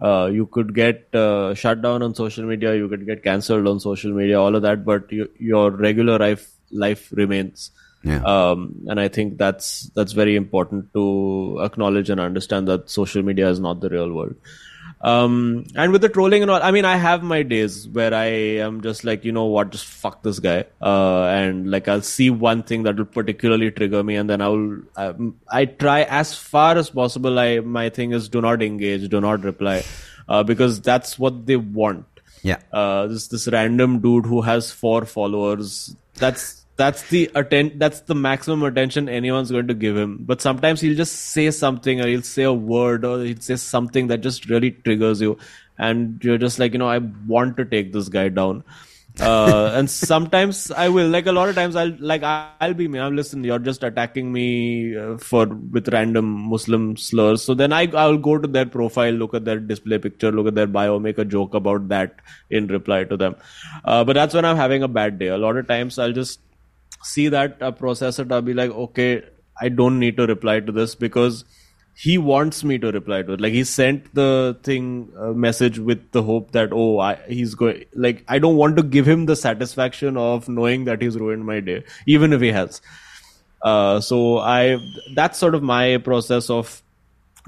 Uh, 0.00 0.30
you 0.32 0.46
could 0.46 0.74
get 0.74 1.14
uh, 1.14 1.52
shut 1.54 1.82
down 1.82 2.02
on 2.02 2.14
social 2.14 2.44
media, 2.44 2.74
you 2.74 2.88
could 2.88 3.04
get 3.04 3.22
cancelled 3.22 3.66
on 3.68 3.78
social 3.78 4.10
media, 4.12 4.40
all 4.40 4.56
of 4.56 4.62
that, 4.62 4.86
but 4.86 5.12
you, 5.12 5.28
your 5.38 5.70
regular 5.70 6.18
life 6.18 6.50
life 6.70 7.12
remains. 7.12 7.70
Yeah. 8.02 8.22
Um, 8.24 8.76
and 8.88 8.98
I 8.98 9.08
think 9.08 9.36
that's 9.36 9.90
that's 9.94 10.12
very 10.12 10.34
important 10.36 10.92
to 10.94 11.58
acknowledge 11.62 12.08
and 12.10 12.20
understand 12.20 12.66
that 12.68 12.88
social 12.88 13.22
media 13.22 13.48
is 13.50 13.60
not 13.60 13.80
the 13.80 13.88
real 13.90 14.10
world. 14.12 14.34
Um, 15.02 15.64
and 15.76 15.92
with 15.92 16.02
the 16.02 16.10
trolling 16.10 16.42
and 16.42 16.50
all, 16.50 16.62
I 16.62 16.72
mean, 16.72 16.84
I 16.84 16.96
have 16.96 17.22
my 17.22 17.42
days 17.42 17.88
where 17.88 18.12
I 18.12 18.26
am 18.66 18.82
just 18.82 19.02
like, 19.02 19.24
you 19.24 19.32
know 19.32 19.46
what, 19.46 19.70
just 19.70 19.86
fuck 19.86 20.22
this 20.22 20.38
guy. 20.40 20.64
Uh, 20.82 21.22
and 21.24 21.70
like 21.70 21.88
I'll 21.88 22.02
see 22.02 22.28
one 22.28 22.62
thing 22.62 22.82
that 22.82 22.96
will 22.96 23.06
particularly 23.06 23.70
trigger 23.70 24.02
me, 24.02 24.16
and 24.16 24.28
then 24.28 24.42
I'll 24.42 24.78
um, 24.96 25.36
I 25.50 25.64
try 25.64 26.02
as 26.02 26.34
far 26.36 26.76
as 26.76 26.90
possible. 26.90 27.38
I 27.38 27.60
my 27.60 27.88
thing 27.88 28.12
is 28.12 28.28
do 28.28 28.42
not 28.42 28.62
engage, 28.62 29.08
do 29.08 29.20
not 29.22 29.42
reply, 29.42 29.84
uh, 30.28 30.42
because 30.42 30.82
that's 30.82 31.18
what 31.18 31.46
they 31.46 31.56
want 31.56 32.04
Yeah. 32.42 32.58
uh, 32.72 33.06
this 33.06 33.28
this 33.28 33.48
random 33.48 34.00
dude 34.00 34.26
who 34.26 34.42
has 34.42 34.70
four 34.70 35.06
followers. 35.06 35.96
That's 36.16 36.59
that's 36.80 37.02
the 37.14 37.30
atten- 37.40 37.78
that's 37.78 38.00
the 38.10 38.14
maximum 38.26 38.62
attention 38.68 39.08
anyone's 39.08 39.50
going 39.56 39.68
to 39.70 39.78
give 39.86 39.96
him. 40.02 40.18
But 40.32 40.40
sometimes 40.40 40.80
he'll 40.80 40.96
just 41.00 41.16
say 41.32 41.50
something, 41.50 42.00
or 42.00 42.06
he'll 42.12 42.28
say 42.28 42.44
a 42.44 42.52
word, 42.52 43.04
or 43.04 43.22
he'll 43.24 43.40
say 43.48 43.56
something 43.56 44.08
that 44.12 44.22
just 44.28 44.48
really 44.54 44.70
triggers 44.70 45.20
you, 45.20 45.36
and 45.78 46.24
you're 46.24 46.38
just 46.46 46.58
like, 46.58 46.72
you 46.72 46.78
know, 46.84 46.88
I 46.88 46.98
want 47.34 47.58
to 47.58 47.66
take 47.76 47.92
this 47.98 48.08
guy 48.08 48.28
down. 48.40 48.64
uh, 49.20 49.70
and 49.78 49.90
sometimes 49.90 50.58
I 50.70 50.88
will, 50.96 51.08
like 51.14 51.26
a 51.26 51.32
lot 51.38 51.48
of 51.52 51.54
times, 51.60 51.76
I'll 51.84 51.94
like 52.10 52.26
I'll 52.32 52.74
be 52.82 52.88
me. 52.88 52.98
I'm 53.06 53.16
listen. 53.20 53.46
You're 53.52 53.62
just 53.70 53.86
attacking 53.88 54.32
me 54.32 54.96
uh, 55.04 55.16
for 55.30 55.46
with 55.78 55.88
random 55.96 56.28
Muslim 56.56 56.90
slurs. 57.06 57.42
So 57.48 57.58
then 57.62 57.72
I 57.72 57.86
I'll 58.04 58.20
go 58.28 58.38
to 58.44 58.52
their 58.58 58.66
profile, 58.76 59.12
look 59.24 59.34
at 59.40 59.44
their 59.44 59.64
display 59.72 59.98
picture, 60.10 60.32
look 60.32 60.52
at 60.52 60.60
their 60.60 60.72
bio, 60.78 61.00
make 61.08 61.18
a 61.18 61.30
joke 61.38 61.58
about 61.62 61.88
that 61.96 62.22
in 62.60 62.68
reply 62.78 63.02
to 63.14 63.16
them. 63.24 63.36
Uh, 63.84 64.04
but 64.04 64.14
that's 64.22 64.40
when 64.40 64.44
I'm 64.52 64.62
having 64.66 64.88
a 64.88 64.94
bad 65.00 65.18
day. 65.24 65.34
A 65.38 65.42
lot 65.48 65.56
of 65.64 65.68
times 65.74 65.98
I'll 66.06 66.12
just 66.22 66.40
see 67.02 67.28
that, 67.28 67.62
uh, 67.62 67.70
process 67.70 68.18
it. 68.18 68.30
I'll 68.32 68.42
be 68.42 68.54
like, 68.54 68.70
okay, 68.70 69.22
I 69.60 69.68
don't 69.68 69.98
need 69.98 70.16
to 70.16 70.26
reply 70.26 70.60
to 70.60 70.72
this 70.72 70.94
because 70.94 71.44
he 71.94 72.16
wants 72.16 72.64
me 72.64 72.78
to 72.78 72.90
reply 72.90 73.22
to 73.22 73.34
it. 73.34 73.40
Like 73.40 73.52
he 73.52 73.64
sent 73.64 74.14
the 74.14 74.58
thing 74.62 75.12
uh, 75.18 75.32
message 75.32 75.78
with 75.78 76.12
the 76.12 76.22
hope 76.22 76.52
that 76.52 76.70
oh, 76.72 76.98
I, 76.98 77.16
he's 77.28 77.54
going. 77.54 77.84
Like 77.94 78.24
I 78.26 78.38
don't 78.38 78.56
want 78.56 78.76
to 78.78 78.82
give 78.82 79.06
him 79.06 79.26
the 79.26 79.36
satisfaction 79.36 80.16
of 80.16 80.48
knowing 80.48 80.84
that 80.84 81.02
he's 81.02 81.18
ruined 81.18 81.44
my 81.44 81.60
day, 81.60 81.84
even 82.06 82.32
if 82.32 82.40
he 82.40 82.52
has. 82.52 82.80
Uh, 83.62 84.00
so 84.00 84.38
I 84.38 84.78
that's 85.14 85.38
sort 85.38 85.54
of 85.54 85.62
my 85.62 85.98
process 85.98 86.48
of 86.48 86.82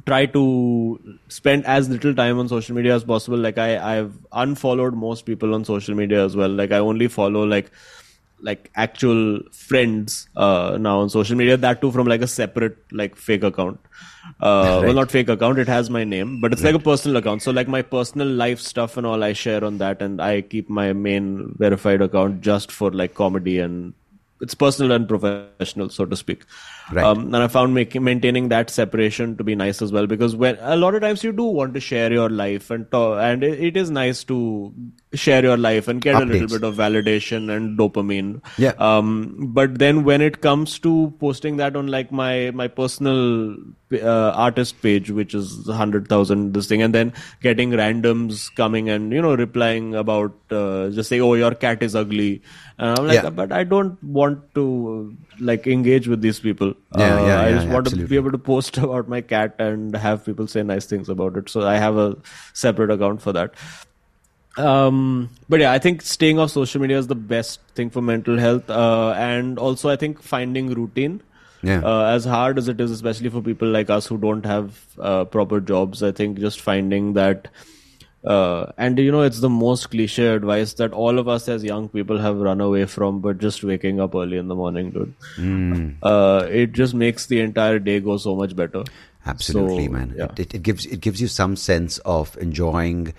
try 0.06 0.26
to 0.26 1.18
spend 1.28 1.64
as 1.64 1.88
little 1.88 2.14
time 2.14 2.38
on 2.38 2.48
social 2.48 2.76
media 2.76 2.94
as 2.94 3.04
possible. 3.04 3.38
Like 3.38 3.56
I 3.56 3.98
I've 3.98 4.12
unfollowed 4.32 4.94
most 4.94 5.24
people 5.24 5.54
on 5.54 5.64
social 5.64 5.94
media 5.94 6.24
as 6.24 6.36
well. 6.36 6.50
Like 6.50 6.72
I 6.72 6.78
only 6.78 7.08
follow 7.08 7.44
like 7.44 7.70
like 8.42 8.70
actual 8.74 9.40
friends 9.52 10.28
uh, 10.36 10.76
now 10.80 11.00
on 11.00 11.08
social 11.10 11.36
media. 11.36 11.56
That 11.56 11.80
too 11.80 11.92
from 11.92 12.06
like 12.06 12.22
a 12.22 12.26
separate 12.26 12.76
like 12.90 13.16
fake 13.16 13.44
account. 13.44 13.78
Uh, 14.40 14.82
Well, 14.84 14.94
not 14.94 15.10
fake 15.10 15.28
account. 15.28 15.58
It 15.58 15.68
has 15.68 15.90
my 15.90 16.04
name, 16.04 16.40
but 16.40 16.52
it's 16.52 16.62
like 16.62 16.74
a 16.74 16.78
personal 16.78 17.16
account. 17.16 17.42
So 17.42 17.50
like 17.52 17.68
my 17.68 17.82
personal 17.82 18.28
life 18.28 18.60
stuff 18.60 18.96
and 18.96 19.06
all 19.06 19.22
I 19.22 19.32
share 19.32 19.64
on 19.64 19.78
that, 19.78 20.02
and 20.02 20.20
I 20.20 20.42
keep 20.42 20.68
my 20.68 20.92
main 20.92 21.54
verified 21.58 22.02
account 22.02 22.40
just 22.40 22.72
for 22.72 22.90
like 22.90 23.14
comedy 23.14 23.58
and 23.58 23.94
it's 24.40 24.54
personal 24.54 24.92
and 24.92 25.08
professional, 25.08 25.88
so 25.88 26.04
to 26.04 26.16
speak. 26.16 26.44
Right. 26.90 27.04
Um, 27.04 27.26
and 27.34 27.36
I 27.36 27.48
found 27.48 27.74
making 27.74 28.02
maintaining 28.04 28.48
that 28.48 28.70
separation 28.70 29.36
to 29.36 29.44
be 29.44 29.54
nice 29.54 29.80
as 29.80 29.92
well 29.92 30.06
because 30.06 30.34
when 30.34 30.58
a 30.60 30.76
lot 30.76 30.94
of 30.94 31.02
times 31.02 31.22
you 31.22 31.32
do 31.32 31.44
want 31.44 31.74
to 31.74 31.80
share 31.80 32.12
your 32.12 32.28
life 32.28 32.70
and 32.70 32.90
to, 32.90 33.14
and 33.14 33.44
it, 33.44 33.60
it 33.60 33.76
is 33.76 33.90
nice 33.90 34.24
to 34.24 34.74
share 35.14 35.42
your 35.42 35.56
life 35.56 35.88
and 35.88 36.00
get 36.00 36.16
a 36.20 36.24
little 36.24 36.48
bit 36.48 36.64
of 36.64 36.74
validation 36.76 37.54
and 37.54 37.78
dopamine. 37.78 38.42
Yeah. 38.58 38.72
Um, 38.78 39.36
but 39.52 39.78
then 39.78 40.04
when 40.04 40.20
it 40.20 40.40
comes 40.40 40.78
to 40.80 41.14
posting 41.20 41.56
that 41.58 41.76
on 41.76 41.86
like 41.86 42.10
my 42.10 42.50
my 42.50 42.68
personal 42.68 43.56
uh, 43.92 44.30
artist 44.34 44.80
page, 44.82 45.10
which 45.10 45.34
is 45.34 45.68
hundred 45.68 46.08
thousand 46.08 46.54
this 46.54 46.66
thing, 46.66 46.82
and 46.82 46.94
then 46.94 47.12
getting 47.42 47.70
randoms 47.70 48.54
coming 48.54 48.88
and 48.88 49.12
you 49.12 49.20
know 49.22 49.34
replying 49.34 49.94
about 49.94 50.34
uh, 50.50 50.88
just 50.90 51.08
say, 51.08 51.20
oh, 51.20 51.34
your 51.34 51.54
cat 51.54 51.82
is 51.82 51.94
ugly, 51.94 52.42
and 52.78 52.98
I'm 52.98 53.06
like, 53.06 53.22
Yeah. 53.22 53.30
but 53.30 53.52
I 53.52 53.64
don't 53.64 54.02
want 54.02 54.54
to 54.54 55.16
like 55.42 55.66
engage 55.66 56.08
with 56.08 56.20
these 56.22 56.40
people. 56.40 56.74
Yeah, 56.96 57.16
Uh, 57.16 57.26
yeah, 57.26 57.40
I 57.40 57.48
yeah, 57.48 57.54
just 57.56 57.68
want 57.68 57.88
to 57.90 58.06
be 58.06 58.16
able 58.16 58.32
to 58.32 58.38
post 58.38 58.78
about 58.86 59.08
my 59.08 59.20
cat 59.20 59.54
and 59.58 59.96
have 59.96 60.24
people 60.24 60.46
say 60.46 60.62
nice 60.62 60.86
things 60.86 61.08
about 61.08 61.36
it. 61.36 61.48
So 61.48 61.66
I 61.66 61.76
have 61.78 61.96
a 61.96 62.16
separate 62.54 62.90
account 62.90 63.22
for 63.22 63.32
that. 63.32 63.54
Um, 64.58 65.30
but 65.48 65.60
yeah, 65.60 65.72
I 65.72 65.78
think 65.78 66.02
staying 66.02 66.38
off 66.38 66.50
social 66.50 66.80
media 66.80 66.98
is 66.98 67.06
the 67.06 67.14
best 67.14 67.60
thing 67.74 67.90
for 67.90 68.02
mental 68.02 68.38
health. 68.38 68.68
Uh, 68.68 69.14
and 69.16 69.58
also, 69.58 69.88
I 69.88 69.96
think 69.96 70.22
finding 70.22 70.72
routine. 70.74 71.22
Yeah. 71.62 71.80
Uh, 71.84 72.04
as 72.06 72.24
hard 72.24 72.58
as 72.58 72.66
it 72.68 72.80
is, 72.80 72.90
especially 72.90 73.28
for 73.30 73.40
people 73.40 73.68
like 73.68 73.88
us 73.88 74.06
who 74.06 74.18
don't 74.18 74.44
have 74.44 74.80
uh, 74.98 75.24
proper 75.24 75.60
jobs, 75.60 76.02
I 76.02 76.12
think 76.12 76.38
just 76.38 76.60
finding 76.60 77.12
that. 77.14 77.48
Uh, 78.24 78.66
and 78.78 78.98
you 78.98 79.10
know, 79.10 79.22
it's 79.22 79.40
the 79.40 79.48
most 79.50 79.90
cliche 79.90 80.26
advice 80.28 80.74
that 80.74 80.92
all 80.92 81.18
of 81.18 81.26
us 81.26 81.48
as 81.48 81.64
young 81.64 81.88
people 81.88 82.18
have 82.18 82.36
run 82.36 82.60
away 82.60 82.84
from, 82.84 83.20
but 83.20 83.38
just 83.38 83.64
waking 83.64 84.00
up 84.00 84.14
early 84.14 84.36
in 84.36 84.48
the 84.48 84.54
morning, 84.54 84.90
dude. 84.90 85.14
Mm. 85.36 85.96
Uh, 86.02 86.46
it 86.50 86.72
just 86.72 86.94
makes 86.94 87.26
the 87.26 87.40
entire 87.40 87.78
day 87.80 87.98
go 88.00 88.16
so 88.16 88.36
much 88.36 88.54
better. 88.54 88.84
Absolutely, 89.26 89.86
So, 89.86 89.92
man. 89.92 90.14
yeah. 90.16 90.24
It, 90.24 90.38
it, 90.40 90.54
it 90.54 90.62
gives 90.62 90.86
it 90.86 91.00
gives 91.00 91.20
you 91.20 91.28
some 91.28 91.56
sense 91.56 91.98
of 91.98 92.36
enjoying 92.38 93.12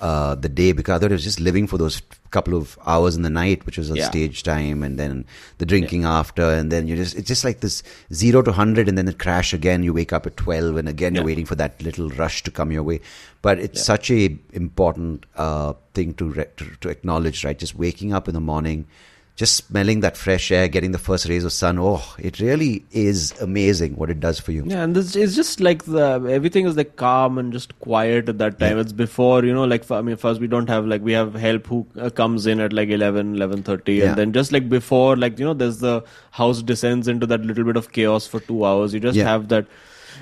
uh, 0.00 0.34
the 0.34 0.48
day 0.48 0.72
because 0.72 0.96
I 0.96 0.98
thought 1.00 1.10
I 1.12 1.14
was 1.14 1.24
just 1.24 1.40
living 1.40 1.66
for 1.66 1.78
those 1.78 2.02
couple 2.30 2.54
of 2.54 2.78
hours 2.86 3.16
in 3.16 3.22
the 3.22 3.30
night, 3.30 3.64
which 3.64 3.78
was 3.78 3.90
a 3.90 3.96
Yeah. 3.96 4.06
stage 4.08 4.42
time, 4.42 4.82
and 4.82 4.98
then 4.98 5.24
the 5.58 5.66
drinking 5.66 6.04
after, 6.04 6.42
and 6.42 6.70
then 6.70 6.86
you 6.88 6.96
just 6.96 7.16
it's 7.16 7.28
just 7.28 7.44
like 7.44 7.60
this 7.60 7.82
zero 8.12 8.42
to 8.42 8.52
hundred, 8.52 8.88
and 8.88 8.98
then 8.98 9.08
it 9.08 9.18
crash 9.18 9.52
again. 9.54 9.82
You 9.82 9.92
wake 9.92 10.12
up 10.12 10.26
at 10.26 10.36
twelve, 10.36 10.76
and 10.76 10.88
again 10.88 11.14
you're 11.14 11.24
waiting 11.24 11.46
for 11.46 11.54
that 11.54 11.80
little 11.82 12.10
rush 12.10 12.42
to 12.44 12.50
come 12.50 12.72
your 12.72 12.82
way. 12.82 13.00
But 13.42 13.58
it's 13.58 13.82
such 13.84 14.10
a 14.10 14.36
important 14.52 15.24
uh, 15.36 15.74
thing 15.94 16.14
to, 16.14 16.30
re- 16.30 16.46
to 16.56 16.64
to 16.80 16.88
acknowledge, 16.88 17.44
right? 17.44 17.58
Just 17.58 17.74
waking 17.76 18.12
up 18.12 18.28
in 18.28 18.34
the 18.34 18.40
morning. 18.40 18.86
Just 19.36 19.56
smelling 19.66 20.00
that 20.00 20.16
fresh 20.16 20.50
air, 20.50 20.66
getting 20.66 20.92
the 20.92 20.98
first 20.98 21.28
rays 21.28 21.44
of 21.44 21.52
sun. 21.52 21.78
Oh, 21.78 22.02
it 22.18 22.40
really 22.40 22.84
is 22.90 23.32
amazing 23.40 23.94
what 23.96 24.08
it 24.08 24.18
does 24.18 24.40
for 24.40 24.50
you. 24.50 24.64
Yeah, 24.66 24.82
and 24.82 24.96
this 24.96 25.14
it's 25.14 25.36
just 25.36 25.60
like 25.60 25.84
the 25.84 26.26
everything 26.30 26.66
is 26.66 26.74
like 26.74 26.96
calm 26.96 27.36
and 27.36 27.52
just 27.52 27.78
quiet 27.80 28.30
at 28.30 28.38
that 28.38 28.58
time. 28.58 28.76
Yeah. 28.76 28.80
It's 28.80 28.92
before 28.92 29.44
you 29.44 29.52
know, 29.52 29.64
like 29.64 29.90
I 29.90 30.00
mean, 30.00 30.16
first 30.16 30.40
we 30.40 30.46
don't 30.46 30.70
have 30.70 30.86
like 30.86 31.02
we 31.02 31.12
have 31.12 31.34
help 31.34 31.66
who 31.66 31.86
uh, 32.00 32.08
comes 32.08 32.46
in 32.46 32.60
at 32.60 32.72
like 32.72 32.88
11, 32.88 33.36
11.30 33.36 33.98
Yeah. 33.98 34.04
and 34.08 34.16
then 34.16 34.32
just 34.32 34.52
like 34.52 34.70
before, 34.70 35.16
like 35.16 35.38
you 35.38 35.44
know, 35.44 35.54
there's 35.54 35.78
the 35.80 36.02
house 36.30 36.62
descends 36.62 37.06
into 37.06 37.26
that 37.26 37.42
little 37.42 37.64
bit 37.64 37.76
of 37.76 37.92
chaos 37.92 38.26
for 38.26 38.40
two 38.40 38.64
hours. 38.64 38.94
You 38.94 39.00
just 39.00 39.16
Yeah. 39.18 39.24
have 39.24 39.48
that. 39.48 39.66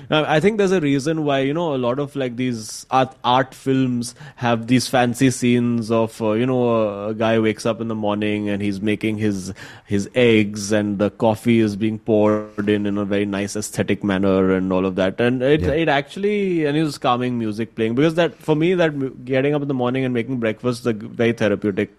Uh, 0.09 0.23
I 0.27 0.39
think 0.39 0.57
there's 0.57 0.71
a 0.71 0.79
reason 0.81 1.23
why 1.25 1.39
you 1.39 1.53
know 1.53 1.73
a 1.75 1.77
lot 1.77 1.99
of 1.99 2.15
like 2.15 2.35
these 2.35 2.85
art, 2.91 3.15
art 3.23 3.53
films 3.53 4.13
have 4.37 4.67
these 4.67 4.87
fancy 4.87 5.31
scenes 5.31 5.89
of 5.91 6.21
uh, 6.21 6.31
you 6.33 6.45
know 6.45 6.69
a, 6.69 7.07
a 7.09 7.13
guy 7.13 7.39
wakes 7.39 7.65
up 7.65 7.81
in 7.81 7.87
the 7.87 7.95
morning 7.95 8.49
and 8.49 8.61
he's 8.61 8.79
making 8.81 9.17
his 9.17 9.53
his 9.85 10.09
eggs 10.15 10.71
and 10.71 10.99
the 10.99 11.09
coffee 11.11 11.59
is 11.59 11.75
being 11.75 11.97
poured 11.99 12.69
in 12.69 12.85
in 12.85 12.97
a 12.97 13.05
very 13.05 13.25
nice 13.25 13.55
aesthetic 13.55 14.03
manner 14.03 14.51
and 14.51 14.71
all 14.71 14.85
of 14.85 14.95
that 14.95 15.19
and 15.19 15.41
it 15.41 15.61
Yeah. 15.61 15.71
it 15.85 15.89
actually 15.89 16.65
and 16.65 16.77
it's 16.77 16.97
calming 16.97 17.39
music 17.39 17.75
playing 17.75 17.95
because 17.95 18.15
that 18.15 18.35
for 18.35 18.55
me 18.55 18.73
that 18.75 19.25
getting 19.25 19.55
up 19.55 19.61
in 19.61 19.67
the 19.67 19.73
morning 19.85 20.05
and 20.05 20.13
making 20.13 20.37
breakfast 20.39 20.81
is 20.81 20.85
a 20.87 20.93
very 20.93 21.33
therapeutic 21.33 21.91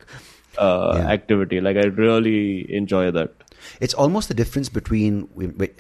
uh, 0.59 0.95
Yeah. 0.99 1.09
activity 1.09 1.61
like 1.61 1.77
I 1.77 1.87
really 1.87 2.73
enjoy 2.75 3.11
that. 3.11 3.31
It's 3.81 3.95
almost 3.95 4.29
the 4.29 4.35
difference 4.35 4.69
between, 4.69 5.29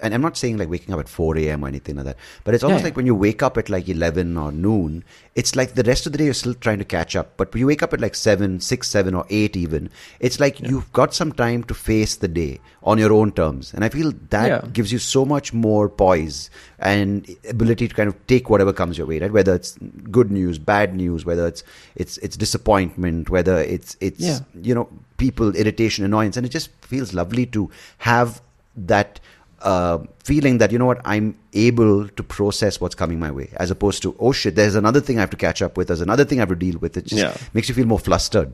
and 0.02 0.14
I'm 0.14 0.20
not 0.22 0.36
saying 0.36 0.56
like 0.58 0.68
waking 0.70 0.92
up 0.94 1.00
at 1.00 1.08
4 1.08 1.36
a.m. 1.38 1.64
or 1.64 1.68
anything 1.68 1.96
like 1.96 2.04
that, 2.06 2.16
but 2.44 2.54
it's 2.54 2.64
almost 2.64 2.82
Yeah. 2.82 2.86
like 2.88 2.96
when 2.96 3.06
you 3.06 3.14
wake 3.14 3.42
up 3.42 3.56
at 3.58 3.68
like 3.70 3.88
11 3.88 4.36
or 4.36 4.52
noon, 4.52 5.04
it's 5.34 5.54
like 5.54 5.74
the 5.74 5.82
rest 5.82 6.06
of 6.06 6.12
the 6.12 6.18
day 6.18 6.24
you're 6.24 6.34
still 6.34 6.54
trying 6.54 6.78
to 6.78 6.84
catch 6.84 7.14
up. 7.16 7.36
But 7.36 7.52
when 7.52 7.60
you 7.60 7.66
wake 7.66 7.82
up 7.82 7.92
at 7.92 8.00
like 8.00 8.14
7, 8.14 8.60
6, 8.60 8.88
7, 8.88 9.14
or 9.14 9.26
8 9.30 9.56
even, 9.56 9.90
it's 10.20 10.40
like 10.40 10.60
you've 10.60 10.90
got 10.92 11.14
some 11.14 11.32
time 11.32 11.64
to 11.64 11.74
face 11.74 12.16
the 12.16 12.28
day 12.28 12.60
on 12.82 12.98
your 12.98 13.12
own 13.12 13.32
terms. 13.32 13.72
And 13.74 13.84
I 13.84 13.88
feel 13.88 14.12
that 14.30 14.46
Yeah. 14.48 14.60
gives 14.72 14.92
you 14.92 14.98
so 14.98 15.24
much 15.24 15.52
more 15.52 15.88
poise 15.88 16.50
and 16.78 17.28
ability 17.48 17.88
to 17.88 17.94
kind 17.94 18.08
of 18.08 18.26
take 18.26 18.48
whatever 18.50 18.72
comes 18.72 18.96
your 18.98 19.06
way, 19.06 19.18
right? 19.18 19.32
Whether 19.32 19.54
it's 19.54 19.76
good 20.10 20.30
news, 20.30 20.58
bad 20.58 20.94
news, 20.94 21.24
whether 21.24 21.46
it's 21.46 21.62
it's 21.96 22.18
it's 22.18 22.36
disappointment, 22.36 23.28
whether 23.30 23.58
it's 23.58 23.96
it's 24.00 24.20
Yeah. 24.20 24.40
you 24.62 24.74
know 24.74 24.88
people 25.16 25.54
irritation 25.56 26.04
annoyance 26.04 26.36
and 26.36 26.46
it 26.46 26.50
just 26.50 26.70
feels 26.82 27.12
lovely 27.14 27.46
to 27.46 27.70
have 27.98 28.40
that 28.76 29.20
uh, 29.62 29.98
feeling 30.22 30.58
that 30.58 30.70
you 30.70 30.78
know 30.78 30.84
what 30.86 31.00
i'm 31.04 31.34
able 31.54 32.06
to 32.08 32.22
process 32.22 32.78
what's 32.80 32.94
coming 32.94 33.18
my 33.18 33.30
way 33.30 33.48
as 33.56 33.70
opposed 33.70 34.02
to 34.02 34.14
oh 34.20 34.30
shit 34.32 34.54
there's 34.54 34.74
another 34.74 35.00
thing 35.00 35.16
i 35.16 35.20
have 35.20 35.30
to 35.30 35.36
catch 35.36 35.62
up 35.62 35.76
with 35.78 35.88
there's 35.88 36.02
another 36.02 36.24
thing 36.24 36.38
i 36.38 36.42
have 36.42 36.48
to 36.50 36.54
deal 36.54 36.78
with 36.78 36.96
it 36.96 37.06
just 37.06 37.22
Yeah. 37.22 37.36
makes 37.54 37.68
you 37.68 37.74
feel 37.74 37.86
more 37.86 37.98
flustered 37.98 38.52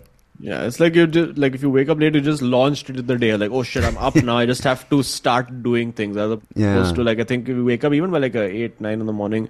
Yeah, 0.49 0.63
it's 0.69 0.79
like 0.83 0.95
you 0.99 1.03
just 1.15 1.37
like 1.43 1.55
if 1.57 1.63
you 1.65 1.71
wake 1.73 1.91
up 1.93 1.99
late, 2.03 2.15
you 2.19 2.21
just 2.29 2.43
launched 2.53 2.89
into 2.93 3.03
the 3.09 3.17
day. 3.25 3.29
Like, 3.43 3.53
oh 3.59 3.61
shit, 3.73 3.85
I'm 3.89 3.99
up 4.07 4.15
now. 4.29 4.37
I 4.43 4.47
just 4.51 4.65
have 4.69 4.81
to 4.93 5.01
start 5.09 5.51
doing 5.67 5.91
things. 5.99 6.17
As 6.23 6.33
opposed 6.37 6.63
Yeah. 6.63 6.79
to 7.01 7.05
like, 7.09 7.21
I 7.25 7.27
think 7.33 7.51
if 7.53 7.59
you 7.61 7.67
wake 7.67 7.85
up 7.89 7.97
even 7.99 8.15
by 8.15 8.21
like 8.25 8.39
a 8.43 8.47
eight, 8.63 8.81
nine 8.87 9.05
in 9.05 9.11
the 9.11 9.15
morning, 9.19 9.47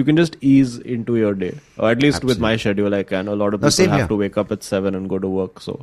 you 0.00 0.04
can 0.08 0.18
just 0.22 0.36
ease 0.50 0.74
into 0.96 1.16
your 1.20 1.32
day. 1.44 1.52
Or 1.78 1.92
at 1.92 2.02
least 2.06 2.26
with 2.32 2.42
my 2.46 2.52
schedule, 2.64 2.98
I 2.98 3.02
can. 3.14 3.32
A 3.36 3.38
lot 3.44 3.54
of 3.58 3.62
people 3.62 3.70
same 3.78 3.94
have 3.94 4.00
here. 4.00 4.08
to 4.14 4.18
wake 4.24 4.36
up 4.44 4.52
at 4.58 4.68
seven 4.72 4.98
and 5.00 5.08
go 5.14 5.20
to 5.26 5.30
work. 5.38 5.62
So 5.68 5.78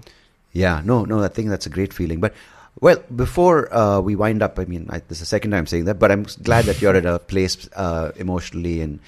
Yeah, 0.53 0.81
no, 0.85 1.03
no, 1.03 1.21
I 1.23 1.27
think 1.27 1.49
that's 1.49 1.65
a 1.65 1.69
great 1.69 1.93
feeling. 1.93 2.19
But 2.19 2.33
well, 2.79 3.03
before 3.15 3.73
uh, 3.73 3.99
we 3.99 4.15
wind 4.15 4.41
up, 4.41 4.57
I 4.59 4.65
mean, 4.65 4.87
I, 4.89 4.99
this 4.99 5.17
is 5.17 5.19
the 5.21 5.25
second 5.25 5.51
time 5.51 5.65
saying 5.67 5.85
that, 5.85 5.99
but 5.99 6.11
I'm 6.11 6.23
glad 6.43 6.65
that 6.65 6.81
you're 6.81 6.95
at 6.95 7.05
a 7.05 7.19
place 7.19 7.67
uh, 7.75 8.11
emotionally 8.15 8.81
and 8.81 8.99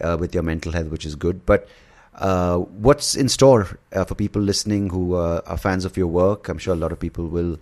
uh, 0.00 0.16
with 0.18 0.34
your 0.34 0.42
mental 0.42 0.72
health, 0.72 0.88
which 0.88 1.06
is 1.06 1.14
good. 1.14 1.46
But 1.46 1.68
uh, 2.14 2.58
what's 2.58 3.14
in 3.14 3.28
store 3.28 3.78
uh, 3.92 4.04
for 4.04 4.14
people 4.14 4.42
listening 4.42 4.90
who 4.90 5.14
uh, 5.14 5.40
are 5.46 5.56
fans 5.56 5.84
of 5.84 5.96
your 5.96 6.08
work? 6.08 6.48
I'm 6.48 6.58
sure 6.58 6.74
a 6.74 6.76
lot 6.76 6.92
of 6.92 6.98
people 6.98 7.26
will 7.28 7.58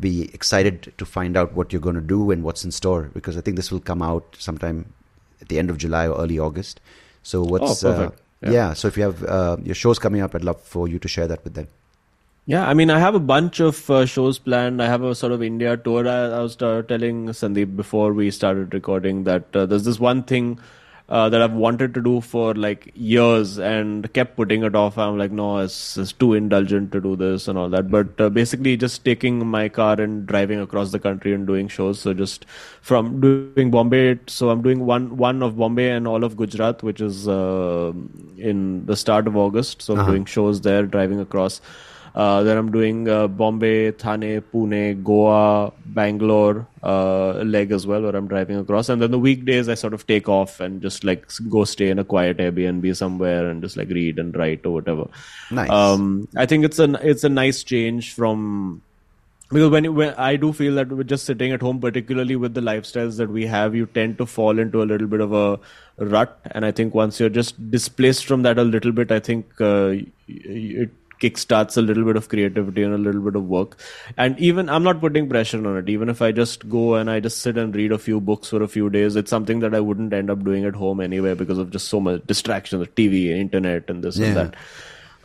be 0.00 0.32
excited 0.34 0.92
to 0.96 1.04
find 1.06 1.36
out 1.36 1.52
what 1.54 1.72
you're 1.72 1.80
going 1.80 1.94
to 1.96 2.00
do 2.00 2.30
and 2.30 2.42
what's 2.42 2.64
in 2.64 2.70
store 2.70 3.10
because 3.14 3.36
I 3.36 3.40
think 3.40 3.56
this 3.56 3.70
will 3.70 3.80
come 3.80 4.00
out 4.02 4.36
sometime 4.38 4.92
at 5.40 5.48
the 5.48 5.58
end 5.58 5.70
of 5.70 5.78
July 5.78 6.06
or 6.06 6.18
early 6.18 6.38
August. 6.38 6.80
So 7.22 7.42
what's 7.42 7.84
Oh. 7.84 7.90
Uh, 7.90 8.10
Yeah. 8.40 8.50
yeah. 8.52 8.72
So 8.74 8.86
if 8.86 8.96
you 8.96 9.02
have 9.02 9.24
uh, 9.24 9.56
your 9.64 9.74
shows 9.74 9.98
coming 9.98 10.20
up, 10.20 10.34
I'd 10.34 10.44
love 10.44 10.60
for 10.60 10.86
you 10.86 10.98
to 11.00 11.08
share 11.08 11.26
that 11.26 11.42
with 11.42 11.54
them. 11.54 11.66
Yeah, 12.48 12.66
I 12.66 12.72
mean, 12.72 12.88
I 12.90 12.98
have 12.98 13.14
a 13.14 13.20
bunch 13.20 13.60
of 13.60 13.90
uh, 13.90 14.06
shows 14.06 14.38
planned. 14.38 14.82
I 14.82 14.86
have 14.86 15.02
a 15.02 15.14
sort 15.14 15.32
of 15.32 15.42
India 15.42 15.76
tour. 15.76 16.08
I, 16.08 16.38
I 16.38 16.40
was 16.40 16.56
uh, 16.62 16.80
telling 16.88 17.26
Sandeep 17.26 17.76
before 17.76 18.14
we 18.14 18.30
started 18.30 18.72
recording 18.72 19.24
that 19.24 19.54
uh, 19.54 19.66
there's 19.66 19.84
this 19.84 20.00
one 20.00 20.22
thing 20.22 20.58
uh, 21.10 21.28
that 21.28 21.42
I've 21.42 21.52
wanted 21.52 21.92
to 21.92 22.00
do 22.00 22.22
for 22.22 22.54
like 22.54 22.90
years 22.94 23.58
and 23.58 24.10
kept 24.14 24.34
putting 24.36 24.62
it 24.62 24.74
off. 24.74 24.96
I'm 24.96 25.18
like, 25.18 25.30
no, 25.30 25.58
it's, 25.58 25.98
it's 25.98 26.12
too 26.12 26.32
indulgent 26.32 26.90
to 26.92 27.02
do 27.02 27.16
this 27.16 27.48
and 27.48 27.58
all 27.58 27.68
that. 27.68 27.90
But 27.90 28.18
uh, 28.18 28.30
basically, 28.30 28.78
just 28.78 29.04
taking 29.04 29.46
my 29.46 29.68
car 29.68 30.00
and 30.00 30.26
driving 30.26 30.58
across 30.58 30.90
the 30.90 30.98
country 30.98 31.34
and 31.34 31.46
doing 31.46 31.68
shows. 31.68 32.00
So 32.00 32.14
just 32.14 32.46
from 32.80 33.20
doing 33.20 33.70
Bombay, 33.70 34.20
so 34.26 34.48
I'm 34.48 34.62
doing 34.62 34.86
one 34.86 35.18
one 35.18 35.42
of 35.42 35.58
Bombay 35.58 35.90
and 35.90 36.08
all 36.08 36.24
of 36.24 36.38
Gujarat, 36.38 36.82
which 36.82 37.02
is 37.02 37.28
uh, 37.28 37.92
in 38.38 38.86
the 38.86 38.96
start 38.96 39.26
of 39.26 39.36
August. 39.36 39.82
So 39.82 39.92
I'm 39.92 40.00
Uh-huh. 40.00 40.10
doing 40.12 40.24
shows 40.24 40.62
there, 40.62 40.86
driving 40.86 41.20
across. 41.20 41.60
Uh, 42.14 42.42
then 42.42 42.56
I'm 42.56 42.70
doing 42.72 43.08
uh, 43.08 43.28
Bombay, 43.28 43.92
Thane, 43.92 44.40
Pune, 44.40 45.02
Goa, 45.04 45.72
Bangalore 45.86 46.66
uh, 46.82 47.32
leg 47.42 47.72
as 47.72 47.86
well, 47.86 48.02
where 48.02 48.16
I'm 48.16 48.28
driving 48.28 48.56
across. 48.58 48.88
And 48.88 49.00
then 49.00 49.10
the 49.10 49.18
weekdays 49.18 49.68
I 49.68 49.74
sort 49.74 49.94
of 49.94 50.06
take 50.06 50.28
off 50.28 50.60
and 50.60 50.82
just 50.82 51.04
like 51.04 51.30
go 51.48 51.64
stay 51.64 51.88
in 51.88 51.98
a 51.98 52.04
quiet 52.04 52.38
Airbnb 52.38 52.96
somewhere 52.96 53.48
and 53.48 53.62
just 53.62 53.76
like 53.76 53.88
read 53.88 54.18
and 54.18 54.36
write 54.36 54.64
or 54.66 54.72
whatever. 54.72 55.08
Nice. 55.50 55.70
Um, 55.70 56.28
I 56.36 56.46
think 56.46 56.64
it's 56.64 56.78
a 56.78 56.92
it's 57.06 57.24
a 57.24 57.28
nice 57.28 57.62
change 57.62 58.12
from 58.12 58.82
because 59.50 59.70
when, 59.70 59.94
when 59.94 60.14
I 60.14 60.36
do 60.36 60.52
feel 60.52 60.74
that 60.74 60.88
we're 60.88 61.04
just 61.04 61.24
sitting 61.24 61.52
at 61.52 61.62
home, 61.62 61.80
particularly 61.80 62.36
with 62.36 62.52
the 62.52 62.60
lifestyles 62.60 63.16
that 63.16 63.30
we 63.30 63.46
have, 63.46 63.74
you 63.74 63.86
tend 63.86 64.18
to 64.18 64.26
fall 64.26 64.58
into 64.58 64.82
a 64.82 64.84
little 64.84 65.06
bit 65.06 65.20
of 65.20 65.32
a 65.32 65.58
rut. 65.96 66.38
And 66.50 66.66
I 66.66 66.70
think 66.70 66.94
once 66.94 67.18
you're 67.18 67.30
just 67.30 67.70
displaced 67.70 68.26
from 68.26 68.42
that 68.42 68.58
a 68.58 68.64
little 68.64 68.92
bit, 68.92 69.10
I 69.10 69.20
think 69.20 69.46
uh, 69.58 69.94
it 70.28 70.90
kickstarts 71.20 71.76
a 71.76 71.82
little 71.82 72.04
bit 72.04 72.16
of 72.16 72.28
creativity 72.28 72.82
and 72.82 72.94
a 72.94 72.98
little 72.98 73.20
bit 73.20 73.34
of 73.36 73.46
work. 73.48 73.76
And 74.16 74.38
even 74.38 74.68
I'm 74.68 74.82
not 74.82 75.00
putting 75.00 75.28
pressure 75.28 75.58
on 75.66 75.76
it. 75.78 75.88
Even 75.88 76.08
if 76.08 76.22
I 76.22 76.32
just 76.32 76.68
go 76.68 76.94
and 76.94 77.10
I 77.10 77.20
just 77.20 77.38
sit 77.42 77.58
and 77.58 77.74
read 77.74 77.92
a 77.92 77.98
few 77.98 78.20
books 78.20 78.48
for 78.48 78.62
a 78.62 78.68
few 78.68 78.88
days, 78.90 79.16
it's 79.16 79.30
something 79.30 79.60
that 79.60 79.74
I 79.74 79.80
wouldn't 79.80 80.12
end 80.12 80.30
up 80.30 80.44
doing 80.44 80.64
at 80.64 80.74
home 80.74 81.00
anyway 81.00 81.34
because 81.34 81.58
of 81.58 81.70
just 81.70 81.88
so 81.88 82.00
much 82.00 82.26
distraction, 82.26 82.80
the 82.80 82.86
TV, 82.86 83.30
internet, 83.30 83.88
and 83.90 84.02
this 84.04 84.16
Yeah. 84.18 84.26
and 84.28 84.36
that. 84.36 84.56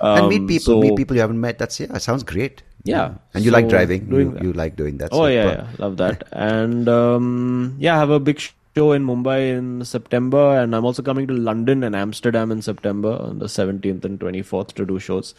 and 0.01 0.27
meet 0.29 0.41
Um, 0.41 0.47
people, 0.47 0.63
so- 0.73 0.81
meet 0.81 0.95
people 0.97 1.15
you 1.15 1.21
haven't 1.21 1.39
met. 1.39 1.57
That's 1.59 1.79
yeah, 1.79 1.95
it 1.95 2.01
sounds 2.01 2.23
great. 2.23 2.63
Yeah, 2.85 3.13
and 3.33 3.45
you 3.45 3.51
like 3.51 3.69
driving. 3.69 4.11
You, 4.11 4.37
you 4.41 4.51
like 4.51 4.75
doing 4.75 4.97
that. 4.97 5.09
Oh 5.13 5.19
so 5.19 5.25
yeah, 5.27 5.45
yeah, 5.45 5.67
love 5.77 5.95
that. 5.97 6.23
and 6.33 6.89
um, 6.89 7.75
yeah, 7.79 7.95
I 7.95 7.99
have 7.99 8.09
a 8.09 8.19
big 8.19 8.41
show 8.75 8.91
in 8.91 9.05
Mumbai 9.05 9.55
in 9.57 9.85
September, 9.85 10.57
and 10.59 10.75
I'm 10.75 10.83
also 10.83 11.01
coming 11.01 11.27
to 11.27 11.33
London 11.33 11.83
and 11.83 11.95
Amsterdam 11.95 12.51
in 12.51 12.61
September 12.61 13.13
on 13.21 13.39
the 13.39 13.45
17th 13.45 14.03
and 14.03 14.19
24th 14.19 14.73
to 14.73 14.85
do 14.85 14.99
shows. 14.99 15.33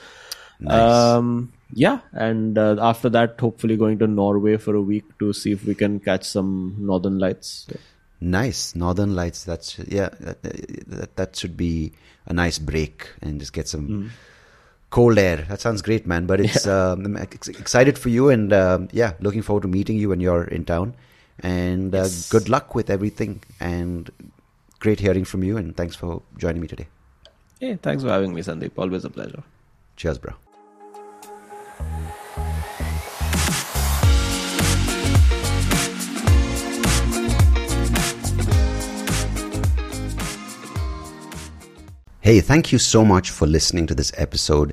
Um, 0.66 1.52
yeah, 1.72 2.00
and 2.12 2.56
uh, 2.56 2.76
after 2.80 3.08
that, 3.10 3.40
hopefully 3.40 3.76
going 3.76 3.98
to 3.98 4.06
Norway 4.06 4.56
for 4.56 4.74
a 4.74 4.80
week 4.80 5.04
to 5.18 5.32
see 5.32 5.52
if 5.52 5.64
we 5.64 5.74
can 5.74 6.00
catch 6.00 6.24
some 6.24 6.76
northern 6.78 7.18
lights. 7.18 7.66
Nice 8.20 8.74
Northern 8.74 9.14
Lights. 9.14 9.44
That's 9.44 9.78
yeah. 9.80 10.08
That, 10.20 10.42
that, 10.42 11.16
that 11.16 11.36
should 11.36 11.56
be 11.56 11.92
a 12.26 12.32
nice 12.32 12.58
break 12.58 13.08
and 13.20 13.38
just 13.40 13.52
get 13.52 13.68
some 13.68 13.88
Mm. 13.88 14.10
cold 14.90 15.18
air. 15.18 15.44
That 15.48 15.60
sounds 15.60 15.82
great, 15.82 16.06
man. 16.06 16.26
But 16.26 16.40
it's 16.40 16.66
um, 16.78 17.16
excited 17.16 17.98
for 17.98 18.08
you, 18.08 18.30
and 18.30 18.52
um, 18.52 18.88
yeah, 18.92 19.14
looking 19.20 19.42
forward 19.42 19.62
to 19.62 19.68
meeting 19.68 19.96
you 19.98 20.08
when 20.08 20.20
you're 20.20 20.44
in 20.44 20.64
town. 20.64 20.94
And 21.40 21.94
uh, 21.94 21.98
Yes. 22.02 22.30
good 22.30 22.48
luck 22.48 22.74
with 22.74 22.88
everything. 22.88 23.42
And 23.60 24.08
great 24.78 25.00
hearing 25.00 25.24
from 25.24 25.42
you. 25.42 25.56
And 25.56 25.76
thanks 25.76 25.96
for 25.96 26.22
joining 26.38 26.62
me 26.62 26.68
today. 26.68 26.86
Hey, 27.60 27.76
thanks 27.82 28.04
for 28.04 28.08
having 28.10 28.32
me, 28.32 28.40
Sandeep. 28.42 28.72
Always 28.78 29.04
a 29.04 29.10
pleasure. 29.10 29.42
Cheers, 29.96 30.18
bro. 30.18 30.34
Hey, 42.24 42.40
thank 42.40 42.72
you 42.72 42.78
so 42.78 43.04
much 43.04 43.28
for 43.28 43.46
listening 43.46 43.86
to 43.86 43.94
this 43.94 44.10
episode. 44.16 44.72